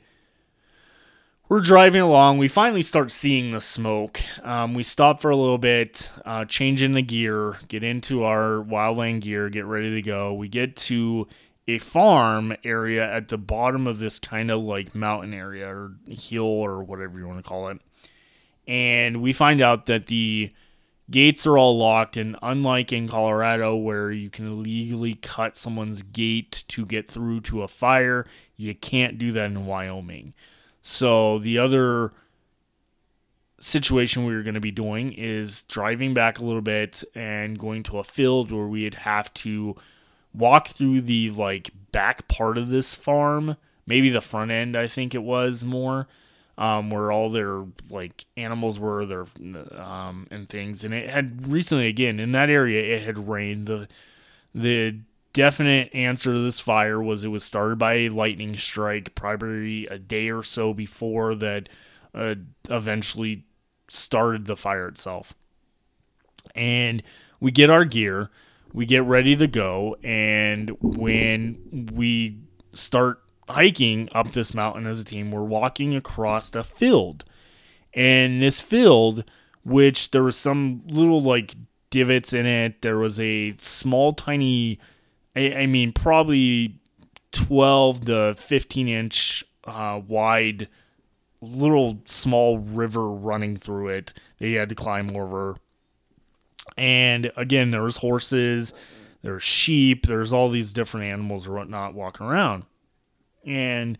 we're 1.49 1.59
driving 1.61 2.01
along. 2.01 2.37
We 2.37 2.47
finally 2.47 2.83
start 2.83 3.11
seeing 3.11 3.51
the 3.51 3.59
smoke. 3.59 4.21
Um, 4.43 4.75
we 4.75 4.83
stop 4.83 5.19
for 5.19 5.31
a 5.31 5.35
little 5.35 5.57
bit, 5.57 6.11
uh, 6.23 6.45
change 6.45 6.83
in 6.83 6.91
the 6.91 7.01
gear, 7.01 7.57
get 7.67 7.83
into 7.83 8.23
our 8.23 8.63
wildland 8.63 9.21
gear, 9.21 9.49
get 9.49 9.65
ready 9.65 9.89
to 9.95 10.01
go. 10.03 10.31
We 10.31 10.47
get 10.47 10.75
to 10.75 11.27
a 11.67 11.79
farm 11.79 12.55
area 12.63 13.11
at 13.11 13.29
the 13.29 13.37
bottom 13.39 13.87
of 13.87 13.97
this 13.97 14.19
kind 14.19 14.51
of 14.51 14.61
like 14.61 14.93
mountain 14.93 15.33
area 15.33 15.67
or 15.67 15.95
hill 16.07 16.43
or 16.43 16.83
whatever 16.83 17.17
you 17.17 17.27
want 17.27 17.43
to 17.43 17.47
call 17.49 17.69
it. 17.69 17.79
And 18.67 19.19
we 19.19 19.33
find 19.33 19.59
out 19.59 19.87
that 19.87 20.05
the 20.05 20.53
gates 21.09 21.47
are 21.47 21.57
all 21.57 21.79
locked. 21.79 22.15
And 22.15 22.37
unlike 22.43 22.93
in 22.93 23.07
Colorado, 23.07 23.75
where 23.75 24.11
you 24.11 24.29
can 24.29 24.61
legally 24.61 25.15
cut 25.15 25.57
someone's 25.57 26.03
gate 26.03 26.63
to 26.67 26.85
get 26.85 27.09
through 27.09 27.41
to 27.41 27.63
a 27.63 27.67
fire, 27.67 28.27
you 28.55 28.75
can't 28.75 29.17
do 29.17 29.31
that 29.31 29.45
in 29.47 29.65
Wyoming. 29.65 30.35
So 30.89 31.37
the 31.37 31.59
other 31.59 32.13
situation 33.59 34.25
we 34.25 34.33
were 34.33 34.41
going 34.41 34.55
to 34.55 34.59
be 34.59 34.71
doing 34.71 35.13
is 35.13 35.63
driving 35.65 36.15
back 36.15 36.39
a 36.39 36.43
little 36.43 36.63
bit 36.63 37.03
and 37.13 37.59
going 37.59 37.83
to 37.83 37.99
a 37.99 38.03
field 38.03 38.51
where 38.51 38.65
we'd 38.65 38.95
have 38.95 39.31
to 39.35 39.75
walk 40.33 40.67
through 40.67 41.01
the 41.01 41.29
like 41.29 41.69
back 41.91 42.27
part 42.27 42.57
of 42.57 42.69
this 42.69 42.95
farm, 42.95 43.55
maybe 43.85 44.09
the 44.09 44.19
front 44.19 44.49
end, 44.49 44.75
I 44.75 44.87
think 44.87 45.13
it 45.13 45.21
was 45.21 45.63
more, 45.63 46.07
um, 46.57 46.89
where 46.89 47.11
all 47.11 47.29
their 47.29 47.65
like 47.91 48.25
animals 48.35 48.79
were, 48.79 49.05
their 49.05 49.27
um, 49.79 50.25
and 50.31 50.49
things. 50.49 50.83
And 50.83 50.91
it 50.91 51.07
had 51.07 51.51
recently 51.51 51.87
again 51.87 52.19
in 52.19 52.31
that 52.31 52.49
area, 52.49 52.95
it 52.95 53.03
had 53.03 53.29
rained. 53.29 53.67
the 53.67 53.87
The 54.55 54.95
definite 55.33 55.93
answer 55.93 56.31
to 56.31 56.43
this 56.43 56.59
fire 56.59 57.01
was 57.01 57.23
it 57.23 57.29
was 57.29 57.43
started 57.43 57.77
by 57.77 57.93
a 57.95 58.09
lightning 58.09 58.57
strike 58.57 59.15
probably 59.15 59.87
a 59.87 59.99
day 59.99 60.29
or 60.29 60.43
so 60.43 60.73
before 60.73 61.35
that 61.35 61.69
uh, 62.13 62.35
eventually 62.69 63.45
started 63.87 64.45
the 64.45 64.55
fire 64.55 64.87
itself. 64.87 65.33
And 66.55 67.03
we 67.39 67.51
get 67.51 67.69
our 67.69 67.85
gear, 67.85 68.29
we 68.73 68.85
get 68.85 69.03
ready 69.03 69.35
to 69.35 69.47
go, 69.47 69.95
and 70.03 70.75
when 70.81 71.89
we 71.93 72.39
start 72.73 73.21
hiking 73.47 74.09
up 74.13 74.31
this 74.31 74.53
mountain 74.53 74.85
as 74.87 74.99
a 74.99 75.03
team, 75.03 75.31
we're 75.31 75.43
walking 75.43 75.95
across 75.95 76.53
a 76.55 76.63
field. 76.63 77.25
And 77.93 78.41
this 78.41 78.61
field, 78.61 79.23
which 79.63 80.11
there 80.11 80.23
was 80.23 80.37
some 80.37 80.83
little 80.87 81.21
like 81.21 81.55
divots 81.89 82.33
in 82.33 82.45
it, 82.45 82.81
there 82.81 82.97
was 82.97 83.19
a 83.19 83.55
small, 83.57 84.11
tiny 84.11 84.79
I, 85.39 85.61
I 85.61 85.65
mean, 85.67 85.93
probably 85.93 86.75
12 87.31 88.05
to 88.05 88.33
15 88.35 88.87
inch 88.89 89.45
uh, 89.63 90.01
wide, 90.05 90.67
little 91.41 92.01
small 92.05 92.59
river 92.59 93.09
running 93.09 93.55
through 93.55 93.89
it. 93.89 94.13
You 94.39 94.59
had 94.59 94.69
to 94.69 94.75
climb 94.75 95.15
over. 95.15 95.55
And 96.77 97.31
again, 97.37 97.71
there's 97.71 97.97
horses, 97.97 98.73
there's 99.21 99.43
sheep, 99.43 100.05
there's 100.07 100.33
all 100.33 100.49
these 100.49 100.73
different 100.73 101.07
animals 101.07 101.47
or 101.47 101.53
whatnot 101.53 101.93
walking 101.93 102.27
around. 102.27 102.65
And 103.45 103.97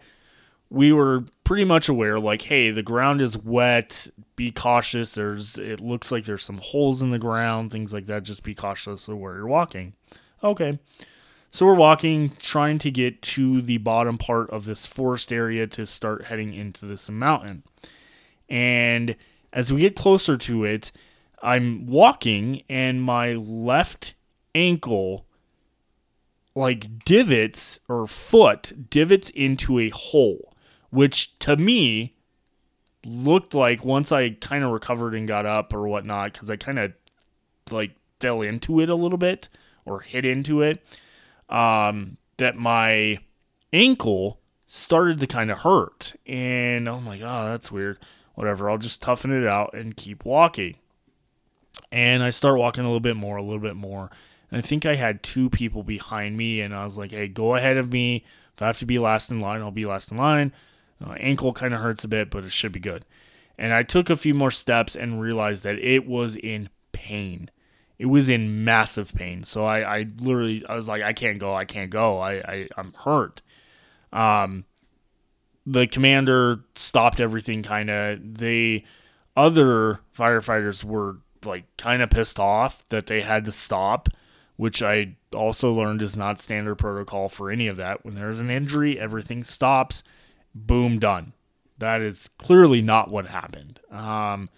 we 0.70 0.92
were 0.92 1.24
pretty 1.46 1.64
much 1.64 1.90
aware 1.90 2.20
like 2.20 2.44
hey 2.44 2.70
the 2.70 2.84
ground 2.84 3.22
is 3.22 3.38
wet. 3.38 4.08
Be 4.36 4.52
cautious. 4.52 5.16
There's 5.16 5.58
it 5.58 5.80
looks 5.80 6.12
like 6.12 6.26
there's 6.26 6.44
some 6.44 6.60
holes 6.60 7.02
in 7.02 7.12
the 7.12 7.18
ground 7.18 7.72
things 7.72 7.92
like 7.92 8.06
that. 8.06 8.24
Just 8.24 8.44
be 8.44 8.54
cautious 8.54 9.08
of 9.08 9.18
where 9.18 9.36
you're 9.36 9.48
walking. 9.48 9.94
Okay 10.44 10.78
so 11.52 11.66
we're 11.66 11.74
walking 11.74 12.32
trying 12.40 12.80
to 12.80 12.92
get 12.92 13.22
to 13.22 13.62
the 13.62 13.78
bottom 13.78 14.18
part 14.18 14.50
of 14.50 14.66
this 14.66 14.86
forest 14.86 15.32
area 15.32 15.68
to 15.68 15.86
start 15.86 16.26
heading 16.26 16.54
into 16.54 16.86
this 16.86 17.10
mountain. 17.10 17.64
And 18.48 19.16
as 19.52 19.74
we 19.74 19.82
get 19.82 19.96
closer 19.96 20.38
to 20.38 20.64
it 20.64 20.92
i'm 21.42 21.86
walking 21.88 22.62
and 22.70 23.02
my 23.02 23.34
left 23.34 24.14
ankle 24.54 25.26
like 26.54 27.06
divots 27.06 27.80
or 27.88 28.06
foot 28.06 28.90
divots 28.90 29.30
into 29.30 29.80
a 29.80 29.90
hole 29.90 30.54
which 30.90 31.40
to 31.40 31.56
me 31.56 32.14
looked 33.06 33.54
like 33.54 33.86
once 33.86 34.12
I 34.12 34.32
kind 34.32 34.64
of 34.64 34.72
recovered 34.72 35.16
and 35.16 35.28
got 35.28 35.46
up 35.46 35.74
or 35.74 35.88
whatnot, 35.88 36.34
because 36.34 36.50
I 36.50 36.56
kind 36.56 36.80
of 36.80 36.94
like 37.72 37.92
fell 38.20 38.42
into 38.42 38.80
it 38.82 38.90
a 38.90 38.96
little 38.96 39.18
bit 39.18 39.50
or 39.86 40.02
hit 40.02 40.26
into 40.26 40.62
it, 40.62 40.84
um, 41.50 42.18
that 42.38 42.56
my 42.56 43.20
ankle 43.74 44.40
started 44.68 45.20
to 45.20 45.28
kind 45.28 45.52
of 45.52 45.60
hurt. 45.60 46.16
And 46.26 46.88
I'm 46.88 47.06
like, 47.06 47.22
oh, 47.24 47.46
that's 47.46 47.72
weird. 47.72 48.00
Whatever, 48.36 48.70
I'll 48.70 48.78
just 48.78 49.02
toughen 49.02 49.32
it 49.32 49.48
out 49.48 49.74
and 49.74 49.98
keep 49.98 50.24
walking. 50.24 50.76
And 51.92 52.24
I 52.24 52.30
start 52.30 52.60
walking 52.60 52.84
a 52.84 52.88
little 52.88 53.00
bit 53.00 53.18
more, 53.18 53.38
a 53.38 53.44
little 53.44 53.60
bit 53.60 53.76
more. 53.76 54.10
And 54.52 54.58
I 54.58 54.62
think 54.62 54.86
I 54.86 54.96
had 54.96 55.24
two 55.24 55.50
people 55.50 55.84
behind 55.84 56.38
me, 56.38 56.62
and 56.62 56.74
I 56.74 56.84
was 56.84 56.98
like, 56.98 57.12
hey, 57.12 57.28
go 57.28 57.56
ahead 57.56 57.78
of 57.78 57.92
me. 57.92 58.24
If 58.56 58.62
I 58.62 58.68
have 58.68 58.80
to 58.80 58.86
be 58.86 59.00
last 59.00 59.30
in 59.30 59.40
line, 59.40 59.62
I'll 59.62 59.72
be 59.72 59.86
last 59.86 60.12
in 60.12 60.18
line. 60.18 60.54
Uh, 61.04 61.14
ankle 61.14 61.54
kind 61.54 61.74
of 61.74 61.82
hurts 61.82 62.04
a 62.04 62.08
bit, 62.08 62.30
but 62.30 62.44
it 62.44 62.52
should 62.52 62.72
be 62.72 62.80
good. 62.80 63.06
And 63.58 63.74
I 63.74 63.84
took 63.84 64.10
a 64.10 64.18
few 64.18 64.34
more 64.34 64.52
steps 64.52 64.96
and 64.96 65.22
realized 65.22 65.64
that 65.64 65.80
it 65.80 66.08
was 66.08 66.36
in 66.36 66.70
pain. 66.92 67.50
It 68.00 68.08
was 68.08 68.30
in 68.30 68.64
massive 68.64 69.14
pain. 69.14 69.44
So 69.44 69.66
I, 69.66 70.00
I 70.00 70.06
literally, 70.20 70.66
I 70.68 70.76
was 70.76 70.88
like, 70.88 71.04
I 71.04 71.14
can't 71.14 71.38
go. 71.38 71.54
I 71.54 71.66
can't 71.66 71.92
go. 71.92 72.20
I, 72.20 72.34
I 72.36 72.68
I'm 72.78 72.94
hurt. 72.94 73.42
Um, 74.12 74.66
the 75.66 75.86
commander 75.86 76.62
stopped 76.76 77.20
everything. 77.20 77.62
Kind 77.62 77.90
of. 77.90 78.38
The 78.40 78.84
other 79.36 80.00
firefighters 80.18 80.84
were 80.84 81.18
like 81.46 81.66
kind 81.78 82.02
of 82.02 82.10
pissed 82.10 82.40
off 82.40 82.88
that 82.90 83.08
they 83.08 83.22
had 83.22 83.46
to 83.46 83.52
stop, 83.52 84.10
which 84.56 84.82
I 84.82 85.16
also 85.36 85.72
learned 85.72 86.02
is 86.02 86.18
not 86.18 86.40
standard 86.40 86.76
protocol 86.76 87.30
for 87.30 87.52
any 87.52 87.68
of 87.68 87.78
that. 87.78 88.06
When 88.06 88.16
there's 88.16 88.40
an 88.40 88.50
injury, 88.50 88.98
everything 89.00 89.44
stops 89.44 90.04
boom, 90.56 91.00
done. 91.00 91.34
That 91.78 92.02
is 92.02 92.30
clearly 92.38 92.82
not 92.82 93.10
what 93.10 93.28
happened. 93.28 93.80
Um, 93.92 94.50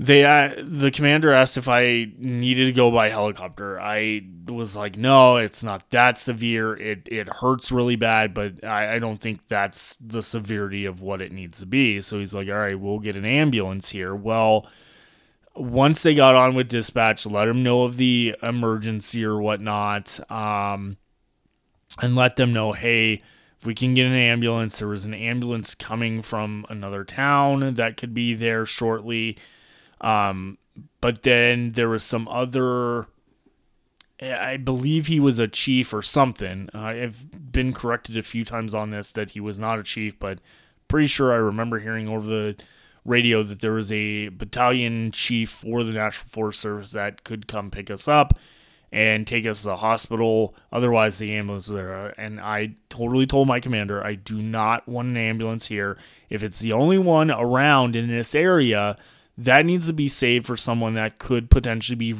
they 0.00 0.24
uh, 0.24 0.54
the 0.64 0.90
commander 0.90 1.30
asked 1.30 1.58
if 1.58 1.68
I 1.68 2.10
needed 2.16 2.64
to 2.64 2.72
go 2.72 2.90
by 2.90 3.10
helicopter. 3.10 3.78
I 3.78 4.22
was 4.48 4.74
like, 4.74 4.96
no, 4.96 5.36
it's 5.36 5.62
not 5.62 5.90
that 5.90 6.16
severe. 6.16 6.74
It 6.74 7.06
it 7.12 7.28
hurts 7.28 7.70
really 7.70 7.96
bad, 7.96 8.32
but 8.32 8.64
I, 8.64 8.94
I 8.94 8.98
don't 8.98 9.20
think 9.20 9.46
that's 9.46 9.98
the 9.98 10.22
severity 10.22 10.86
of 10.86 11.02
what 11.02 11.20
it 11.20 11.32
needs 11.32 11.60
to 11.60 11.66
be. 11.66 12.00
So 12.00 12.18
he's 12.18 12.32
like, 12.32 12.48
all 12.48 12.54
right, 12.54 12.80
we'll 12.80 12.98
get 12.98 13.14
an 13.14 13.26
ambulance 13.26 13.90
here. 13.90 14.14
Well, 14.14 14.66
once 15.54 16.02
they 16.02 16.14
got 16.14 16.34
on 16.34 16.54
with 16.54 16.70
dispatch, 16.70 17.26
let 17.26 17.44
them 17.44 17.62
know 17.62 17.82
of 17.82 17.98
the 17.98 18.34
emergency 18.42 19.22
or 19.22 19.38
whatnot, 19.38 20.18
um, 20.32 20.96
and 22.00 22.16
let 22.16 22.36
them 22.36 22.54
know, 22.54 22.72
hey 22.72 23.22
if 23.58 23.66
we 23.66 23.74
can 23.74 23.92
get 23.92 24.06
an 24.06 24.14
ambulance, 24.14 24.78
there 24.78 24.88
was 24.88 25.04
an 25.04 25.12
ambulance 25.12 25.74
coming 25.74 26.22
from 26.22 26.64
another 26.70 27.04
town 27.04 27.74
that 27.74 27.98
could 27.98 28.14
be 28.14 28.32
there 28.32 28.64
shortly. 28.64 29.36
Um, 30.00 30.58
but 31.00 31.22
then 31.22 31.72
there 31.72 31.88
was 31.88 32.02
some 32.02 32.28
other. 32.28 33.06
I 34.22 34.58
believe 34.58 35.06
he 35.06 35.18
was 35.18 35.38
a 35.38 35.48
chief 35.48 35.94
or 35.94 36.02
something. 36.02 36.68
I've 36.74 37.52
been 37.52 37.72
corrected 37.72 38.18
a 38.18 38.22
few 38.22 38.44
times 38.44 38.74
on 38.74 38.90
this 38.90 39.12
that 39.12 39.30
he 39.30 39.40
was 39.40 39.58
not 39.58 39.78
a 39.78 39.82
chief, 39.82 40.18
but 40.18 40.40
pretty 40.88 41.06
sure 41.06 41.32
I 41.32 41.36
remember 41.36 41.78
hearing 41.78 42.06
over 42.06 42.26
the 42.26 42.56
radio 43.06 43.42
that 43.42 43.60
there 43.60 43.72
was 43.72 43.90
a 43.90 44.28
battalion 44.28 45.10
chief 45.10 45.48
for 45.48 45.84
the 45.84 45.92
National 45.92 46.28
Forest 46.28 46.60
Service 46.60 46.90
that 46.92 47.24
could 47.24 47.46
come 47.46 47.70
pick 47.70 47.90
us 47.90 48.08
up 48.08 48.38
and 48.92 49.26
take 49.26 49.46
us 49.46 49.62
to 49.62 49.68
the 49.68 49.76
hospital. 49.76 50.54
Otherwise, 50.72 51.18
the 51.18 51.34
ambulance 51.34 51.68
is 51.68 51.72
there. 51.72 52.08
And 52.20 52.40
I 52.40 52.74
totally 52.88 53.24
told 53.24 53.48
my 53.48 53.60
commander, 53.60 54.04
I 54.04 54.16
do 54.16 54.42
not 54.42 54.86
want 54.88 55.08
an 55.08 55.16
ambulance 55.16 55.66
here. 55.66 55.96
If 56.28 56.42
it's 56.42 56.58
the 56.58 56.72
only 56.72 56.98
one 56.98 57.30
around 57.30 57.96
in 57.96 58.08
this 58.08 58.34
area, 58.34 58.98
that 59.44 59.64
needs 59.64 59.86
to 59.86 59.92
be 59.92 60.08
saved 60.08 60.46
for 60.46 60.56
someone 60.56 60.94
that 60.94 61.18
could 61.18 61.50
potentially 61.50 61.96
be 61.96 62.14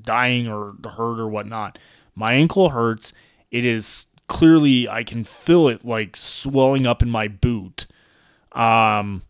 dying 0.00 0.48
or 0.48 0.74
hurt 0.84 1.20
or 1.20 1.28
whatnot. 1.28 1.78
My 2.14 2.32
ankle 2.32 2.70
hurts. 2.70 3.12
It 3.50 3.64
is 3.64 4.06
clearly, 4.28 4.88
I 4.88 5.04
can 5.04 5.24
feel 5.24 5.68
it 5.68 5.84
like 5.84 6.16
swelling 6.16 6.86
up 6.86 7.02
in 7.02 7.10
my 7.10 7.28
boot. 7.28 7.86
Um, 8.52 9.22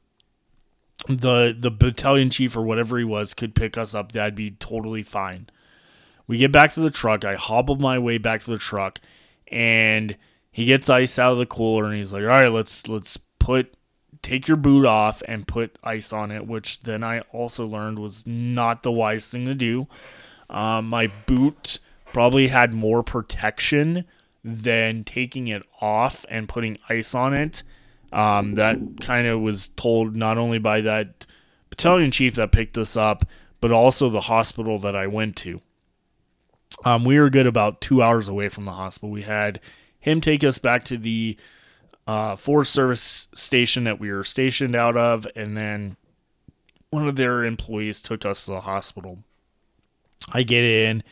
the 1.08 1.56
the 1.58 1.70
battalion 1.70 2.30
chief 2.30 2.56
or 2.56 2.62
whatever 2.62 2.98
he 2.98 3.04
was 3.04 3.34
could 3.34 3.54
pick 3.54 3.76
us 3.76 3.94
up. 3.94 4.12
That'd 4.12 4.34
be 4.34 4.52
totally 4.52 5.02
fine. 5.02 5.48
We 6.26 6.38
get 6.38 6.52
back 6.52 6.72
to 6.74 6.80
the 6.80 6.90
truck. 6.90 7.24
I 7.24 7.34
hobble 7.34 7.76
my 7.76 7.98
way 7.98 8.18
back 8.18 8.42
to 8.42 8.50
the 8.50 8.58
truck, 8.58 9.00
and 9.48 10.16
he 10.50 10.64
gets 10.64 10.90
ice 10.90 11.18
out 11.18 11.32
of 11.32 11.38
the 11.38 11.46
cooler, 11.46 11.84
and 11.84 11.94
he's 11.94 12.12
like, 12.12 12.22
"All 12.22 12.28
right, 12.28 12.52
let's 12.52 12.88
let's 12.88 13.16
put 13.38 13.74
take 14.28 14.48
your 14.48 14.56
boot 14.56 14.86
off 14.86 15.22
and 15.26 15.46
put 15.46 15.78
ice 15.82 16.12
on 16.12 16.30
it." 16.30 16.46
Which 16.46 16.82
then 16.82 17.02
I 17.02 17.20
also 17.32 17.66
learned 17.66 17.98
was 17.98 18.26
not 18.26 18.82
the 18.82 18.92
wise 18.92 19.28
thing 19.28 19.46
to 19.46 19.55
do. 19.55 19.88
Um, 20.50 20.88
my 20.88 21.10
boot 21.26 21.78
probably 22.12 22.48
had 22.48 22.72
more 22.72 23.02
protection 23.02 24.05
than 24.44 25.05
taking 25.05 25.48
it 25.48 25.62
off 25.80 26.24
and 26.28 26.48
putting 26.48 26.78
ice 26.88 27.14
on 27.14 27.34
it. 27.34 27.62
Um, 28.12 28.55
that 28.55 28.78
kind 29.00 29.26
of 29.26 29.40
was 29.40 29.68
told 29.70 30.16
not 30.16 30.38
only 30.38 30.59
by 30.59 30.80
that 30.80 31.26
battalion 31.68 32.10
chief 32.10 32.36
that 32.36 32.52
picked 32.52 32.78
us 32.78 32.96
up, 32.96 33.24
but 33.60 33.70
also 33.72 34.09
the 34.09 34.22
hospital 34.22 34.78
that 34.78 34.96
I 34.96 35.06
went 35.06 35.36
to. 35.36 35.60
Um, 36.84 37.05
we 37.05 37.18
were 37.18 37.30
good 37.30 37.46
about 37.46 37.80
two 37.80 38.02
hours 38.02 38.28
away 38.28 38.48
from 38.48 38.64
the 38.64 38.72
hospital. 38.72 39.10
We 39.10 39.22
had 39.22 39.60
him 39.98 40.20
take 40.20 40.44
us 40.44 40.59
back 40.59 40.84
to 40.84 40.96
the 40.96 41.36
uh, 42.09 42.36
Forest 42.36 42.72
Service 42.72 43.28
station 43.35 43.85
that 43.85 44.01
we 44.01 44.10
were 44.10 44.24
stationed 44.24 44.74
out 44.74 44.97
of, 44.97 45.26
and 45.36 45.55
then 45.55 45.97
one 46.89 47.06
of 47.06 47.16
their 47.16 47.44
employees 47.44 48.01
took 48.01 48.24
us 48.24 48.47
to 48.47 48.52
the 48.52 48.62
hospital. 48.62 49.18
I 50.32 50.43
get 50.43 50.64
in. 50.64 51.05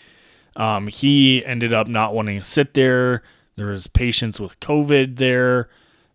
Um, 0.57 0.87
he 0.87 1.45
ended 1.45 1.75
up 1.75 1.87
not 1.87 2.15
wanting 2.15 2.39
to 2.39 2.43
sit 2.43 2.73
there. 2.73 3.23
There 3.57 3.67
was 3.67 3.89
patients 3.89 4.41
with 4.41 4.59
COVID 4.61 5.19
there. 5.19 5.69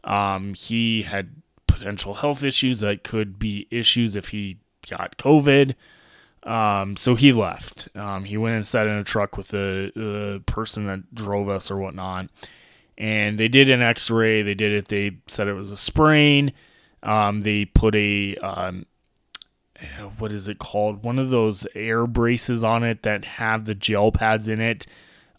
Um, 0.04 0.56
he 0.56 1.04
had 1.04 1.30
potential 1.68 2.16
health 2.16 2.44
issues 2.44 2.80
that 2.80 3.04
could 3.04 3.38
be 3.38 3.68
issues 3.70 4.16
if 4.16 4.30
he 4.30 4.58
got 4.90 5.16
COVID. 5.18 5.76
Um, 6.42 6.98
so 6.98 7.14
he 7.14 7.32
left. 7.32 7.88
Um, 7.96 8.24
he 8.24 8.36
went 8.36 8.56
and 8.56 8.66
sat 8.66 8.88
in 8.88 8.94
a 8.94 9.04
truck 9.04 9.38
with 9.38 9.50
the, 9.50 9.92
the 9.96 10.42
person 10.48 10.88
that 10.88 11.14
drove 11.14 11.50
us 11.50 11.70
or 11.70 11.78
whatnot. 11.78 12.30
And 13.02 13.40
they 13.40 13.48
did 13.48 13.68
an 13.68 13.82
x 13.82 14.12
ray. 14.12 14.44
They 14.44 14.54
did 14.54 14.72
it. 14.72 14.88
They 14.90 15.18
said 15.26 15.48
it 15.48 15.54
was 15.54 15.72
a 15.72 15.78
sprain. 15.78 16.54
Um, 17.02 17.42
they 17.42 17.66
put 17.66 17.96
a, 17.96 18.36
um, 18.38 18.86
what 20.20 20.32
is 20.32 20.48
it 20.48 20.60
called? 20.60 21.04
One 21.04 21.18
of 21.18 21.32
those 21.32 21.66
air 21.74 22.06
braces 22.06 22.64
on 22.64 22.84
it 22.84 23.02
that 23.02 23.26
have 23.26 23.66
the 23.66 23.74
gel 23.74 24.12
pads 24.12 24.48
in 24.48 24.62
it 24.62 24.86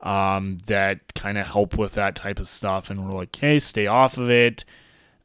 um, 0.00 0.58
that 0.66 1.14
kind 1.14 1.38
of 1.38 1.46
help 1.46 1.78
with 1.78 1.92
that 1.92 2.16
type 2.16 2.40
of 2.40 2.48
stuff. 2.48 2.90
And 2.90 3.06
we're 3.06 3.16
like, 3.16 3.36
hey, 3.36 3.60
stay 3.60 3.86
off 3.86 4.18
of 4.18 4.28
it 4.28 4.64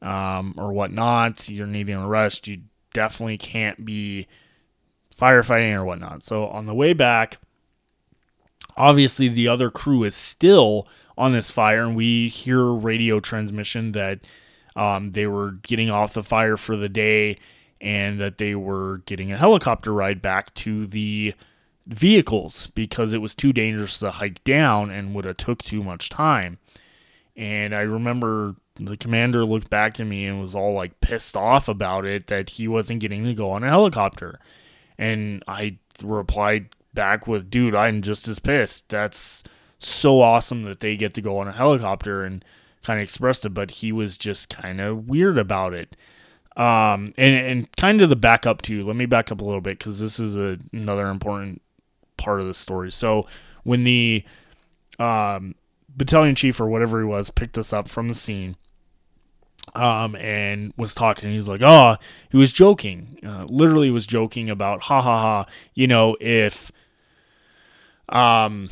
um, 0.00 0.54
or 0.56 0.72
whatnot. 0.72 1.48
You're 1.48 1.66
needing 1.66 1.96
a 1.96 2.06
rest. 2.06 2.46
You 2.46 2.60
definitely 2.92 3.38
can't 3.38 3.84
be 3.84 4.28
firefighting 5.16 5.74
or 5.74 5.84
whatnot. 5.84 6.22
So 6.22 6.46
on 6.46 6.66
the 6.66 6.74
way 6.74 6.92
back, 6.92 7.38
obviously 8.76 9.26
the 9.26 9.48
other 9.48 9.70
crew 9.70 10.04
is 10.04 10.14
still 10.14 10.86
on 11.18 11.32
this 11.32 11.50
fire, 11.50 11.84
and 11.84 11.96
we 11.96 12.28
hear 12.28 12.64
radio 12.64 13.20
transmission 13.20 13.92
that 13.92 14.20
um, 14.76 15.10
they 15.12 15.26
were 15.26 15.52
getting 15.62 15.90
off 15.90 16.14
the 16.14 16.22
fire 16.22 16.56
for 16.56 16.76
the 16.76 16.88
day 16.88 17.36
and 17.80 18.20
that 18.20 18.38
they 18.38 18.54
were 18.54 18.98
getting 19.06 19.32
a 19.32 19.36
helicopter 19.36 19.92
ride 19.92 20.22
back 20.22 20.54
to 20.54 20.86
the 20.86 21.34
vehicles 21.86 22.68
because 22.68 23.12
it 23.12 23.18
was 23.18 23.34
too 23.34 23.52
dangerous 23.52 23.98
to 23.98 24.12
hike 24.12 24.42
down 24.44 24.90
and 24.90 25.14
would 25.14 25.24
have 25.24 25.36
took 25.36 25.62
too 25.62 25.82
much 25.82 26.08
time. 26.08 26.58
And 27.36 27.74
I 27.74 27.80
remember 27.80 28.56
the 28.76 28.96
commander 28.96 29.44
looked 29.44 29.70
back 29.70 29.94
to 29.94 30.04
me 30.04 30.26
and 30.26 30.40
was 30.40 30.54
all 30.54 30.74
like 30.74 31.00
pissed 31.00 31.36
off 31.36 31.68
about 31.68 32.04
it 32.04 32.28
that 32.28 32.50
he 32.50 32.68
wasn't 32.68 33.00
getting 33.00 33.24
to 33.24 33.34
go 33.34 33.50
on 33.50 33.64
a 33.64 33.68
helicopter. 33.68 34.38
And 34.96 35.42
I 35.48 35.78
replied 36.02 36.68
back 36.94 37.26
with, 37.26 37.50
dude, 37.50 37.74
I'm 37.74 38.02
just 38.02 38.28
as 38.28 38.38
pissed. 38.38 38.88
That's 38.88 39.42
so 39.78 40.20
awesome 40.20 40.64
that 40.64 40.80
they 40.80 40.96
get 40.96 41.14
to 41.14 41.20
go 41.20 41.38
on 41.38 41.48
a 41.48 41.52
helicopter 41.52 42.22
and 42.22 42.44
kind 42.82 42.98
of 42.98 43.04
expressed 43.04 43.44
it, 43.44 43.50
but 43.50 43.70
he 43.70 43.92
was 43.92 44.18
just 44.18 44.48
kind 44.48 44.80
of 44.80 45.08
weird 45.08 45.38
about 45.38 45.74
it. 45.74 45.96
Um, 46.56 47.14
and, 47.16 47.34
and 47.34 47.76
kind 47.76 48.02
of 48.02 48.08
the 48.08 48.16
backup 48.16 48.62
too. 48.62 48.84
Let 48.84 48.96
me 48.96 49.06
back 49.06 49.30
up 49.30 49.40
a 49.40 49.44
little 49.44 49.60
bit 49.60 49.78
because 49.78 50.00
this 50.00 50.18
is 50.18 50.34
a, 50.34 50.58
another 50.72 51.08
important 51.08 51.62
part 52.16 52.40
of 52.40 52.46
the 52.46 52.54
story. 52.54 52.90
So 52.90 53.28
when 53.62 53.84
the 53.84 54.24
um, 54.98 55.54
battalion 55.88 56.34
chief 56.34 56.60
or 56.60 56.66
whatever 56.66 56.98
he 56.98 57.04
was 57.04 57.30
picked 57.30 57.56
us 57.56 57.72
up 57.72 57.88
from 57.88 58.08
the 58.08 58.14
scene, 58.14 58.56
um, 59.74 60.16
and 60.16 60.72
was 60.76 60.94
talking. 60.94 61.30
He's 61.30 61.48
like, 61.48 61.62
"Oh, 61.62 61.96
he 62.30 62.36
was 62.36 62.52
joking. 62.52 63.18
Uh, 63.24 63.44
literally, 63.48 63.90
was 63.90 64.06
joking 64.06 64.48
about, 64.48 64.82
ha 64.82 65.02
ha 65.02 65.20
ha. 65.20 65.46
You 65.74 65.86
know, 65.86 66.16
if, 66.20 66.72
um, 68.08 68.70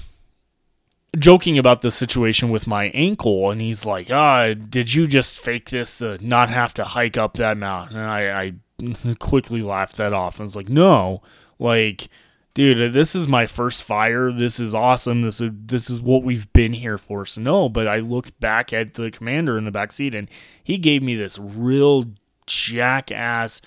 joking 1.18 1.58
about 1.58 1.82
the 1.82 1.90
situation 1.90 2.50
with 2.50 2.66
my 2.66 2.86
ankle, 2.88 3.50
and 3.50 3.60
he's 3.60 3.84
like, 3.84 4.10
ah, 4.10 4.54
did 4.54 4.92
you 4.92 5.06
just 5.06 5.38
fake 5.38 5.70
this 5.70 5.98
to 5.98 6.24
not 6.26 6.48
have 6.48 6.74
to 6.74 6.84
hike 6.84 7.16
up 7.16 7.34
that 7.34 7.56
mountain?" 7.56 7.96
And 7.96 8.06
I, 8.06 8.42
I 8.42 9.14
quickly 9.18 9.62
laughed 9.62 9.96
that 9.96 10.12
off. 10.12 10.40
I 10.40 10.44
was 10.44 10.56
like, 10.56 10.68
"No, 10.68 11.22
like." 11.58 12.08
dude, 12.56 12.94
this 12.94 13.14
is 13.14 13.28
my 13.28 13.44
first 13.44 13.82
fire. 13.84 14.32
This 14.32 14.58
is 14.58 14.74
awesome. 14.74 15.20
This 15.20 15.42
is 15.42 15.50
this 15.54 15.90
is 15.90 16.00
what 16.00 16.22
we've 16.22 16.50
been 16.54 16.72
here 16.72 16.96
for. 16.96 17.26
So 17.26 17.42
no, 17.42 17.68
but 17.68 17.86
I 17.86 17.98
looked 17.98 18.40
back 18.40 18.72
at 18.72 18.94
the 18.94 19.10
commander 19.10 19.58
in 19.58 19.66
the 19.66 19.70
back 19.70 19.92
seat, 19.92 20.14
and 20.14 20.28
he 20.64 20.78
gave 20.78 21.02
me 21.02 21.14
this 21.14 21.38
real 21.38 22.04
jackass 22.46 23.60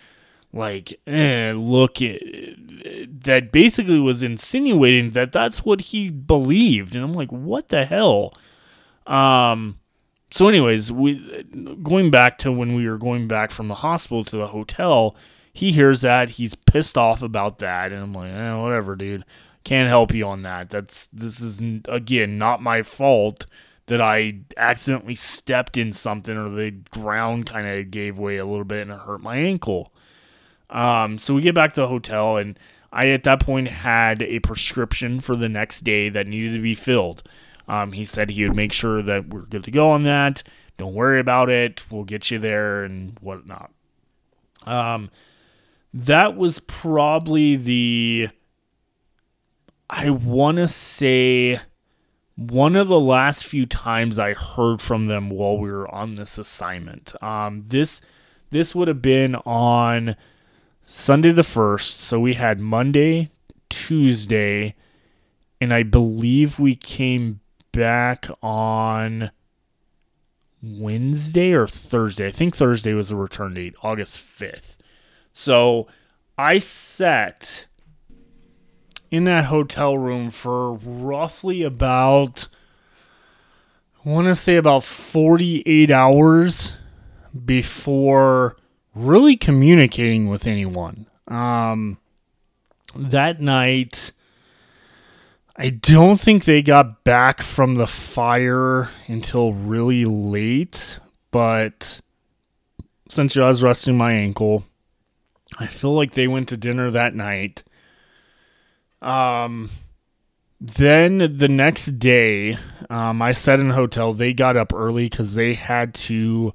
like 0.52 1.00
eh, 1.06 1.54
look 1.56 2.02
at, 2.02 2.22
that 3.24 3.52
basically 3.52 4.00
was 4.00 4.24
insinuating 4.24 5.12
that 5.12 5.32
that's 5.32 5.64
what 5.64 5.82
he 5.82 6.10
believed. 6.10 6.96
And 6.96 7.04
i'm 7.04 7.14
like 7.14 7.32
what 7.32 7.70
the 7.70 7.86
hell? 7.86 8.34
Um 9.06 9.80
so 10.32 10.48
anyways 10.48 10.92
we 10.92 11.44
going 11.84 12.12
back 12.12 12.38
to 12.40 12.52
when 12.52 12.74
we 12.74 12.88
were 12.88 12.98
going 12.98 13.28
back 13.28 13.52
from 13.52 13.68
the 13.68 13.76
hospital 13.76 14.24
to 14.26 14.38
the 14.38 14.48
hotel 14.48 15.16
he 15.52 15.72
hears 15.72 16.02
that 16.02 16.32
he's 16.32 16.56
pissed 16.56 16.98
off 16.98 17.22
about 17.22 17.60
that. 17.60 17.92
And 17.92 18.02
i'm 18.02 18.14
like 18.14 18.32
eh, 18.32 18.56
whatever 18.56 18.96
dude. 18.96 19.26
Can't 19.66 19.90
help 19.90 20.14
you 20.14 20.26
on 20.26 20.44
that. 20.44 20.70
That's 20.70 21.08
this 21.08 21.42
is 21.42 21.62
again 21.88 22.38
not 22.38 22.62
my 22.62 22.82
fault 22.82 23.46
that 23.86 24.00
i 24.02 24.40
accidentally 24.56 25.16
stepped 25.16 25.76
in 25.76 25.92
something 25.92 26.38
or 26.38 26.48
the 26.50 26.70
ground 26.92 27.48
kind 27.48 27.68
of 27.68 27.90
gave 27.90 28.20
way 28.20 28.38
a 28.38 28.46
little 28.46 28.64
bit 28.64 28.84
and 28.84 28.92
it 28.92 29.00
hurt 29.00 29.20
my 29.20 29.36
ankle 29.36 29.92
um, 30.70 31.18
so 31.18 31.34
we 31.34 31.42
get 31.42 31.56
back 31.56 31.74
to 31.74 31.82
the 31.82 31.88
hotel 31.88 32.38
and 32.38 32.58
i 32.92 33.10
at 33.10 33.24
that 33.24 33.40
point 33.40 33.68
had 33.68 34.22
a 34.24 34.40
prescription 34.40 35.20
for 35.20 35.36
the 35.36 35.50
next 35.50 35.82
day 35.82 36.10
that 36.10 36.28
needed 36.28 36.54
to 36.54 36.62
be 36.62 36.76
filled. 36.76 37.24
Um, 37.68 37.92
he 37.92 38.04
said 38.04 38.32
he 38.32 38.44
would 38.44 38.56
make 38.56 38.74
sure 38.74 39.04
that 39.04 39.30
we're 39.30 39.44
good 39.44 39.64
to 39.66 39.72
go 39.72 39.92
on 39.92 40.04
that. 40.04 40.42
Don't 40.78 40.96
worry 40.96 41.20
about 41.20 41.50
it. 41.50 41.84
We'll 41.92 42.04
get 42.04 42.32
you 42.32 42.40
there 42.40 42.84
and 42.84 43.18
whatnot. 43.20 43.72
Um, 44.66 45.12
that 45.94 46.36
was 46.36 46.60
probably 46.60 47.56
the 47.56 48.30
I 49.90 50.10
want 50.12 50.58
to 50.58 50.68
say 50.68 51.60
one 52.36 52.76
of 52.76 52.88
the 52.88 53.00
last 53.00 53.46
few 53.46 53.66
times 53.66 54.18
I 54.18 54.34
heard 54.34 54.82
from 54.82 55.08
them 55.08 55.30
while 55.30 55.58
we 55.58 55.72
were 55.72 55.94
on 55.94 56.16
this 56.16 56.38
assignment. 56.38 57.14
Um, 57.22 57.66
this 57.68 58.02
this 58.52 58.74
would 58.74 58.88
have 58.88 59.02
been 59.02 59.36
on 59.36 60.16
Sunday 60.92 61.32
the 61.32 61.44
first, 61.44 62.00
so 62.00 62.20
we 62.20 62.34
had 62.34 62.60
Monday, 62.60 63.30
Tuesday, 63.70 64.74
and 65.62 65.72
I 65.72 65.84
believe 65.84 66.58
we 66.58 66.76
came 66.76 67.42
back 67.72 68.26
on 68.42 69.30
Wednesday 70.64 71.52
or 71.52 71.68
Thursday. 71.68 72.26
I 72.26 72.32
think 72.32 72.56
Thursday 72.56 72.96
was 72.96 73.10
the 73.10 73.16
return 73.16 73.54
date, 73.54 73.76
August 73.84 74.20
fifth. 74.20 74.78
So 75.32 75.88
I 76.40 76.58
sat 76.58 77.68
in 79.12 79.26
that 79.26 79.46
hotel 79.46 79.96
room 79.96 80.32
for 80.32 80.74
roughly 80.74 81.62
about, 81.62 82.48
I 84.04 84.10
want 84.10 84.28
to 84.28 84.36
say 84.36 84.56
about 84.56 84.84
48 84.84 85.92
hours 85.92 86.78
before 87.46 88.56
really 89.00 89.38
communicating 89.38 90.28
with 90.28 90.46
anyone. 90.46 91.08
Um, 91.28 92.00
that 92.96 93.40
night, 93.40 94.12
I 95.56 95.70
don't 95.70 96.20
think 96.20 96.46
they 96.46 96.62
got 96.62 97.04
back 97.04 97.42
from 97.42 97.76
the 97.76 97.88
fire 97.88 98.90
until 99.08 99.54
really 99.54 100.06
late, 100.06 101.00
but 101.32 102.02
since 103.08 103.38
I 103.38 103.48
was 103.48 103.64
resting 103.64 103.98
my 103.98 104.12
ankle, 104.14 104.66
I 105.60 105.68
feel 105.68 105.94
like 105.94 106.12
they 106.12 106.28
went 106.28 106.50
to 106.50 106.58
dinner 106.58 106.92
that 106.92 107.16
night. 107.16 107.64
Um, 109.02 109.70
then 110.62 111.38
the 111.38 111.48
next 111.48 112.00
day, 112.00 112.58
um, 112.90 113.22
I 113.22 113.32
sat 113.32 113.60
in 113.60 113.72
a 113.72 113.76
hotel. 113.76 114.14
They 114.14 114.34
got 114.34 114.58
up 114.58 114.74
early 114.74 115.06
because 115.10 115.36
they 115.36 115.54
had 115.54 115.94
to 115.96 116.54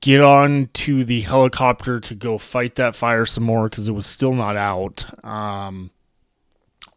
get 0.00 0.20
on 0.20 0.68
to 0.72 1.04
the 1.04 1.22
helicopter 1.22 2.00
to 2.00 2.14
go 2.14 2.38
fight 2.38 2.76
that 2.76 2.94
fire 2.94 3.26
some 3.26 3.44
more 3.44 3.68
because 3.68 3.88
it 3.88 3.92
was 3.92 4.06
still 4.06 4.32
not 4.32 4.56
out. 4.56 5.24
Um, 5.24 5.90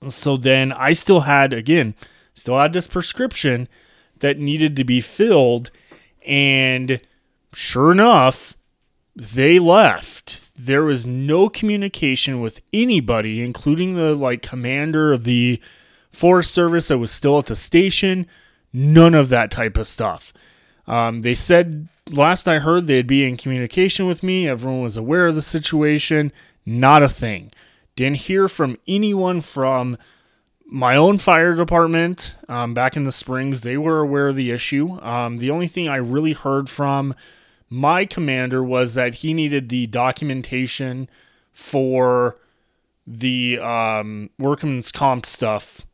so 0.10 0.38
then 0.38 0.72
I 0.72 0.94
still 0.94 1.22
had, 1.22 1.54
again, 1.54 1.96
still 2.34 2.58
had 2.60 2.74
this 2.74 2.88
prescription 2.88 3.68
that 4.20 4.38
needed 4.38 4.76
to 4.76 4.84
be 4.84 5.02
filled. 5.02 5.72
And 6.26 7.02
sure 7.54 7.92
enough, 7.92 8.56
they 9.16 9.60
left 9.60 10.52
there 10.66 10.84
was 10.84 11.08
no 11.08 11.50
communication 11.50 12.40
with 12.40 12.62
anybody, 12.72 13.42
including 13.42 13.96
the 13.96 14.14
like 14.14 14.44
commander 14.44 15.12
of 15.12 15.24
the 15.24 15.60
Forest 16.12 16.54
Service 16.54 16.90
that 16.90 17.00
was 17.00 17.12
still 17.12 17.40
at 17.40 17.48
the 17.48 17.56
station. 17.56 18.28
None 18.72 19.16
of 19.16 19.30
that 19.30 19.50
type 19.50 19.76
of 19.76 19.88
stuff. 19.88 20.32
Um, 20.88 21.24
they 21.24 21.34
said 21.34 21.88
last 22.12 22.48
I 22.48 22.60
heard 22.60 22.88
they'd 22.88 23.08
be 23.08 23.28
in 23.28 23.38
communication 23.38 24.08
with 24.08 24.24
me. 24.24 24.48
Everyone 24.48 24.82
was 24.82 24.98
aware 24.98 25.28
of 25.28 25.36
the 25.36 25.42
situation. 25.42 26.32
Not 26.66 27.04
a 27.04 27.10
thing. 27.10 27.52
Didn't 27.96 28.18
hear 28.18 28.48
from 28.48 28.78
anyone 28.88 29.42
from 29.42 29.98
my 30.66 30.96
own 30.96 31.18
fire 31.18 31.54
department 31.54 32.36
um, 32.48 32.74
back 32.74 32.96
in 32.96 33.04
the 33.04 33.12
Springs. 33.12 33.62
They 33.62 33.78
were 33.78 34.00
aware 34.00 34.30
of 34.30 34.36
the 34.36 34.52
issue. 34.52 35.00
Um, 35.02 35.38
the 35.40 35.50
only 35.50 35.68
thing 35.68 35.90
I 35.90 35.98
really 35.98 36.34
heard 36.34 36.70
from 36.70 37.14
my 37.70 38.06
commander 38.06 38.64
was 38.64 38.94
that 38.94 39.16
he 39.16 39.34
needed 39.34 39.70
the 39.70 39.88
documentation 39.88 41.10
for 41.52 42.38
the 43.06 43.60
um, 43.60 44.30
workman's 44.40 44.92
comp 44.92 45.26
stuff 45.26 45.86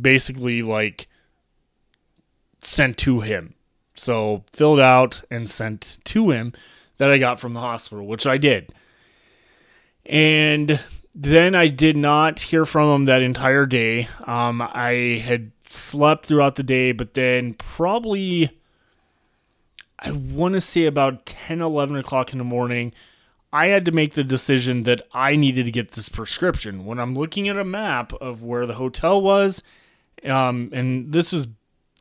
basically 0.00 0.62
like 0.62 1.08
sent 2.60 2.96
to 2.98 3.20
him. 3.20 3.54
So 3.94 4.44
filled 4.52 4.80
out 4.80 5.22
and 5.30 5.48
sent 5.48 5.98
to 6.04 6.30
him 6.30 6.52
that 6.96 7.10
I 7.10 7.18
got 7.18 7.40
from 7.40 7.54
the 7.54 7.60
hospital, 7.60 8.06
which 8.06 8.26
I 8.26 8.38
did. 8.38 8.72
And 10.06 10.80
then 11.14 11.54
I 11.54 11.68
did 11.68 11.96
not 11.96 12.40
hear 12.40 12.64
from 12.64 12.94
him 12.94 13.04
that 13.04 13.22
entire 13.22 13.66
day. 13.66 14.08
Um, 14.26 14.62
I 14.62 15.22
had 15.24 15.52
slept 15.60 16.26
throughout 16.26 16.56
the 16.56 16.62
day, 16.62 16.92
but 16.92 17.14
then 17.14 17.54
probably 17.54 18.50
I 19.98 20.10
want 20.10 20.54
to 20.54 20.60
say 20.60 20.86
about 20.86 21.26
10, 21.26 21.60
11 21.60 21.96
o'clock 21.96 22.32
in 22.32 22.38
the 22.38 22.44
morning, 22.44 22.92
I 23.52 23.66
had 23.66 23.84
to 23.84 23.92
make 23.92 24.14
the 24.14 24.24
decision 24.24 24.82
that 24.84 25.02
I 25.12 25.36
needed 25.36 25.66
to 25.66 25.70
get 25.70 25.92
this 25.92 26.08
prescription. 26.08 26.86
When 26.86 26.98
I'm 26.98 27.14
looking 27.14 27.48
at 27.48 27.56
a 27.56 27.64
map 27.64 28.12
of 28.14 28.42
where 28.42 28.66
the 28.66 28.74
hotel 28.74 29.20
was, 29.20 29.62
um, 30.24 30.70
and 30.72 31.12
this 31.12 31.32
is 31.32 31.46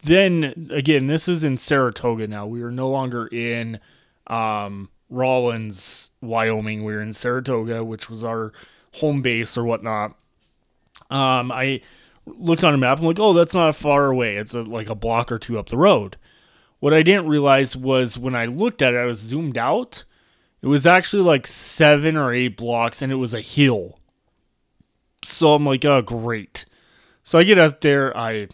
then 0.04 0.70
again, 0.72 1.08
this 1.08 1.28
is 1.28 1.44
in 1.44 1.58
Saratoga 1.58 2.28
now. 2.28 2.46
We 2.46 2.62
are 2.62 2.72
no 2.72 2.90
longer 2.90 3.28
in 3.28 3.80
um, 4.28 4.90
Rawlins, 5.10 6.12
Wyoming. 6.22 6.84
We 6.84 6.94
are 6.94 7.02
in 7.02 7.14
Saratoga, 7.14 7.84
which 7.84 8.10
was 8.10 8.24
our 8.24 8.54
home 8.94 9.22
base 9.22 9.58
or 9.58 9.64
whatnot. 9.64 10.16
Um, 11.10 11.52
I 11.52 11.82
looked 12.26 12.64
on 12.64 12.74
a 12.74 12.78
map. 12.78 13.00
I'm 13.00 13.06
like, 13.06 13.20
oh, 13.20 13.34
that's 13.34 13.54
not 13.54 13.76
far 13.76 14.08
away. 14.08 14.38
It's 14.38 14.54
a, 14.54 14.64
like 14.64 14.90
a 14.90 14.96
block 14.96 15.32
or 15.32 15.40
two 15.40 15.60
up 15.60 15.70
the 15.70 15.78
road. 15.78 16.18
What 16.80 16.94
I 16.94 17.04
didn't 17.04 17.28
realize 17.28 17.76
was 17.76 18.18
when 18.18 18.36
I 18.36 18.46
looked 18.46 18.82
at 18.82 18.94
it, 18.94 18.98
I 18.98 19.06
was 19.06 19.20
zoomed 19.20 19.58
out. 19.58 20.04
It 20.62 20.68
was 20.68 20.88
actually 20.88 21.24
like 21.24 21.46
seven 21.48 22.16
or 22.16 22.34
eight 22.34 22.58
blocks, 22.58 23.02
and 23.02 23.12
it 23.12 23.16
was 23.16 23.34
a 23.34 23.42
hill. 23.42 24.00
So 25.24 25.54
I'm 25.54 25.66
like, 25.66 25.86
oh, 25.86 26.02
great. 26.02 26.66
So 27.24 27.38
I 27.38 27.44
get 27.44 27.60
out 27.60 27.82
there. 27.82 28.16
I, 28.18 28.48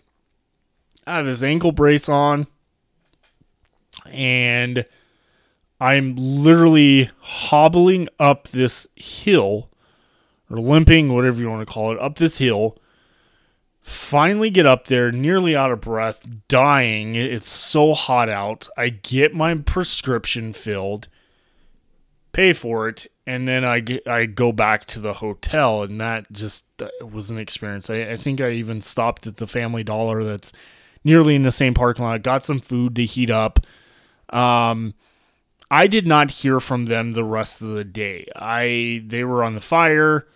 I 1.07 1.17
have 1.17 1.25
this 1.25 1.41
ankle 1.41 1.71
brace 1.71 2.09
on, 2.09 2.47
and 4.05 4.85
I'm 5.79 6.15
literally 6.17 7.09
hobbling 7.19 8.09
up 8.19 8.49
this 8.49 8.87
hill, 8.95 9.69
or 10.49 10.59
limping, 10.59 11.13
whatever 11.13 11.39
you 11.39 11.49
want 11.49 11.65
to 11.65 11.73
call 11.73 11.91
it, 11.91 11.99
up 11.99 12.17
this 12.17 12.39
hill. 12.39 12.77
Finally 13.81 14.49
get 14.49 14.65
up 14.65 14.87
there, 14.87 15.13
nearly 15.13 15.55
out 15.55 15.71
of 15.71 15.79
breath, 15.79 16.27
dying. 16.49 17.15
It's 17.15 17.47
so 17.47 17.93
hot 17.93 18.27
out. 18.27 18.67
I 18.75 18.89
get 18.89 19.33
my 19.33 19.55
prescription 19.55 20.51
filled, 20.51 21.07
pay 22.33 22.51
for 22.51 22.89
it, 22.89 23.07
and 23.25 23.47
then 23.47 23.63
I 23.63 23.79
get, 23.79 24.05
I 24.05 24.25
go 24.25 24.51
back 24.51 24.85
to 24.87 24.99
the 24.99 25.13
hotel, 25.13 25.83
and 25.83 26.01
that 26.01 26.29
just 26.33 26.65
was 27.01 27.29
an 27.29 27.37
experience. 27.37 27.89
I, 27.89 28.11
I 28.11 28.17
think 28.17 28.41
I 28.41 28.51
even 28.51 28.81
stopped 28.81 29.25
at 29.25 29.37
the 29.37 29.47
Family 29.47 29.85
Dollar 29.85 30.21
that's 30.25 30.51
nearly 31.07 31.35
in 31.35 31.41
the 31.41 31.51
same 31.51 31.73
parking 31.73 32.03
lot. 32.03 32.21
Got 32.21 32.43
some 32.43 32.59
food 32.59 32.95
to 32.97 33.05
heat 33.05 33.31
up. 33.31 33.65
Um, 34.29 34.93
I 35.71 35.87
did 35.87 36.05
not 36.05 36.29
hear 36.29 36.59
from 36.59 36.85
them 36.85 37.13
the 37.13 37.23
rest 37.23 37.61
of 37.61 37.69
the 37.69 37.85
day. 37.85 38.27
I 38.35 39.03
they 39.07 39.23
were 39.23 39.41
on 39.41 39.55
the 39.55 39.61
fire, 39.61 40.27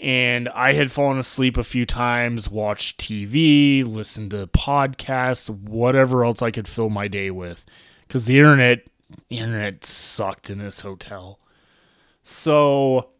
and 0.00 0.48
I 0.48 0.72
had 0.72 0.90
fallen 0.90 1.18
asleep 1.18 1.58
a 1.58 1.64
few 1.64 1.84
times, 1.84 2.50
watched 2.50 2.98
TV, 2.98 3.86
listened 3.86 4.30
to 4.30 4.46
podcasts, 4.48 5.50
whatever 5.50 6.24
else 6.24 6.40
I 6.40 6.50
could 6.50 6.66
fill 6.66 6.88
my 6.88 7.08
day 7.08 7.30
with, 7.30 7.66
because 8.08 8.24
the 8.24 8.38
internet 8.38 8.88
internet 9.28 9.84
sucked 9.84 10.48
in 10.48 10.58
this 10.58 10.80
hotel. 10.80 11.38
So 12.22 13.10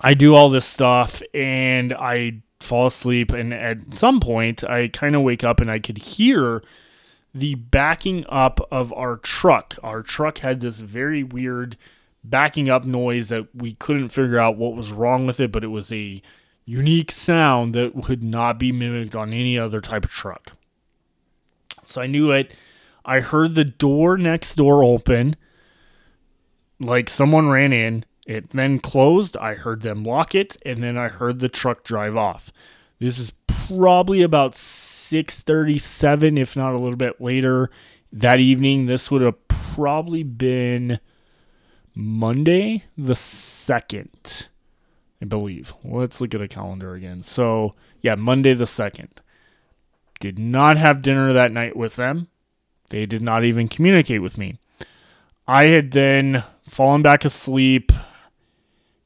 I 0.00 0.14
do 0.14 0.34
all 0.34 0.48
this 0.48 0.66
stuff 0.66 1.22
and 1.32 1.92
I 1.92 2.42
fall 2.60 2.86
asleep. 2.86 3.32
And 3.32 3.52
at 3.52 3.94
some 3.94 4.20
point, 4.20 4.62
I 4.64 4.88
kind 4.88 5.16
of 5.16 5.22
wake 5.22 5.44
up 5.44 5.60
and 5.60 5.70
I 5.70 5.78
could 5.78 5.98
hear 5.98 6.62
the 7.34 7.54
backing 7.54 8.24
up 8.28 8.60
of 8.70 8.92
our 8.92 9.16
truck. 9.16 9.76
Our 9.82 10.02
truck 10.02 10.38
had 10.38 10.60
this 10.60 10.80
very 10.80 11.22
weird 11.22 11.76
backing 12.22 12.68
up 12.68 12.84
noise 12.84 13.28
that 13.28 13.54
we 13.54 13.74
couldn't 13.74 14.08
figure 14.08 14.38
out 14.38 14.56
what 14.56 14.76
was 14.76 14.92
wrong 14.92 15.26
with 15.26 15.40
it, 15.40 15.52
but 15.52 15.64
it 15.64 15.68
was 15.68 15.92
a 15.92 16.20
unique 16.64 17.10
sound 17.10 17.74
that 17.74 17.94
would 18.08 18.22
not 18.22 18.58
be 18.58 18.72
mimicked 18.72 19.16
on 19.16 19.32
any 19.32 19.58
other 19.58 19.80
type 19.80 20.04
of 20.04 20.10
truck. 20.10 20.52
So 21.84 22.00
I 22.00 22.06
knew 22.06 22.30
it. 22.30 22.54
I 23.04 23.20
heard 23.20 23.54
the 23.54 23.64
door 23.64 24.18
next 24.18 24.56
door 24.56 24.84
open 24.84 25.36
like 26.78 27.10
someone 27.10 27.48
ran 27.48 27.72
in, 27.72 28.04
it 28.30 28.50
then 28.50 28.78
closed. 28.78 29.36
I 29.38 29.54
heard 29.54 29.82
them 29.82 30.04
lock 30.04 30.36
it, 30.36 30.56
and 30.64 30.82
then 30.82 30.96
I 30.96 31.08
heard 31.08 31.40
the 31.40 31.48
truck 31.48 31.82
drive 31.82 32.16
off. 32.16 32.52
This 33.00 33.18
is 33.18 33.32
probably 33.46 34.22
about 34.22 34.54
6:37 34.54 36.38
if 36.38 36.56
not 36.56 36.72
a 36.72 36.78
little 36.78 36.96
bit 36.96 37.20
later 37.20 37.70
that 38.12 38.38
evening. 38.38 38.86
This 38.86 39.10
would 39.10 39.22
have 39.22 39.48
probably 39.48 40.22
been 40.22 41.00
Monday 41.92 42.84
the 42.96 43.14
2nd, 43.14 44.48
I 45.20 45.24
believe. 45.24 45.74
Let's 45.84 46.20
look 46.20 46.32
at 46.32 46.40
a 46.40 46.46
calendar 46.46 46.94
again. 46.94 47.24
So, 47.24 47.74
yeah, 48.00 48.14
Monday 48.14 48.54
the 48.54 48.64
2nd. 48.64 49.08
Did 50.20 50.38
not 50.38 50.76
have 50.76 51.02
dinner 51.02 51.32
that 51.32 51.50
night 51.50 51.74
with 51.74 51.96
them. 51.96 52.28
They 52.90 53.06
did 53.06 53.22
not 53.22 53.42
even 53.42 53.66
communicate 53.66 54.22
with 54.22 54.38
me. 54.38 54.58
I 55.48 55.66
had 55.66 55.90
then 55.90 56.44
fallen 56.68 57.02
back 57.02 57.24
asleep. 57.24 57.90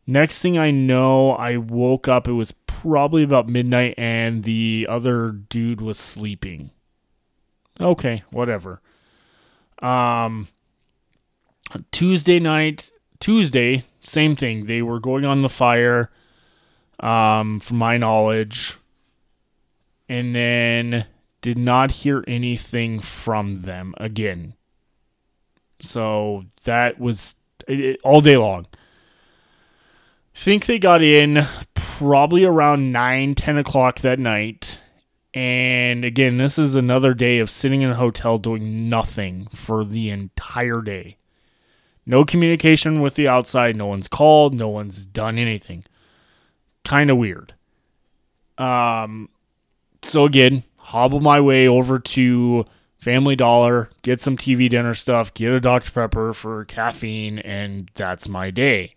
Next 0.06 0.40
thing 0.40 0.58
I 0.58 0.70
know, 0.70 1.32
I 1.32 1.56
woke 1.56 2.08
up. 2.08 2.28
It 2.28 2.32
was 2.32 2.52
probably 2.52 3.22
about 3.22 3.48
midnight, 3.48 3.94
and 3.96 4.44
the 4.44 4.86
other 4.88 5.30
dude 5.30 5.80
was 5.80 5.98
sleeping. 5.98 6.70
Okay, 7.80 8.22
whatever. 8.30 8.80
Um, 9.80 10.48
Tuesday 11.90 12.38
night, 12.38 12.92
Tuesday, 13.18 13.82
same 14.00 14.36
thing. 14.36 14.66
They 14.66 14.82
were 14.82 15.00
going 15.00 15.24
on 15.24 15.42
the 15.42 15.48
fire, 15.48 16.10
um, 17.00 17.58
from 17.60 17.78
my 17.78 17.96
knowledge, 17.96 18.76
and 20.08 20.34
then 20.34 21.06
did 21.40 21.58
not 21.58 21.90
hear 21.90 22.22
anything 22.28 23.00
from 23.00 23.56
them 23.56 23.94
again. 23.96 24.54
So 25.80 26.44
that 26.64 26.98
was 27.00 27.36
it, 27.66 28.00
all 28.04 28.20
day 28.20 28.36
long. 28.36 28.66
Think 30.34 30.66
they 30.66 30.78
got 30.78 31.02
in 31.02 31.46
probably 31.74 32.44
around 32.44 32.92
9, 32.92 33.34
10 33.34 33.58
o'clock 33.58 34.00
that 34.00 34.18
night. 34.18 34.80
And 35.32 36.04
again, 36.04 36.36
this 36.36 36.58
is 36.58 36.76
another 36.76 37.14
day 37.14 37.38
of 37.38 37.50
sitting 37.50 37.82
in 37.82 37.90
a 37.90 37.94
hotel 37.94 38.38
doing 38.38 38.88
nothing 38.88 39.48
for 39.54 39.84
the 39.84 40.10
entire 40.10 40.82
day. 40.82 41.16
No 42.06 42.24
communication 42.24 43.00
with 43.00 43.14
the 43.14 43.28
outside. 43.28 43.76
No 43.76 43.86
one's 43.86 44.08
called. 44.08 44.54
No 44.54 44.68
one's 44.68 45.06
done 45.06 45.38
anything. 45.38 45.84
Kind 46.84 47.10
of 47.10 47.16
weird. 47.16 47.54
Um, 48.58 49.28
so 50.02 50.24
again, 50.24 50.62
hobble 50.76 51.20
my 51.20 51.40
way 51.40 51.66
over 51.66 51.98
to 51.98 52.64
Family 52.98 53.36
Dollar, 53.36 53.90
get 54.02 54.20
some 54.20 54.36
TV 54.36 54.68
dinner 54.68 54.94
stuff, 54.94 55.34
get 55.34 55.52
a 55.52 55.60
Dr. 55.60 55.90
Pepper 55.90 56.32
for 56.32 56.64
caffeine, 56.64 57.38
and 57.40 57.90
that's 57.94 58.28
my 58.28 58.50
day. 58.50 58.94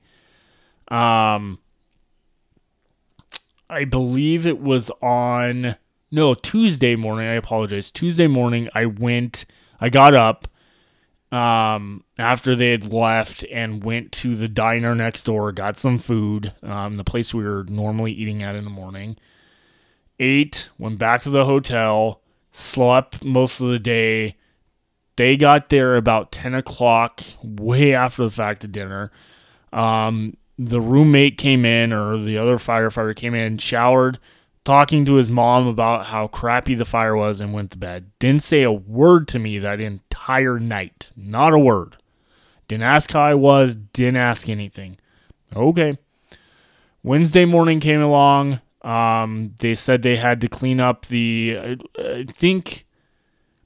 Um, 0.89 1.59
I 3.69 3.85
believe 3.85 4.45
it 4.45 4.59
was 4.59 4.89
on 5.01 5.76
no 6.11 6.34
Tuesday 6.34 6.95
morning. 6.95 7.27
I 7.27 7.34
apologize. 7.34 7.91
Tuesday 7.91 8.27
morning, 8.27 8.69
I 8.73 8.85
went. 8.85 9.45
I 9.80 9.89
got 9.89 10.14
up 10.14 10.47
um, 11.31 12.03
after 12.18 12.55
they 12.55 12.72
had 12.72 12.91
left 12.91 13.45
and 13.51 13.84
went 13.84 14.11
to 14.14 14.35
the 14.35 14.47
diner 14.47 14.95
next 14.95 15.23
door. 15.23 15.51
Got 15.51 15.77
some 15.77 15.97
food. 15.97 16.53
Um, 16.64 16.97
the 16.97 17.03
place 17.03 17.34
we 17.34 17.43
were 17.43 17.65
normally 17.68 18.11
eating 18.14 18.41
at 18.43 18.55
in 18.55 18.64
the 18.64 18.69
morning. 18.69 19.18
Ate. 20.19 20.69
Went 20.77 20.97
back 20.97 21.22
to 21.23 21.30
the 21.30 21.45
hotel 21.45 22.22
slept 22.57 23.23
most 23.23 23.61
of 23.61 23.68
the 23.68 23.80
day. 23.80 24.35
They 25.15 25.38
got 25.38 25.69
there 25.69 25.95
about 25.95 26.31
10 26.31 26.53
o'clock, 26.53 27.22
way 27.43 27.93
after 27.93 28.23
the 28.23 28.31
fact 28.31 28.64
of 28.64 28.72
dinner. 28.72 29.11
Um, 29.72 30.38
the 30.58 30.82
roommate 30.82 31.38
came 31.38 31.66
in, 31.66 31.94
or 31.94 32.18
the 32.18 32.38
other 32.38 32.58
firefighter 32.58 33.16
came 33.16 33.34
in, 33.34 33.58
showered, 33.58 34.20
talking 34.64 35.06
to 35.06 35.16
his 35.16 35.30
mom 35.30 35.68
about 35.68 36.08
how 36.08 36.28
crappy 36.28 36.76
the 36.76 36.86
fire 36.86 37.16
was, 37.16 37.40
and 37.40 37.54
went 37.54 37.72
to 37.72 37.78
bed. 37.78 38.12
Didn't 38.20 38.44
say 38.44 38.64
a 38.64 38.72
word 38.72 39.28
to 39.30 39.40
me 39.40 39.60
that 39.60 39.80
entire 39.80 40.60
night. 40.60 41.12
Not 41.16 41.54
a 41.54 41.60
word. 41.60 41.98
Didn't 42.68 42.84
ask 42.84 43.12
how 43.12 43.22
I 43.22 43.34
was, 43.34 43.76
didn't 43.76 44.18
ask 44.18 44.50
anything. 44.50 44.96
Okay. 45.56 45.98
Wednesday 47.04 47.46
morning 47.46 47.80
came 47.80 48.02
along. 48.02 48.60
Um, 48.82 49.54
they 49.60 49.76
said 49.76 50.02
they 50.02 50.18
had 50.18 50.42
to 50.42 50.48
clean 50.48 50.82
up 50.82 51.06
the. 51.06 51.58
I, 51.58 51.78
I 51.98 52.26
think 52.26 52.86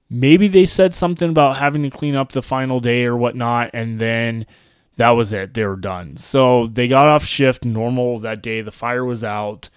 maybe 0.10 0.48
they 0.48 0.66
said 0.66 0.94
something 0.94 1.30
about 1.30 1.58
having 1.58 1.84
to 1.84 1.90
clean 1.90 2.16
up 2.16 2.32
the 2.32 2.42
final 2.42 2.80
day 2.80 3.06
or 3.06 3.18
whatnot, 3.18 3.72
and 3.74 4.00
then 4.00 4.46
that 5.02 5.12
was 5.12 5.34
it. 5.34 5.56
They 5.56 5.66
were 5.66 5.76
done. 5.76 6.16
So 6.18 6.68
they 6.68 6.88
got 6.88 7.08
off 7.08 7.26
shift 7.26 7.66
normal 7.66 8.20
that 8.20 8.44
day. 8.44 8.62
The 8.62 8.72
fire 8.72 9.04
was 9.04 9.24
out. 9.24 9.68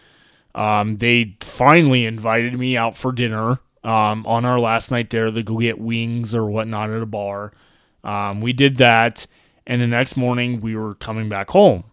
Um, 0.54 0.98
they 0.98 1.38
finally 1.40 2.04
invited 2.04 2.58
me 2.58 2.76
out 2.76 2.94
for 2.94 3.10
dinner 3.10 3.58
um, 3.82 4.26
on 4.26 4.44
our 4.44 4.60
last 4.60 4.90
night 4.90 5.08
there 5.08 5.30
to 5.30 5.42
go 5.42 5.58
get 5.58 5.78
wings 5.80 6.34
or 6.34 6.44
whatnot 6.44 6.90
at 6.90 7.00
a 7.00 7.06
bar. 7.06 7.52
Um, 8.04 8.42
we 8.42 8.52
did 8.52 8.76
that, 8.76 9.26
and 9.66 9.80
the 9.80 9.86
next 9.86 10.14
morning 10.18 10.60
we 10.60 10.76
were 10.76 10.94
coming 10.94 11.30
back 11.30 11.48
home. 11.50 11.84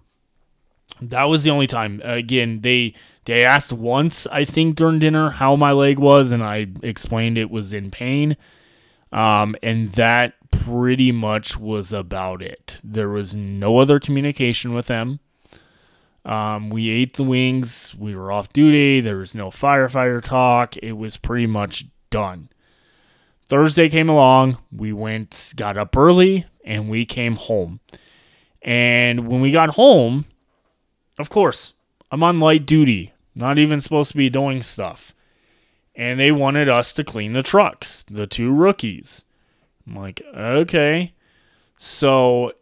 That 1.00 1.24
was 1.24 1.46
the 1.46 1.52
only 1.52 1.68
time. 1.68 2.02
Again, 2.04 2.60
they 2.60 2.94
they 3.24 3.46
asked 3.46 3.72
once, 3.72 4.28
I 4.28 4.44
think, 4.44 4.76
during 4.76 5.00
dinner 5.00 5.30
how 5.30 5.56
my 5.56 5.72
leg 5.72 6.00
was, 6.00 6.34
and 6.34 6.44
I 6.44 6.68
explained 6.84 7.38
it 7.38 7.50
was 7.50 7.74
in 7.74 7.92
pain. 7.92 8.36
Um, 9.14 9.56
and 9.64 9.94
that 9.94 10.34
pretty 10.52 11.12
much 11.12 11.58
was 11.58 11.92
about 11.92 12.42
it. 12.42 12.80
There 12.84 13.10
was 13.10 13.36
no 13.36 13.80
other 13.80 14.00
communication 14.00 14.74
with 14.74 14.88
them. 14.88 15.20
Um, 16.24 16.70
we 16.70 16.90
ate 16.90 17.16
the 17.16 17.24
wings. 17.24 17.96
We 17.98 18.16
were 18.16 18.32
off 18.32 18.54
duty. 18.54 19.00
There 19.02 19.18
was 19.18 19.34
no 19.34 19.50
firefighter 19.50 20.24
talk. 20.24 20.78
It 20.78 20.94
was 20.94 21.18
pretty 21.18 21.48
much 21.48 21.86
done. 22.10 22.50
Thursday 23.48 23.90
came 23.90 24.08
along. 24.08 24.60
We 24.72 24.94
went, 24.94 25.54
got 25.56 25.78
up 25.78 25.98
early, 25.98 26.46
and 26.64 26.90
we 26.90 27.06
came 27.06 27.36
home. 27.36 27.80
And 28.62 29.28
when 29.28 29.42
we 29.42 29.52
got 29.52 29.76
home, 29.76 30.26
of 31.18 31.30
course, 31.30 31.74
I'm 32.12 32.24
on 32.24 32.40
light 32.40 32.66
duty, 32.66 33.14
not 33.34 33.58
even 33.58 33.82
supposed 33.82 34.12
to 34.12 34.18
be 34.18 34.30
doing 34.30 34.62
stuff. 34.62 35.16
And 35.96 36.20
they 36.20 36.32
wanted 36.32 36.70
us 36.70 36.94
to 36.94 37.04
clean 37.04 37.34
the 37.34 37.44
trucks, 37.44 38.06
the 38.10 38.28
two 38.28 38.54
rookies. 38.54 39.24
I'm 39.88 39.96
like, 39.96 40.22
okay. 40.36 41.14
So 41.78 42.54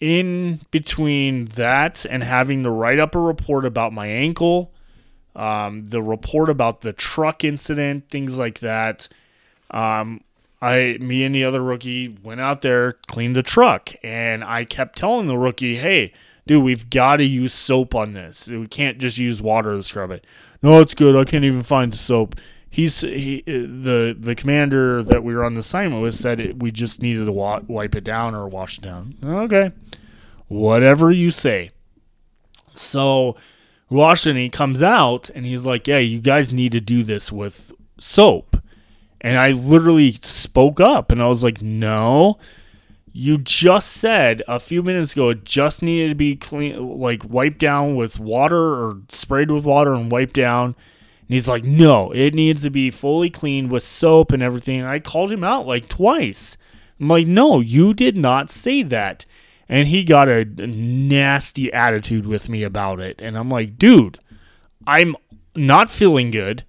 in 0.00 0.60
between 0.70 1.46
that 1.46 2.04
and 2.04 2.22
having 2.22 2.62
to 2.62 2.70
write 2.70 2.98
up 2.98 3.14
a 3.14 3.20
report 3.20 3.64
about 3.64 3.92
my 3.92 4.06
ankle, 4.06 4.72
um, 5.34 5.86
the 5.86 6.02
report 6.02 6.50
about 6.50 6.82
the 6.82 6.92
truck 6.92 7.44
incident, 7.44 8.08
things 8.08 8.38
like 8.38 8.60
that. 8.60 9.08
Um, 9.70 10.22
I, 10.60 10.96
me 11.00 11.24
and 11.24 11.34
the 11.34 11.44
other 11.44 11.62
rookie 11.62 12.16
went 12.22 12.40
out 12.40 12.62
there, 12.62 12.94
cleaned 13.06 13.36
the 13.36 13.42
truck, 13.42 13.92
and 14.02 14.42
I 14.44 14.64
kept 14.64 14.96
telling 14.96 15.26
the 15.26 15.36
rookie, 15.36 15.76
"Hey, 15.76 16.12
dude, 16.46 16.62
we've 16.62 16.88
got 16.88 17.16
to 17.16 17.24
use 17.24 17.52
soap 17.52 17.94
on 17.94 18.12
this. 18.12 18.48
We 18.48 18.66
can't 18.66 18.98
just 18.98 19.18
use 19.18 19.42
water 19.42 19.74
to 19.74 19.82
scrub 19.82 20.10
it." 20.10 20.26
No, 20.62 20.80
it's 20.80 20.94
good. 20.94 21.16
I 21.16 21.24
can't 21.24 21.44
even 21.44 21.62
find 21.62 21.92
the 21.92 21.98
soap. 21.98 22.36
He's 22.74 23.02
he, 23.02 23.40
the 23.46 24.16
the 24.18 24.34
commander 24.34 25.04
that 25.04 25.22
we 25.22 25.32
were 25.32 25.44
on 25.44 25.54
the 25.54 25.60
assignment 25.60 26.02
with 26.02 26.16
said 26.16 26.40
it, 26.40 26.60
we 26.60 26.72
just 26.72 27.00
needed 27.00 27.26
to 27.26 27.30
wa- 27.30 27.60
wipe 27.68 27.94
it 27.94 28.02
down 28.02 28.34
or 28.34 28.48
wash 28.48 28.78
it 28.78 28.80
down. 28.80 29.14
Okay, 29.24 29.70
whatever 30.48 31.12
you 31.12 31.30
say. 31.30 31.70
So 32.74 33.36
Washington 33.90 34.42
he 34.42 34.48
comes 34.48 34.82
out 34.82 35.30
and 35.36 35.46
he's 35.46 35.64
like, 35.64 35.86
"Yeah, 35.86 35.98
you 35.98 36.20
guys 36.20 36.52
need 36.52 36.72
to 36.72 36.80
do 36.80 37.04
this 37.04 37.30
with 37.30 37.70
soap." 38.00 38.56
And 39.20 39.38
I 39.38 39.52
literally 39.52 40.18
spoke 40.22 40.80
up 40.80 41.12
and 41.12 41.22
I 41.22 41.28
was 41.28 41.44
like, 41.44 41.62
"No, 41.62 42.40
you 43.12 43.38
just 43.38 43.92
said 43.92 44.42
a 44.48 44.58
few 44.58 44.82
minutes 44.82 45.12
ago 45.12 45.30
it 45.30 45.44
just 45.44 45.80
needed 45.80 46.08
to 46.08 46.16
be 46.16 46.34
clean, 46.34 46.98
like 46.98 47.22
wiped 47.24 47.60
down 47.60 47.94
with 47.94 48.18
water 48.18 48.58
or 48.58 48.96
sprayed 49.10 49.52
with 49.52 49.64
water 49.64 49.94
and 49.94 50.10
wiped 50.10 50.34
down." 50.34 50.74
And 51.26 51.34
he's 51.34 51.48
like, 51.48 51.64
"No, 51.64 52.10
it 52.12 52.34
needs 52.34 52.62
to 52.62 52.70
be 52.70 52.90
fully 52.90 53.30
cleaned 53.30 53.70
with 53.72 53.82
soap 53.82 54.32
and 54.32 54.42
everything." 54.42 54.80
And 54.80 54.88
I 54.88 54.98
called 54.98 55.32
him 55.32 55.44
out 55.44 55.66
like 55.66 55.88
twice. 55.88 56.56
I'm 57.00 57.08
like, 57.08 57.26
"No, 57.26 57.60
you 57.60 57.94
did 57.94 58.16
not 58.16 58.50
say 58.50 58.82
that." 58.82 59.26
and 59.68 59.88
he 59.88 60.04
got 60.04 60.28
a 60.28 60.44
nasty 60.44 61.72
attitude 61.72 62.26
with 62.26 62.48
me 62.48 62.62
about 62.62 63.00
it. 63.00 63.20
And 63.20 63.36
I'm 63.36 63.48
like, 63.48 63.78
dude, 63.78 64.18
I'm 64.86 65.16
not 65.54 65.90
feeling 65.90 66.30
good. 66.30 66.64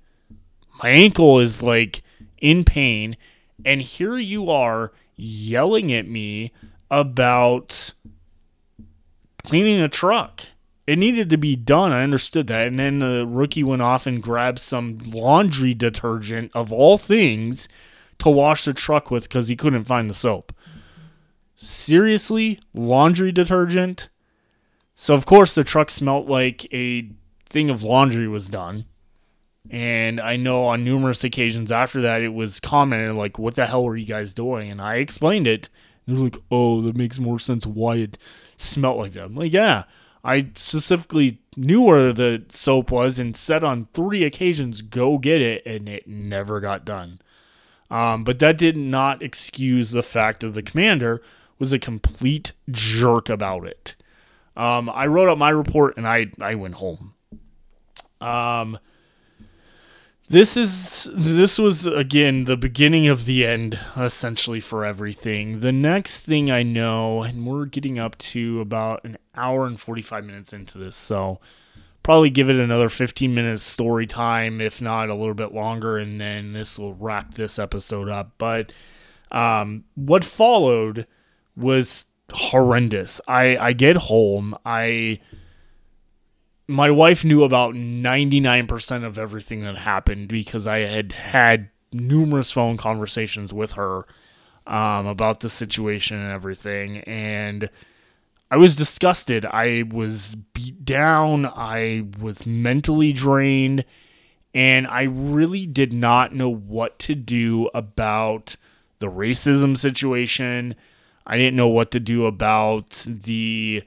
My 0.81 0.89
ankle 0.89 1.39
is 1.39 1.61
like 1.61 2.03
in 2.37 2.63
pain. 2.63 3.17
And 3.65 3.81
here 3.81 4.17
you 4.17 4.49
are 4.49 4.91
yelling 5.15 5.91
at 5.93 6.07
me 6.07 6.51
about 6.89 7.93
cleaning 9.43 9.81
a 9.81 9.89
truck. 9.89 10.41
It 10.87 10.99
needed 10.99 11.29
to 11.31 11.37
be 11.37 11.55
done. 11.55 11.91
I 11.91 12.03
understood 12.03 12.47
that. 12.47 12.67
And 12.67 12.77
then 12.77 12.99
the 12.99 13.25
rookie 13.27 13.63
went 13.63 13.81
off 13.81 14.05
and 14.05 14.21
grabbed 14.21 14.59
some 14.59 14.99
laundry 15.13 15.73
detergent 15.73 16.51
of 16.53 16.71
all 16.71 16.97
things 16.97 17.67
to 18.19 18.29
wash 18.29 18.65
the 18.65 18.73
truck 18.73 19.09
with 19.09 19.23
because 19.23 19.47
he 19.47 19.55
couldn't 19.55 19.85
find 19.85 20.09
the 20.09 20.13
soap. 20.13 20.53
Seriously? 21.55 22.59
Laundry 22.73 23.31
detergent? 23.31 24.09
So, 24.93 25.13
of 25.13 25.25
course, 25.25 25.55
the 25.55 25.63
truck 25.63 25.89
smelt 25.89 26.27
like 26.27 26.71
a 26.73 27.09
thing 27.45 27.69
of 27.69 27.83
laundry 27.83 28.27
was 28.27 28.47
done. 28.47 28.85
And 29.69 30.21
I 30.21 30.35
know 30.35 30.65
on 30.65 30.83
numerous 30.83 31.23
occasions 31.23 31.71
after 31.71 32.01
that, 32.03 32.21
it 32.21 32.33
was 32.33 32.59
commented, 32.59 33.15
like, 33.15 33.39
what 33.39 33.55
the 33.55 33.65
hell 33.65 33.83
were 33.83 33.97
you 33.97 34.05
guys 34.05 34.33
doing? 34.33 34.69
And 34.69 34.79
I 34.79 34.97
explained 34.97 35.47
it. 35.47 35.69
And 36.05 36.15
they're 36.15 36.23
like, 36.23 36.37
oh, 36.51 36.81
that 36.81 36.95
makes 36.95 37.17
more 37.17 37.39
sense 37.39 37.65
why 37.65 37.95
it 37.95 38.17
smelled 38.57 38.99
like 38.99 39.13
that. 39.13 39.23
I'm 39.25 39.35
like, 39.35 39.51
yeah. 39.51 39.85
I 40.25 40.47
specifically 40.55 41.39
knew 41.55 41.83
where 41.83 42.11
the 42.11 42.43
soap 42.49 42.89
was 42.89 43.19
and 43.19 43.35
said 43.35 43.63
on 43.63 43.87
three 43.93 44.23
occasions, 44.23 44.81
go 44.81 45.19
get 45.19 45.39
it. 45.39 45.63
And 45.65 45.87
it 45.87 46.07
never 46.07 46.59
got 46.59 46.83
done. 46.83 47.19
Um, 47.91 48.23
but 48.23 48.39
that 48.39 48.57
did 48.57 48.75
not 48.75 49.21
excuse 49.21 49.91
the 49.91 50.01
fact 50.01 50.43
of 50.43 50.55
the 50.55 50.63
commander 50.63 51.21
was 51.59 51.71
a 51.71 51.79
complete 51.79 52.53
jerk 52.71 53.29
about 53.29 53.67
it. 53.67 53.95
Um, 54.57 54.89
I 54.89 55.05
wrote 55.05 55.29
up 55.29 55.37
my 55.37 55.51
report 55.51 55.95
and 55.95 56.07
I, 56.07 56.27
I 56.41 56.55
went 56.55 56.75
home. 56.75 57.13
Um, 58.19 58.79
this 60.27 60.57
is 60.57 61.07
this 61.13 61.59
was 61.59 61.85
again 61.85 62.45
the 62.45 62.57
beginning 62.57 63.07
of 63.07 63.25
the 63.25 63.45
end 63.45 63.79
essentially 63.95 64.59
for 64.59 64.83
everything. 64.83 65.59
The 65.59 65.71
next 65.71 66.25
thing 66.25 66.49
I 66.49 66.63
know, 66.63 67.23
and 67.23 67.45
we're 67.45 67.65
getting 67.65 67.99
up 67.99 68.17
to 68.19 68.59
about 68.59 69.03
an 69.03 69.17
hour 69.35 69.67
and 69.67 69.79
45 69.79 70.25
minutes 70.25 70.51
into 70.51 70.79
this, 70.79 70.95
so 70.95 71.39
probably 72.01 72.31
give 72.31 72.49
it 72.49 72.55
another 72.55 72.89
15 72.89 73.33
minutes 73.35 73.63
story 73.63 74.07
time, 74.07 74.61
if 74.61 74.81
not 74.81 75.09
a 75.09 75.15
little 75.15 75.35
bit 75.35 75.53
longer, 75.53 75.97
and 75.97 76.19
then 76.19 76.53
this 76.53 76.79
will 76.79 76.95
wrap 76.95 77.35
this 77.35 77.59
episode 77.59 78.09
up. 78.09 78.31
But 78.39 78.73
um, 79.31 79.83
what 79.93 80.25
followed 80.25 81.05
was 81.55 82.05
horrendous. 82.31 83.21
I 83.27 83.57
I 83.57 83.73
get 83.73 83.97
home, 83.97 84.57
I 84.65 85.19
my 86.67 86.89
wife 86.89 87.23
knew 87.23 87.43
about 87.43 87.73
99% 87.73 89.03
of 89.03 89.17
everything 89.17 89.61
that 89.61 89.77
happened 89.77 90.27
because 90.27 90.65
I 90.65 90.79
had 90.79 91.11
had 91.11 91.69
numerous 91.93 92.51
phone 92.51 92.77
conversations 92.77 93.53
with 93.53 93.73
her 93.73 94.05
um, 94.67 95.07
about 95.07 95.41
the 95.41 95.49
situation 95.49 96.17
and 96.17 96.31
everything. 96.31 96.97
And 96.99 97.69
I 98.49 98.57
was 98.57 98.75
disgusted. 98.75 99.45
I 99.45 99.83
was 99.91 100.35
beat 100.53 100.83
down. 100.83 101.45
I 101.45 102.07
was 102.19 102.45
mentally 102.45 103.13
drained. 103.13 103.85
And 104.53 104.87
I 104.87 105.03
really 105.03 105.67
did 105.67 105.93
not 105.93 106.33
know 106.33 106.49
what 106.49 106.97
to 106.99 107.15
do 107.15 107.69
about 107.73 108.55
the 108.99 109.07
racism 109.07 109.77
situation, 109.77 110.75
I 111.27 111.37
didn't 111.37 111.55
know 111.55 111.67
what 111.67 111.91
to 111.91 111.99
do 111.99 112.25
about 112.25 113.05
the 113.07 113.83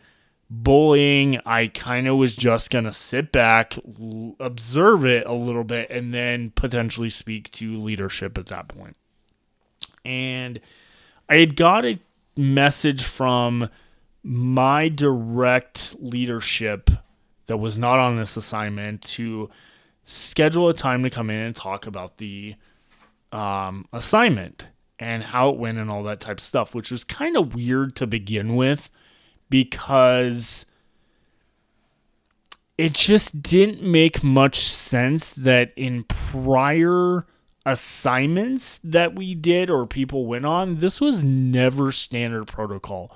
bullying. 0.50 1.40
I 1.44 1.68
kind 1.68 2.08
of 2.08 2.16
was 2.16 2.34
just 2.34 2.70
going 2.70 2.84
to 2.84 2.92
sit 2.92 3.32
back, 3.32 3.76
l- 4.00 4.36
observe 4.40 5.04
it 5.04 5.26
a 5.26 5.32
little 5.32 5.64
bit, 5.64 5.90
and 5.90 6.12
then 6.12 6.50
potentially 6.50 7.10
speak 7.10 7.50
to 7.52 7.78
leadership 7.78 8.38
at 8.38 8.46
that 8.46 8.68
point. 8.68 8.96
And 10.04 10.60
I 11.28 11.36
had 11.36 11.56
got 11.56 11.84
a 11.84 11.98
message 12.36 13.04
from 13.04 13.68
my 14.22 14.88
direct 14.88 15.96
leadership 15.98 16.90
that 17.46 17.56
was 17.56 17.78
not 17.78 17.98
on 17.98 18.16
this 18.16 18.36
assignment 18.36 19.02
to 19.02 19.50
schedule 20.04 20.68
a 20.68 20.74
time 20.74 21.02
to 21.02 21.10
come 21.10 21.30
in 21.30 21.40
and 21.40 21.54
talk 21.56 21.86
about 21.86 22.18
the 22.18 22.54
um, 23.32 23.86
assignment 23.92 24.68
and 24.98 25.22
how 25.22 25.50
it 25.50 25.56
went 25.56 25.78
and 25.78 25.90
all 25.90 26.02
that 26.02 26.20
type 26.20 26.38
of 26.38 26.42
stuff, 26.42 26.74
which 26.74 26.90
was 26.90 27.04
kind 27.04 27.36
of 27.36 27.54
weird 27.54 27.94
to 27.96 28.06
begin 28.06 28.56
with 28.56 28.90
because 29.50 30.66
it 32.76 32.94
just 32.94 33.42
didn't 33.42 33.82
make 33.82 34.22
much 34.22 34.60
sense 34.60 35.34
that 35.34 35.72
in 35.76 36.04
prior 36.04 37.26
assignments 37.66 38.80
that 38.84 39.14
we 39.14 39.34
did 39.34 39.68
or 39.68 39.86
people 39.86 40.26
went 40.26 40.46
on, 40.46 40.76
this 40.76 41.00
was 41.00 41.22
never 41.22 41.92
standard 41.92 42.46
protocol. 42.46 43.14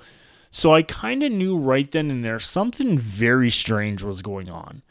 So 0.51 0.73
I 0.73 0.83
kind 0.83 1.23
of 1.23 1.31
knew 1.31 1.57
right 1.57 1.89
then 1.89 2.11
and 2.11 2.23
there 2.23 2.39
something 2.39 2.97
very 2.97 3.49
strange 3.49 4.03
was 4.03 4.21
going 4.21 4.49
on. 4.49 4.83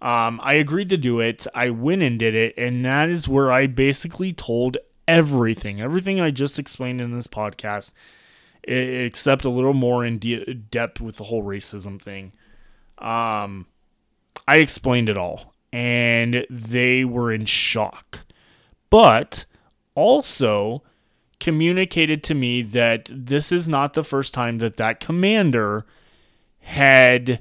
Um, 0.00 0.40
I 0.42 0.54
agreed 0.54 0.88
to 0.88 0.96
do 0.96 1.20
it. 1.20 1.46
I 1.54 1.70
went 1.70 2.02
and 2.02 2.18
did 2.18 2.34
it, 2.34 2.54
and 2.56 2.84
that 2.84 3.08
is 3.08 3.28
where 3.28 3.52
I 3.52 3.66
basically 3.66 4.32
told 4.32 4.78
everything, 5.06 5.80
everything 5.80 6.20
I 6.20 6.30
just 6.30 6.58
explained 6.58 7.00
in 7.00 7.14
this 7.14 7.26
podcast, 7.26 7.92
except 8.64 9.44
a 9.44 9.50
little 9.50 9.74
more 9.74 10.04
in 10.04 10.18
de- 10.18 10.54
depth 10.54 11.00
with 11.00 11.16
the 11.16 11.24
whole 11.24 11.42
racism 11.42 12.00
thing. 12.00 12.32
Um, 12.98 13.66
I 14.46 14.56
explained 14.56 15.08
it 15.08 15.16
all, 15.16 15.54
and 15.72 16.46
they 16.48 17.04
were 17.04 17.32
in 17.32 17.46
shock, 17.46 18.20
but 18.90 19.46
also 19.94 20.82
communicated 21.40 22.22
to 22.22 22.34
me 22.34 22.62
that 22.62 23.10
this 23.12 23.50
is 23.50 23.68
not 23.68 23.94
the 23.94 24.04
first 24.04 24.32
time 24.32 24.58
that 24.58 24.76
that 24.76 25.00
commander 25.00 25.84
had 26.60 27.40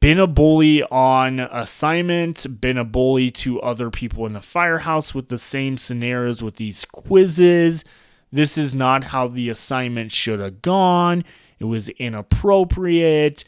been 0.00 0.18
a 0.18 0.26
bully 0.26 0.82
on 0.84 1.40
assignment, 1.40 2.60
been 2.60 2.78
a 2.78 2.84
bully 2.84 3.30
to 3.30 3.60
other 3.60 3.90
people 3.90 4.26
in 4.26 4.32
the 4.32 4.40
firehouse 4.40 5.14
with 5.14 5.28
the 5.28 5.38
same 5.38 5.76
scenarios 5.76 6.42
with 6.42 6.56
these 6.56 6.84
quizzes. 6.86 7.84
This 8.32 8.56
is 8.56 8.74
not 8.74 9.04
how 9.04 9.28
the 9.28 9.48
assignment 9.48 10.12
should 10.12 10.40
have 10.40 10.62
gone. 10.62 11.24
It 11.58 11.64
was 11.64 11.88
inappropriate. 11.90 13.44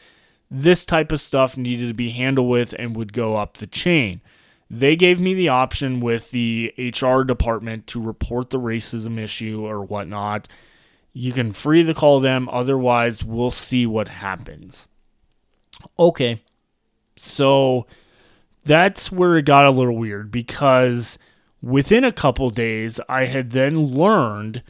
This 0.50 0.84
type 0.84 1.12
of 1.12 1.20
stuff 1.20 1.56
needed 1.56 1.88
to 1.88 1.94
be 1.94 2.10
handled 2.10 2.48
with 2.48 2.74
and 2.78 2.96
would 2.96 3.12
go 3.12 3.36
up 3.36 3.56
the 3.56 3.66
chain. 3.66 4.20
They 4.68 4.96
gave 4.96 5.20
me 5.20 5.34
the 5.34 5.50
option 5.50 6.00
with 6.00 6.30
the 6.30 6.72
HR 6.78 7.22
department 7.22 7.86
to 7.88 8.00
report 8.00 8.50
the 8.50 8.58
racism 8.58 9.18
issue 9.18 9.66
or 9.66 9.84
whatnot. 9.84 10.48
You 11.12 11.32
can 11.32 11.52
free 11.52 11.84
to 11.84 11.92
call 11.92 12.20
them, 12.20 12.48
otherwise, 12.48 13.22
we'll 13.22 13.50
see 13.50 13.86
what 13.86 14.08
happens. 14.08 14.88
Okay. 15.98 16.40
So 17.16 17.86
that's 18.64 19.12
where 19.12 19.36
it 19.36 19.44
got 19.44 19.66
a 19.66 19.70
little 19.70 19.96
weird 19.96 20.30
because 20.30 21.18
within 21.62 22.04
a 22.04 22.12
couple 22.12 22.50
days, 22.50 23.00
I 23.08 23.26
had 23.26 23.50
then 23.50 23.74
learned 23.74 24.62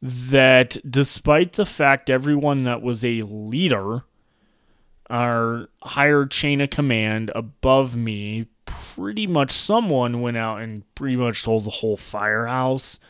that 0.00 0.76
despite 0.88 1.54
the 1.54 1.66
fact 1.66 2.08
everyone 2.08 2.62
that 2.62 2.82
was 2.82 3.04
a 3.04 3.22
leader, 3.22 4.04
our 5.10 5.68
higher 5.82 6.24
chain 6.24 6.60
of 6.60 6.70
command 6.70 7.32
above 7.34 7.96
me, 7.96 8.46
pretty 8.64 9.26
much 9.26 9.50
someone 9.50 10.20
went 10.20 10.36
out 10.36 10.60
and 10.60 10.82
pretty 10.94 11.16
much 11.16 11.42
told 11.42 11.64
the 11.64 11.70
whole 11.70 11.96
firehouse 11.96 13.00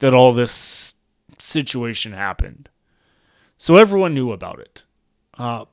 that 0.00 0.12
all 0.12 0.32
this 0.32 0.94
situation 1.38 2.12
happened. 2.12 2.68
So 3.56 3.76
everyone 3.76 4.12
knew 4.12 4.32
about 4.32 4.58
it, 4.58 4.84
uh, 5.38 5.64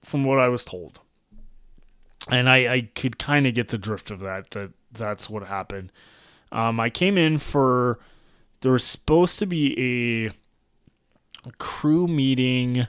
from 0.00 0.24
what 0.24 0.38
I 0.38 0.48
was 0.48 0.64
told. 0.64 1.00
And 2.28 2.48
I, 2.48 2.72
I 2.72 2.80
could 2.94 3.18
kind 3.18 3.46
of 3.46 3.54
get 3.54 3.68
the 3.68 3.78
drift 3.78 4.10
of 4.10 4.20
that, 4.20 4.52
that 4.52 4.70
that's 4.92 5.28
what 5.28 5.42
happened. 5.44 5.92
Um, 6.52 6.80
I 6.80 6.90
came 6.90 7.16
in 7.16 7.38
for 7.38 7.98
there 8.60 8.72
was 8.72 8.84
supposed 8.84 9.38
to 9.38 9.46
be 9.46 10.30
a, 11.46 11.48
a 11.48 11.52
crew 11.52 12.06
meeting, 12.06 12.86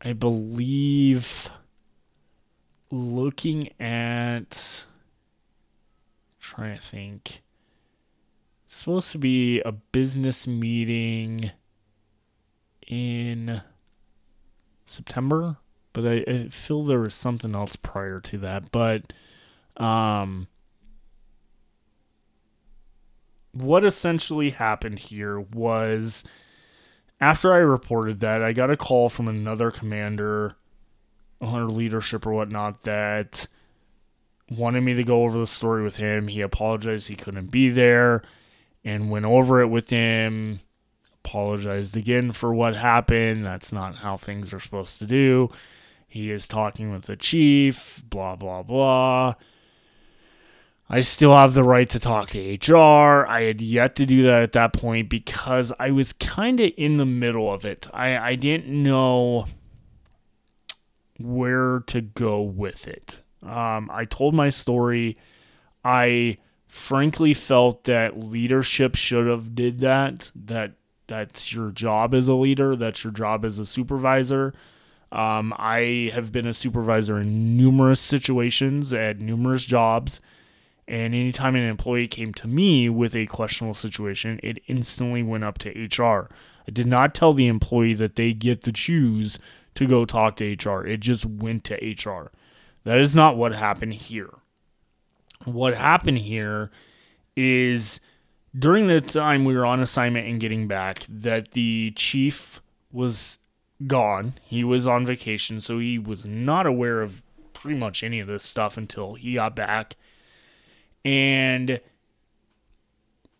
I 0.00 0.12
believe, 0.12 1.50
looking 2.90 3.70
at. 3.80 4.84
Trying 6.40 6.76
to 6.76 6.82
think. 6.82 7.42
Supposed 8.66 9.12
to 9.12 9.18
be 9.18 9.60
a 9.60 9.72
business 9.72 10.46
meeting 10.46 11.52
in 12.86 13.62
September, 14.86 15.58
but 15.92 16.06
I, 16.06 16.24
I 16.26 16.48
feel 16.48 16.82
there 16.82 17.00
was 17.00 17.14
something 17.14 17.54
else 17.54 17.76
prior 17.76 18.20
to 18.20 18.38
that. 18.38 18.72
But 18.72 19.12
um, 19.76 20.48
what 23.52 23.84
essentially 23.84 24.50
happened 24.50 24.98
here 24.98 25.40
was 25.40 26.24
after 27.20 27.52
I 27.52 27.58
reported 27.58 28.20
that, 28.20 28.42
I 28.42 28.52
got 28.52 28.70
a 28.70 28.76
call 28.76 29.08
from 29.08 29.28
another 29.28 29.70
commander 29.70 30.56
or 31.40 31.64
leadership 31.64 32.26
or 32.26 32.32
whatnot 32.32 32.82
that 32.82 33.46
wanted 34.50 34.82
me 34.82 34.94
to 34.94 35.04
go 35.04 35.24
over 35.24 35.38
the 35.38 35.46
story 35.46 35.82
with 35.82 35.96
him. 35.96 36.28
He 36.28 36.40
apologized 36.40 37.08
he 37.08 37.16
couldn't 37.16 37.50
be 37.50 37.70
there 37.70 38.22
and 38.84 39.10
went 39.10 39.24
over 39.24 39.60
it 39.60 39.68
with 39.68 39.90
him. 39.90 40.60
Apologized 41.24 41.96
again 41.96 42.32
for 42.32 42.54
what 42.54 42.76
happened. 42.76 43.44
That's 43.44 43.72
not 43.72 43.96
how 43.96 44.16
things 44.16 44.52
are 44.54 44.60
supposed 44.60 44.98
to 45.00 45.06
do. 45.06 45.50
He 46.06 46.30
is 46.30 46.48
talking 46.48 46.90
with 46.90 47.02
the 47.02 47.16
chief, 47.16 48.02
blah, 48.08 48.36
blah, 48.36 48.62
blah. 48.62 49.34
I 50.90 51.00
still 51.00 51.34
have 51.34 51.52
the 51.52 51.64
right 51.64 51.88
to 51.90 51.98
talk 51.98 52.30
to 52.30 52.72
HR. 52.72 53.26
I 53.26 53.42
had 53.42 53.60
yet 53.60 53.94
to 53.96 54.06
do 54.06 54.22
that 54.22 54.42
at 54.42 54.52
that 54.52 54.72
point 54.72 55.10
because 55.10 55.70
I 55.78 55.90
was 55.90 56.14
kind 56.14 56.60
of 56.60 56.72
in 56.78 56.96
the 56.96 57.04
middle 57.04 57.52
of 57.52 57.66
it. 57.66 57.86
I, 57.92 58.16
I 58.16 58.34
didn't 58.36 58.68
know 58.68 59.46
where 61.18 61.80
to 61.88 62.00
go 62.00 62.40
with 62.40 62.88
it. 62.88 63.20
Um, 63.42 63.90
I 63.92 64.06
told 64.06 64.34
my 64.34 64.48
story. 64.48 65.18
I 65.84 66.38
frankly 66.66 67.34
felt 67.34 67.84
that 67.84 68.24
leadership 68.24 68.94
should 68.94 69.26
have 69.26 69.54
did 69.54 69.80
that. 69.80 70.32
That 70.34 70.72
that's 71.06 71.52
your 71.52 71.70
job 71.70 72.14
as 72.14 72.28
a 72.28 72.34
leader. 72.34 72.76
That's 72.76 73.04
your 73.04 73.12
job 73.12 73.44
as 73.44 73.58
a 73.58 73.66
supervisor. 73.66 74.54
Um, 75.12 75.54
I 75.56 76.10
have 76.14 76.32
been 76.32 76.46
a 76.46 76.54
supervisor 76.54 77.20
in 77.20 77.56
numerous 77.56 78.00
situations 78.00 78.92
at 78.92 79.20
numerous 79.20 79.64
jobs 79.64 80.20
and 80.88 81.14
anytime 81.14 81.54
an 81.54 81.62
employee 81.62 82.08
came 82.08 82.32
to 82.34 82.48
me 82.48 82.88
with 82.88 83.14
a 83.14 83.26
questionable 83.26 83.74
situation, 83.74 84.40
it 84.42 84.62
instantly 84.66 85.22
went 85.22 85.44
up 85.44 85.58
to 85.58 85.70
HR. 85.70 86.30
I 86.66 86.70
did 86.72 86.86
not 86.86 87.14
tell 87.14 87.34
the 87.34 87.46
employee 87.46 87.92
that 87.94 88.16
they 88.16 88.32
get 88.32 88.62
to 88.62 88.72
choose 88.72 89.38
to 89.74 89.86
go 89.86 90.06
talk 90.06 90.36
to 90.36 90.54
HR. 90.54 90.86
It 90.86 91.00
just 91.00 91.26
went 91.26 91.64
to 91.64 91.74
HR. 91.74 92.32
That 92.84 92.98
is 92.98 93.14
not 93.14 93.36
what 93.36 93.54
happened 93.54 93.94
here. 93.94 94.30
What 95.44 95.74
happened 95.74 96.18
here 96.18 96.70
is 97.36 98.00
during 98.58 98.86
the 98.86 99.02
time 99.02 99.44
we 99.44 99.54
were 99.54 99.66
on 99.66 99.80
assignment 99.80 100.26
and 100.26 100.40
getting 100.40 100.68
back, 100.68 101.04
that 101.06 101.52
the 101.52 101.92
chief 101.96 102.62
was 102.90 103.38
gone. 103.86 104.32
He 104.42 104.64
was 104.64 104.86
on 104.86 105.04
vacation, 105.04 105.60
so 105.60 105.78
he 105.78 105.98
was 105.98 106.26
not 106.26 106.64
aware 106.66 107.02
of 107.02 107.24
pretty 107.52 107.78
much 107.78 108.02
any 108.02 108.20
of 108.20 108.26
this 108.26 108.42
stuff 108.42 108.78
until 108.78 109.14
he 109.14 109.34
got 109.34 109.54
back 109.54 109.96
and 111.04 111.80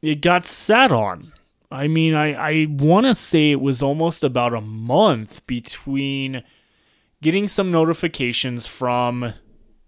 it 0.03 0.21
got 0.21 0.47
sat 0.47 0.93
on. 0.93 1.33
I 1.71 1.87
mean, 1.89 2.15
I, 2.15 2.33
I 2.35 2.67
want 2.71 3.07
to 3.07 3.15
say 3.15 3.51
it 3.51 3.61
was 3.61 3.83
almost 3.83 4.25
about 4.25 4.55
a 4.55 4.61
month 4.61 5.47
between 5.47 6.43
getting 7.21 7.47
some 7.49 7.71
notifications 7.71 8.67
from 8.67 9.35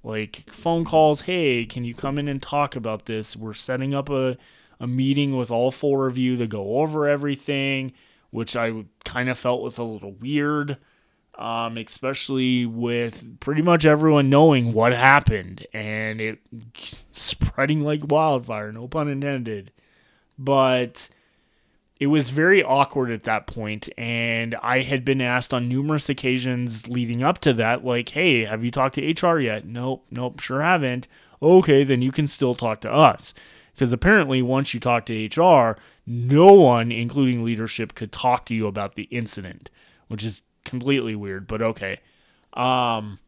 like 0.03 0.53
phone 0.53 0.85
calls. 0.85 1.23
Hey, 1.23 1.65
can 1.65 1.85
you 1.85 1.95
come 1.95 2.19
in 2.19 2.29
and 2.29 2.43
talk 2.43 2.77
about 2.77 3.07
this? 3.07 3.37
We're 3.37 3.55
setting 3.55 3.95
up 3.95 4.11
a, 4.11 4.37
a 4.79 4.87
meeting 4.87 5.37
with 5.37 5.51
all 5.51 5.71
four 5.71 6.07
of 6.07 6.19
you 6.19 6.37
to 6.37 6.47
go 6.47 6.81
over 6.81 7.09
everything, 7.09 7.93
which 8.31 8.57
I 8.57 8.85
kind 9.05 9.31
of 9.31 9.39
felt 9.39 9.63
was 9.63 9.79
a 9.79 9.85
little 9.85 10.13
weird 10.13 10.77
um, 11.41 11.79
especially 11.79 12.67
with 12.67 13.41
pretty 13.41 13.63
much 13.63 13.87
everyone 13.87 14.29
knowing 14.29 14.75
what 14.75 14.93
happened 14.93 15.67
and 15.73 16.21
it 16.21 16.39
spreading 17.11 17.83
like 17.83 18.11
wildfire, 18.11 18.71
no 18.73 18.87
pun 18.87 19.09
intended. 19.09 19.73
But 20.39 21.09
it 21.99 22.09
was 22.09 22.31
very 22.31 22.63
awkward 22.63 23.11
at 23.11 23.25
that 23.25 23.47
point, 23.47 23.89
and 23.97 24.55
I 24.63 24.83
had 24.83 25.05
been 25.05 25.21
asked 25.21 25.53
on 25.53 25.69
numerous 25.69 26.09
occasions 26.09 26.89
leading 26.89 27.23
up 27.23 27.39
to 27.41 27.53
that, 27.55 27.85
like, 27.85 28.11
hey, 28.11 28.45
have 28.45 28.65
you 28.65 28.71
talked 28.71 28.95
to 28.97 29.27
HR 29.27 29.39
yet? 29.39 29.67
Nope, 29.67 30.07
nope, 30.11 30.41
sure 30.41 30.63
haven't. 30.63 31.09
Okay, 31.43 31.85
then 31.85 32.03
you 32.03 32.13
can 32.13 32.27
still 32.27 32.55
talk 32.55 32.81
to 32.83 32.93
us. 32.93 33.35
Because 33.73 33.93
apparently, 33.93 34.43
once 34.43 34.75
you 34.75 34.81
talk 34.81 35.07
to 35.07 35.27
HR, 35.27 35.79
no 36.07 36.53
one, 36.53 36.93
including 36.93 37.45
leadership, 37.45 37.95
could 37.95 38.13
talk 38.13 38.45
to 38.47 38.55
you 38.55 38.67
about 38.67 38.95
the 38.95 39.05
incident, 39.05 39.71
which 40.09 40.25
is 40.25 40.43
completely 40.65 41.15
weird, 41.15 41.47
but 41.47 41.63
okay. 41.63 42.01
Um, 42.55 43.19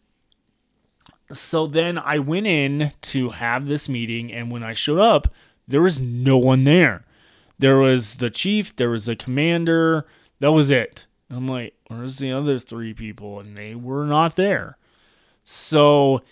so 1.31 1.67
then 1.67 1.99
I 1.99 2.19
went 2.19 2.47
in 2.47 2.93
to 3.03 3.31
have 3.31 3.67
this 3.69 3.89
meeting, 3.89 4.33
and 4.33 4.51
when 4.51 4.63
I 4.63 4.73
showed 4.73 4.99
up, 4.99 5.29
there 5.67 5.83
was 5.83 6.01
no 6.01 6.37
one 6.37 6.65
there. 6.65 7.05
There 7.59 7.79
was 7.79 8.17
the 8.17 8.31
chief, 8.31 8.75
there 8.77 8.91
was 8.91 9.09
a 9.09 9.17
commander, 9.17 10.07
that 10.41 10.53
was 10.53 10.71
it. 10.71 11.07
I'm 11.31 11.47
like, 11.47 11.75
where's 11.87 12.19
the 12.19 12.33
other 12.33 12.59
three 12.59 12.93
people? 12.93 13.41
And 13.41 13.57
they 13.57 13.75
were 13.75 14.05
not 14.05 14.37
there. 14.37 14.77
So 15.45 16.23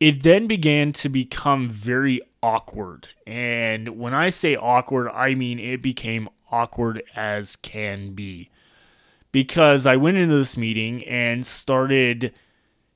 it 0.00 0.22
then 0.22 0.46
began 0.46 0.92
to 0.94 1.08
become 1.08 1.68
very 1.68 2.20
awkward. 2.42 3.08
And 3.26 3.98
when 3.98 4.14
I 4.14 4.30
say 4.30 4.56
awkward, 4.56 5.08
I 5.10 5.34
mean 5.34 5.58
it 5.58 5.82
became 5.82 6.28
awkward 6.50 7.02
as 7.14 7.56
can 7.56 8.14
be 8.14 8.50
because 9.32 9.86
I 9.86 9.96
went 9.96 10.16
into 10.16 10.36
this 10.36 10.56
meeting 10.56 11.04
and 11.04 11.46
started 11.46 12.32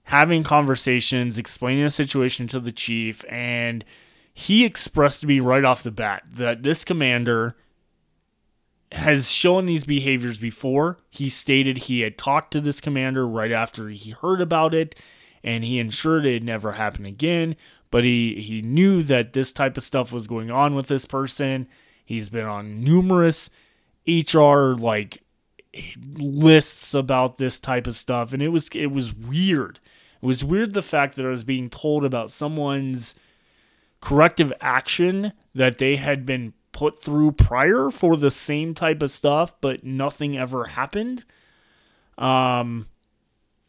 having 0.05 0.43
conversations, 0.43 1.39
explaining 1.39 1.85
the 1.85 1.91
situation 1.91 2.47
to 2.49 2.61
the 2.61 2.73
chief, 2.73 3.25
and 3.29 3.85
he 4.35 4.65
expressed 4.65 5.21
to 5.21 5.27
me 5.27 5.41
right 5.41 5.65
off 5.65 5.83
the 5.83 5.91
bat 5.91 6.23
that 6.33 6.63
this 6.63 6.85
commander 6.85 7.57
has 8.93 9.31
shown 9.31 9.67
these 9.67 9.85
behaviors 9.85 10.39
before. 10.39 10.99
He 11.11 11.29
stated 11.29 11.79
he 11.79 12.01
had 12.01 12.19
talked 12.19 12.53
to 12.53 12.61
this 12.61 12.81
commander 12.81 13.27
right 13.27 13.53
after 13.53 13.89
he 13.89 14.11
heard 14.11 14.41
about 14.41 14.75
it, 14.75 14.99
and 15.43 15.65
he 15.65 15.79
ensured 15.79 16.27
it 16.27 16.43
never 16.43 16.73
happened 16.73 17.07
again. 17.07 17.57
But 17.91 18.05
he, 18.05 18.41
he 18.41 18.63
knew 18.63 19.03
that 19.05 19.33
this 19.33 19.53
type 19.53 19.77
of 19.77 19.83
stuff 19.83 20.13
was 20.13 20.27
going 20.27 20.51
on 20.51 20.75
with 20.75 20.89
this 20.89 21.05
person. 21.05 21.69
He's 22.05 22.31
been 22.31 22.47
on 22.47 22.83
numerous 22.83 23.51
HR 24.07 24.75
like 24.75 25.23
lists 26.17 26.93
about 26.95 27.39
this 27.39 27.59
type 27.59 27.87
of 27.87 27.97
stuff 27.97 28.33
and 28.33 28.43
it 28.43 28.49
was 28.49 28.69
it 28.75 28.93
was 28.93 29.15
weird. 29.15 29.81
It 30.23 30.27
was 30.27 30.45
weird 30.45 30.73
the 30.73 30.83
fact 30.83 31.17
that 31.17 31.27
i 31.27 31.29
was 31.29 31.45
being 31.45 31.69
told 31.69 32.05
about 32.05 32.31
someone's 32.31 33.15
corrective 34.01 34.53
action 34.61 35.33
that 35.55 35.79
they 35.79 35.97
had 35.97 36.27
been 36.27 36.53
put 36.73 37.01
through 37.01 37.33
prior 37.33 37.91
for 37.91 38.17
the 38.17 38.31
same 38.31 38.75
type 38.75 39.03
of 39.03 39.11
stuff 39.11 39.55
but 39.61 39.85
nothing 39.85 40.37
ever 40.37 40.65
happened. 40.67 41.25
Um 42.19 42.89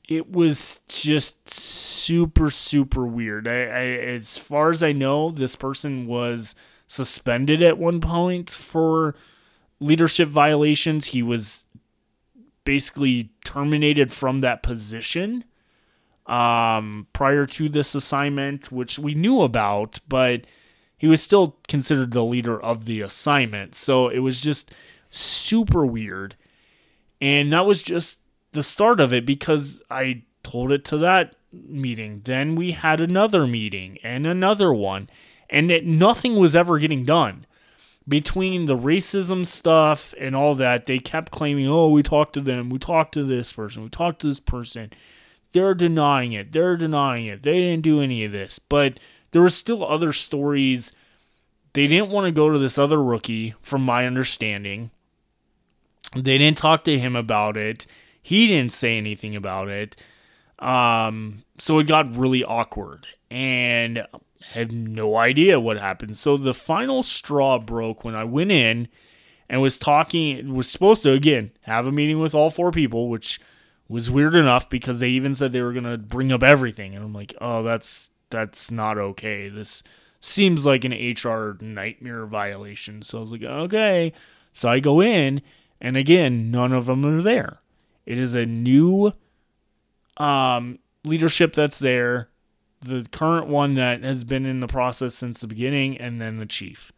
it 0.09 0.29
was 0.31 0.81
just 0.89 1.49
super 1.49 2.49
super 2.49 3.05
weird. 3.05 3.47
I, 3.47 3.61
I 3.63 3.83
as 4.15 4.37
far 4.37 4.69
as 4.69 4.83
i 4.83 4.91
know 4.91 5.31
this 5.31 5.55
person 5.55 6.05
was 6.05 6.53
suspended 6.85 7.61
at 7.61 7.77
one 7.77 8.01
point 8.01 8.49
for 8.49 9.15
leadership 9.79 10.29
violations. 10.29 11.07
He 11.07 11.21
was 11.21 11.62
basically 12.65 13.31
terminated 13.43 14.11
from 14.11 14.41
that 14.41 14.63
position 14.63 15.43
um, 16.25 17.07
prior 17.13 17.45
to 17.45 17.69
this 17.69 17.95
assignment, 17.95 18.71
which 18.71 18.97
we 18.97 19.13
knew 19.13 19.41
about, 19.41 19.99
but 20.07 20.45
he 20.97 21.07
was 21.07 21.21
still 21.21 21.57
considered 21.67 22.11
the 22.11 22.23
leader 22.23 22.61
of 22.61 22.85
the 22.85 23.01
assignment. 23.01 23.75
So 23.75 24.07
it 24.07 24.19
was 24.19 24.39
just 24.39 24.73
super 25.09 25.85
weird. 25.85 26.35
And 27.19 27.51
that 27.53 27.65
was 27.65 27.83
just 27.83 28.19
the 28.53 28.63
start 28.63 28.99
of 28.99 29.11
it 29.13 29.25
because 29.25 29.81
I 29.89 30.23
told 30.43 30.71
it 30.71 30.85
to 30.85 30.97
that 30.99 31.35
meeting. 31.51 32.21
Then 32.23 32.55
we 32.55 32.71
had 32.71 32.99
another 32.99 33.45
meeting 33.45 33.97
and 34.03 34.25
another 34.25 34.73
one, 34.73 35.09
and 35.49 35.71
it, 35.71 35.85
nothing 35.85 36.37
was 36.37 36.55
ever 36.55 36.79
getting 36.79 37.03
done. 37.03 37.45
Between 38.07 38.65
the 38.65 38.77
racism 38.77 39.45
stuff 39.45 40.13
and 40.19 40.35
all 40.35 40.55
that, 40.55 40.85
they 40.85 40.99
kept 40.99 41.31
claiming, 41.31 41.67
oh, 41.67 41.89
we 41.89 42.03
talked 42.03 42.33
to 42.33 42.41
them, 42.41 42.69
we 42.69 42.79
talked 42.79 43.13
to 43.13 43.23
this 43.23 43.53
person, 43.53 43.83
we 43.83 43.89
talked 43.89 44.19
to 44.21 44.27
this 44.27 44.41
person. 44.41 44.91
They're 45.53 45.73
denying 45.73 46.33
it, 46.33 46.51
they're 46.51 46.75
denying 46.75 47.27
it, 47.27 47.43
they 47.43 47.61
didn't 47.61 47.83
do 47.83 48.01
any 48.01 48.25
of 48.25 48.31
this. 48.31 48.59
But 48.59 48.99
there 49.31 49.41
were 49.41 49.49
still 49.49 49.85
other 49.85 50.11
stories. 50.11 50.93
They 51.73 51.87
didn't 51.87 52.09
want 52.09 52.27
to 52.27 52.33
go 52.33 52.51
to 52.51 52.59
this 52.59 52.77
other 52.77 53.01
rookie, 53.01 53.55
from 53.61 53.83
my 53.83 54.05
understanding. 54.05 54.91
They 56.15 56.37
didn't 56.37 56.57
talk 56.57 56.83
to 56.83 56.99
him 56.99 57.15
about 57.15 57.57
it. 57.57 57.87
He 58.21 58.47
didn't 58.47 58.73
say 58.73 58.97
anything 58.97 59.35
about 59.35 59.69
it. 59.69 59.95
Um, 60.59 61.43
so 61.57 61.79
it 61.79 61.87
got 61.87 62.15
really 62.15 62.43
awkward 62.43 63.07
and 63.33 64.05
had 64.51 64.71
no 64.71 65.15
idea 65.17 65.59
what 65.59 65.77
happened. 65.77 66.17
So 66.17 66.37
the 66.37 66.53
final 66.53 67.03
straw 67.03 67.59
broke 67.59 68.03
when 68.03 68.15
I 68.15 68.23
went 68.23 68.51
in 68.51 68.87
and 69.49 69.61
was 69.61 69.79
talking, 69.79 70.53
was 70.53 70.69
supposed 70.69 71.03
to, 71.03 71.11
again, 71.11 71.51
have 71.61 71.87
a 71.87 71.91
meeting 71.91 72.19
with 72.19 72.35
all 72.35 72.49
four 72.49 72.71
people, 72.71 73.09
which 73.09 73.39
was 73.87 74.11
weird 74.11 74.35
enough 74.35 74.69
because 74.69 74.99
they 74.99 75.09
even 75.09 75.35
said 75.35 75.51
they 75.51 75.61
were 75.61 75.73
going 75.73 75.83
to 75.83 75.97
bring 75.97 76.31
up 76.31 76.43
everything. 76.43 76.95
And 76.95 77.03
I'm 77.03 77.13
like, 77.13 77.33
oh, 77.41 77.63
that's, 77.63 78.11
that's 78.29 78.71
not 78.71 78.97
okay. 78.97 79.49
This 79.49 79.83
seems 80.19 80.65
like 80.65 80.85
an 80.85 80.93
HR 80.93 81.57
nightmare 81.61 82.25
violation. 82.25 83.01
So 83.01 83.17
I 83.17 83.21
was 83.21 83.31
like, 83.31 83.43
okay. 83.43 84.13
So 84.51 84.69
I 84.69 84.79
go 84.79 85.01
in, 85.01 85.41
and 85.81 85.97
again, 85.97 86.49
none 86.49 86.71
of 86.71 86.85
them 86.85 87.05
are 87.05 87.21
there. 87.21 87.59
It 88.05 88.17
is 88.17 88.35
a 88.35 88.45
new 88.45 89.13
um, 90.17 90.79
leadership 91.03 91.53
that's 91.53 91.79
there, 91.79 92.29
the 92.83 93.07
current 93.11 93.47
one 93.47 93.73
that 93.75 94.03
has 94.03 94.23
been 94.23 94.45
in 94.45 94.59
the 94.59 94.67
process 94.67 95.15
since 95.15 95.41
the 95.41 95.47
beginning, 95.47 95.97
and 95.97 96.21
then 96.21 96.37
the 96.37 96.45
chief. 96.45 96.91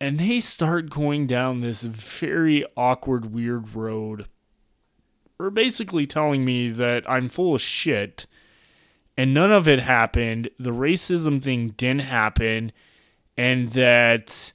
And 0.00 0.18
they 0.18 0.40
start 0.40 0.90
going 0.90 1.26
down 1.26 1.60
this 1.60 1.82
very 1.82 2.64
awkward, 2.76 3.32
weird 3.32 3.74
road. 3.74 4.26
Or 5.38 5.50
basically 5.50 6.06
telling 6.06 6.44
me 6.44 6.70
that 6.70 7.08
I'm 7.08 7.28
full 7.28 7.54
of 7.54 7.60
shit 7.60 8.26
and 9.16 9.32
none 9.32 9.52
of 9.52 9.66
it 9.66 9.80
happened. 9.80 10.50
The 10.58 10.70
racism 10.70 11.42
thing 11.42 11.68
didn't 11.76 12.02
happen, 12.02 12.72
and 13.36 13.68
that 13.68 14.52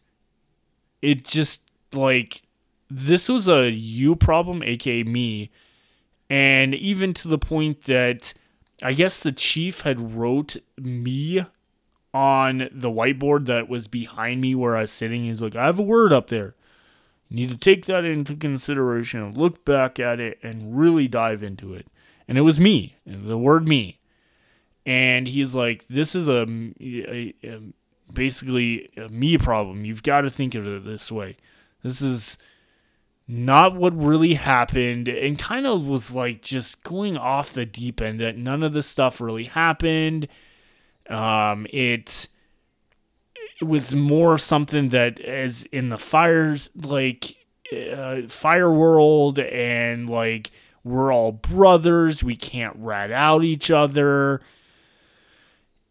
it 1.01 1.25
just 1.25 1.71
like 1.93 2.43
this 2.89 3.27
was 3.27 3.47
a 3.47 3.69
you 3.69 4.15
problem, 4.15 4.61
aka 4.63 5.03
me, 5.03 5.49
and 6.29 6.75
even 6.75 7.13
to 7.15 7.27
the 7.27 7.39
point 7.39 7.83
that 7.83 8.33
I 8.81 8.93
guess 8.93 9.21
the 9.21 9.31
chief 9.31 9.81
had 9.81 10.15
wrote 10.15 10.57
me 10.77 11.45
on 12.13 12.69
the 12.71 12.89
whiteboard 12.89 13.45
that 13.45 13.69
was 13.69 13.87
behind 13.87 14.41
me 14.41 14.55
where 14.55 14.75
I 14.75 14.81
was 14.81 14.91
sitting. 14.91 15.23
He's 15.23 15.41
like, 15.41 15.55
I 15.55 15.65
have 15.65 15.79
a 15.79 15.83
word 15.83 16.11
up 16.11 16.27
there. 16.27 16.55
You 17.29 17.37
need 17.37 17.49
to 17.51 17.57
take 17.57 17.85
that 17.85 18.03
into 18.03 18.35
consideration 18.35 19.33
look 19.33 19.63
back 19.63 19.99
at 19.99 20.19
it 20.19 20.37
and 20.43 20.77
really 20.77 21.07
dive 21.07 21.43
into 21.43 21.73
it. 21.73 21.87
And 22.27 22.37
it 22.37 22.41
was 22.41 22.59
me, 22.59 22.97
the 23.05 23.37
word 23.37 23.67
me. 23.67 23.99
And 24.85 25.27
he's 25.27 25.55
like, 25.55 25.85
this 25.87 26.15
is 26.15 26.27
a, 26.27 26.45
a, 26.81 27.33
a 27.43 27.61
basically 28.11 28.89
a 28.97 29.07
me 29.09 29.37
problem. 29.37 29.85
You've 29.85 30.03
got 30.03 30.21
to 30.21 30.29
think 30.29 30.55
of 30.55 30.67
it 30.67 30.83
this 30.83 31.11
way. 31.11 31.37
This 31.83 32.01
is 32.01 32.37
not 33.31 33.75
what 33.75 33.97
really 33.97 34.33
happened 34.33 35.07
and 35.07 35.39
kind 35.39 35.65
of 35.65 35.87
was 35.87 36.13
like 36.13 36.41
just 36.41 36.83
going 36.83 37.15
off 37.15 37.53
the 37.53 37.65
deep 37.65 38.01
end 38.01 38.19
that 38.19 38.37
none 38.37 38.61
of 38.61 38.73
this 38.73 38.87
stuff 38.87 39.21
really 39.21 39.45
happened. 39.45 40.27
Um 41.09 41.65
it 41.71 42.27
it 43.61 43.65
was 43.65 43.93
more 43.95 44.37
something 44.37 44.89
that 44.89 45.19
as 45.21 45.65
in 45.65 45.89
the 45.89 45.97
fires 45.97 46.69
like 46.75 47.37
uh, 47.71 48.23
fire 48.27 48.71
world 48.71 49.39
and 49.39 50.09
like 50.09 50.51
we're 50.83 51.13
all 51.13 51.31
brothers 51.31 52.23
we 52.23 52.35
can't 52.35 52.75
rat 52.77 53.11
out 53.11 53.43
each 53.45 53.71
other 53.71 54.41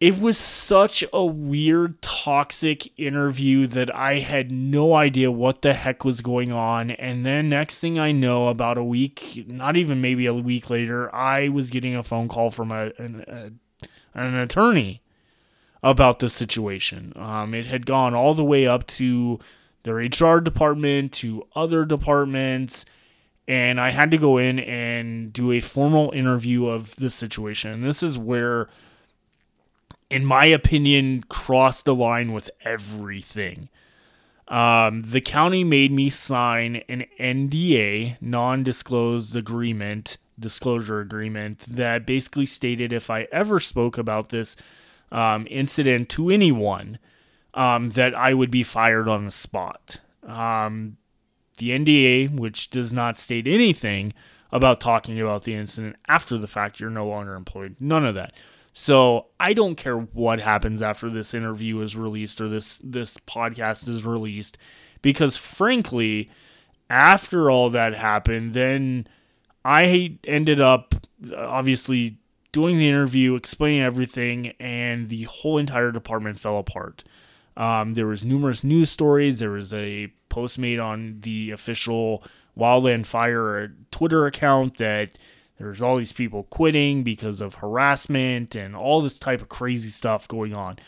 it 0.01 0.19
was 0.19 0.35
such 0.35 1.03
a 1.13 1.23
weird, 1.23 2.01
toxic 2.01 2.91
interview 2.99 3.67
that 3.67 3.93
I 3.95 4.17
had 4.17 4.51
no 4.51 4.95
idea 4.95 5.31
what 5.31 5.61
the 5.61 5.75
heck 5.75 6.03
was 6.03 6.21
going 6.21 6.51
on. 6.51 6.89
And 6.89 7.23
then, 7.23 7.49
next 7.49 7.79
thing 7.79 7.99
I 7.99 8.11
know, 8.11 8.47
about 8.47 8.79
a 8.79 8.83
week, 8.83 9.45
not 9.47 9.77
even 9.77 10.01
maybe 10.01 10.25
a 10.25 10.33
week 10.33 10.71
later, 10.71 11.13
I 11.13 11.49
was 11.49 11.69
getting 11.69 11.95
a 11.95 12.01
phone 12.01 12.27
call 12.29 12.49
from 12.49 12.71
a, 12.71 12.91
an, 12.97 13.23
a, 13.27 14.19
an 14.19 14.33
attorney 14.33 15.03
about 15.83 16.17
the 16.17 16.29
situation. 16.29 17.13
Um, 17.15 17.53
it 17.53 17.67
had 17.67 17.85
gone 17.85 18.15
all 18.15 18.33
the 18.33 18.43
way 18.43 18.65
up 18.65 18.87
to 18.87 19.39
their 19.83 19.97
HR 19.97 20.39
department, 20.39 21.11
to 21.13 21.45
other 21.55 21.85
departments. 21.85 22.85
And 23.47 23.79
I 23.79 23.91
had 23.91 24.09
to 24.09 24.17
go 24.17 24.39
in 24.39 24.57
and 24.59 25.31
do 25.31 25.51
a 25.51 25.61
formal 25.61 26.09
interview 26.11 26.65
of 26.65 26.95
the 26.95 27.11
situation. 27.11 27.83
This 27.83 28.01
is 28.01 28.17
where 28.17 28.67
in 30.11 30.25
my 30.25 30.45
opinion, 30.45 31.23
crossed 31.29 31.85
the 31.85 31.95
line 31.95 32.33
with 32.33 32.51
everything. 32.63 33.69
Um, 34.49 35.03
the 35.03 35.21
county 35.21 35.63
made 35.63 35.93
me 35.93 36.09
sign 36.09 36.83
an 36.89 37.05
NDA, 37.17 38.17
non 38.19 38.63
disclosed 38.63 39.35
agreement, 39.35 40.17
disclosure 40.37 40.99
agreement, 40.99 41.59
that 41.59 42.05
basically 42.05 42.45
stated 42.45 42.91
if 42.91 43.09
I 43.09 43.27
ever 43.31 43.61
spoke 43.61 43.97
about 43.97 44.29
this 44.29 44.57
um, 45.11 45.47
incident 45.49 46.09
to 46.09 46.29
anyone, 46.29 46.99
um, 47.53 47.91
that 47.91 48.13
I 48.13 48.33
would 48.33 48.51
be 48.51 48.63
fired 48.63 49.07
on 49.07 49.23
the 49.25 49.31
spot. 49.31 50.01
Um, 50.23 50.97
the 51.57 51.69
NDA, 51.69 52.37
which 52.37 52.69
does 52.69 52.91
not 52.91 53.17
state 53.17 53.47
anything 53.47 54.13
about 54.51 54.81
talking 54.81 55.19
about 55.21 55.43
the 55.43 55.53
incident 55.53 55.95
after 56.09 56.37
the 56.37 56.47
fact, 56.47 56.81
you're 56.81 56.89
no 56.89 57.07
longer 57.07 57.35
employed. 57.35 57.77
None 57.79 58.05
of 58.05 58.15
that. 58.15 58.33
So 58.73 59.27
I 59.39 59.53
don't 59.53 59.75
care 59.75 59.97
what 59.97 60.39
happens 60.39 60.81
after 60.81 61.09
this 61.09 61.33
interview 61.33 61.81
is 61.81 61.95
released 61.95 62.39
or 62.39 62.47
this 62.47 62.79
this 62.83 63.17
podcast 63.17 63.89
is 63.89 64.05
released, 64.05 64.57
because 65.01 65.35
frankly, 65.35 66.29
after 66.89 67.51
all 67.51 67.69
that 67.71 67.95
happened, 67.95 68.53
then 68.53 69.07
I 69.65 70.17
ended 70.25 70.61
up 70.61 70.95
obviously 71.35 72.17
doing 72.51 72.77
the 72.77 72.89
interview, 72.89 73.35
explaining 73.35 73.81
everything, 73.81 74.53
and 74.59 75.09
the 75.09 75.23
whole 75.23 75.57
entire 75.57 75.91
department 75.91 76.39
fell 76.39 76.57
apart. 76.57 77.03
Um, 77.57 77.93
there 77.93 78.07
was 78.07 78.23
numerous 78.25 78.63
news 78.63 78.89
stories. 78.89 79.39
There 79.39 79.51
was 79.51 79.73
a 79.73 80.11
post 80.29 80.57
made 80.57 80.79
on 80.79 81.19
the 81.21 81.51
official 81.51 82.23
Wildland 82.57 83.05
Fire 83.05 83.73
Twitter 83.91 84.25
account 84.25 84.77
that 84.77 85.17
there's 85.61 85.81
all 85.81 85.97
these 85.97 86.13
people 86.13 86.43
quitting 86.43 87.03
because 87.03 87.41
of 87.41 87.55
harassment 87.55 88.55
and 88.55 88.75
all 88.75 89.01
this 89.01 89.19
type 89.19 89.41
of 89.41 89.49
crazy 89.49 89.89
stuff 89.89 90.27
going 90.27 90.53
on. 90.53 90.79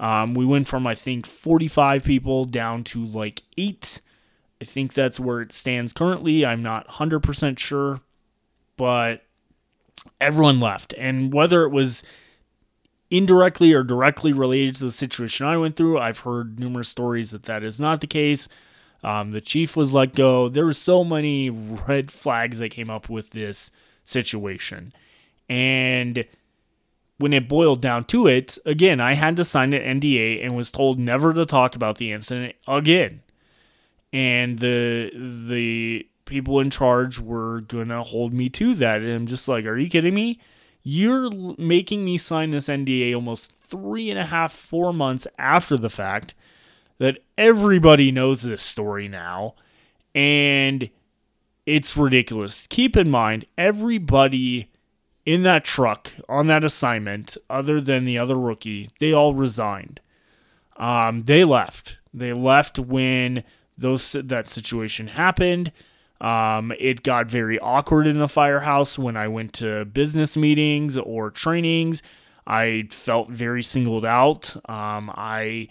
Um, 0.00 0.34
we 0.34 0.44
went 0.44 0.66
from, 0.66 0.86
I 0.86 0.94
think, 0.94 1.26
45 1.26 2.04
people 2.04 2.44
down 2.44 2.84
to 2.84 3.04
like 3.04 3.42
eight. 3.56 4.00
I 4.60 4.64
think 4.64 4.92
that's 4.92 5.20
where 5.20 5.40
it 5.40 5.52
stands 5.52 5.92
currently. 5.92 6.44
I'm 6.44 6.62
not 6.62 6.88
100% 6.88 7.58
sure, 7.58 8.00
but 8.76 9.22
everyone 10.20 10.60
left. 10.60 10.94
And 10.98 11.32
whether 11.32 11.62
it 11.64 11.70
was 11.70 12.02
indirectly 13.10 13.72
or 13.72 13.82
directly 13.82 14.32
related 14.32 14.76
to 14.76 14.84
the 14.84 14.92
situation 14.92 15.46
I 15.46 15.56
went 15.56 15.76
through, 15.76 15.98
I've 15.98 16.20
heard 16.20 16.60
numerous 16.60 16.88
stories 16.88 17.30
that 17.30 17.44
that 17.44 17.62
is 17.62 17.80
not 17.80 18.00
the 18.00 18.06
case. 18.06 18.48
Um, 19.02 19.32
the 19.32 19.40
chief 19.40 19.76
was 19.76 19.94
let 19.94 20.14
go. 20.14 20.48
There 20.48 20.66
were 20.66 20.72
so 20.72 21.04
many 21.04 21.50
red 21.50 22.10
flags 22.10 22.58
that 22.58 22.70
came 22.70 22.90
up 22.90 23.08
with 23.08 23.30
this 23.30 23.70
situation. 24.08 24.92
And 25.48 26.24
when 27.18 27.32
it 27.32 27.48
boiled 27.48 27.80
down 27.80 28.04
to 28.04 28.26
it, 28.26 28.58
again, 28.64 29.00
I 29.00 29.14
had 29.14 29.36
to 29.36 29.44
sign 29.44 29.72
an 29.72 30.00
NDA 30.00 30.44
and 30.44 30.56
was 30.56 30.70
told 30.70 30.98
never 30.98 31.34
to 31.34 31.44
talk 31.44 31.74
about 31.74 31.98
the 31.98 32.12
incident 32.12 32.56
again. 32.66 33.22
And 34.12 34.58
the 34.58 35.10
the 35.14 36.06
people 36.24 36.60
in 36.60 36.70
charge 36.70 37.18
were 37.18 37.60
gonna 37.62 38.02
hold 38.02 38.32
me 38.32 38.48
to 38.50 38.74
that. 38.76 39.02
And 39.02 39.12
I'm 39.12 39.26
just 39.26 39.48
like, 39.48 39.64
are 39.66 39.76
you 39.76 39.90
kidding 39.90 40.14
me? 40.14 40.40
You're 40.82 41.30
making 41.58 42.04
me 42.04 42.16
sign 42.16 42.50
this 42.50 42.68
NDA 42.68 43.14
almost 43.14 43.52
three 43.52 44.10
and 44.10 44.18
a 44.18 44.24
half, 44.24 44.52
four 44.52 44.92
months 44.92 45.26
after 45.38 45.76
the 45.76 45.90
fact 45.90 46.34
that 46.98 47.18
everybody 47.36 48.10
knows 48.10 48.42
this 48.42 48.62
story 48.62 49.08
now. 49.08 49.54
And 50.14 50.88
it's 51.68 51.98
ridiculous. 51.98 52.66
Keep 52.70 52.96
in 52.96 53.10
mind, 53.10 53.44
everybody 53.58 54.70
in 55.26 55.42
that 55.42 55.66
truck 55.66 56.10
on 56.26 56.46
that 56.46 56.64
assignment, 56.64 57.36
other 57.50 57.78
than 57.78 58.06
the 58.06 58.16
other 58.16 58.38
rookie, 58.38 58.88
they 59.00 59.12
all 59.12 59.34
resigned. 59.34 60.00
Um, 60.78 61.24
they 61.24 61.44
left. 61.44 61.98
They 62.14 62.32
left 62.32 62.78
when 62.78 63.44
those 63.76 64.12
that 64.12 64.48
situation 64.48 65.08
happened. 65.08 65.70
Um, 66.22 66.72
it 66.78 67.02
got 67.02 67.26
very 67.26 67.58
awkward 67.58 68.06
in 68.06 68.18
the 68.18 68.28
firehouse 68.28 68.98
when 68.98 69.18
I 69.18 69.28
went 69.28 69.52
to 69.54 69.84
business 69.84 70.38
meetings 70.38 70.96
or 70.96 71.30
trainings. 71.30 72.02
I 72.46 72.88
felt 72.90 73.28
very 73.28 73.62
singled 73.62 74.06
out. 74.06 74.56
Um, 74.70 75.12
I 75.14 75.68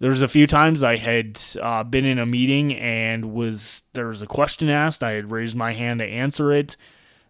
there 0.00 0.10
was 0.10 0.22
a 0.22 0.28
few 0.28 0.46
times 0.46 0.82
I 0.82 0.96
had 0.96 1.40
uh, 1.60 1.82
been 1.82 2.04
in 2.04 2.18
a 2.18 2.26
meeting 2.26 2.74
and 2.74 3.32
was 3.32 3.82
there 3.94 4.08
was 4.08 4.22
a 4.22 4.26
question 4.26 4.68
asked. 4.68 5.02
I 5.02 5.12
had 5.12 5.32
raised 5.32 5.56
my 5.56 5.72
hand 5.72 6.00
to 6.00 6.06
answer 6.06 6.52
it. 6.52 6.76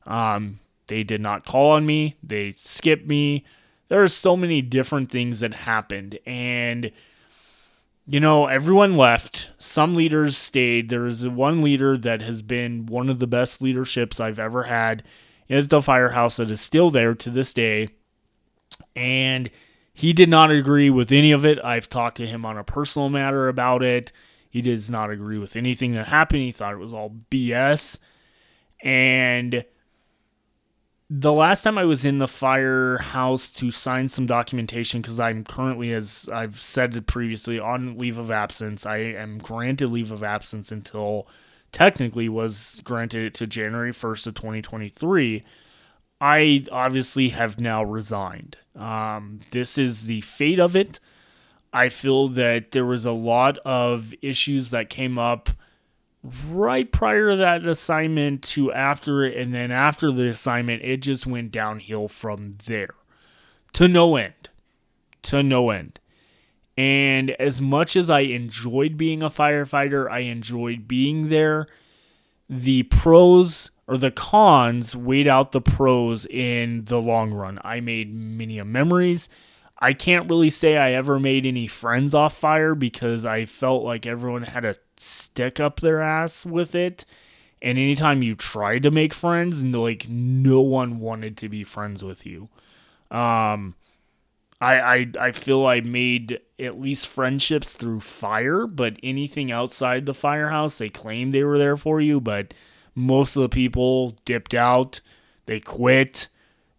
Um, 0.06 0.60
they 0.88 1.02
did 1.02 1.20
not 1.20 1.46
call 1.46 1.72
on 1.72 1.86
me. 1.86 2.16
They 2.22 2.52
skipped 2.52 3.06
me. 3.06 3.44
There 3.88 4.02
are 4.02 4.08
so 4.08 4.36
many 4.36 4.60
different 4.60 5.10
things 5.10 5.40
that 5.40 5.54
happened, 5.54 6.18
and 6.26 6.90
you 8.06 8.20
know 8.20 8.46
everyone 8.46 8.96
left. 8.96 9.50
Some 9.56 9.94
leaders 9.94 10.36
stayed. 10.36 10.90
There 10.90 11.06
is 11.06 11.26
one 11.26 11.62
leader 11.62 11.96
that 11.96 12.20
has 12.20 12.42
been 12.42 12.84
one 12.84 13.08
of 13.08 13.18
the 13.18 13.26
best 13.26 13.62
leaderships 13.62 14.20
I've 14.20 14.38
ever 14.38 14.64
had. 14.64 15.04
Is 15.48 15.68
the 15.68 15.80
firehouse 15.80 16.36
that 16.36 16.50
is 16.50 16.60
still 16.60 16.90
there 16.90 17.14
to 17.14 17.30
this 17.30 17.54
day, 17.54 17.88
and 18.94 19.50
he 19.98 20.12
did 20.12 20.28
not 20.28 20.52
agree 20.52 20.90
with 20.90 21.10
any 21.10 21.32
of 21.32 21.44
it. 21.44 21.58
I've 21.64 21.88
talked 21.88 22.18
to 22.18 22.26
him 22.26 22.46
on 22.46 22.56
a 22.56 22.62
personal 22.62 23.08
matter 23.08 23.48
about 23.48 23.82
it. 23.82 24.12
He 24.48 24.62
does 24.62 24.88
not 24.88 25.10
agree 25.10 25.38
with 25.38 25.56
anything 25.56 25.94
that 25.94 26.06
happened. 26.06 26.42
He 26.42 26.52
thought 26.52 26.72
it 26.72 26.78
was 26.78 26.92
all 26.92 27.16
BS. 27.32 27.98
And 28.80 29.64
the 31.10 31.32
last 31.32 31.62
time 31.62 31.78
I 31.78 31.84
was 31.84 32.04
in 32.04 32.18
the 32.18 32.28
firehouse 32.28 33.50
to 33.50 33.72
sign 33.72 34.08
some 34.08 34.24
documentation, 34.24 35.02
because 35.02 35.18
I'm 35.18 35.42
currently, 35.42 35.92
as 35.92 36.28
I've 36.32 36.60
said 36.60 37.04
previously, 37.08 37.58
on 37.58 37.98
leave 37.98 38.18
of 38.18 38.30
absence. 38.30 38.86
I 38.86 38.98
am 38.98 39.38
granted 39.38 39.88
leave 39.88 40.12
of 40.12 40.22
absence 40.22 40.70
until 40.70 41.26
technically 41.72 42.28
was 42.28 42.80
granted 42.84 43.34
to 43.34 43.48
January 43.48 43.90
1st 43.90 44.28
of 44.28 44.34
2023. 44.34 45.44
I 46.20 46.64
obviously 46.72 47.30
have 47.30 47.60
now 47.60 47.82
resigned. 47.84 48.56
Um, 48.74 49.40
this 49.50 49.78
is 49.78 50.04
the 50.06 50.20
fate 50.22 50.58
of 50.58 50.74
it. 50.74 50.98
I 51.72 51.88
feel 51.90 52.28
that 52.28 52.72
there 52.72 52.86
was 52.86 53.04
a 53.06 53.12
lot 53.12 53.58
of 53.58 54.14
issues 54.22 54.70
that 54.70 54.88
came 54.88 55.18
up 55.18 55.50
right 56.50 56.90
prior 56.90 57.30
to 57.30 57.36
that 57.36 57.64
assignment 57.64 58.42
to 58.42 58.72
after 58.72 59.22
it, 59.24 59.36
and 59.36 59.54
then 59.54 59.70
after 59.70 60.10
the 60.10 60.28
assignment, 60.28 60.82
it 60.82 60.98
just 60.98 61.26
went 61.26 61.52
downhill 61.52 62.08
from 62.08 62.56
there 62.66 62.94
to 63.74 63.86
no 63.86 64.16
end. 64.16 64.48
To 65.24 65.42
no 65.42 65.70
end. 65.70 66.00
And 66.76 67.30
as 67.32 67.60
much 67.60 67.96
as 67.96 68.08
I 68.08 68.20
enjoyed 68.20 68.96
being 68.96 69.22
a 69.22 69.30
firefighter, 69.30 70.10
I 70.10 70.20
enjoyed 70.20 70.86
being 70.88 71.28
there. 71.28 71.66
The 72.48 72.84
pros 72.84 73.70
or 73.88 73.96
the 73.96 74.10
cons 74.10 74.94
weighed 74.94 75.26
out 75.26 75.52
the 75.52 75.62
pros 75.62 76.26
in 76.26 76.84
the 76.84 77.00
long 77.00 77.32
run. 77.32 77.58
I 77.64 77.80
made 77.80 78.14
many 78.14 78.62
memories. 78.62 79.30
I 79.78 79.94
can't 79.94 80.28
really 80.28 80.50
say 80.50 80.76
I 80.76 80.92
ever 80.92 81.18
made 81.18 81.46
any 81.46 81.66
friends 81.66 82.14
off 82.14 82.36
fire 82.36 82.74
because 82.74 83.24
I 83.24 83.46
felt 83.46 83.84
like 83.84 84.06
everyone 84.06 84.42
had 84.42 84.66
a 84.66 84.74
stick 84.98 85.58
up 85.58 85.80
their 85.80 86.02
ass 86.02 86.44
with 86.44 86.74
it. 86.74 87.06
And 87.62 87.78
anytime 87.78 88.22
you 88.22 88.34
tried 88.34 88.82
to 88.82 88.90
make 88.90 89.14
friends, 89.14 89.64
like 89.64 90.06
no 90.08 90.60
one 90.60 91.00
wanted 91.00 91.38
to 91.38 91.48
be 91.48 91.64
friends 91.64 92.04
with 92.04 92.26
you. 92.26 92.50
Um, 93.10 93.74
I, 94.60 94.80
I 94.80 95.06
I 95.18 95.32
feel 95.32 95.66
I 95.66 95.80
made 95.80 96.40
at 96.58 96.78
least 96.78 97.06
friendships 97.06 97.72
through 97.72 98.00
fire, 98.00 98.66
but 98.66 98.98
anything 99.02 99.50
outside 99.50 100.04
the 100.04 100.14
firehouse, 100.14 100.78
they 100.78 100.88
claimed 100.88 101.32
they 101.32 101.44
were 101.44 101.58
there 101.58 101.76
for 101.76 102.00
you, 102.00 102.20
but 102.20 102.52
most 102.98 103.36
of 103.36 103.42
the 103.42 103.48
people 103.48 104.10
dipped 104.24 104.54
out. 104.54 105.00
They 105.46 105.60
quit. 105.60 106.28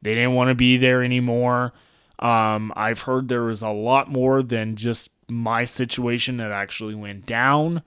They 0.01 0.13
didn't 0.13 0.35
want 0.35 0.49
to 0.49 0.55
be 0.55 0.77
there 0.77 1.03
anymore. 1.03 1.73
Um, 2.19 2.73
I've 2.75 3.01
heard 3.01 3.27
there 3.27 3.43
was 3.43 3.61
a 3.61 3.69
lot 3.69 4.11
more 4.11 4.43
than 4.43 4.75
just 4.75 5.09
my 5.29 5.63
situation 5.63 6.37
that 6.37 6.51
actually 6.51 6.95
went 6.95 7.25
down 7.25 7.81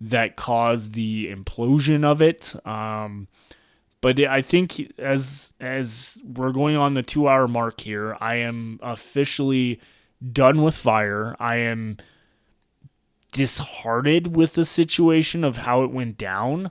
that 0.00 0.36
caused 0.36 0.94
the 0.94 1.34
implosion 1.34 2.04
of 2.04 2.22
it. 2.22 2.54
Um, 2.66 3.28
but 4.00 4.20
I 4.20 4.42
think 4.42 4.92
as 4.98 5.54
as 5.58 6.20
we're 6.24 6.52
going 6.52 6.76
on 6.76 6.94
the 6.94 7.02
two 7.02 7.26
hour 7.28 7.48
mark 7.48 7.80
here, 7.80 8.16
I 8.20 8.36
am 8.36 8.78
officially 8.82 9.80
done 10.32 10.62
with 10.62 10.76
fire. 10.76 11.34
I 11.40 11.56
am 11.56 11.96
disheartened 13.32 14.36
with 14.36 14.54
the 14.54 14.64
situation 14.64 15.42
of 15.42 15.58
how 15.58 15.82
it 15.82 15.90
went 15.90 16.16
down. 16.16 16.70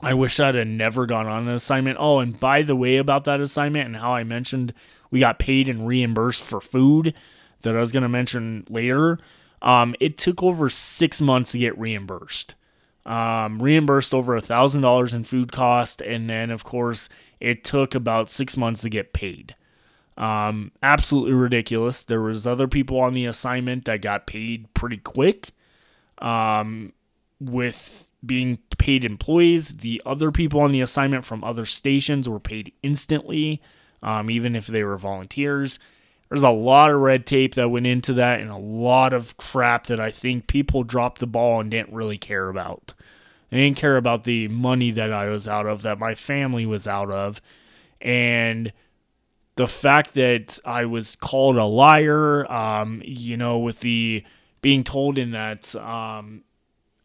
I 0.00 0.14
wish 0.14 0.38
I'd 0.38 0.54
have 0.54 0.66
never 0.66 1.06
gone 1.06 1.26
on 1.26 1.48
an 1.48 1.54
assignment. 1.54 1.96
Oh, 1.98 2.18
and 2.18 2.38
by 2.38 2.62
the 2.62 2.76
way, 2.76 2.98
about 2.98 3.24
that 3.24 3.40
assignment 3.40 3.86
and 3.86 3.96
how 3.96 4.14
I 4.14 4.24
mentioned 4.24 4.74
we 5.10 5.20
got 5.20 5.38
paid 5.38 5.68
and 5.68 5.86
reimbursed 5.88 6.44
for 6.44 6.60
food 6.60 7.14
that 7.62 7.76
I 7.76 7.80
was 7.80 7.92
going 7.92 8.02
to 8.02 8.08
mention 8.08 8.64
later. 8.68 9.18
Um, 9.62 9.94
it 9.98 10.18
took 10.18 10.42
over 10.42 10.68
six 10.68 11.20
months 11.20 11.52
to 11.52 11.58
get 11.58 11.78
reimbursed. 11.78 12.54
Um, 13.06 13.62
reimbursed 13.62 14.12
over 14.12 14.36
a 14.36 14.40
thousand 14.40 14.82
dollars 14.82 15.14
in 15.14 15.24
food 15.24 15.52
cost, 15.52 16.02
and 16.02 16.28
then 16.28 16.50
of 16.50 16.64
course 16.64 17.08
it 17.40 17.64
took 17.64 17.94
about 17.94 18.28
six 18.28 18.56
months 18.56 18.82
to 18.82 18.88
get 18.90 19.12
paid. 19.12 19.54
Um, 20.18 20.72
absolutely 20.82 21.34
ridiculous. 21.34 22.02
There 22.02 22.20
was 22.20 22.46
other 22.46 22.66
people 22.66 22.98
on 23.00 23.14
the 23.14 23.26
assignment 23.26 23.84
that 23.84 24.02
got 24.02 24.26
paid 24.26 24.72
pretty 24.74 24.96
quick. 24.96 25.52
Um, 26.18 26.92
with 27.38 28.08
being 28.24 28.58
paid 28.78 29.04
employees. 29.04 29.78
The 29.78 30.02
other 30.04 30.30
people 30.30 30.60
on 30.60 30.72
the 30.72 30.80
assignment 30.80 31.24
from 31.24 31.44
other 31.44 31.66
stations 31.66 32.28
were 32.28 32.40
paid 32.40 32.72
instantly, 32.82 33.62
um, 34.02 34.30
even 34.30 34.54
if 34.54 34.66
they 34.66 34.82
were 34.82 34.96
volunteers. 34.96 35.78
There's 36.28 36.42
a 36.42 36.50
lot 36.50 36.90
of 36.90 37.00
red 37.00 37.24
tape 37.24 37.54
that 37.54 37.68
went 37.68 37.86
into 37.86 38.12
that 38.14 38.40
and 38.40 38.50
a 38.50 38.56
lot 38.56 39.12
of 39.12 39.36
crap 39.36 39.86
that 39.86 40.00
I 40.00 40.10
think 40.10 40.48
people 40.48 40.82
dropped 40.82 41.20
the 41.20 41.26
ball 41.26 41.60
and 41.60 41.70
didn't 41.70 41.94
really 41.94 42.18
care 42.18 42.48
about. 42.48 42.94
They 43.50 43.58
didn't 43.58 43.76
care 43.76 43.96
about 43.96 44.24
the 44.24 44.48
money 44.48 44.90
that 44.90 45.12
I 45.12 45.28
was 45.28 45.46
out 45.46 45.66
of, 45.66 45.82
that 45.82 45.98
my 45.98 46.16
family 46.16 46.66
was 46.66 46.88
out 46.88 47.10
of. 47.10 47.40
And 48.00 48.72
the 49.54 49.68
fact 49.68 50.14
that 50.14 50.58
I 50.64 50.84
was 50.84 51.16
called 51.16 51.56
a 51.56 51.64
liar, 51.64 52.50
um, 52.50 53.02
you 53.04 53.36
know, 53.36 53.58
with 53.58 53.80
the 53.80 54.24
being 54.62 54.82
told 54.84 55.16
in 55.16 55.30
that 55.30 55.74
um, 55.76 56.42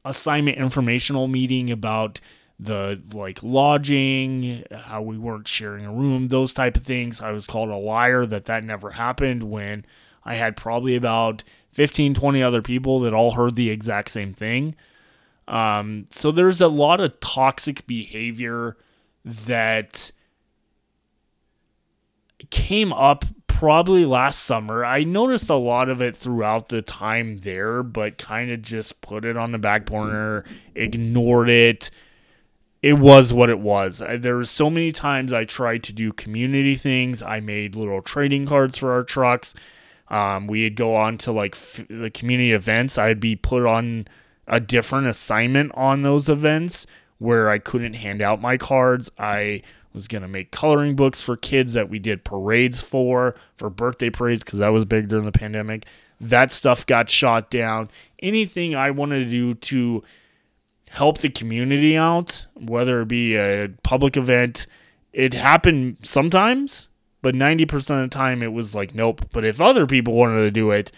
assignment 0.03 0.57
informational 0.57 1.27
meeting 1.27 1.69
about 1.69 2.19
the 2.59 3.01
like 3.13 3.41
lodging, 3.41 4.63
how 4.71 5.01
we 5.01 5.17
weren't 5.17 5.47
sharing 5.47 5.85
a 5.85 5.91
room, 5.91 6.27
those 6.27 6.53
type 6.53 6.77
of 6.77 6.83
things. 6.83 7.19
I 7.21 7.31
was 7.31 7.47
called 7.47 7.69
a 7.69 7.75
liar 7.75 8.25
that 8.27 8.45
that 8.45 8.63
never 8.63 8.91
happened 8.91 9.43
when 9.43 9.83
I 10.23 10.35
had 10.35 10.55
probably 10.55 10.95
about 10.95 11.43
15, 11.71 12.13
20 12.13 12.43
other 12.43 12.61
people 12.61 12.99
that 13.01 13.13
all 13.13 13.31
heard 13.31 13.55
the 13.55 13.69
exact 13.69 14.11
same 14.11 14.33
thing. 14.33 14.75
Um, 15.47 16.05
so 16.11 16.31
there's 16.31 16.61
a 16.61 16.67
lot 16.67 16.99
of 17.01 17.19
toxic 17.19 17.87
behavior 17.87 18.77
that 19.25 20.11
came 22.49 22.93
up 22.93 23.25
probably 23.61 24.05
last 24.05 24.41
summer. 24.41 24.83
I 24.83 25.03
noticed 25.03 25.47
a 25.47 25.53
lot 25.53 25.87
of 25.87 26.01
it 26.01 26.17
throughout 26.17 26.69
the 26.69 26.81
time 26.81 27.37
there, 27.37 27.83
but 27.83 28.17
kind 28.17 28.49
of 28.49 28.63
just 28.63 29.01
put 29.01 29.23
it 29.23 29.37
on 29.37 29.51
the 29.51 29.59
back 29.59 29.85
burner, 29.85 30.45
ignored 30.73 31.47
it. 31.47 31.91
It 32.81 32.93
was 32.93 33.31
what 33.31 33.51
it 33.51 33.59
was. 33.59 34.01
There 34.17 34.35
were 34.35 34.45
so 34.45 34.71
many 34.71 34.91
times 34.91 35.31
I 35.31 35.45
tried 35.45 35.83
to 35.83 35.93
do 35.93 36.11
community 36.11 36.75
things. 36.75 37.21
I 37.21 37.39
made 37.39 37.75
little 37.75 38.01
trading 38.01 38.47
cards 38.47 38.79
for 38.79 38.93
our 38.93 39.03
trucks. 39.03 39.53
Um, 40.07 40.47
we'd 40.47 40.75
go 40.75 40.95
on 40.95 41.19
to 41.19 41.31
like 41.31 41.53
f- 41.53 41.85
the 41.87 42.09
community 42.09 42.53
events. 42.53 42.97
I'd 42.97 43.19
be 43.19 43.35
put 43.35 43.67
on 43.67 44.07
a 44.47 44.59
different 44.59 45.05
assignment 45.05 45.71
on 45.75 46.01
those 46.01 46.29
events 46.29 46.87
where 47.19 47.47
I 47.47 47.59
couldn't 47.59 47.93
hand 47.93 48.23
out 48.23 48.41
my 48.41 48.57
cards. 48.57 49.11
I 49.19 49.61
was 49.93 50.07
going 50.07 50.21
to 50.21 50.27
make 50.27 50.51
coloring 50.51 50.95
books 50.95 51.21
for 51.21 51.35
kids 51.35 51.73
that 51.73 51.89
we 51.89 51.99
did 51.99 52.23
parades 52.23 52.81
for, 52.81 53.35
for 53.57 53.69
birthday 53.69 54.09
parades, 54.09 54.43
because 54.43 54.59
that 54.59 54.69
was 54.69 54.85
big 54.85 55.07
during 55.07 55.25
the 55.25 55.31
pandemic. 55.31 55.85
That 56.19 56.51
stuff 56.51 56.85
got 56.85 57.09
shot 57.09 57.49
down. 57.49 57.89
Anything 58.19 58.75
I 58.75 58.91
wanted 58.91 59.25
to 59.25 59.31
do 59.31 59.53
to 59.55 60.03
help 60.89 61.19
the 61.19 61.29
community 61.29 61.97
out, 61.97 62.45
whether 62.53 63.01
it 63.01 63.07
be 63.07 63.35
a 63.35 63.69
public 63.83 64.17
event, 64.17 64.67
it 65.13 65.33
happened 65.33 65.97
sometimes, 66.03 66.87
but 67.21 67.35
90% 67.35 68.03
of 68.03 68.09
the 68.09 68.13
time 68.13 68.43
it 68.43 68.53
was 68.53 68.75
like, 68.75 68.93
nope. 68.93 69.25
But 69.31 69.45
if 69.45 69.61
other 69.61 69.87
people 69.87 70.13
wanted 70.13 70.41
to 70.41 70.51
do 70.51 70.71
it, 70.71 70.91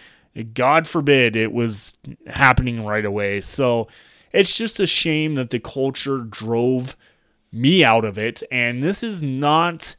God 0.53 0.87
forbid 0.87 1.35
it 1.35 1.51
was 1.51 1.97
happening 2.27 2.83
right 2.85 3.05
away. 3.05 3.41
So 3.41 3.87
it's 4.31 4.57
just 4.57 4.79
a 4.79 4.87
shame 4.87 5.35
that 5.35 5.51
the 5.51 5.59
culture 5.59 6.19
drove 6.19 6.97
me 7.53 7.83
out 7.83 8.03
of 8.03 8.17
it. 8.17 8.43
And 8.51 8.83
this 8.83 9.03
is 9.03 9.21
not. 9.21 9.95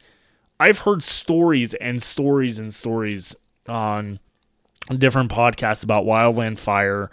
I've 0.59 0.79
heard 0.79 1.01
stories 1.01 1.73
and 1.75 2.03
stories 2.03 2.59
and 2.59 2.73
stories 2.73 3.35
on 3.67 4.19
different 4.95 5.31
podcasts 5.31 5.83
about 5.83 6.05
wildland 6.05 6.59
fire 6.59 7.09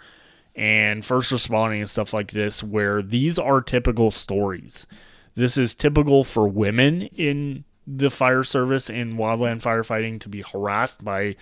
and 0.55 1.03
first 1.03 1.31
responding 1.31 1.81
and 1.81 1.89
stuff 1.89 2.13
like 2.13 2.31
this, 2.31 2.63
where 2.63 3.01
these 3.01 3.39
are 3.39 3.61
typical 3.61 4.11
stories. 4.11 4.85
This 5.33 5.57
is 5.57 5.73
typical 5.73 6.23
for 6.23 6.47
women 6.47 7.03
in 7.03 7.63
the 7.87 8.11
fire 8.11 8.43
service 8.43 8.89
in 8.89 9.17
wildland 9.17 9.61
firefighting 9.61 10.19
to 10.21 10.29
be 10.29 10.41
harassed 10.41 11.03
by 11.03 11.35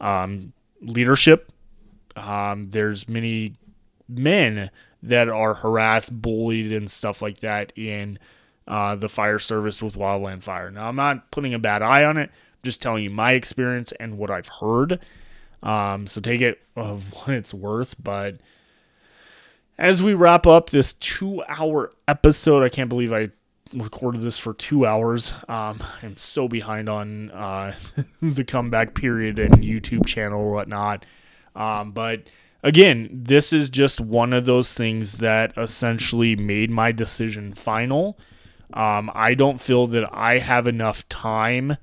um, 0.00 0.52
leadership. 0.82 1.50
Um, 2.14 2.70
there's 2.70 3.08
many 3.08 3.54
men 4.08 4.70
that 5.02 5.28
are 5.28 5.54
harassed, 5.54 6.20
bullied, 6.20 6.72
and 6.72 6.90
stuff 6.90 7.22
like 7.22 7.40
that 7.40 7.72
in 7.76 8.18
uh, 8.68 8.94
the 8.94 9.08
fire 9.08 9.38
service 9.38 9.82
with 9.82 9.96
wildland 9.96 10.42
fire. 10.42 10.70
Now, 10.70 10.88
I'm 10.88 10.96
not 10.96 11.30
putting 11.30 11.54
a 11.54 11.58
bad 11.58 11.82
eye 11.82 12.04
on 12.04 12.18
it, 12.18 12.30
I'm 12.30 12.62
just 12.62 12.80
telling 12.80 13.02
you 13.02 13.10
my 13.10 13.32
experience 13.32 13.92
and 13.98 14.18
what 14.18 14.30
I've 14.30 14.48
heard. 14.48 15.00
Um, 15.62 16.06
so 16.06 16.20
take 16.20 16.40
it 16.40 16.60
of 16.76 17.12
what 17.14 17.30
it's 17.30 17.52
worth. 17.52 17.96
But 18.00 18.36
as 19.78 20.02
we 20.02 20.14
wrap 20.14 20.46
up 20.46 20.70
this 20.70 20.92
two 20.94 21.42
hour 21.48 21.92
episode, 22.06 22.62
I 22.62 22.68
can't 22.68 22.88
believe 22.88 23.12
I 23.12 23.30
recorded 23.72 24.20
this 24.20 24.38
for 24.38 24.54
two 24.54 24.86
hours. 24.86 25.32
Um, 25.48 25.82
I'm 26.02 26.16
so 26.16 26.48
behind 26.48 26.88
on 26.88 27.30
uh, 27.30 27.74
the 28.22 28.44
comeback 28.44 28.94
period 28.94 29.38
and 29.38 29.54
YouTube 29.56 30.06
channel 30.06 30.40
or 30.40 30.52
whatnot. 30.52 31.04
Um, 31.54 31.92
but 31.92 32.30
again, 32.62 33.08
this 33.12 33.52
is 33.52 33.70
just 33.70 34.00
one 34.00 34.32
of 34.32 34.46
those 34.46 34.72
things 34.72 35.18
that 35.18 35.56
essentially 35.56 36.36
made 36.36 36.70
my 36.70 36.92
decision 36.92 37.54
final. 37.54 38.18
Um, 38.72 39.10
I 39.14 39.34
don't 39.34 39.60
feel 39.60 39.86
that 39.88 40.08
I 40.12 40.38
have 40.38 40.66
enough 40.66 41.08
time 41.08 41.76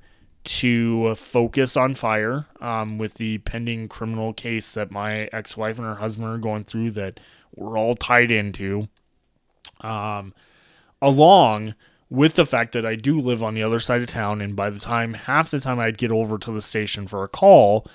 to 0.44 1.14
focus 1.16 1.76
on 1.76 1.94
fire 1.94 2.46
um, 2.60 2.98
with 2.98 3.14
the 3.14 3.38
pending 3.38 3.88
criminal 3.88 4.32
case 4.32 4.70
that 4.72 4.92
my 4.92 5.28
ex 5.32 5.56
wife 5.56 5.78
and 5.78 5.86
her 5.86 5.96
husband 5.96 6.28
are 6.28 6.38
going 6.38 6.62
through 6.62 6.92
that 6.92 7.18
we're 7.54 7.76
all 7.76 7.94
tied 7.94 8.30
into. 8.30 8.88
Um, 9.80 10.34
along 11.02 11.74
with 12.08 12.34
the 12.34 12.46
fact 12.46 12.72
that 12.72 12.86
I 12.86 12.94
do 12.94 13.20
live 13.20 13.42
on 13.42 13.54
the 13.54 13.62
other 13.62 13.80
side 13.80 14.02
of 14.02 14.08
town, 14.08 14.40
and 14.40 14.54
by 14.54 14.70
the 14.70 14.78
time 14.78 15.14
half 15.14 15.50
the 15.50 15.60
time 15.60 15.80
I'd 15.80 15.98
get 15.98 16.12
over 16.12 16.38
to 16.38 16.52
the 16.52 16.62
station 16.62 17.08
for 17.08 17.24
a 17.24 17.28
call, 17.28 17.86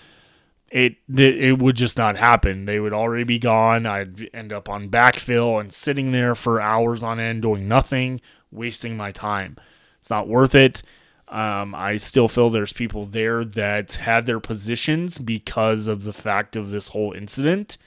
it 0.72 0.98
it 1.08 1.60
would 1.60 1.76
just 1.76 1.98
not 1.98 2.18
happen. 2.18 2.66
They 2.66 2.80
would 2.80 2.94
already 2.94 3.24
be 3.24 3.40
gone. 3.40 3.86
I'd 3.86 4.30
end 4.34 4.52
up 4.52 4.68
on 4.70 4.90
backfill 4.90 5.60
and 5.60 5.72
sitting 5.72 6.12
there 6.12 6.36
for 6.36 6.60
hours 6.60 7.04
on 7.04 7.20
end 7.20 7.42
doing 7.44 7.68
nothing, 7.68 8.20
wasting 8.52 8.98
my 8.98 9.12
time. 9.12 9.58
It's 10.00 10.10
not 10.10 10.28
worth 10.28 10.56
it. 10.56 10.84
Um, 11.28 11.74
I 11.74 11.98
still 11.98 12.28
feel 12.28 12.50
there's 12.50 12.74
people 12.74 13.06
there 13.06 13.46
that 13.46 13.94
had 13.94 14.26
their 14.26 14.42
positions 14.42 15.18
because 15.18 15.88
of 15.88 16.04
the 16.04 16.12
fact 16.12 16.56
of 16.58 16.72
this 16.72 16.90
whole 16.90 17.14
incident. 17.14 17.78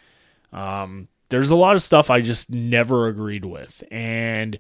Um, 0.52 1.08
there's 1.28 1.50
a 1.50 1.56
lot 1.56 1.74
of 1.74 1.82
stuff 1.82 2.10
I 2.10 2.20
just 2.20 2.50
never 2.50 3.06
agreed 3.06 3.44
with. 3.44 3.84
And 3.90 4.58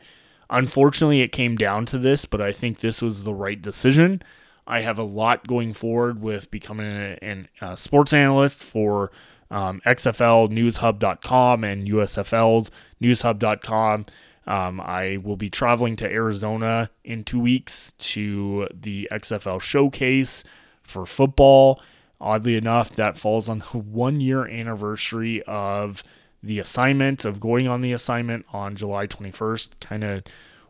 unfortunately, 0.50 1.22
it 1.22 1.32
came 1.32 1.56
down 1.56 1.86
to 1.86 1.98
this, 1.98 2.26
but 2.26 2.42
I 2.42 2.52
think 2.52 2.80
this 2.80 3.00
was 3.00 3.24
the 3.24 3.32
right 3.32 3.60
decision. 3.60 4.22
I 4.66 4.80
have 4.80 4.98
a 4.98 5.02
lot 5.04 5.46
going 5.46 5.72
forward 5.72 6.20
with 6.20 6.50
becoming 6.50 7.16
a, 7.22 7.46
a 7.60 7.76
sports 7.76 8.12
analyst 8.12 8.62
for 8.62 9.10
um, 9.50 9.80
XFLNewsHub.com 9.86 11.64
and 11.64 11.88
USFL 11.88 12.68
Newshub.com. 13.00 14.06
Um, 14.46 14.80
I 14.80 15.18
will 15.22 15.36
be 15.36 15.50
traveling 15.50 15.96
to 15.96 16.10
Arizona 16.10 16.90
in 17.02 17.24
two 17.24 17.40
weeks 17.40 17.92
to 17.92 18.68
the 18.74 19.08
XFL 19.10 19.60
showcase 19.60 20.44
for 20.82 21.06
football. 21.06 21.80
Oddly 22.20 22.56
enough, 22.56 22.90
that 22.90 23.18
falls 23.18 23.48
on 23.48 23.58
the 23.72 23.78
one 23.78 24.20
year 24.20 24.46
anniversary 24.46 25.42
of 25.42 26.02
the 26.42 26.58
assignment, 26.58 27.24
of 27.24 27.40
going 27.40 27.66
on 27.66 27.80
the 27.80 27.92
assignment 27.92 28.44
on 28.52 28.74
July 28.74 29.06
21st. 29.06 29.80
Kind 29.80 30.04
of 30.04 30.22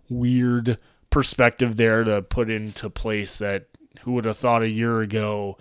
weird 0.09 0.79
perspective 1.11 1.77
there 1.77 2.05
to 2.05 2.23
put 2.23 2.51
into 2.51 2.89
place 2.89 3.39
that 3.39 3.67
who 4.03 4.13
would 4.13 4.25
have 4.25 4.37
thought 4.37 4.63
a 4.63 4.69
year 4.69 5.01
ago 5.01 5.57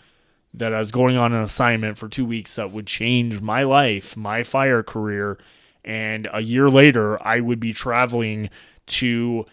that 0.54 0.74
I 0.74 0.80
was 0.80 0.92
going 0.92 1.18
on 1.18 1.34
an 1.34 1.42
assignment 1.42 1.98
for 1.98 2.08
two 2.08 2.26
weeks 2.26 2.56
that 2.56 2.72
would 2.72 2.86
change 2.86 3.42
my 3.42 3.64
life, 3.64 4.16
my 4.16 4.44
fire 4.44 4.84
career, 4.84 5.40
and 5.84 6.28
a 6.34 6.42
year 6.42 6.70
later 6.70 7.22
I 7.26 7.40
would 7.40 7.60
be 7.60 7.74
traveling 7.74 8.50
to 8.88 9.46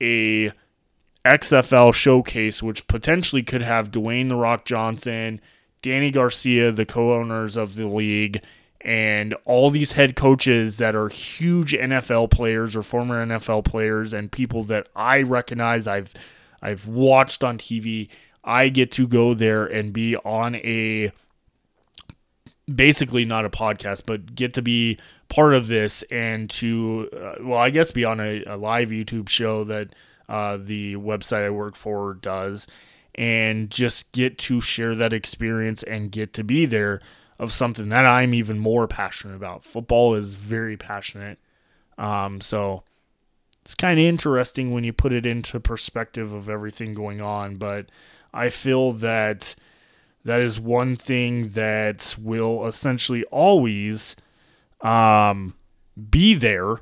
a 0.00 0.52
XFL 1.24 1.92
showcase, 1.92 2.62
which 2.62 2.86
potentially 2.86 3.42
could 3.42 3.62
have 3.62 3.90
Dwayne 3.90 4.28
the 4.28 4.36
Rock 4.36 4.64
Johnson, 4.64 5.40
Dany 5.82 6.12
Garcia, 6.12 6.72
the 6.72 6.86
co-owners 6.86 7.56
of 7.56 7.74
the 7.74 7.86
league, 7.86 8.42
and 8.80 9.34
all 9.44 9.70
these 9.70 9.92
head 9.92 10.16
coaches 10.16 10.78
that 10.78 10.94
are 10.94 11.08
huge 11.08 11.72
NFL 11.72 12.30
players 12.30 12.76
or 12.76 12.82
former 12.82 13.24
NFL 13.26 13.64
players 13.64 14.12
and 14.12 14.30
people 14.30 14.62
that 14.64 14.88
I 14.94 15.22
recognize 15.22 15.86
I've 15.86 16.14
I've 16.62 16.88
watched 16.88 17.44
on 17.44 17.58
TV 17.58 18.08
I 18.44 18.68
get 18.70 18.90
to 18.92 19.06
go 19.06 19.34
there 19.34 19.66
and 19.66 19.92
be 19.92 20.16
on 20.16 20.54
a 20.56 21.12
basically 22.72 23.24
not 23.24 23.44
a 23.44 23.50
podcast, 23.50 24.02
but 24.06 24.34
get 24.34 24.54
to 24.54 24.62
be 24.62 24.98
part 25.28 25.54
of 25.54 25.68
this 25.68 26.02
and 26.10 26.48
to, 26.50 27.08
uh, 27.12 27.34
well, 27.42 27.58
I 27.58 27.70
guess 27.70 27.90
be 27.90 28.04
on 28.04 28.20
a, 28.20 28.44
a 28.44 28.56
live 28.56 28.88
YouTube 28.90 29.28
show 29.28 29.64
that 29.64 29.94
uh, 30.28 30.58
the 30.60 30.96
website 30.96 31.44
I 31.44 31.50
work 31.50 31.76
for 31.76 32.14
does 32.14 32.66
and 33.14 33.70
just 33.70 34.12
get 34.12 34.38
to 34.38 34.60
share 34.60 34.94
that 34.94 35.12
experience 35.12 35.82
and 35.82 36.12
get 36.12 36.32
to 36.34 36.44
be 36.44 36.66
there 36.66 37.00
of 37.38 37.52
something 37.52 37.88
that 37.88 38.04
I'm 38.04 38.34
even 38.34 38.58
more 38.58 38.86
passionate 38.86 39.36
about. 39.36 39.64
Football 39.64 40.14
is 40.14 40.34
very 40.34 40.76
passionate. 40.76 41.38
Um, 41.96 42.40
so 42.40 42.82
it's 43.62 43.74
kind 43.74 43.98
of 43.98 44.06
interesting 44.06 44.72
when 44.72 44.84
you 44.84 44.92
put 44.92 45.12
it 45.12 45.26
into 45.26 45.60
perspective 45.60 46.32
of 46.32 46.48
everything 46.48 46.94
going 46.94 47.20
on, 47.20 47.56
but 47.56 47.86
I 48.32 48.50
feel 48.50 48.92
that 48.92 49.54
that 50.24 50.40
is 50.40 50.60
one 50.60 50.96
thing 50.96 51.50
that 51.50 52.14
will 52.20 52.66
essentially 52.66 53.24
always 53.24 54.16
um, 54.80 55.54
be 56.10 56.34
there 56.34 56.78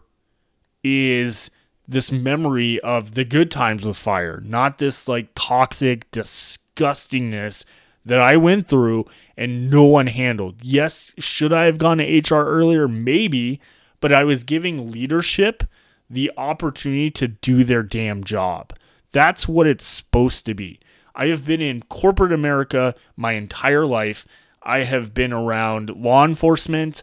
is 0.82 1.50
this 1.88 2.10
memory 2.10 2.80
of 2.80 3.14
the 3.14 3.24
good 3.24 3.50
times 3.50 3.84
with 3.84 3.96
fire, 3.98 4.40
not 4.44 4.78
this 4.78 5.08
like 5.08 5.28
toxic 5.34 6.10
disgustingness 6.10 7.64
that 8.04 8.18
I 8.18 8.36
went 8.36 8.68
through 8.68 9.06
and 9.36 9.70
no 9.70 9.84
one 9.84 10.06
handled. 10.06 10.56
Yes, 10.62 11.12
should 11.18 11.52
I 11.52 11.64
have 11.64 11.78
gone 11.78 11.98
to 11.98 12.04
HR 12.18 12.44
earlier? 12.44 12.88
Maybe, 12.88 13.60
but 14.00 14.12
I 14.12 14.24
was 14.24 14.44
giving 14.44 14.90
leadership 14.90 15.64
the 16.08 16.32
opportunity 16.36 17.10
to 17.10 17.28
do 17.28 17.64
their 17.64 17.82
damn 17.82 18.22
job. 18.22 18.72
That's 19.12 19.48
what 19.48 19.66
it's 19.66 19.86
supposed 19.86 20.46
to 20.46 20.54
be. 20.54 20.78
I 21.16 21.28
have 21.28 21.44
been 21.44 21.62
in 21.62 21.82
corporate 21.82 22.32
America 22.32 22.94
my 23.16 23.32
entire 23.32 23.86
life. 23.86 24.28
I 24.62 24.84
have 24.84 25.14
been 25.14 25.32
around 25.32 25.90
law 25.90 26.24
enforcement, 26.24 27.02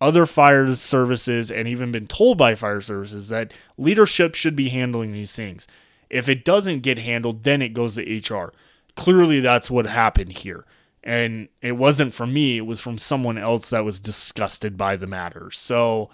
other 0.00 0.24
fire 0.24 0.74
services, 0.76 1.50
and 1.50 1.66
even 1.66 1.90
been 1.90 2.06
told 2.06 2.38
by 2.38 2.54
fire 2.54 2.80
services 2.80 3.28
that 3.28 3.52
leadership 3.76 4.34
should 4.34 4.54
be 4.54 4.68
handling 4.68 5.12
these 5.12 5.32
things. 5.32 5.66
If 6.08 6.28
it 6.28 6.44
doesn't 6.44 6.80
get 6.80 6.98
handled, 6.98 7.42
then 7.42 7.60
it 7.60 7.74
goes 7.74 7.96
to 7.96 8.02
HR. 8.34 8.52
Clearly, 8.96 9.40
that's 9.40 9.70
what 9.70 9.86
happened 9.86 10.32
here. 10.32 10.64
And 11.02 11.48
it 11.62 11.72
wasn't 11.72 12.14
from 12.14 12.32
me, 12.32 12.58
it 12.58 12.66
was 12.66 12.80
from 12.80 12.98
someone 12.98 13.38
else 13.38 13.70
that 13.70 13.84
was 13.84 14.00
disgusted 14.00 14.76
by 14.76 14.96
the 14.96 15.06
matter. 15.06 15.50
So, 15.50 16.10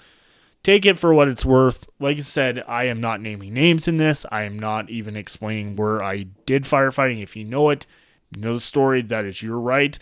take 0.67 0.85
it 0.85 0.99
for 0.99 1.15
what 1.15 1.29
it's 1.29 1.45
worth. 1.45 1.89
Like 2.01 2.17
I 2.17 2.23
said, 2.23 2.65
I 2.67 2.87
am 2.87 3.01
not 3.01 3.21
naming 3.21 3.55
names 3.55 3.87
in 3.87 3.99
this. 3.99 4.27
I 4.33 4.43
am 4.43 4.59
not 4.59 4.91
even 4.91 5.17
explaining 5.17 5.77
where 5.77 6.03
I 6.03 6.25
did 6.45 6.65
firefighting. 6.65 7.23
If 7.23 7.37
you 7.37 7.45
know 7.45 7.71
it, 7.71 7.87
you 8.35 8.43
know 8.43 8.55
the 8.55 8.59
story, 8.59 9.01
that 9.03 9.25
is 9.25 9.41
your 9.41 9.61
right 9.61 9.97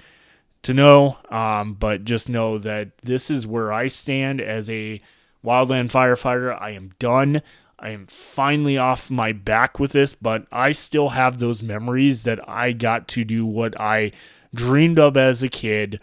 to 0.62 0.72
know. 0.72 1.18
Um, 1.28 1.74
but 1.74 2.04
just 2.04 2.30
know 2.30 2.56
that 2.56 2.96
this 3.02 3.30
is 3.30 3.46
where 3.46 3.74
I 3.74 3.88
stand 3.88 4.40
as 4.40 4.70
a 4.70 5.02
wildland 5.44 5.90
firefighter. 5.90 6.58
I 6.58 6.70
am 6.70 6.92
done. 6.98 7.42
I 7.78 7.90
am 7.90 8.06
finally 8.06 8.78
off 8.78 9.10
my 9.10 9.32
back 9.32 9.78
with 9.78 9.92
this, 9.92 10.14
but 10.14 10.46
I 10.50 10.72
still 10.72 11.10
have 11.10 11.36
those 11.36 11.62
memories 11.62 12.22
that 12.22 12.48
I 12.48 12.72
got 12.72 13.06
to 13.08 13.24
do 13.24 13.44
what 13.44 13.78
I 13.78 14.12
dreamed 14.54 14.98
of 14.98 15.18
as 15.18 15.42
a 15.42 15.48
kid. 15.48 16.00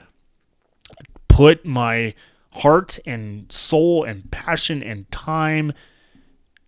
Put 1.28 1.66
my 1.66 2.14
heart 2.54 3.00
and 3.06 3.52
soul 3.52 4.04
and 4.04 4.30
passion 4.32 4.84
and 4.84 5.10
time 5.12 5.74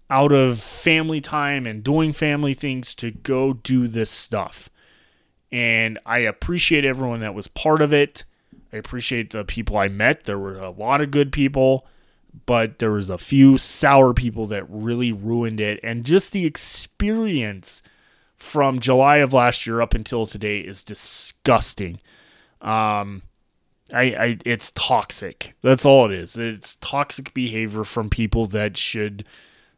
out 0.09 0.31
of 0.31 0.59
family 0.59 1.19
time 1.19 1.65
and 1.65 1.83
doing 1.83 2.13
family 2.13 2.53
things 2.53 2.93
to 2.95 3.11
go 3.11 3.53
do 3.53 3.87
this 3.87 4.09
stuff. 4.09 4.69
And 5.51 5.99
I 6.05 6.19
appreciate 6.19 6.85
everyone 6.85 7.19
that 7.21 7.35
was 7.35 7.47
part 7.47 7.81
of 7.81 7.93
it. 7.93 8.25
I 8.71 8.77
appreciate 8.77 9.31
the 9.31 9.43
people 9.43 9.77
I 9.77 9.87
met. 9.87 10.23
There 10.23 10.39
were 10.39 10.57
a 10.57 10.71
lot 10.71 11.01
of 11.01 11.11
good 11.11 11.31
people, 11.31 11.85
but 12.45 12.79
there 12.79 12.91
was 12.91 13.09
a 13.09 13.17
few 13.17 13.57
sour 13.57 14.13
people 14.13 14.47
that 14.47 14.65
really 14.69 15.11
ruined 15.11 15.59
it. 15.59 15.79
And 15.83 16.05
just 16.05 16.31
the 16.31 16.45
experience 16.45 17.83
from 18.35 18.79
July 18.79 19.17
of 19.17 19.33
last 19.33 19.67
year 19.67 19.79
up 19.79 19.93
until 19.93 20.25
today 20.25 20.59
is 20.59 20.83
disgusting. 20.83 21.99
Um, 22.61 23.21
I, 23.91 24.01
I 24.01 24.37
it's 24.45 24.71
toxic. 24.71 25.55
That's 25.61 25.85
all 25.85 26.05
it 26.05 26.11
is. 26.11 26.37
It's 26.37 26.75
toxic 26.75 27.33
behavior 27.33 27.83
from 27.83 28.09
people 28.09 28.45
that 28.47 28.77
should 28.77 29.25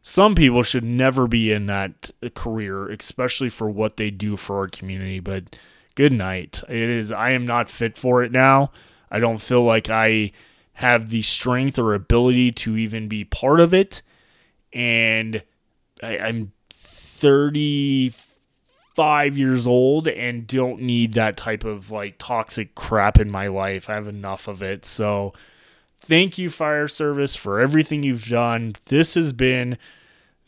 some 0.02 0.36
people 0.36 0.62
should 0.62 0.84
never 0.84 1.26
be 1.26 1.50
in 1.50 1.66
that 1.66 2.12
career, 2.34 2.88
especially 2.88 3.48
for 3.48 3.68
what 3.68 3.96
they 3.96 4.10
do 4.10 4.36
for 4.36 4.58
our 4.58 4.68
community. 4.68 5.18
But 5.18 5.58
good 5.96 6.12
night. 6.12 6.62
It 6.68 6.76
is 6.76 7.10
I 7.10 7.32
am 7.32 7.44
not 7.44 7.68
fit 7.68 7.98
for 7.98 8.22
it 8.22 8.30
now. 8.30 8.70
I 9.10 9.18
don't 9.18 9.40
feel 9.40 9.64
like 9.64 9.90
I 9.90 10.32
have 10.74 11.08
the 11.10 11.22
strength 11.22 11.78
or 11.78 11.94
ability 11.94 12.52
to 12.52 12.76
even 12.76 13.08
be 13.08 13.24
part 13.24 13.60
of 13.60 13.72
it. 13.72 14.02
And 14.72 15.42
I, 16.02 16.16
am 16.16 16.52
30 16.70 18.12
five 18.96 19.36
years 19.36 19.66
old 19.66 20.08
and 20.08 20.46
don't 20.46 20.80
need 20.80 21.12
that 21.12 21.36
type 21.36 21.64
of 21.64 21.90
like 21.90 22.16
toxic 22.16 22.74
crap 22.74 23.20
in 23.20 23.30
my 23.30 23.46
life. 23.46 23.90
I 23.90 23.94
have 23.94 24.08
enough 24.08 24.48
of 24.48 24.62
it. 24.62 24.86
So 24.86 25.34
thank 25.98 26.38
you, 26.38 26.48
fire 26.48 26.88
service, 26.88 27.36
for 27.36 27.60
everything 27.60 28.02
you've 28.02 28.28
done. 28.28 28.74
This 28.86 29.12
has 29.12 29.34
been 29.34 29.76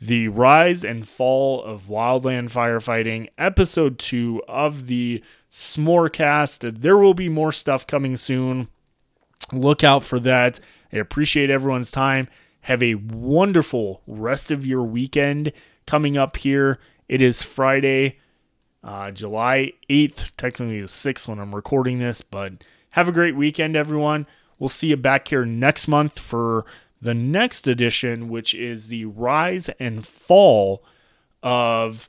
the 0.01 0.29
rise 0.29 0.83
and 0.83 1.07
fall 1.07 1.63
of 1.63 1.89
wildland 1.89 2.51
firefighting, 2.51 3.29
episode 3.37 3.99
two 3.99 4.43
of 4.49 4.87
the 4.87 5.23
S'morecast. 5.53 6.81
There 6.81 6.97
will 6.97 7.15
be 7.15 7.29
more 7.29 7.53
stuff 7.53 7.87
coming 7.87 8.17
soon. 8.17 8.69
Look 9.53 9.85
out 9.85 10.05
for 10.05 10.19
that. 10.21 10.59
I 10.91 10.97
appreciate 10.97 11.51
everyone's 11.51 11.91
time. 11.91 12.29
Have 12.63 12.83
a 12.83 12.95
wonderful 12.95 14.03
rest 14.07 14.51
of 14.51 14.67
your 14.67 14.85
weekend 14.85 15.53
coming 15.87 16.17
up 16.17 16.39
here. 16.39 16.79
It 17.09 17.21
is 17.21 17.43
Friday 17.43 18.19
uh, 18.83 19.11
July 19.11 19.73
8th, 19.91 20.31
technically 20.37 20.81
the 20.81 20.87
6th 20.87 21.27
when 21.29 21.39
I'm 21.39 21.55
recording 21.55 21.99
this, 21.99 22.23
but 22.23 22.65
have 22.91 23.09
a 23.09 23.13
great 23.13 23.37
weekend, 23.37 23.77
everyone. 23.77 24.27
We'll 24.59 24.69
see 24.69 24.89
you 24.89 24.97
back 24.97 25.29
here 25.29 25.45
next 25.45 25.89
month 25.89 26.19
for 26.19 26.65
the 27.01 27.15
next 27.15 27.67
edition, 27.67 28.29
which 28.29 28.55
is 28.55 28.89
the 28.89 29.05
rise 29.05 29.69
and 29.81 30.07
fall 30.07 30.83
of 31.43 32.09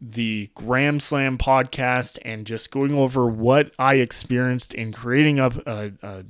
the 0.00 0.50
Grand 0.54 1.02
Slam 1.02 1.38
podcast 1.38 2.18
and 2.24 2.44
just 2.44 2.72
going 2.72 2.92
over 2.92 3.28
what 3.28 3.72
I 3.78 3.94
experienced 3.94 4.74
in 4.74 4.92
creating 4.92 5.38
a, 5.38 5.46
a, 5.46 6.24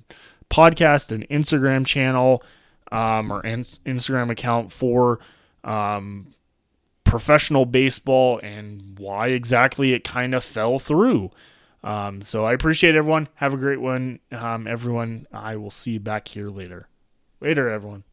podcast, 0.50 1.10
an 1.10 1.24
Instagram 1.30 1.86
channel, 1.86 2.42
um, 2.90 3.32
or 3.32 3.40
an 3.40 3.62
Instagram 3.62 4.30
account 4.30 4.70
for 4.70 5.20
um, 5.64 6.34
professional 7.12 7.66
baseball 7.66 8.40
and 8.42 8.98
why 8.98 9.26
exactly 9.26 9.92
it 9.92 10.02
kind 10.02 10.34
of 10.34 10.42
fell 10.42 10.78
through. 10.78 11.30
Um, 11.84 12.22
so 12.22 12.46
I 12.46 12.54
appreciate 12.54 12.96
everyone. 12.96 13.28
Have 13.34 13.52
a 13.52 13.58
great 13.58 13.82
one, 13.82 14.20
um, 14.30 14.66
everyone. 14.66 15.26
I 15.30 15.56
will 15.56 15.68
see 15.68 15.92
you 15.92 16.00
back 16.00 16.28
here 16.28 16.48
later. 16.48 16.88
Later, 17.38 17.68
everyone. 17.68 18.04